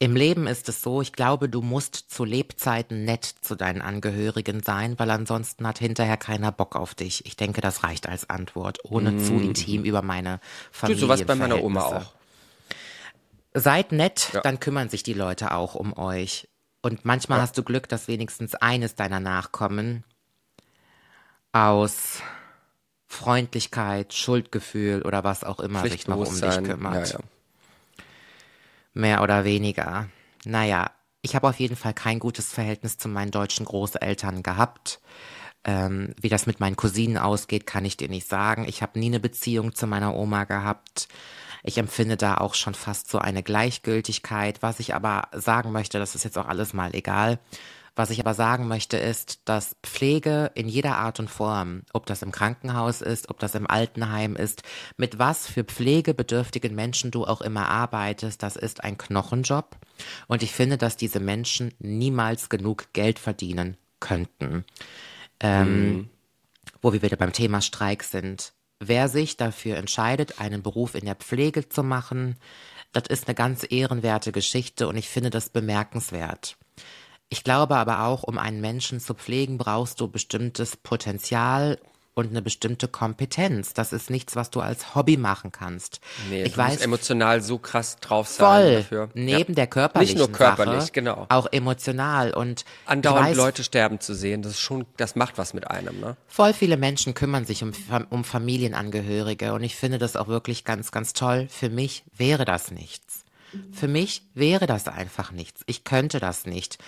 Im 0.00 0.16
Leben 0.16 0.48
ist 0.48 0.68
es 0.68 0.82
so, 0.82 1.00
ich 1.02 1.12
glaube, 1.12 1.48
du 1.48 1.62
musst 1.62 1.94
zu 1.94 2.24
Lebzeiten 2.24 3.04
nett 3.04 3.24
zu 3.26 3.54
deinen 3.54 3.80
Angehörigen 3.80 4.60
sein, 4.60 4.98
weil 4.98 5.08
ansonsten 5.12 5.64
hat 5.68 5.78
hinterher 5.78 6.16
keiner 6.16 6.50
Bock 6.50 6.74
auf 6.74 6.96
dich. 6.96 7.26
Ich 7.26 7.36
denke, 7.36 7.60
das 7.60 7.84
reicht 7.84 8.08
als 8.08 8.28
Antwort, 8.28 8.78
ohne 8.84 9.18
zu 9.18 9.34
intim 9.34 9.84
über 9.84 10.02
meine 10.02 10.30
Mhm. 10.30 10.40
Du, 10.40 10.72
Familie. 10.72 11.00
sowas 11.00 11.24
bei 11.24 11.36
meiner 11.36 11.62
Oma 11.62 11.82
auch. 11.82 12.14
Seid 13.54 13.92
nett, 13.92 14.30
Ja. 14.32 14.40
dann 14.40 14.58
kümmern 14.58 14.88
sich 14.88 15.04
die 15.04 15.12
Leute 15.14 15.52
auch 15.54 15.76
um 15.76 15.96
euch. 15.96 16.48
Und 16.82 17.04
manchmal 17.04 17.40
hast 17.40 17.56
du 17.56 17.62
Glück, 17.62 17.88
dass 17.88 18.08
wenigstens 18.08 18.56
eines 18.56 18.96
deiner 18.96 19.20
Nachkommen 19.20 20.02
aus 21.52 22.20
Freundlichkeit, 23.10 24.14
Schuldgefühl 24.14 25.02
oder 25.02 25.24
was 25.24 25.42
auch 25.42 25.58
immer 25.58 25.82
sich 25.82 26.06
noch 26.06 26.16
um 26.16 26.40
dich 26.40 26.62
kümmert. 26.62 27.12
Ja, 27.12 27.18
ja. 27.18 28.04
Mehr 28.94 29.22
oder 29.22 29.44
weniger. 29.44 30.08
Naja, 30.44 30.92
ich 31.20 31.34
habe 31.34 31.48
auf 31.48 31.58
jeden 31.58 31.74
Fall 31.74 31.92
kein 31.92 32.20
gutes 32.20 32.52
Verhältnis 32.52 32.98
zu 32.98 33.08
meinen 33.08 33.32
deutschen 33.32 33.66
Großeltern 33.66 34.44
gehabt. 34.44 35.00
Ähm, 35.64 36.14
wie 36.20 36.28
das 36.28 36.46
mit 36.46 36.60
meinen 36.60 36.76
Cousinen 36.76 37.18
ausgeht, 37.18 37.66
kann 37.66 37.84
ich 37.84 37.96
dir 37.96 38.08
nicht 38.08 38.28
sagen. 38.28 38.64
Ich 38.68 38.80
habe 38.80 38.98
nie 38.98 39.06
eine 39.06 39.20
Beziehung 39.20 39.74
zu 39.74 39.88
meiner 39.88 40.14
Oma 40.14 40.44
gehabt. 40.44 41.08
Ich 41.64 41.78
empfinde 41.78 42.16
da 42.16 42.36
auch 42.36 42.54
schon 42.54 42.74
fast 42.74 43.10
so 43.10 43.18
eine 43.18 43.42
Gleichgültigkeit. 43.42 44.62
Was 44.62 44.78
ich 44.78 44.94
aber 44.94 45.28
sagen 45.32 45.72
möchte, 45.72 45.98
das 45.98 46.14
ist 46.14 46.22
jetzt 46.22 46.38
auch 46.38 46.46
alles 46.46 46.74
mal 46.74 46.94
egal. 46.94 47.40
Was 48.00 48.08
ich 48.08 48.20
aber 48.20 48.32
sagen 48.32 48.66
möchte, 48.66 48.96
ist, 48.96 49.42
dass 49.44 49.76
Pflege 49.82 50.52
in 50.54 50.68
jeder 50.68 50.96
Art 50.96 51.20
und 51.20 51.28
Form, 51.28 51.82
ob 51.92 52.06
das 52.06 52.22
im 52.22 52.32
Krankenhaus 52.32 53.02
ist, 53.02 53.28
ob 53.28 53.38
das 53.40 53.54
im 53.54 53.66
Altenheim 53.66 54.36
ist, 54.36 54.62
mit 54.96 55.18
was 55.18 55.46
für 55.46 55.64
pflegebedürftigen 55.64 56.74
Menschen 56.74 57.10
du 57.10 57.26
auch 57.26 57.42
immer 57.42 57.68
arbeitest, 57.68 58.42
das 58.42 58.56
ist 58.56 58.82
ein 58.84 58.96
Knochenjob. 58.96 59.76
Und 60.28 60.42
ich 60.42 60.52
finde, 60.52 60.78
dass 60.78 60.96
diese 60.96 61.20
Menschen 61.20 61.74
niemals 61.78 62.48
genug 62.48 62.90
Geld 62.94 63.18
verdienen 63.18 63.76
könnten. 64.00 64.64
Ähm, 65.38 66.08
Wo 66.80 66.94
wir 66.94 67.02
wieder 67.02 67.18
beim 67.18 67.34
Thema 67.34 67.60
Streik 67.60 68.02
sind. 68.02 68.54
Wer 68.78 69.10
sich 69.10 69.36
dafür 69.36 69.76
entscheidet, 69.76 70.40
einen 70.40 70.62
Beruf 70.62 70.94
in 70.94 71.04
der 71.04 71.16
Pflege 71.16 71.68
zu 71.68 71.82
machen, 71.82 72.36
das 72.92 73.08
ist 73.10 73.28
eine 73.28 73.34
ganz 73.34 73.66
ehrenwerte 73.68 74.32
Geschichte 74.32 74.88
und 74.88 74.96
ich 74.96 75.10
finde 75.10 75.28
das 75.28 75.50
bemerkenswert. 75.50 76.56
Ich 77.32 77.44
glaube 77.44 77.76
aber 77.76 78.04
auch, 78.04 78.24
um 78.24 78.38
einen 78.38 78.60
Menschen 78.60 78.98
zu 78.98 79.14
pflegen, 79.14 79.56
brauchst 79.56 80.00
du 80.00 80.08
bestimmtes 80.08 80.76
Potenzial 80.76 81.78
und 82.14 82.30
eine 82.30 82.42
bestimmte 82.42 82.88
Kompetenz. 82.88 83.72
Das 83.72 83.92
ist 83.92 84.10
nichts, 84.10 84.36
was 84.36 84.50
du 84.50 84.60
als 84.60 84.94
Hobby 84.94 85.16
machen 85.16 85.52
kannst. 85.52 86.00
Nee, 86.28 86.42
ich 86.42 86.56
weiß 86.56 86.80
emotional 86.80 87.40
so 87.40 87.58
krass 87.58 87.96
drauf 88.00 88.28
sein 88.28 88.46
voll 88.46 88.74
dafür. 88.76 89.08
neben 89.14 89.52
ja. 89.52 89.54
der 89.54 89.66
körperlichen 89.68 90.18
Nicht 90.18 90.28
nur 90.28 90.36
körperlich, 90.36 90.80
Sache, 90.80 90.92
genau. 90.92 91.26
auch 91.28 91.46
emotional 91.52 92.34
und 92.34 92.64
Andauernd 92.86 93.28
weiß, 93.28 93.36
Leute 93.36 93.64
sterben 93.64 94.00
zu 94.00 94.14
sehen, 94.14 94.42
das 94.42 94.52
ist 94.52 94.60
schon, 94.60 94.84
das 94.96 95.14
macht 95.14 95.38
was 95.38 95.54
mit 95.54 95.70
einem, 95.70 96.00
ne? 96.00 96.16
Voll 96.26 96.52
viele 96.52 96.76
Menschen 96.76 97.14
kümmern 97.14 97.44
sich 97.44 97.62
um, 97.62 97.72
um 98.10 98.24
Familienangehörige 98.24 99.52
und 99.52 99.62
ich 99.62 99.76
finde 99.76 99.98
das 99.98 100.16
auch 100.16 100.28
wirklich 100.28 100.64
ganz, 100.64 100.90
ganz 100.90 101.12
toll. 101.12 101.46
Für 101.48 101.70
mich 101.70 102.04
wäre 102.16 102.44
das 102.44 102.70
nichts. 102.70 103.09
Für 103.72 103.88
mich 103.88 104.22
wäre 104.34 104.66
das 104.66 104.88
einfach 104.88 105.32
nichts. 105.32 105.62
Ich 105.66 105.84
könnte 105.84 106.20
das 106.20 106.46
nicht. 106.46 106.78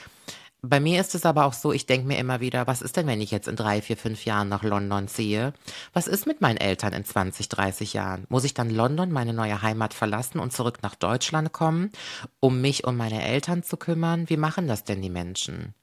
Bei 0.64 0.78
mir 0.78 1.00
ist 1.00 1.16
es 1.16 1.26
aber 1.26 1.44
auch 1.46 1.54
so, 1.54 1.72
ich 1.72 1.86
denke 1.86 2.06
mir 2.06 2.18
immer 2.18 2.40
wieder, 2.40 2.68
was 2.68 2.82
ist 2.82 2.96
denn, 2.96 3.08
wenn 3.08 3.20
ich 3.20 3.32
jetzt 3.32 3.48
in 3.48 3.56
drei, 3.56 3.82
vier, 3.82 3.96
fünf 3.96 4.24
Jahren 4.24 4.48
nach 4.48 4.62
London 4.62 5.08
ziehe? 5.08 5.54
Was 5.92 6.06
ist 6.06 6.24
mit 6.24 6.40
meinen 6.40 6.56
Eltern 6.56 6.92
in 6.92 7.04
20, 7.04 7.48
30 7.48 7.94
Jahren? 7.94 8.26
Muss 8.28 8.44
ich 8.44 8.54
dann 8.54 8.70
London, 8.70 9.10
meine 9.10 9.32
neue 9.32 9.60
Heimat, 9.60 9.92
verlassen 9.92 10.38
und 10.38 10.52
zurück 10.52 10.78
nach 10.82 10.94
Deutschland 10.94 11.52
kommen, 11.52 11.90
um 12.38 12.60
mich 12.60 12.84
um 12.84 12.96
meine 12.96 13.24
Eltern 13.24 13.64
zu 13.64 13.76
kümmern? 13.76 14.28
Wie 14.28 14.36
machen 14.36 14.68
das 14.68 14.84
denn 14.84 15.02
die 15.02 15.10
Menschen? 15.10 15.74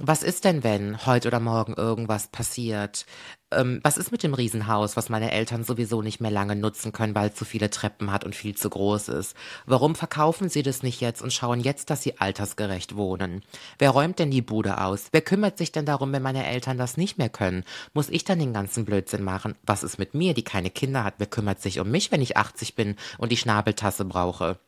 Was 0.00 0.22
ist 0.22 0.44
denn, 0.44 0.62
wenn 0.62 1.06
heute 1.06 1.28
oder 1.28 1.40
morgen 1.40 1.74
irgendwas 1.74 2.28
passiert? 2.28 3.06
Ähm, 3.52 3.80
was 3.82 3.98
ist 3.98 4.12
mit 4.12 4.22
dem 4.22 4.34
Riesenhaus, 4.34 4.96
was 4.96 5.08
meine 5.08 5.32
Eltern 5.32 5.64
sowieso 5.64 6.02
nicht 6.02 6.20
mehr 6.20 6.30
lange 6.30 6.54
nutzen 6.54 6.92
können, 6.92 7.14
weil 7.14 7.30
es 7.30 7.34
zu 7.34 7.44
viele 7.44 7.70
Treppen 7.70 8.12
hat 8.12 8.24
und 8.24 8.36
viel 8.36 8.56
zu 8.56 8.70
groß 8.70 9.08
ist? 9.08 9.34
Warum 9.66 9.94
verkaufen 9.94 10.48
sie 10.48 10.62
das 10.62 10.82
nicht 10.82 11.00
jetzt 11.00 11.20
und 11.20 11.32
schauen 11.32 11.60
jetzt, 11.60 11.90
dass 11.90 12.02
sie 12.02 12.18
altersgerecht 12.20 12.96
wohnen? 12.96 13.42
Wer 13.78 13.90
räumt 13.90 14.18
denn 14.18 14.30
die 14.30 14.42
Bude 14.42 14.80
aus? 14.80 15.08
Wer 15.10 15.22
kümmert 15.22 15.58
sich 15.58 15.72
denn 15.72 15.86
darum, 15.86 16.12
wenn 16.12 16.22
meine 16.22 16.46
Eltern 16.46 16.78
das 16.78 16.96
nicht 16.96 17.18
mehr 17.18 17.30
können? 17.30 17.64
Muss 17.92 18.08
ich 18.08 18.24
dann 18.24 18.38
den 18.38 18.52
ganzen 18.52 18.84
Blödsinn 18.84 19.24
machen? 19.24 19.56
Was 19.64 19.82
ist 19.82 19.98
mit 19.98 20.14
mir, 20.14 20.34
die 20.34 20.44
keine 20.44 20.70
Kinder 20.70 21.02
hat? 21.02 21.14
Wer 21.18 21.26
kümmert 21.26 21.60
sich 21.60 21.80
um 21.80 21.90
mich, 21.90 22.12
wenn 22.12 22.22
ich 22.22 22.36
80 22.36 22.76
bin 22.76 22.96
und 23.18 23.32
die 23.32 23.36
Schnabeltasse 23.36 24.04
brauche? 24.04 24.58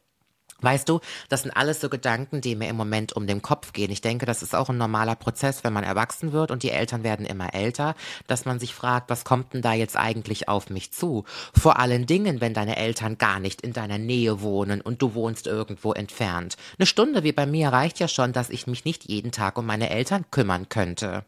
Weißt 0.62 0.88
du, 0.88 1.00
das 1.28 1.42
sind 1.42 1.50
alles 1.52 1.80
so 1.80 1.88
Gedanken, 1.88 2.40
die 2.40 2.56
mir 2.56 2.68
im 2.68 2.76
Moment 2.76 3.14
um 3.14 3.26
den 3.26 3.42
Kopf 3.42 3.72
gehen. 3.72 3.90
Ich 3.90 4.00
denke, 4.00 4.26
das 4.26 4.42
ist 4.42 4.54
auch 4.54 4.70
ein 4.70 4.78
normaler 4.78 5.16
Prozess, 5.16 5.64
wenn 5.64 5.72
man 5.72 5.84
erwachsen 5.84 6.32
wird 6.32 6.50
und 6.50 6.62
die 6.62 6.70
Eltern 6.70 7.04
werden 7.04 7.26
immer 7.26 7.54
älter, 7.54 7.94
dass 8.26 8.44
man 8.44 8.58
sich 8.58 8.74
fragt, 8.74 9.10
was 9.10 9.24
kommt 9.24 9.52
denn 9.52 9.62
da 9.62 9.72
jetzt 9.74 9.96
eigentlich 9.96 10.48
auf 10.48 10.70
mich 10.70 10.92
zu? 10.92 11.24
Vor 11.52 11.78
allen 11.78 12.06
Dingen, 12.06 12.40
wenn 12.40 12.54
deine 12.54 12.76
Eltern 12.76 13.18
gar 13.18 13.40
nicht 13.40 13.60
in 13.60 13.72
deiner 13.72 13.98
Nähe 13.98 14.40
wohnen 14.40 14.80
und 14.80 15.02
du 15.02 15.14
wohnst 15.14 15.46
irgendwo 15.46 15.92
entfernt. 15.92 16.56
Eine 16.78 16.86
Stunde 16.86 17.24
wie 17.24 17.32
bei 17.32 17.46
mir 17.46 17.68
reicht 17.68 17.98
ja 17.98 18.08
schon, 18.08 18.32
dass 18.32 18.50
ich 18.50 18.66
mich 18.66 18.84
nicht 18.84 19.08
jeden 19.08 19.32
Tag 19.32 19.58
um 19.58 19.66
meine 19.66 19.90
Eltern 19.90 20.24
kümmern 20.30 20.68
könnte. 20.68 21.24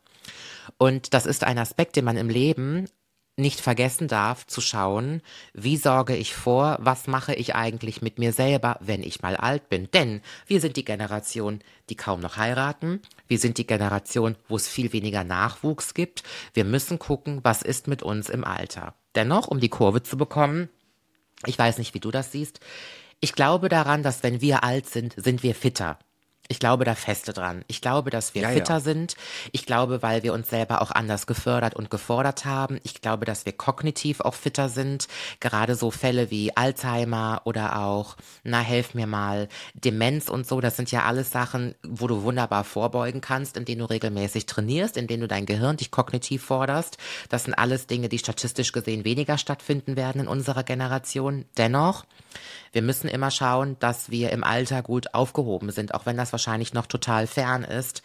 Und 0.79 1.15
das 1.15 1.27
ist 1.27 1.45
ein 1.45 1.59
Aspekt, 1.59 1.97
den 1.97 2.05
man 2.05 2.17
im 2.17 2.29
Leben 2.29 2.89
nicht 3.37 3.61
vergessen 3.61 4.07
darf, 4.07 4.47
zu 4.47 4.61
schauen, 4.61 5.21
wie 5.53 5.77
sorge 5.77 6.15
ich 6.15 6.35
vor, 6.35 6.79
was 6.81 7.07
mache 7.07 7.35
ich 7.35 7.55
eigentlich 7.55 8.01
mit 8.01 8.19
mir 8.19 8.33
selber, 8.33 8.79
wenn 8.81 9.03
ich 9.03 9.23
mal 9.23 9.37
alt 9.37 9.69
bin. 9.69 9.91
Denn 9.93 10.21
wir 10.47 10.61
sind 10.61 10.77
die 10.77 10.85
Generation, 10.85 11.61
die 11.91 11.97
kaum 11.97 12.21
noch 12.21 12.37
heiraten. 12.37 13.01
Wir 13.27 13.39
sind 13.39 13.59
die 13.59 13.67
Generation, 13.67 14.37
wo 14.49 14.57
es 14.57 14.69
viel 14.69 14.93
weniger 14.93 15.25
Nachwuchs 15.25 15.95
gibt. 15.95 16.23
Wir 16.53 16.65
müssen 16.65 16.99
gucken, 16.99 17.41
was 17.43 17.63
ist 17.63 17.89
mit 17.89 18.03
uns 18.03 18.29
im 18.29 18.45
Alter. 18.45 18.95
Dennoch, 19.15 19.49
um 19.49 19.61
die 19.61 19.69
Kurve 19.69 20.03
zu 20.03 20.17
bekommen, 20.17 20.69
ich 21.47 21.59
weiß 21.59 21.79
nicht, 21.79 21.95
wie 21.95 22.01
du 22.01 22.11
das 22.11 22.33
siehst, 22.33 22.61
ich 23.21 23.33
glaube 23.33 23.69
daran, 23.69 24.03
dass 24.03 24.23
wenn 24.23 24.41
wir 24.41 24.65
alt 24.65 24.87
sind, 24.87 25.15
sind 25.17 25.43
wir 25.43 25.55
fitter. 25.55 25.99
Ich 26.49 26.59
glaube 26.59 26.85
da 26.85 26.95
feste 26.95 27.33
dran. 27.33 27.65
Ich 27.69 27.81
glaube, 27.81 28.11
dass 28.11 28.35
wir 28.35 28.43
Ja, 28.43 28.51
ja. 28.51 28.55
fitter 28.55 28.81
sind. 28.81 29.17
Ich 29.53 29.65
glaube, 29.65 30.03
weil 30.03 30.23
wir 30.23 30.35
uns 30.35 30.51
selber 30.51 30.83
auch 30.83 30.91
anders 30.91 31.27
gefördert 31.27 31.75
und 31.75 31.91
gefordert 31.91 32.45
haben. 32.45 32.79
Ich 32.83 33.01
glaube, 33.01 33.25
dass 33.25 33.47
wir 33.47 33.53
kognitiv 33.55 34.21
auch 34.21 34.35
fitter 34.35 34.69
sind. 34.69 35.09
Gerade 35.41 35.75
so 35.75 35.91
Fälle 35.91 36.31
wie 36.31 36.55
Alzheimer 36.57 37.41
oder 37.45 37.79
auch, 37.79 38.17
na, 38.43 38.61
helf 38.61 38.93
mir 38.95 39.07
mal, 39.07 39.49
Demenz 39.73 40.29
und 40.29 40.47
so, 40.47 40.61
das 40.61 40.77
sind 40.77 40.91
ja 40.91 41.05
alles 41.05 41.31
Sachen, 41.31 41.75
wo 41.83 42.07
du 42.07 42.23
wunderbar 42.23 42.65
vorbeugen 42.65 43.23
kannst, 43.23 43.57
indem 43.57 43.79
du 43.79 43.87
regelmäßig 43.87 44.47
trainierst, 44.47 44.97
indem 44.99 45.21
du 45.21 45.29
dein 45.29 45.47
Gehirn 45.47 45.79
dich 45.79 45.91
kognitiv 45.91 46.45
forderst. 46.45 46.99
Das 47.31 47.45
sind 47.45 47.55
alles 47.55 47.87
Dinge, 47.87 48.09
die 48.11 48.19
statistisch 48.19 48.73
gesehen 48.73 49.05
weniger 49.05 49.39
stattfinden 49.39 49.97
werden 49.97 50.23
in 50.23 50.29
unserer 50.29 50.63
Generation. 50.63 51.47
Dennoch, 51.57 52.05
wir 52.75 52.83
müssen 52.83 53.09
immer 53.09 53.31
schauen, 53.31 53.77
dass 53.79 54.11
wir 54.11 54.31
im 54.31 54.43
Alter 54.43 54.83
gut 54.83 55.15
aufgehoben 55.15 55.71
sind, 55.71 55.95
auch 55.95 56.07
wenn 56.07 56.17
das 56.17 56.33
wahrscheinlich 56.33 56.75
noch 56.75 56.87
total 56.87 57.29
fern 57.29 57.63
ist. 57.63 58.03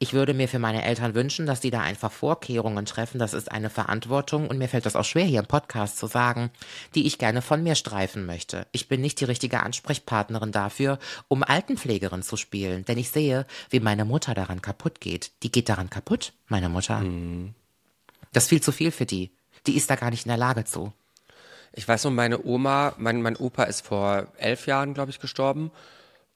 Ich 0.00 0.12
würde 0.12 0.34
mir 0.34 0.48
für 0.48 0.58
meine 0.58 0.84
Eltern 0.84 1.14
wünschen, 1.14 1.46
dass 1.46 1.60
die 1.60 1.70
da 1.70 1.80
einfach 1.80 2.10
Vorkehrungen 2.10 2.84
treffen. 2.84 3.20
Das 3.20 3.32
ist 3.32 3.50
eine 3.50 3.70
Verantwortung 3.70 4.48
und 4.48 4.58
mir 4.58 4.68
fällt 4.68 4.86
das 4.86 4.96
auch 4.96 5.04
schwer, 5.04 5.24
hier 5.24 5.38
im 5.38 5.46
Podcast 5.46 5.98
zu 5.98 6.08
sagen, 6.08 6.50
die 6.96 7.06
ich 7.06 7.18
gerne 7.18 7.42
von 7.42 7.62
mir 7.62 7.76
streifen 7.76 8.26
möchte. 8.26 8.66
Ich 8.72 8.88
bin 8.88 9.00
nicht 9.00 9.20
die 9.20 9.24
richtige 9.24 9.60
Ansprechpartnerin 9.60 10.50
dafür, 10.50 10.98
um 11.28 11.44
Altenpflegerin 11.44 12.22
zu 12.22 12.36
spielen, 12.36 12.84
denn 12.84 12.98
ich 12.98 13.10
sehe, 13.10 13.46
wie 13.70 13.80
meine 13.80 14.04
Mutter 14.04 14.34
daran 14.34 14.62
kaputt 14.62 15.00
geht. 15.00 15.30
Die 15.44 15.52
geht 15.52 15.68
daran 15.68 15.90
kaputt, 15.90 16.32
meine 16.48 16.68
Mutter. 16.68 17.04
Das 18.32 18.44
ist 18.44 18.48
viel 18.48 18.62
zu 18.62 18.72
viel 18.72 18.90
für 18.90 19.06
die. 19.06 19.30
Die 19.68 19.76
ist 19.76 19.90
da 19.90 19.94
gar 19.94 20.10
nicht 20.10 20.26
in 20.26 20.30
der 20.30 20.38
Lage 20.38 20.64
zu. 20.64 20.92
Ich 21.78 21.86
weiß 21.86 22.02
noch, 22.04 22.10
meine 22.10 22.44
Oma, 22.44 22.92
mein, 22.98 23.22
mein 23.22 23.36
Opa 23.36 23.62
ist 23.62 23.86
vor 23.86 24.26
elf 24.36 24.66
Jahren, 24.66 24.94
glaube 24.94 25.10
ich, 25.12 25.20
gestorben. 25.20 25.70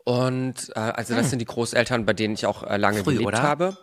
Und 0.05 0.70
äh, 0.76 0.78
also 0.78 1.16
das 1.16 1.30
sind 1.30 1.40
die 1.40 1.45
Großeltern, 1.47 2.07
bei 2.07 2.12
denen 2.12 2.34
ich 2.34 2.47
auch 2.47 2.62
äh, 2.62 2.76
lange 2.76 2.99
Hm. 2.99 3.05
Früh, 3.05 3.12
gelebt 3.14 3.26
oder? 3.26 3.43
habe. 3.43 3.76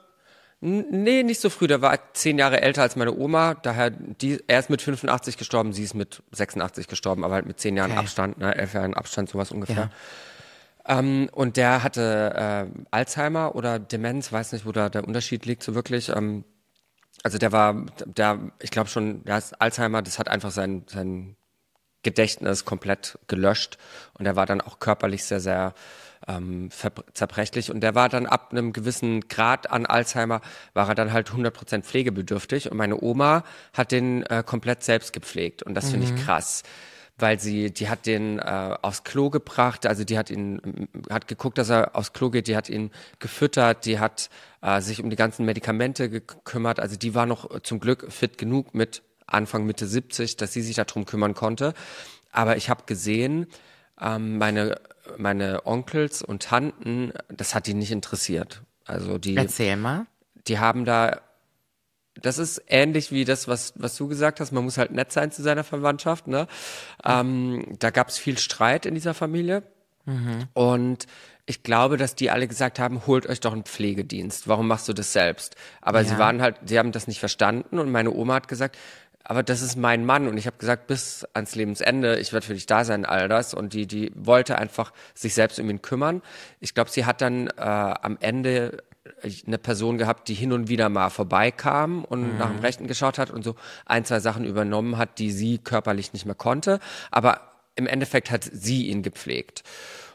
N 0.62 0.86
nee, 0.90 1.22
nicht 1.24 1.42
so 1.42 1.50
früh. 1.50 1.68
Der 1.68 1.82
war 1.82 2.00
zehn 2.14 2.40
Jahre 2.40 2.62
älter 2.62 2.82
als 2.82 2.96
meine 2.96 3.14
Oma. 3.14 3.56
Daher, 3.56 3.90
die, 3.90 4.42
er 4.48 4.60
ist 4.60 4.70
mit 4.70 4.82
85 4.82 5.36
gestorben, 5.36 5.74
sie 5.74 5.84
ist 5.84 5.96
mit 5.96 6.24
86 6.32 6.88
gestorben, 6.88 7.26
aber 7.26 7.34
halt 7.36 7.46
mit 7.46 7.60
zehn 7.60 7.76
Jahren 7.76 7.92
Okay. 7.92 8.00
Abstand, 8.00 8.38
ne, 8.38 8.56
elf 8.56 8.74
Jahren 8.74 8.94
Abstand, 8.94 9.28
sowas 9.30 9.52
ungefähr. 9.52 9.90
Ja. 10.88 11.00
Ähm, 11.00 11.30
und 11.34 11.58
der 11.58 11.84
hatte 11.84 12.70
äh, 12.72 12.80
Alzheimer 12.90 13.56
oder 13.56 13.80
Demenz, 13.80 14.32
weiß 14.32 14.54
nicht, 14.54 14.66
wo 14.66 14.72
da 14.72 14.88
der 14.88 15.06
Unterschied 15.06 15.46
liegt, 15.46 15.62
so 15.64 15.76
wirklich. 15.76 16.08
Ähm, 16.08 16.46
also 17.22 17.38
der 17.38 17.52
war, 17.52 17.86
der, 18.06 18.40
ich 18.62 18.72
glaube 18.72 18.90
schon, 18.90 19.24
ja, 19.28 19.38
ist 19.38 19.60
Alzheimer, 19.62 20.02
das 20.02 20.20
hat 20.20 20.30
einfach 20.30 20.52
sein, 20.52 20.84
sein 20.88 21.36
Gedächtnis 22.04 22.66
komplett 22.66 23.18
gelöscht. 23.28 23.78
Und 24.18 24.26
er 24.26 24.36
war 24.36 24.46
dann 24.46 24.62
auch 24.62 24.80
körperlich 24.80 25.24
sehr, 25.26 25.40
sehr 25.40 25.74
ähm, 26.28 26.70
zerbrechlich. 27.14 27.72
Und 27.72 27.82
der 27.82 27.96
war 27.96 28.10
dann 28.10 28.26
ab 28.26 28.50
einem 28.52 28.74
gewissen 28.74 29.28
Grad 29.28 29.70
an 29.70 29.86
Alzheimer, 29.86 30.42
war 30.74 30.90
er 30.90 30.96
dann 30.96 31.14
halt 31.14 31.30
100% 31.30 31.82
pflegebedürftig. 31.84 32.72
Und 32.72 32.78
meine 32.78 33.02
Oma 33.02 33.44
hat 33.74 33.92
den 33.92 34.24
äh, 34.24 34.44
komplett 34.46 34.84
selbst 34.84 35.14
gepflegt. 35.14 35.64
Und 35.64 35.76
das 35.76 35.88
mhm. 35.88 35.92
finde 35.92 36.08
ich 36.08 36.26
krass 36.26 36.64
weil 37.22 37.40
sie, 37.40 37.72
die 37.72 37.90
hat 37.90 38.06
den 38.06 38.40
äh, 38.40 38.76
aufs 38.82 39.04
Klo 39.04 39.30
gebracht, 39.30 39.86
also 39.86 40.04
die 40.04 40.18
hat 40.18 40.30
ihn, 40.30 40.88
hat 41.10 41.28
geguckt, 41.28 41.58
dass 41.58 41.70
er 41.70 41.96
aufs 41.96 42.14
Klo 42.14 42.30
geht, 42.30 42.48
die 42.48 42.56
hat 42.56 42.70
ihn 42.70 42.92
gefüttert, 43.20 43.86
die 43.86 44.00
hat 44.00 44.30
äh, 44.62 44.82
sich 44.82 45.04
um 45.04 45.10
die 45.10 45.16
ganzen 45.16 45.46
Medikamente 45.46 46.10
gekümmert, 46.10 46.80
also 46.80 46.96
die 46.96 47.16
war 47.16 47.26
noch 47.26 47.62
zum 47.62 47.80
Glück 47.80 48.12
fit 48.12 48.38
genug 48.38 48.74
mit 48.74 49.02
Anfang 49.32 49.66
Mitte 49.66 49.88
70, 49.88 50.38
dass 50.38 50.54
sie 50.54 50.62
sich 50.62 50.76
darum 50.76 51.06
kümmern 51.06 51.34
konnte. 51.34 51.74
Aber 52.32 52.58
ich 52.58 52.70
habe 52.70 52.84
gesehen, 52.86 53.48
ähm, 54.00 54.38
meine 54.38 54.80
meine 55.18 55.66
Onkels 55.66 56.22
und 56.22 56.44
Tanten, 56.44 57.14
das 57.30 57.56
hat 57.56 57.68
die 57.68 57.74
nicht 57.74 57.92
interessiert. 57.92 58.62
Also 58.86 59.18
die. 59.18 59.36
Erzähl 59.36 59.78
mal. 59.78 60.06
Die 60.48 60.60
haben 60.60 60.86
da. 60.86 61.22
Das 62.16 62.38
ist 62.38 62.62
ähnlich 62.68 63.12
wie 63.12 63.24
das, 63.24 63.48
was, 63.48 63.74
was 63.78 63.96
du 63.96 64.08
gesagt 64.08 64.42
hast. 64.42 64.52
Man 64.52 64.66
muss 64.66 64.78
halt 64.78 64.92
nett 64.92 65.12
sein 65.12 65.32
zu 65.32 65.42
seiner 65.42 65.64
Verwandtschaft. 65.64 66.28
Ne? 66.28 66.48
Ähm, 67.06 67.78
da 67.80 67.92
gab 67.92 68.10
es 68.10 68.18
viel 68.18 68.38
Streit 68.38 68.86
in 68.86 68.94
dieser 68.94 69.14
Familie. 69.14 69.64
Mhm. 70.06 70.48
Und 70.54 71.06
ich 71.46 71.64
glaube, 71.64 71.96
dass 71.96 72.16
die 72.16 72.30
alle 72.30 72.48
gesagt 72.48 72.78
haben, 72.78 73.08
holt 73.08 73.26
euch 73.26 73.40
doch 73.40 73.54
einen 73.54 73.64
Pflegedienst. 73.64 74.50
Warum 74.50 74.68
machst 74.68 74.90
du 74.90 74.94
das 74.94 75.14
selbst? 75.14 75.56
Aber 75.82 76.02
ja. 76.02 76.10
sie 76.10 76.18
waren 76.18 76.42
halt, 76.42 76.58
sie 76.66 76.78
haben 76.78 76.92
das 76.92 77.08
nicht 77.08 77.20
verstanden 77.20 77.80
und 77.80 77.90
meine 77.90 78.12
Oma 78.12 78.34
hat 78.34 78.48
gesagt, 78.50 78.78
aber 79.30 79.44
das 79.44 79.62
ist 79.62 79.76
mein 79.76 80.06
Mann 80.06 80.28
und 80.28 80.38
ich 80.38 80.48
habe 80.48 80.58
gesagt, 80.58 80.88
bis 80.88 81.24
ans 81.36 81.54
Lebensende, 81.54 82.18
ich 82.18 82.34
werde 82.34 82.48
für 82.48 82.56
dich 82.56 82.66
da 82.66 82.84
sein, 82.84 83.06
all 83.06 83.28
das. 83.28 83.54
Und 83.54 83.74
die, 83.74 83.86
die 83.86 84.12
wollte 84.16 84.58
einfach 84.58 84.92
sich 85.14 85.36
selbst 85.36 85.60
um 85.60 85.70
ihn 85.70 85.84
kümmern. 85.84 86.24
Ich 86.60 86.74
glaube, 86.74 86.90
sie 86.90 87.06
hat 87.06 87.22
dann 87.22 87.46
äh, 87.46 87.62
am 87.62 88.18
Ende 88.22 88.84
eine 89.46 89.60
Person 89.60 90.00
gehabt, 90.00 90.30
die 90.30 90.34
hin 90.34 90.52
und 90.52 90.68
wieder 90.68 90.90
mal 90.90 91.12
vorbeikam 91.12 92.06
und 92.06 92.34
mhm. 92.34 92.38
nach 92.40 92.50
dem 92.50 92.58
Rechten 92.58 92.88
geschaut 92.88 93.20
hat 93.20 93.30
und 93.30 93.44
so 93.44 93.54
ein, 93.86 94.04
zwei 94.04 94.20
Sachen 94.20 94.46
übernommen 94.46 94.98
hat, 94.98 95.20
die 95.20 95.30
sie 95.30 95.60
körperlich 95.60 96.12
nicht 96.12 96.26
mehr 96.26 96.34
konnte. 96.34 96.80
Aber 97.12 97.42
im 97.76 97.86
Endeffekt 97.86 98.32
hat 98.32 98.50
sie 98.52 98.88
ihn 98.88 99.04
gepflegt. 99.04 99.62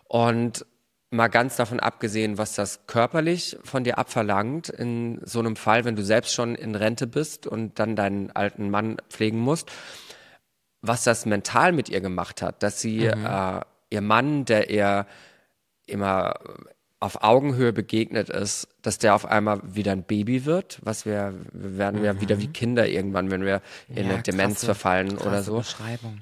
Und 0.08 0.66
mal 1.14 1.28
ganz 1.28 1.56
davon 1.56 1.80
abgesehen, 1.80 2.38
was 2.38 2.54
das 2.54 2.86
körperlich 2.86 3.56
von 3.64 3.84
dir 3.84 3.98
abverlangt, 3.98 4.68
in 4.68 5.20
so 5.24 5.38
einem 5.38 5.56
Fall, 5.56 5.84
wenn 5.84 5.96
du 5.96 6.04
selbst 6.04 6.34
schon 6.34 6.54
in 6.54 6.74
Rente 6.74 7.06
bist 7.06 7.46
und 7.46 7.78
dann 7.78 7.96
deinen 7.96 8.30
alten 8.32 8.70
Mann 8.70 8.96
pflegen 9.08 9.38
musst, 9.38 9.70
was 10.82 11.04
das 11.04 11.24
mental 11.26 11.72
mit 11.72 11.88
ihr 11.88 12.00
gemacht 12.00 12.42
hat, 12.42 12.62
dass 12.62 12.80
sie 12.80 13.08
mhm. 13.08 13.26
äh, 13.26 13.60
ihr 13.90 14.00
Mann, 14.00 14.44
der 14.44 14.70
ihr 14.70 15.06
immer 15.86 16.34
auf 17.00 17.22
Augenhöhe 17.22 17.72
begegnet 17.72 18.30
ist, 18.30 18.68
dass 18.80 18.98
der 18.98 19.14
auf 19.14 19.26
einmal 19.26 19.60
wieder 19.62 19.92
ein 19.92 20.04
Baby 20.04 20.46
wird, 20.46 20.78
was 20.82 21.04
wir, 21.04 21.34
wir 21.52 21.76
werden 21.76 22.00
mhm. 22.00 22.06
ja 22.06 22.20
wieder 22.20 22.38
wie 22.38 22.48
Kinder 22.48 22.88
irgendwann, 22.88 23.30
wenn 23.30 23.44
wir 23.44 23.60
in 23.88 24.06
ja, 24.06 24.14
eine 24.14 24.22
Demenz 24.22 24.54
krasse, 24.54 24.66
verfallen 24.66 25.16
krasse 25.16 25.28
oder 25.28 25.42
so. 25.42 25.58
Beschreibung. 25.58 26.20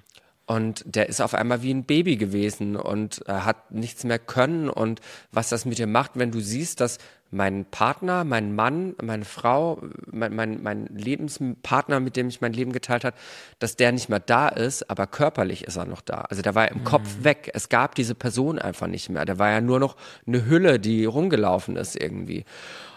Und 0.52 0.84
der 0.84 1.08
ist 1.08 1.22
auf 1.22 1.32
einmal 1.32 1.62
wie 1.62 1.72
ein 1.72 1.84
Baby 1.84 2.16
gewesen 2.16 2.76
und 2.76 3.26
äh, 3.26 3.32
hat 3.32 3.70
nichts 3.70 4.04
mehr 4.04 4.18
können. 4.18 4.68
Und 4.68 5.00
was 5.30 5.48
das 5.48 5.64
mit 5.64 5.78
dir 5.78 5.86
macht, 5.86 6.10
wenn 6.16 6.30
du 6.30 6.40
siehst, 6.40 6.82
dass 6.82 6.98
mein 7.30 7.64
Partner, 7.64 8.24
mein 8.24 8.54
Mann, 8.54 8.94
meine 9.00 9.24
Frau, 9.24 9.82
mein, 10.10 10.36
mein, 10.36 10.62
mein 10.62 10.88
Lebenspartner, 10.88 12.00
mit 12.00 12.16
dem 12.16 12.28
ich 12.28 12.42
mein 12.42 12.52
Leben 12.52 12.72
geteilt 12.72 13.06
habe, 13.06 13.16
dass 13.60 13.76
der 13.76 13.92
nicht 13.92 14.10
mehr 14.10 14.20
da 14.20 14.48
ist, 14.48 14.90
aber 14.90 15.06
körperlich 15.06 15.64
ist 15.64 15.76
er 15.76 15.86
noch 15.86 16.02
da. 16.02 16.26
Also 16.28 16.42
der 16.42 16.54
war 16.54 16.70
im 16.70 16.80
mhm. 16.80 16.84
Kopf 16.84 17.08
weg. 17.22 17.50
Es 17.54 17.70
gab 17.70 17.94
diese 17.94 18.14
Person 18.14 18.58
einfach 18.58 18.88
nicht 18.88 19.08
mehr. 19.08 19.24
Der 19.24 19.38
war 19.38 19.48
ja 19.48 19.62
nur 19.62 19.80
noch 19.80 19.96
eine 20.26 20.44
Hülle, 20.44 20.78
die 20.78 21.06
rumgelaufen 21.06 21.76
ist 21.76 21.98
irgendwie. 21.98 22.44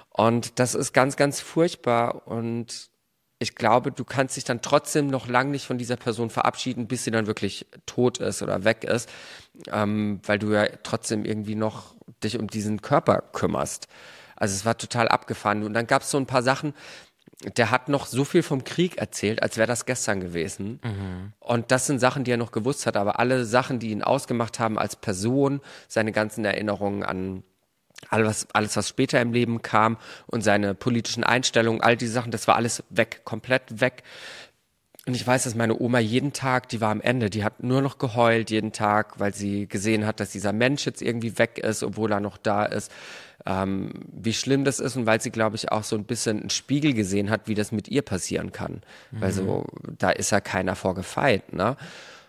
Und 0.10 0.60
das 0.60 0.76
ist 0.76 0.92
ganz, 0.92 1.16
ganz 1.16 1.40
furchtbar 1.40 2.28
und 2.28 2.90
ich 3.40 3.56
glaube, 3.56 3.92
du 3.92 4.06
kannst 4.06 4.38
dich 4.38 4.46
dann 4.46 4.62
trotzdem 4.62 5.08
noch 5.08 5.28
lang 5.28 5.52
nicht 5.52 5.66
von 5.66 5.78
dieser 5.78 5.98
Person 5.98 6.30
verabschieden, 6.30 6.88
bis 6.88 7.04
sie 7.04 7.12
dann 7.12 7.28
wirklich 7.28 7.66
tot 7.86 8.20
ist 8.20 8.42
oder 8.42 8.64
weg 8.64 8.84
ist, 8.84 9.10
ähm, 9.72 10.22
weil 10.26 10.40
du 10.40 10.54
ja 10.54 10.68
trotzdem 10.84 11.26
irgendwie 11.26 11.56
noch 11.56 11.96
dich 12.24 12.40
um 12.40 12.48
diesen 12.48 12.82
Körper 12.82 13.24
kümmerst. 13.34 13.88
Also 14.36 14.56
es 14.56 14.66
war 14.66 14.78
total 14.78 15.08
abgefahren. 15.10 15.64
Und 15.64 15.74
dann 15.74 15.88
gab 15.88 16.02
es 16.02 16.12
so 16.12 16.18
ein 16.18 16.26
paar 16.26 16.44
Sachen, 16.44 16.74
der 17.58 17.72
hat 17.72 17.90
noch 17.90 18.06
so 18.06 18.24
viel 18.24 18.44
vom 18.44 18.64
Krieg 18.64 18.98
erzählt, 18.98 19.44
als 19.44 19.58
wäre 19.58 19.68
das 19.68 19.86
gestern 19.86 20.22
gewesen. 20.22 20.80
Mhm. 20.84 21.34
Und 21.40 21.72
das 21.72 21.88
sind 21.88 22.00
Sachen, 22.00 22.24
die 22.24 22.32
er 22.32 22.38
noch 22.38 22.52
gewusst 22.52 22.86
hat, 22.86 22.96
aber 22.96 23.20
alle 23.20 23.44
Sachen, 23.46 23.80
die 23.80 23.92
ihn 23.92 24.04
ausgemacht 24.04 24.60
haben 24.60 24.80
als 24.80 24.96
Person, 24.96 25.62
seine 25.88 26.14
ganzen 26.14 26.46
Erinnerungen 26.46 27.04
an 27.04 27.44
alles, 28.10 28.48
alles, 28.54 28.76
was 28.78 28.90
später 28.90 29.22
im 29.22 29.34
Leben 29.34 29.62
kam 29.62 29.98
und 30.28 30.42
seine 30.42 30.76
politischen 30.76 31.24
Einstellungen, 31.24 31.82
all 31.82 31.98
diese 31.98 32.14
Sachen, 32.14 32.32
das 32.32 32.48
war 32.48 32.56
alles 32.56 32.84
weg, 32.90 33.22
komplett 33.24 33.82
weg. 33.82 34.04
Und 35.08 35.14
ich 35.14 35.26
weiß, 35.26 35.44
dass 35.44 35.54
meine 35.54 35.80
Oma 35.80 36.00
jeden 36.00 36.34
Tag, 36.34 36.68
die 36.70 36.82
war 36.82 36.90
am 36.90 37.00
Ende, 37.00 37.30
die 37.30 37.44
hat 37.44 37.62
nur 37.62 37.82
noch 37.82 38.00
geheult 38.00 38.50
jeden 38.50 38.72
Tag, 38.72 39.20
weil 39.20 39.36
sie 39.36 39.68
gesehen 39.68 40.08
hat, 40.08 40.20
dass 40.20 40.32
dieser 40.32 40.52
Mensch 40.52 40.86
jetzt 40.86 41.02
irgendwie 41.02 41.38
weg 41.38 41.60
ist, 41.60 41.84
obwohl 41.84 42.12
er 42.12 42.20
noch 42.20 42.38
da 42.38 42.66
ist. 42.66 42.92
Ähm, 43.46 43.92
wie 44.12 44.34
schlimm 44.34 44.64
das 44.64 44.80
ist 44.80 44.96
und 44.96 45.06
weil 45.06 45.22
sie, 45.22 45.30
glaube 45.30 45.56
ich, 45.56 45.72
auch 45.72 45.84
so 45.84 45.96
ein 45.96 46.06
bisschen 46.06 46.40
einen 46.40 46.50
Spiegel 46.50 46.94
gesehen 46.94 47.30
hat, 47.30 47.42
wie 47.48 47.54
das 47.54 47.72
mit 47.72 47.88
ihr 47.88 48.02
passieren 48.02 48.52
kann. 48.52 48.82
Mhm. 49.12 49.22
Weil 49.22 49.32
so, 49.32 49.68
da 50.00 50.10
ist 50.10 50.32
ja 50.32 50.42
keiner 50.42 50.76
vorgefeit, 50.76 51.54
ne? 51.54 51.78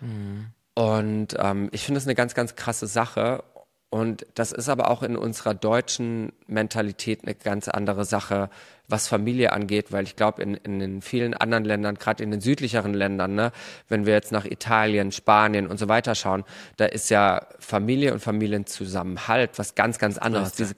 Mhm. 0.00 0.48
Und 0.74 1.28
ähm, 1.38 1.70
ich 1.72 1.84
finde 1.84 1.98
es 1.98 2.06
eine 2.06 2.14
ganz, 2.14 2.34
ganz 2.34 2.54
krasse 2.54 2.86
Sache. 2.86 3.42
Und 3.89 4.26
das 4.34 4.51
ist 4.51 4.68
aber 4.68 4.91
auch 4.91 5.03
in 5.03 5.16
unserer 5.16 5.55
deutschen 5.55 6.32
Mentalität 6.49 7.20
eine 7.22 7.34
ganz 7.34 7.68
andere 7.68 8.05
Sache, 8.05 8.51
was 8.89 9.09
Familie 9.09 9.53
angeht, 9.53 9.93
weil 9.93 10.05
ich 10.05 10.16
glaube, 10.16 10.43
in, 10.43 10.55
in 10.55 10.78
den 10.80 11.03
vielen 11.03 11.34
anderen 11.34 11.64
Ländern, 11.64 11.95
gerade 11.97 12.22
in 12.22 12.30
den 12.30 12.41
südlicheren 12.41 12.95
Ländern, 12.95 13.34
ne, 13.34 13.53
wenn 13.89 14.05
wir 14.05 14.12
jetzt 14.12 14.32
nach 14.32 14.45
Italien, 14.45 15.12
Spanien 15.12 15.66
und 15.66 15.78
so 15.78 15.89
weiter 15.89 16.14
schauen, 16.14 16.45
da 16.76 16.87
ist 16.87 17.11
ja 17.11 17.47
Familie 17.59 18.12
und 18.12 18.20
Familienzusammenhalt 18.20 19.59
was 19.59 19.74
ganz, 19.74 19.99
ganz 19.99 20.18
anderes. 20.18 20.53
Diese, 20.53 20.74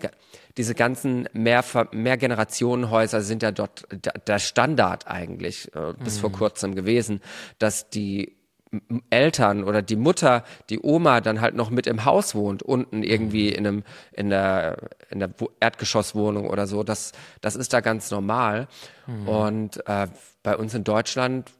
diese 0.56 0.74
ganzen 0.74 1.28
mehr, 1.32 1.64
Mehrgenerationenhäuser 1.92 3.22
sind 3.22 3.42
ja 3.42 3.52
dort 3.52 3.86
der 4.26 4.38
Standard 4.38 5.06
eigentlich 5.06 5.74
äh, 5.74 5.94
bis 6.02 6.16
mhm. 6.16 6.20
vor 6.20 6.32
kurzem 6.32 6.74
gewesen, 6.74 7.20
dass 7.58 7.90
die 7.90 8.37
Eltern 9.10 9.64
oder 9.64 9.82
die 9.82 9.96
Mutter, 9.96 10.44
die 10.68 10.80
Oma 10.82 11.20
dann 11.20 11.40
halt 11.40 11.54
noch 11.54 11.70
mit 11.70 11.86
im 11.86 12.04
Haus 12.04 12.34
wohnt, 12.34 12.62
unten 12.62 13.02
irgendwie 13.02 13.48
in 13.48 13.66
einem, 13.66 13.82
in 14.12 14.30
der, 14.30 14.76
in 15.10 15.20
der 15.20 15.30
Erdgeschosswohnung 15.60 16.48
oder 16.48 16.66
so, 16.66 16.82
das, 16.82 17.12
das 17.40 17.56
ist 17.56 17.72
da 17.72 17.80
ganz 17.80 18.10
normal. 18.10 18.68
Mhm. 19.08 19.28
Und 19.28 19.86
äh, 19.88 20.06
bei 20.42 20.56
uns 20.56 20.74
in 20.74 20.84
Deutschland 20.84 21.50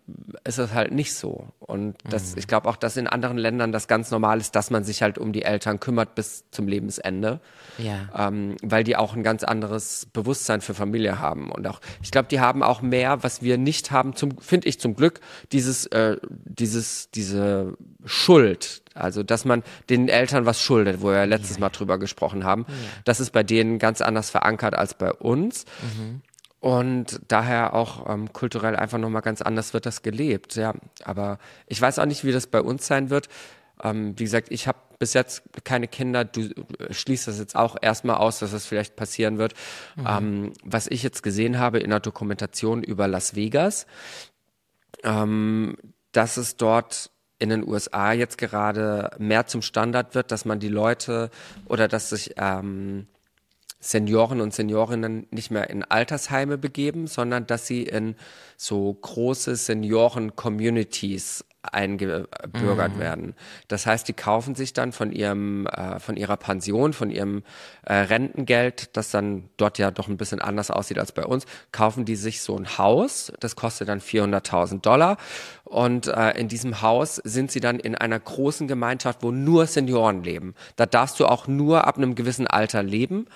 ist 0.44 0.58
es 0.58 0.74
halt 0.74 0.92
nicht 0.92 1.14
so. 1.14 1.48
Und 1.58 1.96
das, 2.08 2.32
mhm. 2.32 2.38
ich 2.38 2.46
glaube 2.46 2.68
auch, 2.68 2.76
dass 2.76 2.96
in 2.98 3.06
anderen 3.06 3.38
Ländern 3.38 3.72
das 3.72 3.88
ganz 3.88 4.10
normal 4.10 4.38
ist, 4.38 4.54
dass 4.54 4.70
man 4.70 4.84
sich 4.84 5.02
halt 5.02 5.18
um 5.18 5.32
die 5.32 5.42
Eltern 5.42 5.80
kümmert 5.80 6.14
bis 6.14 6.44
zum 6.50 6.68
Lebensende. 6.68 7.40
Ja. 7.78 8.28
Ähm, 8.28 8.56
weil 8.62 8.84
die 8.84 8.96
auch 8.96 9.16
ein 9.16 9.22
ganz 9.22 9.44
anderes 9.44 10.06
Bewusstsein 10.12 10.60
für 10.60 10.74
Familie 10.74 11.20
haben. 11.20 11.50
Und 11.50 11.66
auch, 11.66 11.80
ich 12.02 12.10
glaube, 12.10 12.28
die 12.28 12.40
haben 12.40 12.62
auch 12.62 12.82
mehr, 12.82 13.22
was 13.22 13.40
wir 13.40 13.56
nicht 13.56 13.90
haben, 13.90 14.14
zum, 14.14 14.36
finde 14.38 14.68
ich 14.68 14.78
zum 14.78 14.94
Glück, 14.94 15.20
dieses, 15.50 15.86
äh, 15.86 16.18
dieses, 16.28 17.10
diese 17.10 17.78
Schuld. 18.04 18.82
Also, 18.94 19.22
dass 19.22 19.46
man 19.46 19.62
den 19.88 20.08
Eltern 20.08 20.44
was 20.44 20.60
schuldet, 20.60 21.00
wo 21.00 21.08
wir 21.08 21.24
letztes 21.24 21.56
ja. 21.56 21.60
Mal 21.60 21.70
drüber 21.70 21.98
gesprochen 21.98 22.44
haben. 22.44 22.66
Ja. 22.68 22.74
Das 23.04 23.20
ist 23.20 23.30
bei 23.30 23.42
denen 23.42 23.78
ganz 23.78 24.02
anders 24.02 24.28
verankert 24.28 24.74
als 24.74 24.92
bei 24.94 25.12
uns. 25.12 25.64
Mhm 25.82 26.20
und 26.60 27.20
daher 27.28 27.74
auch 27.74 28.08
ähm, 28.08 28.32
kulturell 28.32 28.74
einfach 28.76 28.98
nochmal 28.98 29.22
ganz 29.22 29.42
anders 29.42 29.74
wird 29.74 29.86
das 29.86 30.02
gelebt. 30.02 30.56
Ja, 30.56 30.74
aber 31.04 31.38
ich 31.66 31.80
weiß 31.80 31.98
auch 31.98 32.06
nicht, 32.06 32.24
wie 32.24 32.32
das 32.32 32.46
bei 32.46 32.60
uns 32.60 32.86
sein 32.86 33.10
wird. 33.10 33.28
Ähm, 33.82 34.18
wie 34.18 34.24
gesagt, 34.24 34.50
ich 34.50 34.66
habe 34.66 34.78
bis 34.98 35.14
jetzt 35.14 35.42
keine 35.64 35.86
Kinder. 35.86 36.24
Du 36.24 36.40
äh, 36.40 36.92
schließt 36.92 37.28
das 37.28 37.38
jetzt 37.38 37.54
auch 37.54 37.76
erstmal 37.80 38.16
aus, 38.16 38.40
dass 38.40 38.50
das 38.50 38.66
vielleicht 38.66 38.96
passieren 38.96 39.38
wird. 39.38 39.54
Mhm. 39.96 40.06
Ähm, 40.08 40.52
was 40.64 40.88
ich 40.88 41.04
jetzt 41.04 41.22
gesehen 41.22 41.58
habe 41.58 41.78
in 41.78 41.90
der 41.90 42.00
Dokumentation 42.00 42.82
über 42.82 43.06
Las 43.06 43.36
Vegas, 43.36 43.86
ähm, 45.04 45.76
dass 46.10 46.36
es 46.36 46.56
dort 46.56 47.12
in 47.38 47.50
den 47.50 47.66
USA 47.66 48.12
jetzt 48.12 48.36
gerade 48.36 49.10
mehr 49.18 49.46
zum 49.46 49.62
Standard 49.62 50.16
wird, 50.16 50.32
dass 50.32 50.44
man 50.44 50.58
die 50.58 50.68
Leute 50.68 51.30
oder 51.66 51.86
dass 51.86 52.10
sich 52.10 52.34
ähm, 52.36 53.06
Senioren 53.80 54.40
und 54.40 54.52
Seniorinnen 54.54 55.26
nicht 55.30 55.50
mehr 55.50 55.70
in 55.70 55.84
Altersheime 55.84 56.58
begeben, 56.58 57.06
sondern 57.06 57.46
dass 57.46 57.66
sie 57.66 57.84
in 57.84 58.16
so 58.56 58.92
große 58.92 59.54
Senioren-Communities 59.56 61.44
eingebürgert 61.62 62.94
Mhm. 62.94 62.98
werden. 62.98 63.34
Das 63.66 63.84
heißt, 63.84 64.06
die 64.08 64.12
kaufen 64.12 64.54
sich 64.54 64.72
dann 64.72 64.92
von 64.92 65.12
ihrem, 65.12 65.66
äh, 65.66 65.98
von 65.98 66.16
ihrer 66.16 66.36
Pension, 66.36 66.92
von 66.92 67.10
ihrem 67.10 67.42
äh, 67.84 67.94
Rentengeld, 67.94 68.96
das 68.96 69.10
dann 69.10 69.50
dort 69.56 69.76
ja 69.78 69.90
doch 69.90 70.08
ein 70.08 70.16
bisschen 70.16 70.40
anders 70.40 70.70
aussieht 70.70 70.98
als 70.98 71.12
bei 71.12 71.24
uns, 71.24 71.46
kaufen 71.72 72.04
die 72.04 72.16
sich 72.16 72.42
so 72.42 72.56
ein 72.56 72.78
Haus. 72.78 73.32
Das 73.40 73.56
kostet 73.56 73.88
dann 73.88 74.00
400.000 74.00 74.80
Dollar. 74.80 75.16
Und 75.64 76.06
äh, 76.06 76.30
in 76.38 76.48
diesem 76.48 76.80
Haus 76.80 77.16
sind 77.16 77.50
sie 77.50 77.60
dann 77.60 77.78
in 77.78 77.94
einer 77.94 78.18
großen 78.18 78.68
Gemeinschaft, 78.68 79.22
wo 79.22 79.30
nur 79.32 79.66
Senioren 79.66 80.22
leben. 80.22 80.54
Da 80.76 80.86
darfst 80.86 81.18
du 81.20 81.26
auch 81.26 81.46
nur 81.48 81.86
ab 81.86 81.98
einem 81.98 82.14
gewissen 82.14 82.46
Alter 82.46 82.82
leben. 82.82 83.26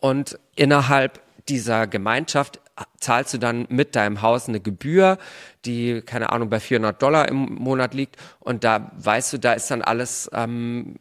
Und 0.00 0.38
innerhalb 0.56 1.20
dieser 1.48 1.86
Gemeinschaft 1.86 2.60
zahlst 2.98 3.34
du 3.34 3.38
dann 3.38 3.66
mit 3.68 3.96
deinem 3.96 4.22
Haus 4.22 4.48
eine 4.48 4.60
Gebühr, 4.60 5.18
die, 5.64 6.00
keine 6.00 6.30
Ahnung, 6.30 6.48
bei 6.48 6.60
400 6.60 7.00
Dollar 7.02 7.28
im 7.28 7.54
Monat 7.54 7.94
liegt. 7.94 8.16
Und 8.38 8.64
da 8.64 8.90
weißt 8.96 9.32
du, 9.34 9.38
da 9.38 9.52
ist 9.52 9.70
dann 9.70 9.82
alles, 9.82 10.30
ähm, 10.32 10.96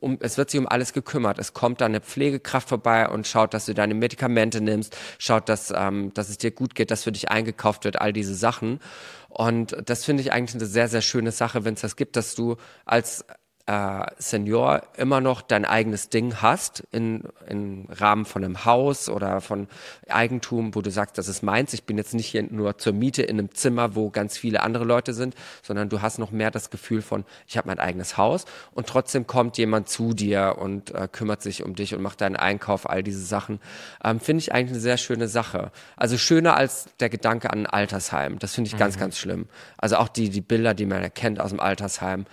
um, 0.00 0.18
es 0.20 0.38
wird 0.38 0.50
sich 0.50 0.60
um 0.60 0.68
alles 0.68 0.92
gekümmert. 0.92 1.38
Es 1.38 1.52
kommt 1.52 1.80
dann 1.80 1.92
eine 1.92 2.00
Pflegekraft 2.00 2.68
vorbei 2.68 3.08
und 3.08 3.26
schaut, 3.26 3.54
dass 3.54 3.66
du 3.66 3.74
deine 3.74 3.94
Medikamente 3.94 4.60
nimmst, 4.60 4.96
schaut, 5.18 5.48
dass, 5.48 5.72
ähm, 5.74 6.12
dass 6.14 6.28
es 6.28 6.38
dir 6.38 6.50
gut 6.50 6.74
geht, 6.74 6.90
dass 6.90 7.04
für 7.04 7.12
dich 7.12 7.30
eingekauft 7.30 7.84
wird, 7.84 8.00
all 8.00 8.12
diese 8.12 8.34
Sachen. 8.34 8.80
Und 9.28 9.76
das 9.86 10.04
finde 10.04 10.22
ich 10.22 10.32
eigentlich 10.32 10.54
eine 10.54 10.66
sehr, 10.66 10.88
sehr 10.88 11.02
schöne 11.02 11.32
Sache, 11.32 11.64
wenn 11.64 11.74
es 11.74 11.80
das 11.80 11.96
gibt, 11.96 12.14
dass 12.16 12.34
du 12.34 12.56
als 12.84 13.24
äh, 13.66 14.06
Senior 14.18 14.82
immer 14.96 15.20
noch 15.20 15.40
dein 15.40 15.64
eigenes 15.64 16.10
Ding 16.10 16.42
hast 16.42 16.84
in, 16.90 17.24
im 17.48 17.86
Rahmen 17.88 18.26
von 18.26 18.44
einem 18.44 18.64
Haus 18.66 19.08
oder 19.08 19.40
von 19.40 19.68
Eigentum, 20.08 20.74
wo 20.74 20.82
du 20.82 20.90
sagst, 20.90 21.16
das 21.16 21.28
ist 21.28 21.42
meins. 21.42 21.72
Ich 21.72 21.84
bin 21.84 21.96
jetzt 21.96 22.12
nicht 22.12 22.26
hier 22.26 22.42
nur 22.42 22.76
zur 22.76 22.92
Miete 22.92 23.22
in 23.22 23.38
einem 23.38 23.54
Zimmer, 23.54 23.94
wo 23.94 24.10
ganz 24.10 24.36
viele 24.36 24.62
andere 24.62 24.84
Leute 24.84 25.14
sind, 25.14 25.34
sondern 25.62 25.88
du 25.88 26.02
hast 26.02 26.18
noch 26.18 26.30
mehr 26.30 26.50
das 26.50 26.68
Gefühl 26.68 27.00
von, 27.00 27.24
ich 27.46 27.56
habe 27.56 27.68
mein 27.68 27.78
eigenes 27.78 28.18
Haus 28.18 28.44
und 28.72 28.86
trotzdem 28.86 29.26
kommt 29.26 29.56
jemand 29.56 29.88
zu 29.88 30.12
dir 30.12 30.56
und 30.58 30.90
äh, 30.90 31.08
kümmert 31.10 31.40
sich 31.40 31.64
um 31.64 31.74
dich 31.74 31.94
und 31.94 32.02
macht 32.02 32.20
deinen 32.20 32.36
Einkauf, 32.36 32.88
all 32.88 33.02
diese 33.02 33.24
Sachen. 33.24 33.60
Ähm, 34.04 34.20
finde 34.20 34.42
ich 34.42 34.52
eigentlich 34.52 34.72
eine 34.72 34.80
sehr 34.80 34.98
schöne 34.98 35.26
Sache. 35.26 35.72
Also 35.96 36.18
schöner 36.18 36.56
als 36.56 36.88
der 37.00 37.08
Gedanke 37.08 37.50
an 37.50 37.60
ein 37.60 37.66
Altersheim. 37.66 38.38
Das 38.38 38.54
finde 38.54 38.68
ich 38.68 38.76
ganz, 38.76 38.98
ganz 38.98 39.16
schlimm. 39.16 39.46
Also 39.78 39.96
auch 39.96 40.08
die, 40.08 40.28
die 40.28 40.42
Bilder, 40.42 40.74
die 40.74 40.84
man 40.84 41.02
erkennt 41.02 41.40
aus 41.40 41.50
dem 41.50 41.60
Altersheim 41.60 42.26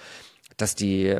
dass 0.61 0.75
die 0.75 1.15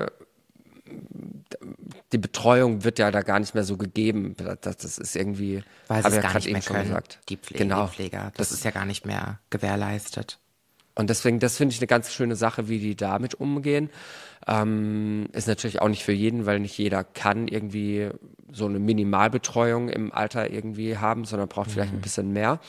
die 2.12 2.18
Betreuung 2.18 2.84
wird 2.84 3.00
ja 3.00 3.12
da 3.12 3.22
gar 3.22 3.40
nicht 3.40 3.54
mehr 3.54 3.64
so 3.64 3.78
gegeben. 3.78 4.36
Das, 4.62 4.78
das 4.78 4.98
ist 4.98 5.16
irgendwie, 5.16 5.64
Weil 5.88 6.02
sie 6.02 6.10
es 6.10 6.16
ja 6.16 6.22
gar 6.22 6.34
nicht 6.36 6.46
eben 6.48 6.54
mehr 6.54 6.62
schon 6.62 6.76
können, 6.76 6.90
gesagt. 6.90 7.20
die, 7.30 7.38
Pflege, 7.38 7.64
Genau. 7.64 7.86
die 7.86 7.94
Pfleger. 7.94 8.32
Das, 8.36 8.52
ist 8.52 8.66
ja 8.66 8.72
gar 8.72 8.86
nicht 8.86 9.06
mehr 9.06 9.40
gewährleistet. 9.50 10.40
Und 10.94 11.10
deswegen, 11.10 11.40
das 11.40 11.56
finde 11.58 11.74
ich 11.74 11.80
eine 11.80 11.88
ganz 11.88 12.12
schöne 12.12 12.36
Sache, 12.36 12.68
wie 12.68 12.80
die 12.80 12.96
damit 12.96 13.36
umgehen. 13.36 13.90
Ähm, 14.48 15.28
ist 15.32 15.48
natürlich 15.48 15.82
auch 15.82 15.88
nicht 15.88 16.04
für 16.04 16.12
jeden, 16.12 16.46
weil 16.46 16.60
nicht 16.60 16.78
jeder 16.78 17.04
kann 17.04 17.48
irgendwie 17.48 18.10
so 18.52 18.66
eine 18.66 18.80
Minimalbetreuung 18.80 19.88
im 19.88 20.12
Alter 20.12 20.52
irgendwie 20.52 20.98
haben, 20.98 21.24
sondern 21.26 21.48
braucht 21.48 21.72
vielleicht 21.72 21.94
ein 21.94 22.02
bisschen 22.02 22.34
mehr. 22.34 22.60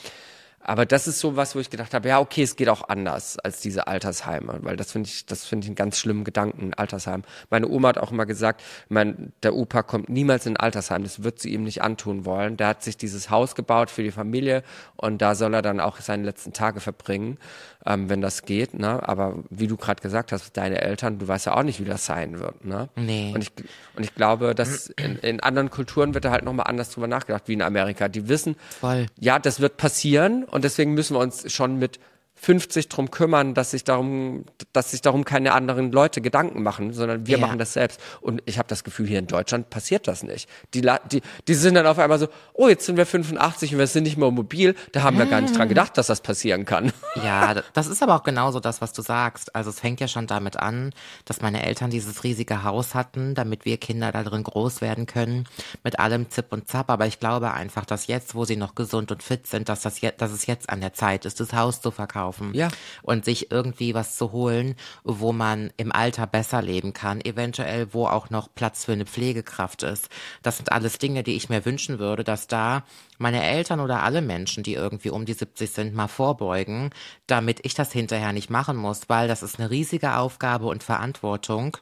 Aber 0.63 0.85
das 0.85 1.07
ist 1.07 1.19
so 1.19 1.35
was, 1.35 1.55
wo 1.55 1.59
ich 1.59 1.69
gedacht 1.69 1.93
habe, 1.93 2.07
ja, 2.07 2.19
okay, 2.19 2.41
es 2.41 2.55
geht 2.55 2.69
auch 2.69 2.87
anders 2.87 3.37
als 3.39 3.59
diese 3.59 3.87
Altersheime, 3.87 4.59
weil 4.61 4.77
das 4.77 4.91
finde 4.93 5.09
ich, 5.09 5.25
das 5.25 5.45
finde 5.45 5.65
ich 5.65 5.69
einen 5.69 5.75
ganz 5.75 5.99
schlimmen 5.99 6.23
Gedanken, 6.23 6.73
Altersheim. 6.73 7.23
Meine 7.49 7.67
Oma 7.67 7.89
hat 7.89 7.97
auch 7.97 8.11
immer 8.11 8.25
gesagt, 8.25 8.63
mein, 8.87 9.33
der 9.43 9.55
Opa 9.55 9.83
kommt 9.83 10.09
niemals 10.09 10.45
in 10.45 10.53
ein 10.53 10.57
Altersheim, 10.57 11.03
das 11.03 11.23
wird 11.23 11.39
sie 11.39 11.53
ihm 11.53 11.63
nicht 11.63 11.81
antun 11.81 12.25
wollen. 12.25 12.55
Der 12.55 12.67
hat 12.67 12.81
sich 12.81 12.95
dieses 12.95 13.29
Haus 13.29 13.55
gebaut 13.55 13.91
für 13.91 14.03
die 14.03 14.11
Familie 14.11 14.63
und 14.95 15.21
da 15.21 15.35
soll 15.35 15.53
er 15.53 15.61
dann 15.61 15.81
auch 15.81 15.99
seine 15.99 16.23
letzten 16.23 16.53
Tage 16.53 16.79
verbringen, 16.79 17.37
ähm, 17.85 18.09
wenn 18.09 18.21
das 18.21 18.43
geht, 18.43 18.73
ne? 18.73 19.07
Aber 19.07 19.35
wie 19.49 19.67
du 19.67 19.77
gerade 19.77 20.01
gesagt 20.01 20.31
hast, 20.31 20.55
deine 20.57 20.81
Eltern, 20.81 21.19
du 21.19 21.27
weißt 21.27 21.47
ja 21.47 21.55
auch 21.55 21.63
nicht, 21.63 21.79
wie 21.79 21.85
das 21.85 22.05
sein 22.05 22.39
wird, 22.39 22.65
ne? 22.65 22.89
Nee. 22.95 23.31
Und 23.33 23.41
ich, 23.41 23.51
und 23.95 24.03
ich 24.03 24.15
glaube, 24.15 24.55
dass 24.55 24.87
in, 24.87 25.17
in 25.17 25.39
anderen 25.39 25.69
Kulturen 25.69 26.13
wird 26.13 26.25
da 26.25 26.31
halt 26.31 26.43
nochmal 26.43 26.67
anders 26.67 26.91
drüber 26.91 27.07
nachgedacht, 27.07 27.43
wie 27.47 27.53
in 27.53 27.61
Amerika. 27.61 28.07
Die 28.07 28.27
wissen, 28.29 28.55
Voll. 28.79 29.07
ja, 29.19 29.39
das 29.39 29.59
wird 29.59 29.77
passieren 29.77 30.43
und 30.45 30.63
deswegen 30.63 30.93
müssen 30.93 31.15
wir 31.15 31.19
uns 31.19 31.51
schon 31.51 31.77
mit 31.77 31.99
50 32.43 32.89
drum 32.89 33.09
kümmern, 33.09 33.53
dass 33.53 33.71
sich 33.71 33.85
darum, 33.85 34.43
dass 34.73 34.91
sich 34.91 34.99
darum 34.99 35.23
keine 35.23 35.53
anderen 35.53 35.93
Leute 35.93 36.19
Gedanken 36.19 36.61
machen, 36.61 36.91
sondern 36.91 37.25
wir 37.25 37.37
Ja. 37.37 37.45
machen 37.45 37.57
das 37.57 37.71
selbst. 37.71 38.01
Und 38.19 38.43
ich 38.45 38.57
habe 38.57 38.67
das 38.67 38.83
Gefühl, 38.83 39.07
hier 39.07 39.19
in 39.19 39.27
Deutschland 39.27 39.69
passiert 39.69 40.09
das 40.09 40.23
nicht. 40.23 40.49
Die, 40.73 40.81
die, 41.09 41.21
die 41.47 41.53
sind 41.53 41.75
dann 41.75 41.87
auf 41.87 41.97
einmal 41.99 42.19
so, 42.19 42.27
oh, 42.53 42.67
jetzt 42.67 42.85
sind 42.85 42.97
wir 42.97 43.05
85 43.05 43.71
und 43.71 43.79
wir 43.79 43.87
sind 43.87 44.03
nicht 44.03 44.17
mehr 44.17 44.29
mobil. 44.29 44.75
Da 44.91 45.03
haben 45.03 45.17
wir 45.17 45.25
gar 45.25 45.39
nicht 45.39 45.57
dran 45.57 45.69
gedacht, 45.69 45.97
dass 45.97 46.07
das 46.07 46.19
passieren 46.19 46.65
kann. 46.65 46.91
Ja, 47.23 47.55
das 47.71 47.87
ist 47.87 48.03
aber 48.03 48.15
auch 48.15 48.23
genauso 48.23 48.59
das, 48.59 48.81
was 48.81 48.91
du 48.91 49.01
sagst. 49.01 49.55
Also 49.55 49.69
es 49.69 49.79
fängt 49.79 50.01
ja 50.01 50.09
schon 50.09 50.27
damit 50.27 50.57
an, 50.57 50.91
dass 51.23 51.39
meine 51.41 51.63
Eltern 51.65 51.91
dieses 51.91 52.25
riesige 52.25 52.63
Haus 52.63 52.93
hatten, 52.93 53.35
damit 53.35 53.63
wir 53.63 53.77
Kinder 53.77 54.11
da 54.11 54.21
drin 54.23 54.43
groß 54.43 54.81
werden 54.81 55.05
können, 55.05 55.45
mit 55.83 55.97
allem 55.99 56.29
Zip 56.29 56.47
und 56.51 56.67
Zap. 56.67 56.89
Aber 56.89 57.05
ich 57.07 57.19
glaube 57.21 57.51
einfach, 57.53 57.85
dass 57.85 58.07
jetzt, 58.07 58.35
wo 58.35 58.43
sie 58.43 58.57
noch 58.57 58.75
gesund 58.75 59.13
und 59.13 59.23
fit 59.23 59.47
sind, 59.47 59.69
dass, 59.69 59.81
das 59.81 60.01
je 60.01 60.11
dass 60.17 60.31
es 60.31 60.45
jetzt 60.45 60.69
an 60.69 60.81
der 60.81 60.93
Zeit 60.93 61.23
ist, 61.23 61.39
das 61.39 61.53
Haus 61.53 61.79
zu 61.79 61.91
verkaufen 61.91 62.32
Ja. 62.53 62.69
und 63.01 63.25
sich 63.25 63.51
irgendwie 63.51 63.93
was 63.93 64.15
zu 64.15 64.31
holen, 64.31 64.75
wo 65.03 65.33
man 65.33 65.71
im 65.77 65.91
Alter 65.91 66.27
besser 66.27 66.61
leben 66.61 66.93
kann, 66.93 67.21
eventuell 67.21 67.93
wo 67.93 68.07
auch 68.07 68.29
noch 68.29 68.53
Platz 68.53 68.85
für 68.85 68.93
eine 68.93 69.05
Pflegekraft 69.05 69.83
ist. 69.83 70.09
Das 70.41 70.57
sind 70.57 70.71
alles 70.71 70.97
Dinge, 70.97 71.23
die 71.23 71.35
ich 71.35 71.49
mir 71.49 71.65
wünschen 71.65 71.99
würde, 71.99 72.23
dass 72.23 72.47
da 72.47 72.83
meine 73.17 73.43
Eltern 73.43 73.79
oder 73.79 74.03
alle 74.03 74.21
Menschen, 74.21 74.63
die 74.63 74.73
irgendwie 74.73 75.09
um 75.09 75.25
die 75.25 75.33
70 75.33 75.71
sind, 75.71 75.93
mal 75.93 76.07
vorbeugen, 76.07 76.89
damit 77.27 77.59
ich 77.63 77.73
das 77.73 77.91
hinterher 77.91 78.33
nicht 78.33 78.49
machen 78.49 78.77
muss, 78.77 79.09
weil 79.09 79.27
das 79.27 79.43
ist 79.43 79.59
eine 79.59 79.69
riesige 79.69 80.17
Aufgabe 80.17 80.65
und 80.65 80.83
Verantwortung 80.83 81.77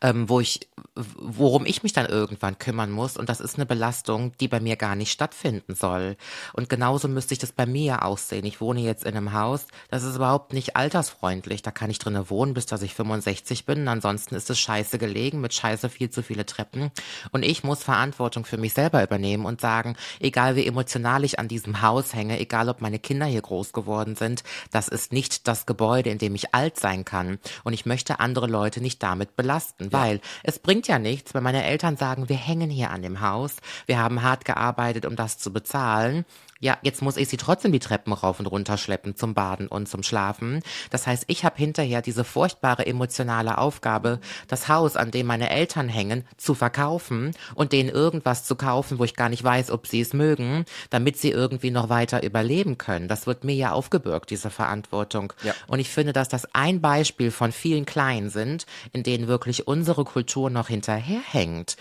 ähm, 0.00 0.28
wo 0.28 0.40
ich, 0.40 0.68
worum 0.94 1.66
ich 1.66 1.82
mich 1.82 1.92
dann 1.92 2.06
irgendwann 2.06 2.58
kümmern 2.58 2.90
muss. 2.90 3.16
Und 3.16 3.28
das 3.28 3.40
ist 3.40 3.56
eine 3.56 3.66
Belastung, 3.66 4.32
die 4.40 4.48
bei 4.48 4.60
mir 4.60 4.76
gar 4.76 4.96
nicht 4.96 5.12
stattfinden 5.12 5.74
soll. 5.74 6.16
Und 6.52 6.68
genauso 6.68 7.08
müsste 7.08 7.34
ich 7.34 7.38
das 7.38 7.52
bei 7.52 7.66
mir 7.66 8.04
aussehen. 8.04 8.44
Ich 8.46 8.60
wohne 8.60 8.80
jetzt 8.80 9.04
in 9.04 9.16
einem 9.16 9.32
Haus, 9.32 9.66
das 9.90 10.02
ist 10.02 10.16
überhaupt 10.16 10.52
nicht 10.52 10.76
altersfreundlich. 10.76 11.62
Da 11.62 11.70
kann 11.70 11.90
ich 11.90 11.98
drinnen 11.98 12.30
wohnen, 12.30 12.54
bis 12.54 12.66
dass 12.66 12.82
ich 12.82 12.94
65 12.94 13.66
bin. 13.66 13.88
Ansonsten 13.88 14.34
ist 14.34 14.50
es 14.50 14.58
scheiße 14.58 14.98
gelegen, 14.98 15.40
mit 15.40 15.54
scheiße 15.54 15.88
viel 15.88 16.10
zu 16.10 16.22
viele 16.22 16.46
Treppen. 16.46 16.90
Und 17.32 17.44
ich 17.44 17.64
muss 17.64 17.82
Verantwortung 17.82 18.44
für 18.44 18.58
mich 18.58 18.72
selber 18.72 19.02
übernehmen 19.02 19.46
und 19.46 19.60
sagen, 19.60 19.96
egal 20.18 20.56
wie 20.56 20.66
emotional 20.66 21.24
ich 21.24 21.38
an 21.38 21.48
diesem 21.48 21.82
Haus 21.82 22.14
hänge, 22.14 22.38
egal 22.38 22.68
ob 22.68 22.80
meine 22.80 22.98
Kinder 22.98 23.26
hier 23.26 23.42
groß 23.42 23.72
geworden 23.72 24.16
sind, 24.16 24.42
das 24.70 24.88
ist 24.88 25.12
nicht 25.12 25.48
das 25.48 25.66
Gebäude, 25.66 26.10
in 26.10 26.18
dem 26.18 26.34
ich 26.34 26.54
alt 26.54 26.78
sein 26.78 27.04
kann. 27.04 27.38
Und 27.64 27.72
ich 27.72 27.86
möchte 27.86 28.20
andere 28.20 28.46
Leute 28.46 28.80
nicht 28.80 29.02
damit 29.02 29.36
belasten, 29.40 29.90
weil 29.92 30.20
es 30.42 30.58
bringt 30.58 30.86
ja 30.86 30.98
nichts, 30.98 31.32
wenn 31.32 31.42
meine 31.42 31.64
Eltern 31.64 31.96
sagen, 31.96 32.28
wir 32.28 32.36
hängen 32.36 32.68
hier 32.68 32.90
an 32.90 33.00
dem 33.00 33.22
Haus, 33.22 33.56
wir 33.86 33.98
haben 33.98 34.22
hart 34.22 34.44
gearbeitet, 34.44 35.06
um 35.06 35.16
das 35.16 35.38
zu 35.38 35.50
bezahlen. 35.50 36.26
Ja, 36.62 36.76
jetzt 36.82 37.00
muss 37.00 37.16
ich 37.16 37.28
sie 37.28 37.38
trotzdem 37.38 37.72
die 37.72 37.78
Treppen 37.78 38.12
rauf 38.12 38.38
und 38.38 38.44
runter 38.44 38.76
schleppen 38.76 39.16
zum 39.16 39.32
Baden 39.32 39.66
und 39.66 39.88
zum 39.88 40.02
Schlafen. 40.02 40.60
Das 40.90 41.06
heißt, 41.06 41.24
ich 41.26 41.42
habe 41.42 41.56
hinterher 41.56 42.02
diese 42.02 42.22
furchtbare 42.22 42.84
emotionale 42.84 43.56
Aufgabe, 43.56 44.20
das 44.46 44.68
Haus, 44.68 44.94
an 44.94 45.10
dem 45.10 45.26
meine 45.26 45.48
Eltern 45.48 45.88
hängen, 45.88 46.24
zu 46.36 46.54
verkaufen 46.54 47.32
und 47.54 47.72
denen 47.72 47.88
irgendwas 47.88 48.44
zu 48.44 48.56
kaufen, 48.56 48.98
wo 48.98 49.04
ich 49.04 49.16
gar 49.16 49.30
nicht 49.30 49.42
weiß, 49.42 49.70
ob 49.70 49.86
sie 49.86 50.02
es 50.02 50.12
mögen, 50.12 50.66
damit 50.90 51.16
sie 51.16 51.30
irgendwie 51.30 51.70
noch 51.70 51.88
weiter 51.88 52.22
überleben 52.22 52.76
können. 52.76 53.08
Das 53.08 53.26
wird 53.26 53.42
mir 53.42 53.54
ja 53.54 53.72
aufgebürgt, 53.72 54.28
diese 54.28 54.50
Verantwortung. 54.50 55.32
Ja. 55.42 55.54
Und 55.66 55.78
ich 55.78 55.88
finde, 55.88 56.12
dass 56.12 56.28
das 56.28 56.46
ein 56.54 56.82
Beispiel 56.82 57.30
von 57.30 57.52
vielen 57.52 57.86
kleinen 57.86 58.28
sind, 58.28 58.66
in 58.92 59.02
denen 59.02 59.28
wirklich 59.28 59.66
unsere 59.66 60.04
Kultur 60.04 60.50
noch 60.50 60.68
hinterherhängt. 60.68 61.78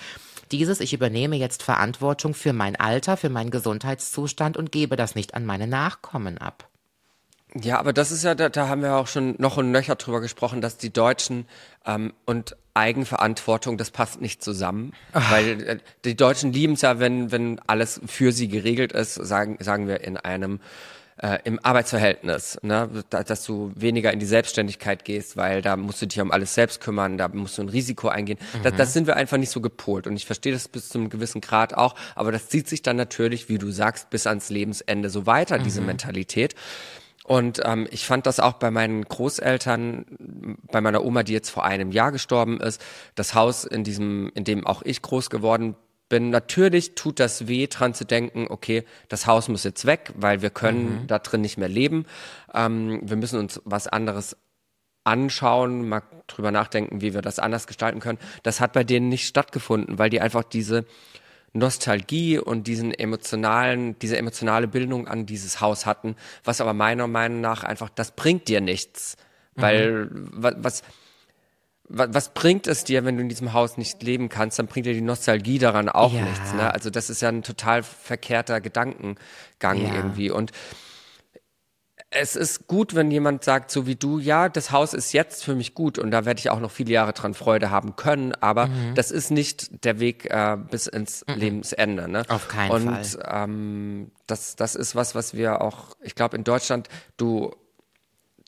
Dieses, 0.51 0.79
ich 0.79 0.93
übernehme 0.93 1.35
jetzt 1.35 1.63
Verantwortung 1.63 2.33
für 2.33 2.53
mein 2.53 2.75
Alter, 2.75 3.17
für 3.17 3.29
meinen 3.29 3.51
Gesundheitszustand 3.51 4.57
und 4.57 4.71
gebe 4.71 4.95
das 4.95 5.15
nicht 5.15 5.33
an 5.35 5.45
meine 5.45 5.67
Nachkommen 5.67 6.37
ab. 6.37 6.67
Ja, 7.55 7.79
aber 7.79 7.93
das 7.93 8.11
ist 8.11 8.23
ja, 8.23 8.35
da, 8.35 8.49
da 8.49 8.67
haben 8.67 8.83
wir 8.83 8.95
auch 8.95 9.07
schon 9.07 9.35
noch 9.39 9.57
und 9.57 9.71
nöcher 9.71 9.95
drüber 9.95 10.21
gesprochen, 10.21 10.61
dass 10.61 10.77
die 10.77 10.93
Deutschen 10.93 11.47
ähm, 11.85 12.13
und 12.25 12.55
Eigenverantwortung, 12.75 13.77
das 13.77 13.89
passt 13.89 14.21
nicht 14.21 14.43
zusammen. 14.43 14.93
Weil 15.13 15.61
äh, 15.63 15.77
die 16.05 16.15
Deutschen 16.15 16.53
lieben 16.53 16.73
es 16.73 16.81
ja, 16.81 16.99
wenn, 16.99 17.31
wenn 17.31 17.59
alles 17.65 18.01
für 18.05 18.31
sie 18.31 18.47
geregelt 18.47 18.91
ist, 18.91 19.15
sagen, 19.15 19.57
sagen 19.59 19.87
wir 19.87 20.01
in 20.01 20.17
einem 20.17 20.59
äh, 21.21 21.39
im 21.43 21.59
Arbeitsverhältnis, 21.63 22.59
ne? 22.61 22.89
da, 23.09 23.23
dass 23.23 23.43
du 23.43 23.71
weniger 23.75 24.11
in 24.13 24.19
die 24.19 24.25
Selbstständigkeit 24.25 25.03
gehst, 25.03 25.35
weil 25.37 25.61
da 25.61 25.75
musst 25.75 26.01
du 26.01 26.07
dich 26.07 26.19
um 26.21 26.31
alles 26.31 26.53
selbst 26.53 26.79
kümmern, 26.81 27.17
da 27.17 27.27
musst 27.27 27.57
du 27.57 27.63
ein 27.63 27.69
Risiko 27.69 28.07
eingehen. 28.07 28.39
Das, 28.63 28.73
das 28.75 28.93
sind 28.93 29.05
wir 29.05 29.15
einfach 29.15 29.37
nicht 29.37 29.49
so 29.49 29.59
gepolt 29.61 30.07
und 30.07 30.15
ich 30.15 30.25
verstehe 30.25 30.53
das 30.53 30.67
bis 30.67 30.89
zu 30.89 30.97
einem 30.97 31.09
gewissen 31.09 31.41
Grad 31.41 31.73
auch, 31.73 31.95
aber 32.15 32.31
das 32.31 32.47
zieht 32.47 32.69
sich 32.69 32.81
dann 32.81 32.95
natürlich, 32.95 33.49
wie 33.49 33.57
du 33.57 33.69
sagst, 33.69 34.09
bis 34.09 34.27
ans 34.27 34.49
Lebensende 34.49 35.09
so 35.09 35.25
weiter, 35.25 35.59
diese 35.59 35.81
Mentalität. 35.81 36.55
Und 37.25 37.61
ähm, 37.63 37.87
ich 37.91 38.07
fand 38.07 38.25
das 38.25 38.39
auch 38.39 38.53
bei 38.53 38.71
meinen 38.71 39.03
Großeltern, 39.03 40.57
bei 40.71 40.81
meiner 40.81 41.05
Oma, 41.05 41.21
die 41.21 41.33
jetzt 41.33 41.49
vor 41.49 41.63
einem 41.63 41.91
Jahr 41.91 42.11
gestorben 42.11 42.59
ist, 42.59 42.81
das 43.13 43.35
Haus, 43.35 43.65
in 43.65 43.83
diesem, 43.83 44.31
in 44.33 44.45
dem 44.45 44.65
auch 44.65 44.81
ich 44.81 45.03
groß 45.03 45.29
geworden 45.29 45.75
bin. 46.09 46.29
Natürlich 46.31 46.95
tut 46.95 47.19
das 47.19 47.47
weh, 47.47 47.67
dran 47.67 47.93
zu 47.93 48.03
denken, 48.05 48.47
okay, 48.49 48.83
das 49.07 49.27
Haus 49.27 49.47
muss 49.47 49.63
jetzt 49.63 49.85
weg, 49.85 50.11
weil 50.15 50.41
wir 50.41 50.49
können 50.49 51.07
da 51.07 51.19
drin 51.19 51.41
nicht 51.41 51.57
mehr 51.57 51.69
leben. 51.69 52.05
Ähm, 52.53 52.99
wir 53.03 53.15
müssen 53.15 53.39
uns 53.39 53.61
was 53.63 53.87
anderes 53.87 54.35
anschauen, 55.03 55.87
mal 55.87 56.01
drüber 56.27 56.51
nachdenken, 56.51 57.01
wie 57.01 57.13
wir 57.13 57.21
das 57.21 57.39
anders 57.39 57.67
gestalten 57.67 57.99
können. 57.99 58.19
Das 58.43 58.59
hat 58.59 58.73
bei 58.73 58.83
denen 58.83 59.09
nicht 59.09 59.25
stattgefunden, 59.27 59.97
weil 59.97 60.09
die 60.09 60.21
einfach 60.21 60.43
diese 60.43 60.85
Nostalgie 61.53 62.37
und 62.37 62.67
diesen 62.67 62.93
emotionalen, 62.93 63.97
diese 63.99 64.17
emotionale 64.17 64.67
Bildung 64.67 65.07
an 65.07 65.25
dieses 65.25 65.61
Haus 65.61 65.85
hatten, 65.87 66.15
was 66.43 66.61
aber 66.61 66.73
meiner 66.73 67.07
Meinung 67.07 67.41
nach 67.41 67.63
einfach, 67.63 67.89
das 67.89 68.11
bringt 68.11 68.47
dir 68.47 68.61
nichts. 68.61 69.15
Weil, 69.55 70.09
wa- 70.11 70.53
was, 70.57 70.83
wa- 70.83 70.87
was 71.91 72.33
bringt 72.35 72.67
es 72.67 72.83
dir, 72.83 73.03
wenn 73.03 73.15
du 73.17 73.23
in 73.23 73.29
diesem 73.29 73.53
Haus 73.53 73.77
nicht 73.77 74.01
leben 74.03 74.29
kannst, 74.29 74.59
dann 74.59 74.67
bringt 74.67 74.85
dir 74.85 74.93
die 74.93 75.01
Nostalgie 75.01 75.57
daran 75.57 75.89
auch 75.89 76.13
Ja. 76.13 76.21
nichts. 76.21 76.53
Ne? 76.53 76.71
Also 76.71 76.89
das 76.91 77.09
ist 77.09 77.21
ja 77.21 77.29
ein 77.29 77.41
total 77.41 77.81
verkehrter 77.83 78.61
Gedankengang 78.61 79.17
Ja. 79.87 79.93
irgendwie. 79.95 80.29
Und 80.29 80.51
es 82.11 82.35
ist 82.35 82.67
gut, 82.67 82.95
wenn 82.95 83.11
jemand 83.11 83.43
sagt, 83.43 83.69
so 83.69 83.85
wie 83.85 83.95
du, 83.95 84.17
ja, 84.19 84.49
das 84.49 84.71
Haus 84.71 84.93
ist 84.93 85.13
jetzt 85.13 85.43
für 85.43 85.53
mich 85.53 85.75
gut 85.75 85.99
und 85.99 86.09
da 86.09 86.25
werde 86.25 86.39
ich 86.39 86.49
auch 86.49 86.59
noch 86.59 86.71
viele 86.71 86.91
Jahre 86.91 87.13
dran 87.13 87.33
Freude 87.35 87.69
haben 87.69 87.95
können, 87.95 88.33
aber 88.33 88.67
Mhm. 88.67 88.95
das 88.95 89.11
ist 89.11 89.29
nicht 89.29 89.83
der 89.85 89.99
Weg 89.99 90.25
äh, 90.25 90.57
bis 90.57 90.87
ins 90.87 91.23
Lebensende. 91.27 92.07
Ne? 92.07 92.23
Auf 92.27 92.47
keinen 92.47 92.71
und, 92.71 93.05
Fall. 93.05 93.43
Ähm, 93.43 94.11
das, 94.25 94.55
das 94.55 94.75
ist 94.75 94.95
was, 94.95 95.13
was 95.13 95.35
wir 95.35 95.61
auch, 95.61 95.95
ich 96.01 96.15
glaube, 96.15 96.35
in 96.35 96.43
Deutschland, 96.43 96.87
du 97.17 97.51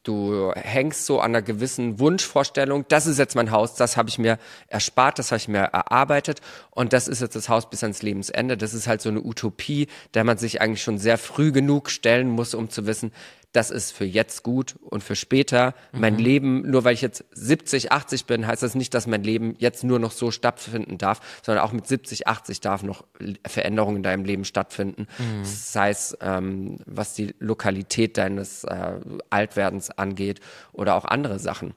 du 0.03 0.51
hängst 0.55 1.05
so 1.05 1.19
an 1.19 1.31
einer 1.31 1.41
gewissen 1.41 1.99
Wunschvorstellung, 1.99 2.85
das 2.87 3.05
ist 3.05 3.19
jetzt 3.19 3.35
mein 3.35 3.51
Haus, 3.51 3.75
das 3.75 3.97
habe 3.97 4.09
ich 4.09 4.17
mir 4.17 4.39
erspart, 4.67 5.19
das 5.19 5.31
habe 5.31 5.37
ich 5.37 5.47
mir 5.47 5.59
erarbeitet 5.59 6.41
und 6.71 6.93
das 6.93 7.07
ist 7.07 7.21
jetzt 7.21 7.35
das 7.35 7.49
Haus 7.49 7.69
bis 7.69 7.83
ans 7.83 8.01
Lebensende. 8.01 8.57
Das 8.57 8.73
ist 8.73 8.87
halt 8.87 9.01
so 9.01 9.09
eine 9.09 9.21
Utopie, 9.21 9.87
der 10.13 10.23
man 10.23 10.37
sich 10.37 10.61
eigentlich 10.61 10.83
schon 10.83 10.97
sehr 10.97 11.17
früh 11.17 11.51
genug 11.51 11.89
stellen 11.89 12.29
muss, 12.29 12.53
um 12.53 12.69
zu 12.69 12.85
wissen, 12.85 13.11
das 13.53 13.69
ist 13.69 13.91
für 13.91 14.05
jetzt 14.05 14.43
gut 14.43 14.75
und 14.81 15.03
für 15.03 15.15
später 15.15 15.73
mein 15.91 16.17
Leben, 16.17 16.69
nur 16.69 16.85
weil 16.85 16.93
ich 16.93 17.01
jetzt 17.01 17.25
70, 17.31 17.91
80 17.91 18.25
bin, 18.25 18.47
heißt 18.47 18.63
das 18.63 18.75
nicht, 18.75 18.93
dass 18.93 19.07
mein 19.07 19.23
Leben 19.23 19.55
jetzt 19.57 19.83
nur 19.83 19.99
noch 19.99 20.11
so 20.11 20.31
stattfinden 20.31 20.97
darf, 20.97 21.19
sondern 21.43 21.63
auch 21.65 21.73
mit 21.73 21.85
70, 21.85 22.27
80 22.27 22.61
darf 22.61 22.83
noch 22.83 23.03
Veränderungen 23.45 23.97
in 23.97 24.03
deinem 24.03 24.23
Leben 24.23 24.45
stattfinden. 24.45 25.07
Sei 25.43 25.89
es, 25.89 26.17
ähm, 26.21 26.79
was 26.85 27.13
die 27.13 27.35
Lokalität 27.39 28.17
deines 28.17 28.63
äh, 28.63 28.99
Altwerdens 29.29 29.89
angeht 29.91 30.39
oder 30.71 30.95
auch 30.95 31.03
andere 31.05 31.37
Sachen. 31.39 31.73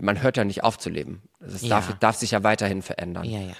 Man 0.00 0.22
hört 0.22 0.36
ja 0.36 0.44
nicht 0.44 0.62
auf 0.62 0.78
zu 0.78 0.90
leben. 0.90 1.22
Es 1.40 1.62
Ja. 1.62 1.68
darf, 1.80 1.98
darf 1.98 2.16
sich 2.16 2.32
ja 2.32 2.42
weiterhin 2.44 2.82
verändern. 2.82 3.24
Ja, 3.24 3.40
ja. 3.40 3.54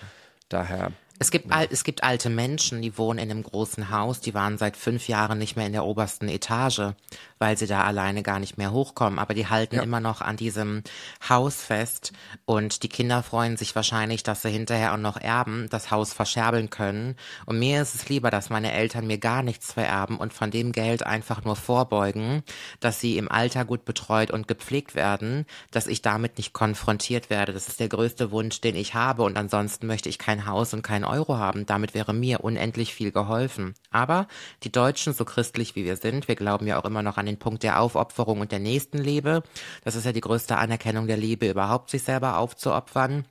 Daher. 0.49 0.93
Es 1.23 1.31
gibt, 1.31 1.53
al 1.53 1.69
es 1.71 1.85
gibt 1.85 2.03
alte 2.03 2.31
Menschen, 2.31 2.81
die 2.81 2.97
wohnen 2.97 3.19
in 3.19 3.31
einem 3.31 3.43
großen 3.43 3.91
Haus, 3.91 4.23
die 4.23 4.33
waren 4.33 4.57
seit 4.57 4.75
fünf 4.75 5.07
Jahren 5.07 5.37
nicht 5.37 5.55
mehr 5.55 5.67
in 5.67 5.73
der 5.73 5.85
obersten 5.85 6.31
Etage, 6.31 6.95
weil 7.39 7.59
sie 7.59 7.67
da 7.67 7.85
alleine 7.85 8.23
gar 8.23 8.39
nicht 8.39 8.57
mehr 8.57 8.73
hochkommen. 8.73 9.19
Aber 9.19 9.35
die 9.35 9.47
halten 9.47 9.81
immer 9.81 10.01
noch 10.01 10.23
an 10.23 10.39
diesem 10.39 10.83
Haus 11.29 11.57
fest 11.57 12.15
und 12.47 12.83
die 12.83 12.89
Kinder 12.89 13.23
freuen 13.23 13.59
sich 13.59 13.77
wahrscheinlich, 13.77 14.23
dass 14.23 14.41
sie 14.41 14.49
hinterher 14.49 14.95
auch 14.95 14.99
noch 14.99 15.19
erben, 15.19 15.69
das 15.69 15.91
Haus 15.91 16.15
verscherbeln 16.15 16.71
können. 16.71 17.17
Und 17.45 17.59
mir 17.59 17.83
ist 17.83 17.95
es 17.95 18.09
lieber, 18.09 18.31
dass 18.31 18.49
meine 18.49 18.73
Eltern 18.73 19.07
mir 19.07 19.19
gar 19.19 19.43
nichts 19.43 19.75
vererben 19.75 20.17
und 20.17 20.33
von 20.33 20.51
dem 20.51 20.73
Geld 20.73 21.05
einfach 21.05 21.45
nur 21.45 21.57
vorbeugen, 21.57 22.45
dass 22.81 22.99
sie 22.99 23.19
im 23.19 23.31
Alter 23.31 23.67
gut 23.67 23.85
betreut 23.85 24.31
und 24.31 24.49
gepflegt 24.49 24.95
werden, 24.95 25.45
dass 25.71 25.87
ich 25.87 26.01
damit 26.01 26.39
nicht 26.39 26.55
konfrontiert 26.55 27.29
werde. 27.29 27.53
Das 27.53 27.69
ist 27.69 27.79
der 27.79 27.91
größte 27.91 28.31
Wunsch, 28.31 28.63
den 28.63 28.75
ich 28.75 28.95
habe. 28.95 29.23
Und 29.23 29.37
ansonsten 29.37 29.87
möchte 29.87 30.09
ich 30.09 30.19
kein 30.19 30.47
Haus 30.47 30.73
und 30.73 30.81
kein 30.81 31.10
Euro 31.11 31.37
haben. 31.37 31.67
Damit 31.67 31.95
wäre 31.95 32.15
mir 32.15 32.43
unendlich 32.43 32.95
viel 32.95 33.13
geholfen. 33.13 33.75
Aber 33.91 34.29
die 34.63 34.73
Deutschen, 34.73 35.13
so 35.13 35.25
christlich 35.25 35.77
wie 35.77 35.85
wir 35.85 35.97
sind, 35.97 36.29
wir 36.29 36.37
glauben 36.37 36.67
ja 36.67 36.81
auch 36.81 36.85
immer 36.85 37.03
noch 37.03 37.19
an 37.19 37.27
den 37.27 37.39
Punkt 37.39 37.63
der 37.63 37.81
Aufopferung 37.81 38.41
und 38.41 38.53
der 38.53 38.61
Nächstenliebe. 38.61 39.43
Das 39.85 39.97
ist 39.97 40.07
ja 40.07 40.13
die 40.13 40.21
größte 40.21 40.57
Anerkennung 40.57 41.07
der 41.07 41.17
Liebe, 41.17 41.51
überhaupt 41.51 41.91
sich 41.91 42.03
selber 42.03 42.39
aufzuopfern. 42.39 43.25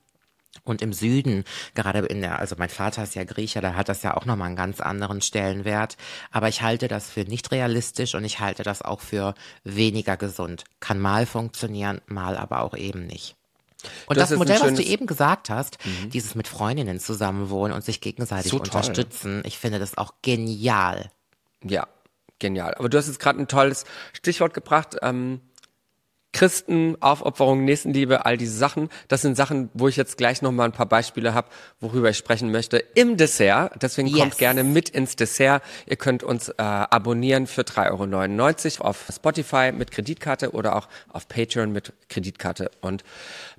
Und 0.64 0.82
im 0.82 0.92
Süden, 0.92 1.44
gerade 1.74 2.00
in 2.00 2.20
der, 2.20 2.38
also 2.38 2.56
mein 2.58 2.68
Vater 2.68 3.04
ist 3.04 3.14
ja 3.14 3.24
Griecher, 3.24 3.60
da 3.60 3.74
hat 3.74 3.88
das 3.88 4.02
ja 4.02 4.16
auch 4.16 4.24
nochmal 4.24 4.48
einen 4.48 4.56
ganz 4.56 4.80
anderen 4.80 5.20
Stellenwert. 5.20 5.96
Aber 6.30 6.48
ich 6.48 6.62
halte 6.62 6.88
das 6.88 7.08
für 7.08 7.20
nicht 7.20 7.50
realistisch 7.52 8.14
und 8.14 8.24
ich 8.24 8.40
halte 8.40 8.62
das 8.62 8.82
auch 8.82 9.00
für 9.00 9.34
weniger 9.64 10.16
gesund. 10.16 10.64
Kann 10.80 10.98
mal 10.98 11.26
funktionieren, 11.26 12.00
mal 12.06 12.36
aber 12.36 12.62
auch 12.62 12.76
eben 12.76 13.06
nicht. 13.06 13.39
Und 14.06 14.16
das 14.18 14.32
ein 14.32 14.38
Modell, 14.38 14.60
was 14.60 14.74
du 14.74 14.82
Mhm. 14.82 14.88
eben 14.88 15.06
gesagt 15.06 15.50
hast, 15.50 15.78
dieses 16.12 16.34
mit 16.34 16.48
Freundinnen 16.48 17.00
zusammenwohnen 17.00 17.72
und 17.74 17.84
sich 17.84 18.00
gegenseitig 18.00 18.50
So 18.50 18.58
unterstützen, 18.58 19.42
ich 19.44 19.58
finde 19.58 19.78
das 19.78 19.96
auch 19.98 20.14
genial. 20.22 21.10
Ja, 21.64 21.86
genial. 22.38 22.74
Aber 22.74 22.88
du 22.88 22.96
hast 22.98 23.06
jetzt 23.08 23.20
gerade 23.20 23.38
ein 23.38 23.48
tolles 23.48 23.84
Stichwort 24.12 24.54
gebracht. 24.54 24.96
Ähm, 25.02 25.40
Christen, 26.32 26.96
Aufopferung, 27.00 27.64
Nächstenliebe, 27.64 28.24
all 28.24 28.36
diese 28.36 28.56
Sachen. 28.56 28.88
Das 29.08 29.20
sind 29.22 29.36
Sachen, 29.36 29.68
wo 29.74 29.88
ich 29.88 29.96
jetzt 29.96 30.16
gleich 30.16 30.42
nochmal 30.42 30.66
ein 30.66 30.72
paar 30.72 30.86
Beispiele 30.86 31.34
habe, 31.34 31.48
worüber 31.80 32.08
ich 32.08 32.18
sprechen 32.18 32.52
möchte 32.52 32.76
im 32.94 33.16
Dessert. 33.16 33.72
Deswegen 33.82 34.12
kommt 34.12 34.30
Yes. 34.34 34.36
gerne 34.38 34.62
mit 34.62 34.88
ins 34.90 35.16
Dessert. 35.16 35.60
Ihr 35.86 35.96
könnt 35.96 36.22
uns 36.22 36.48
äh, 36.50 36.52
abonnieren 36.62 37.48
für 37.48 37.62
3,99 37.62 38.78
Euro 38.78 38.90
auf 38.90 39.06
Spotify 39.12 39.72
mit 39.72 39.90
Kreditkarte 39.90 40.52
oder 40.52 40.76
auch 40.76 40.86
auf 41.08 41.26
Patreon 41.26 41.72
mit 41.72 41.92
Kreditkarte 42.08 42.70
und 42.80 43.02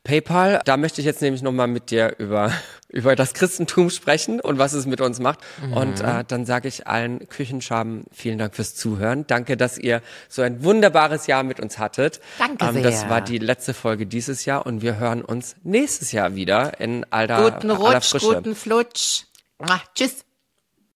PayPal. 0.04 0.62
Da 0.66 0.78
möchte 0.78 1.02
ich 1.02 1.06
jetzt 1.06 1.22
nämlich 1.22 1.42
nochmal 1.42 1.68
mit 1.68 1.92
dir 1.92 2.16
über, 2.18 2.52
über 2.90 3.16
das 3.16 3.34
Christentum 3.34 3.90
sprechen 3.90 4.40
und 4.40 4.58
was 4.58 4.74
es 4.74 4.86
mit 4.86 5.02
uns 5.02 5.20
macht. 5.20 5.40
Und 5.74 6.02
äh, 6.02 6.24
dann 6.28 6.46
sage 6.46 6.68
ich 6.68 6.88
allen 6.88 7.28
Küchenschaben 7.30 8.06
vielen 8.12 8.38
Dank 8.38 8.56
fürs 8.56 8.76
Zuhören. 8.76 9.26
Danke, 9.28 9.58
dass 9.58 9.78
ihr 9.78 10.02
so 10.28 10.42
ein 10.42 10.64
wunderbares 10.64 11.28
Jahr 11.28 11.44
mit 11.44 11.60
uns 11.60 11.78
hattet. 11.78 12.20
Danke 12.40 12.66
Ähm, 12.66 12.84
das 12.84 13.02
sehr. 13.02 13.10
war 13.10 13.22
die 13.22 13.38
letzte 13.38 13.74
Folge 13.74 14.06
dieses 14.08 14.46
Jahr 14.46 14.66
und 14.66 14.82
wir 14.82 14.98
hören 14.98 15.22
uns 15.22 15.56
nächstes 15.64 16.12
Jahr 16.12 16.36
wieder 16.36 16.80
in 16.80 17.06
alter, 17.12 17.52
Guten 17.52 17.72
aller 17.72 17.96
Rutsch, 17.96 18.10
Frische. 18.10 18.26
guten 18.26 18.56
Flutsch. 18.56 19.24
Mua, 19.60 19.80
Tschüss. 19.96 20.26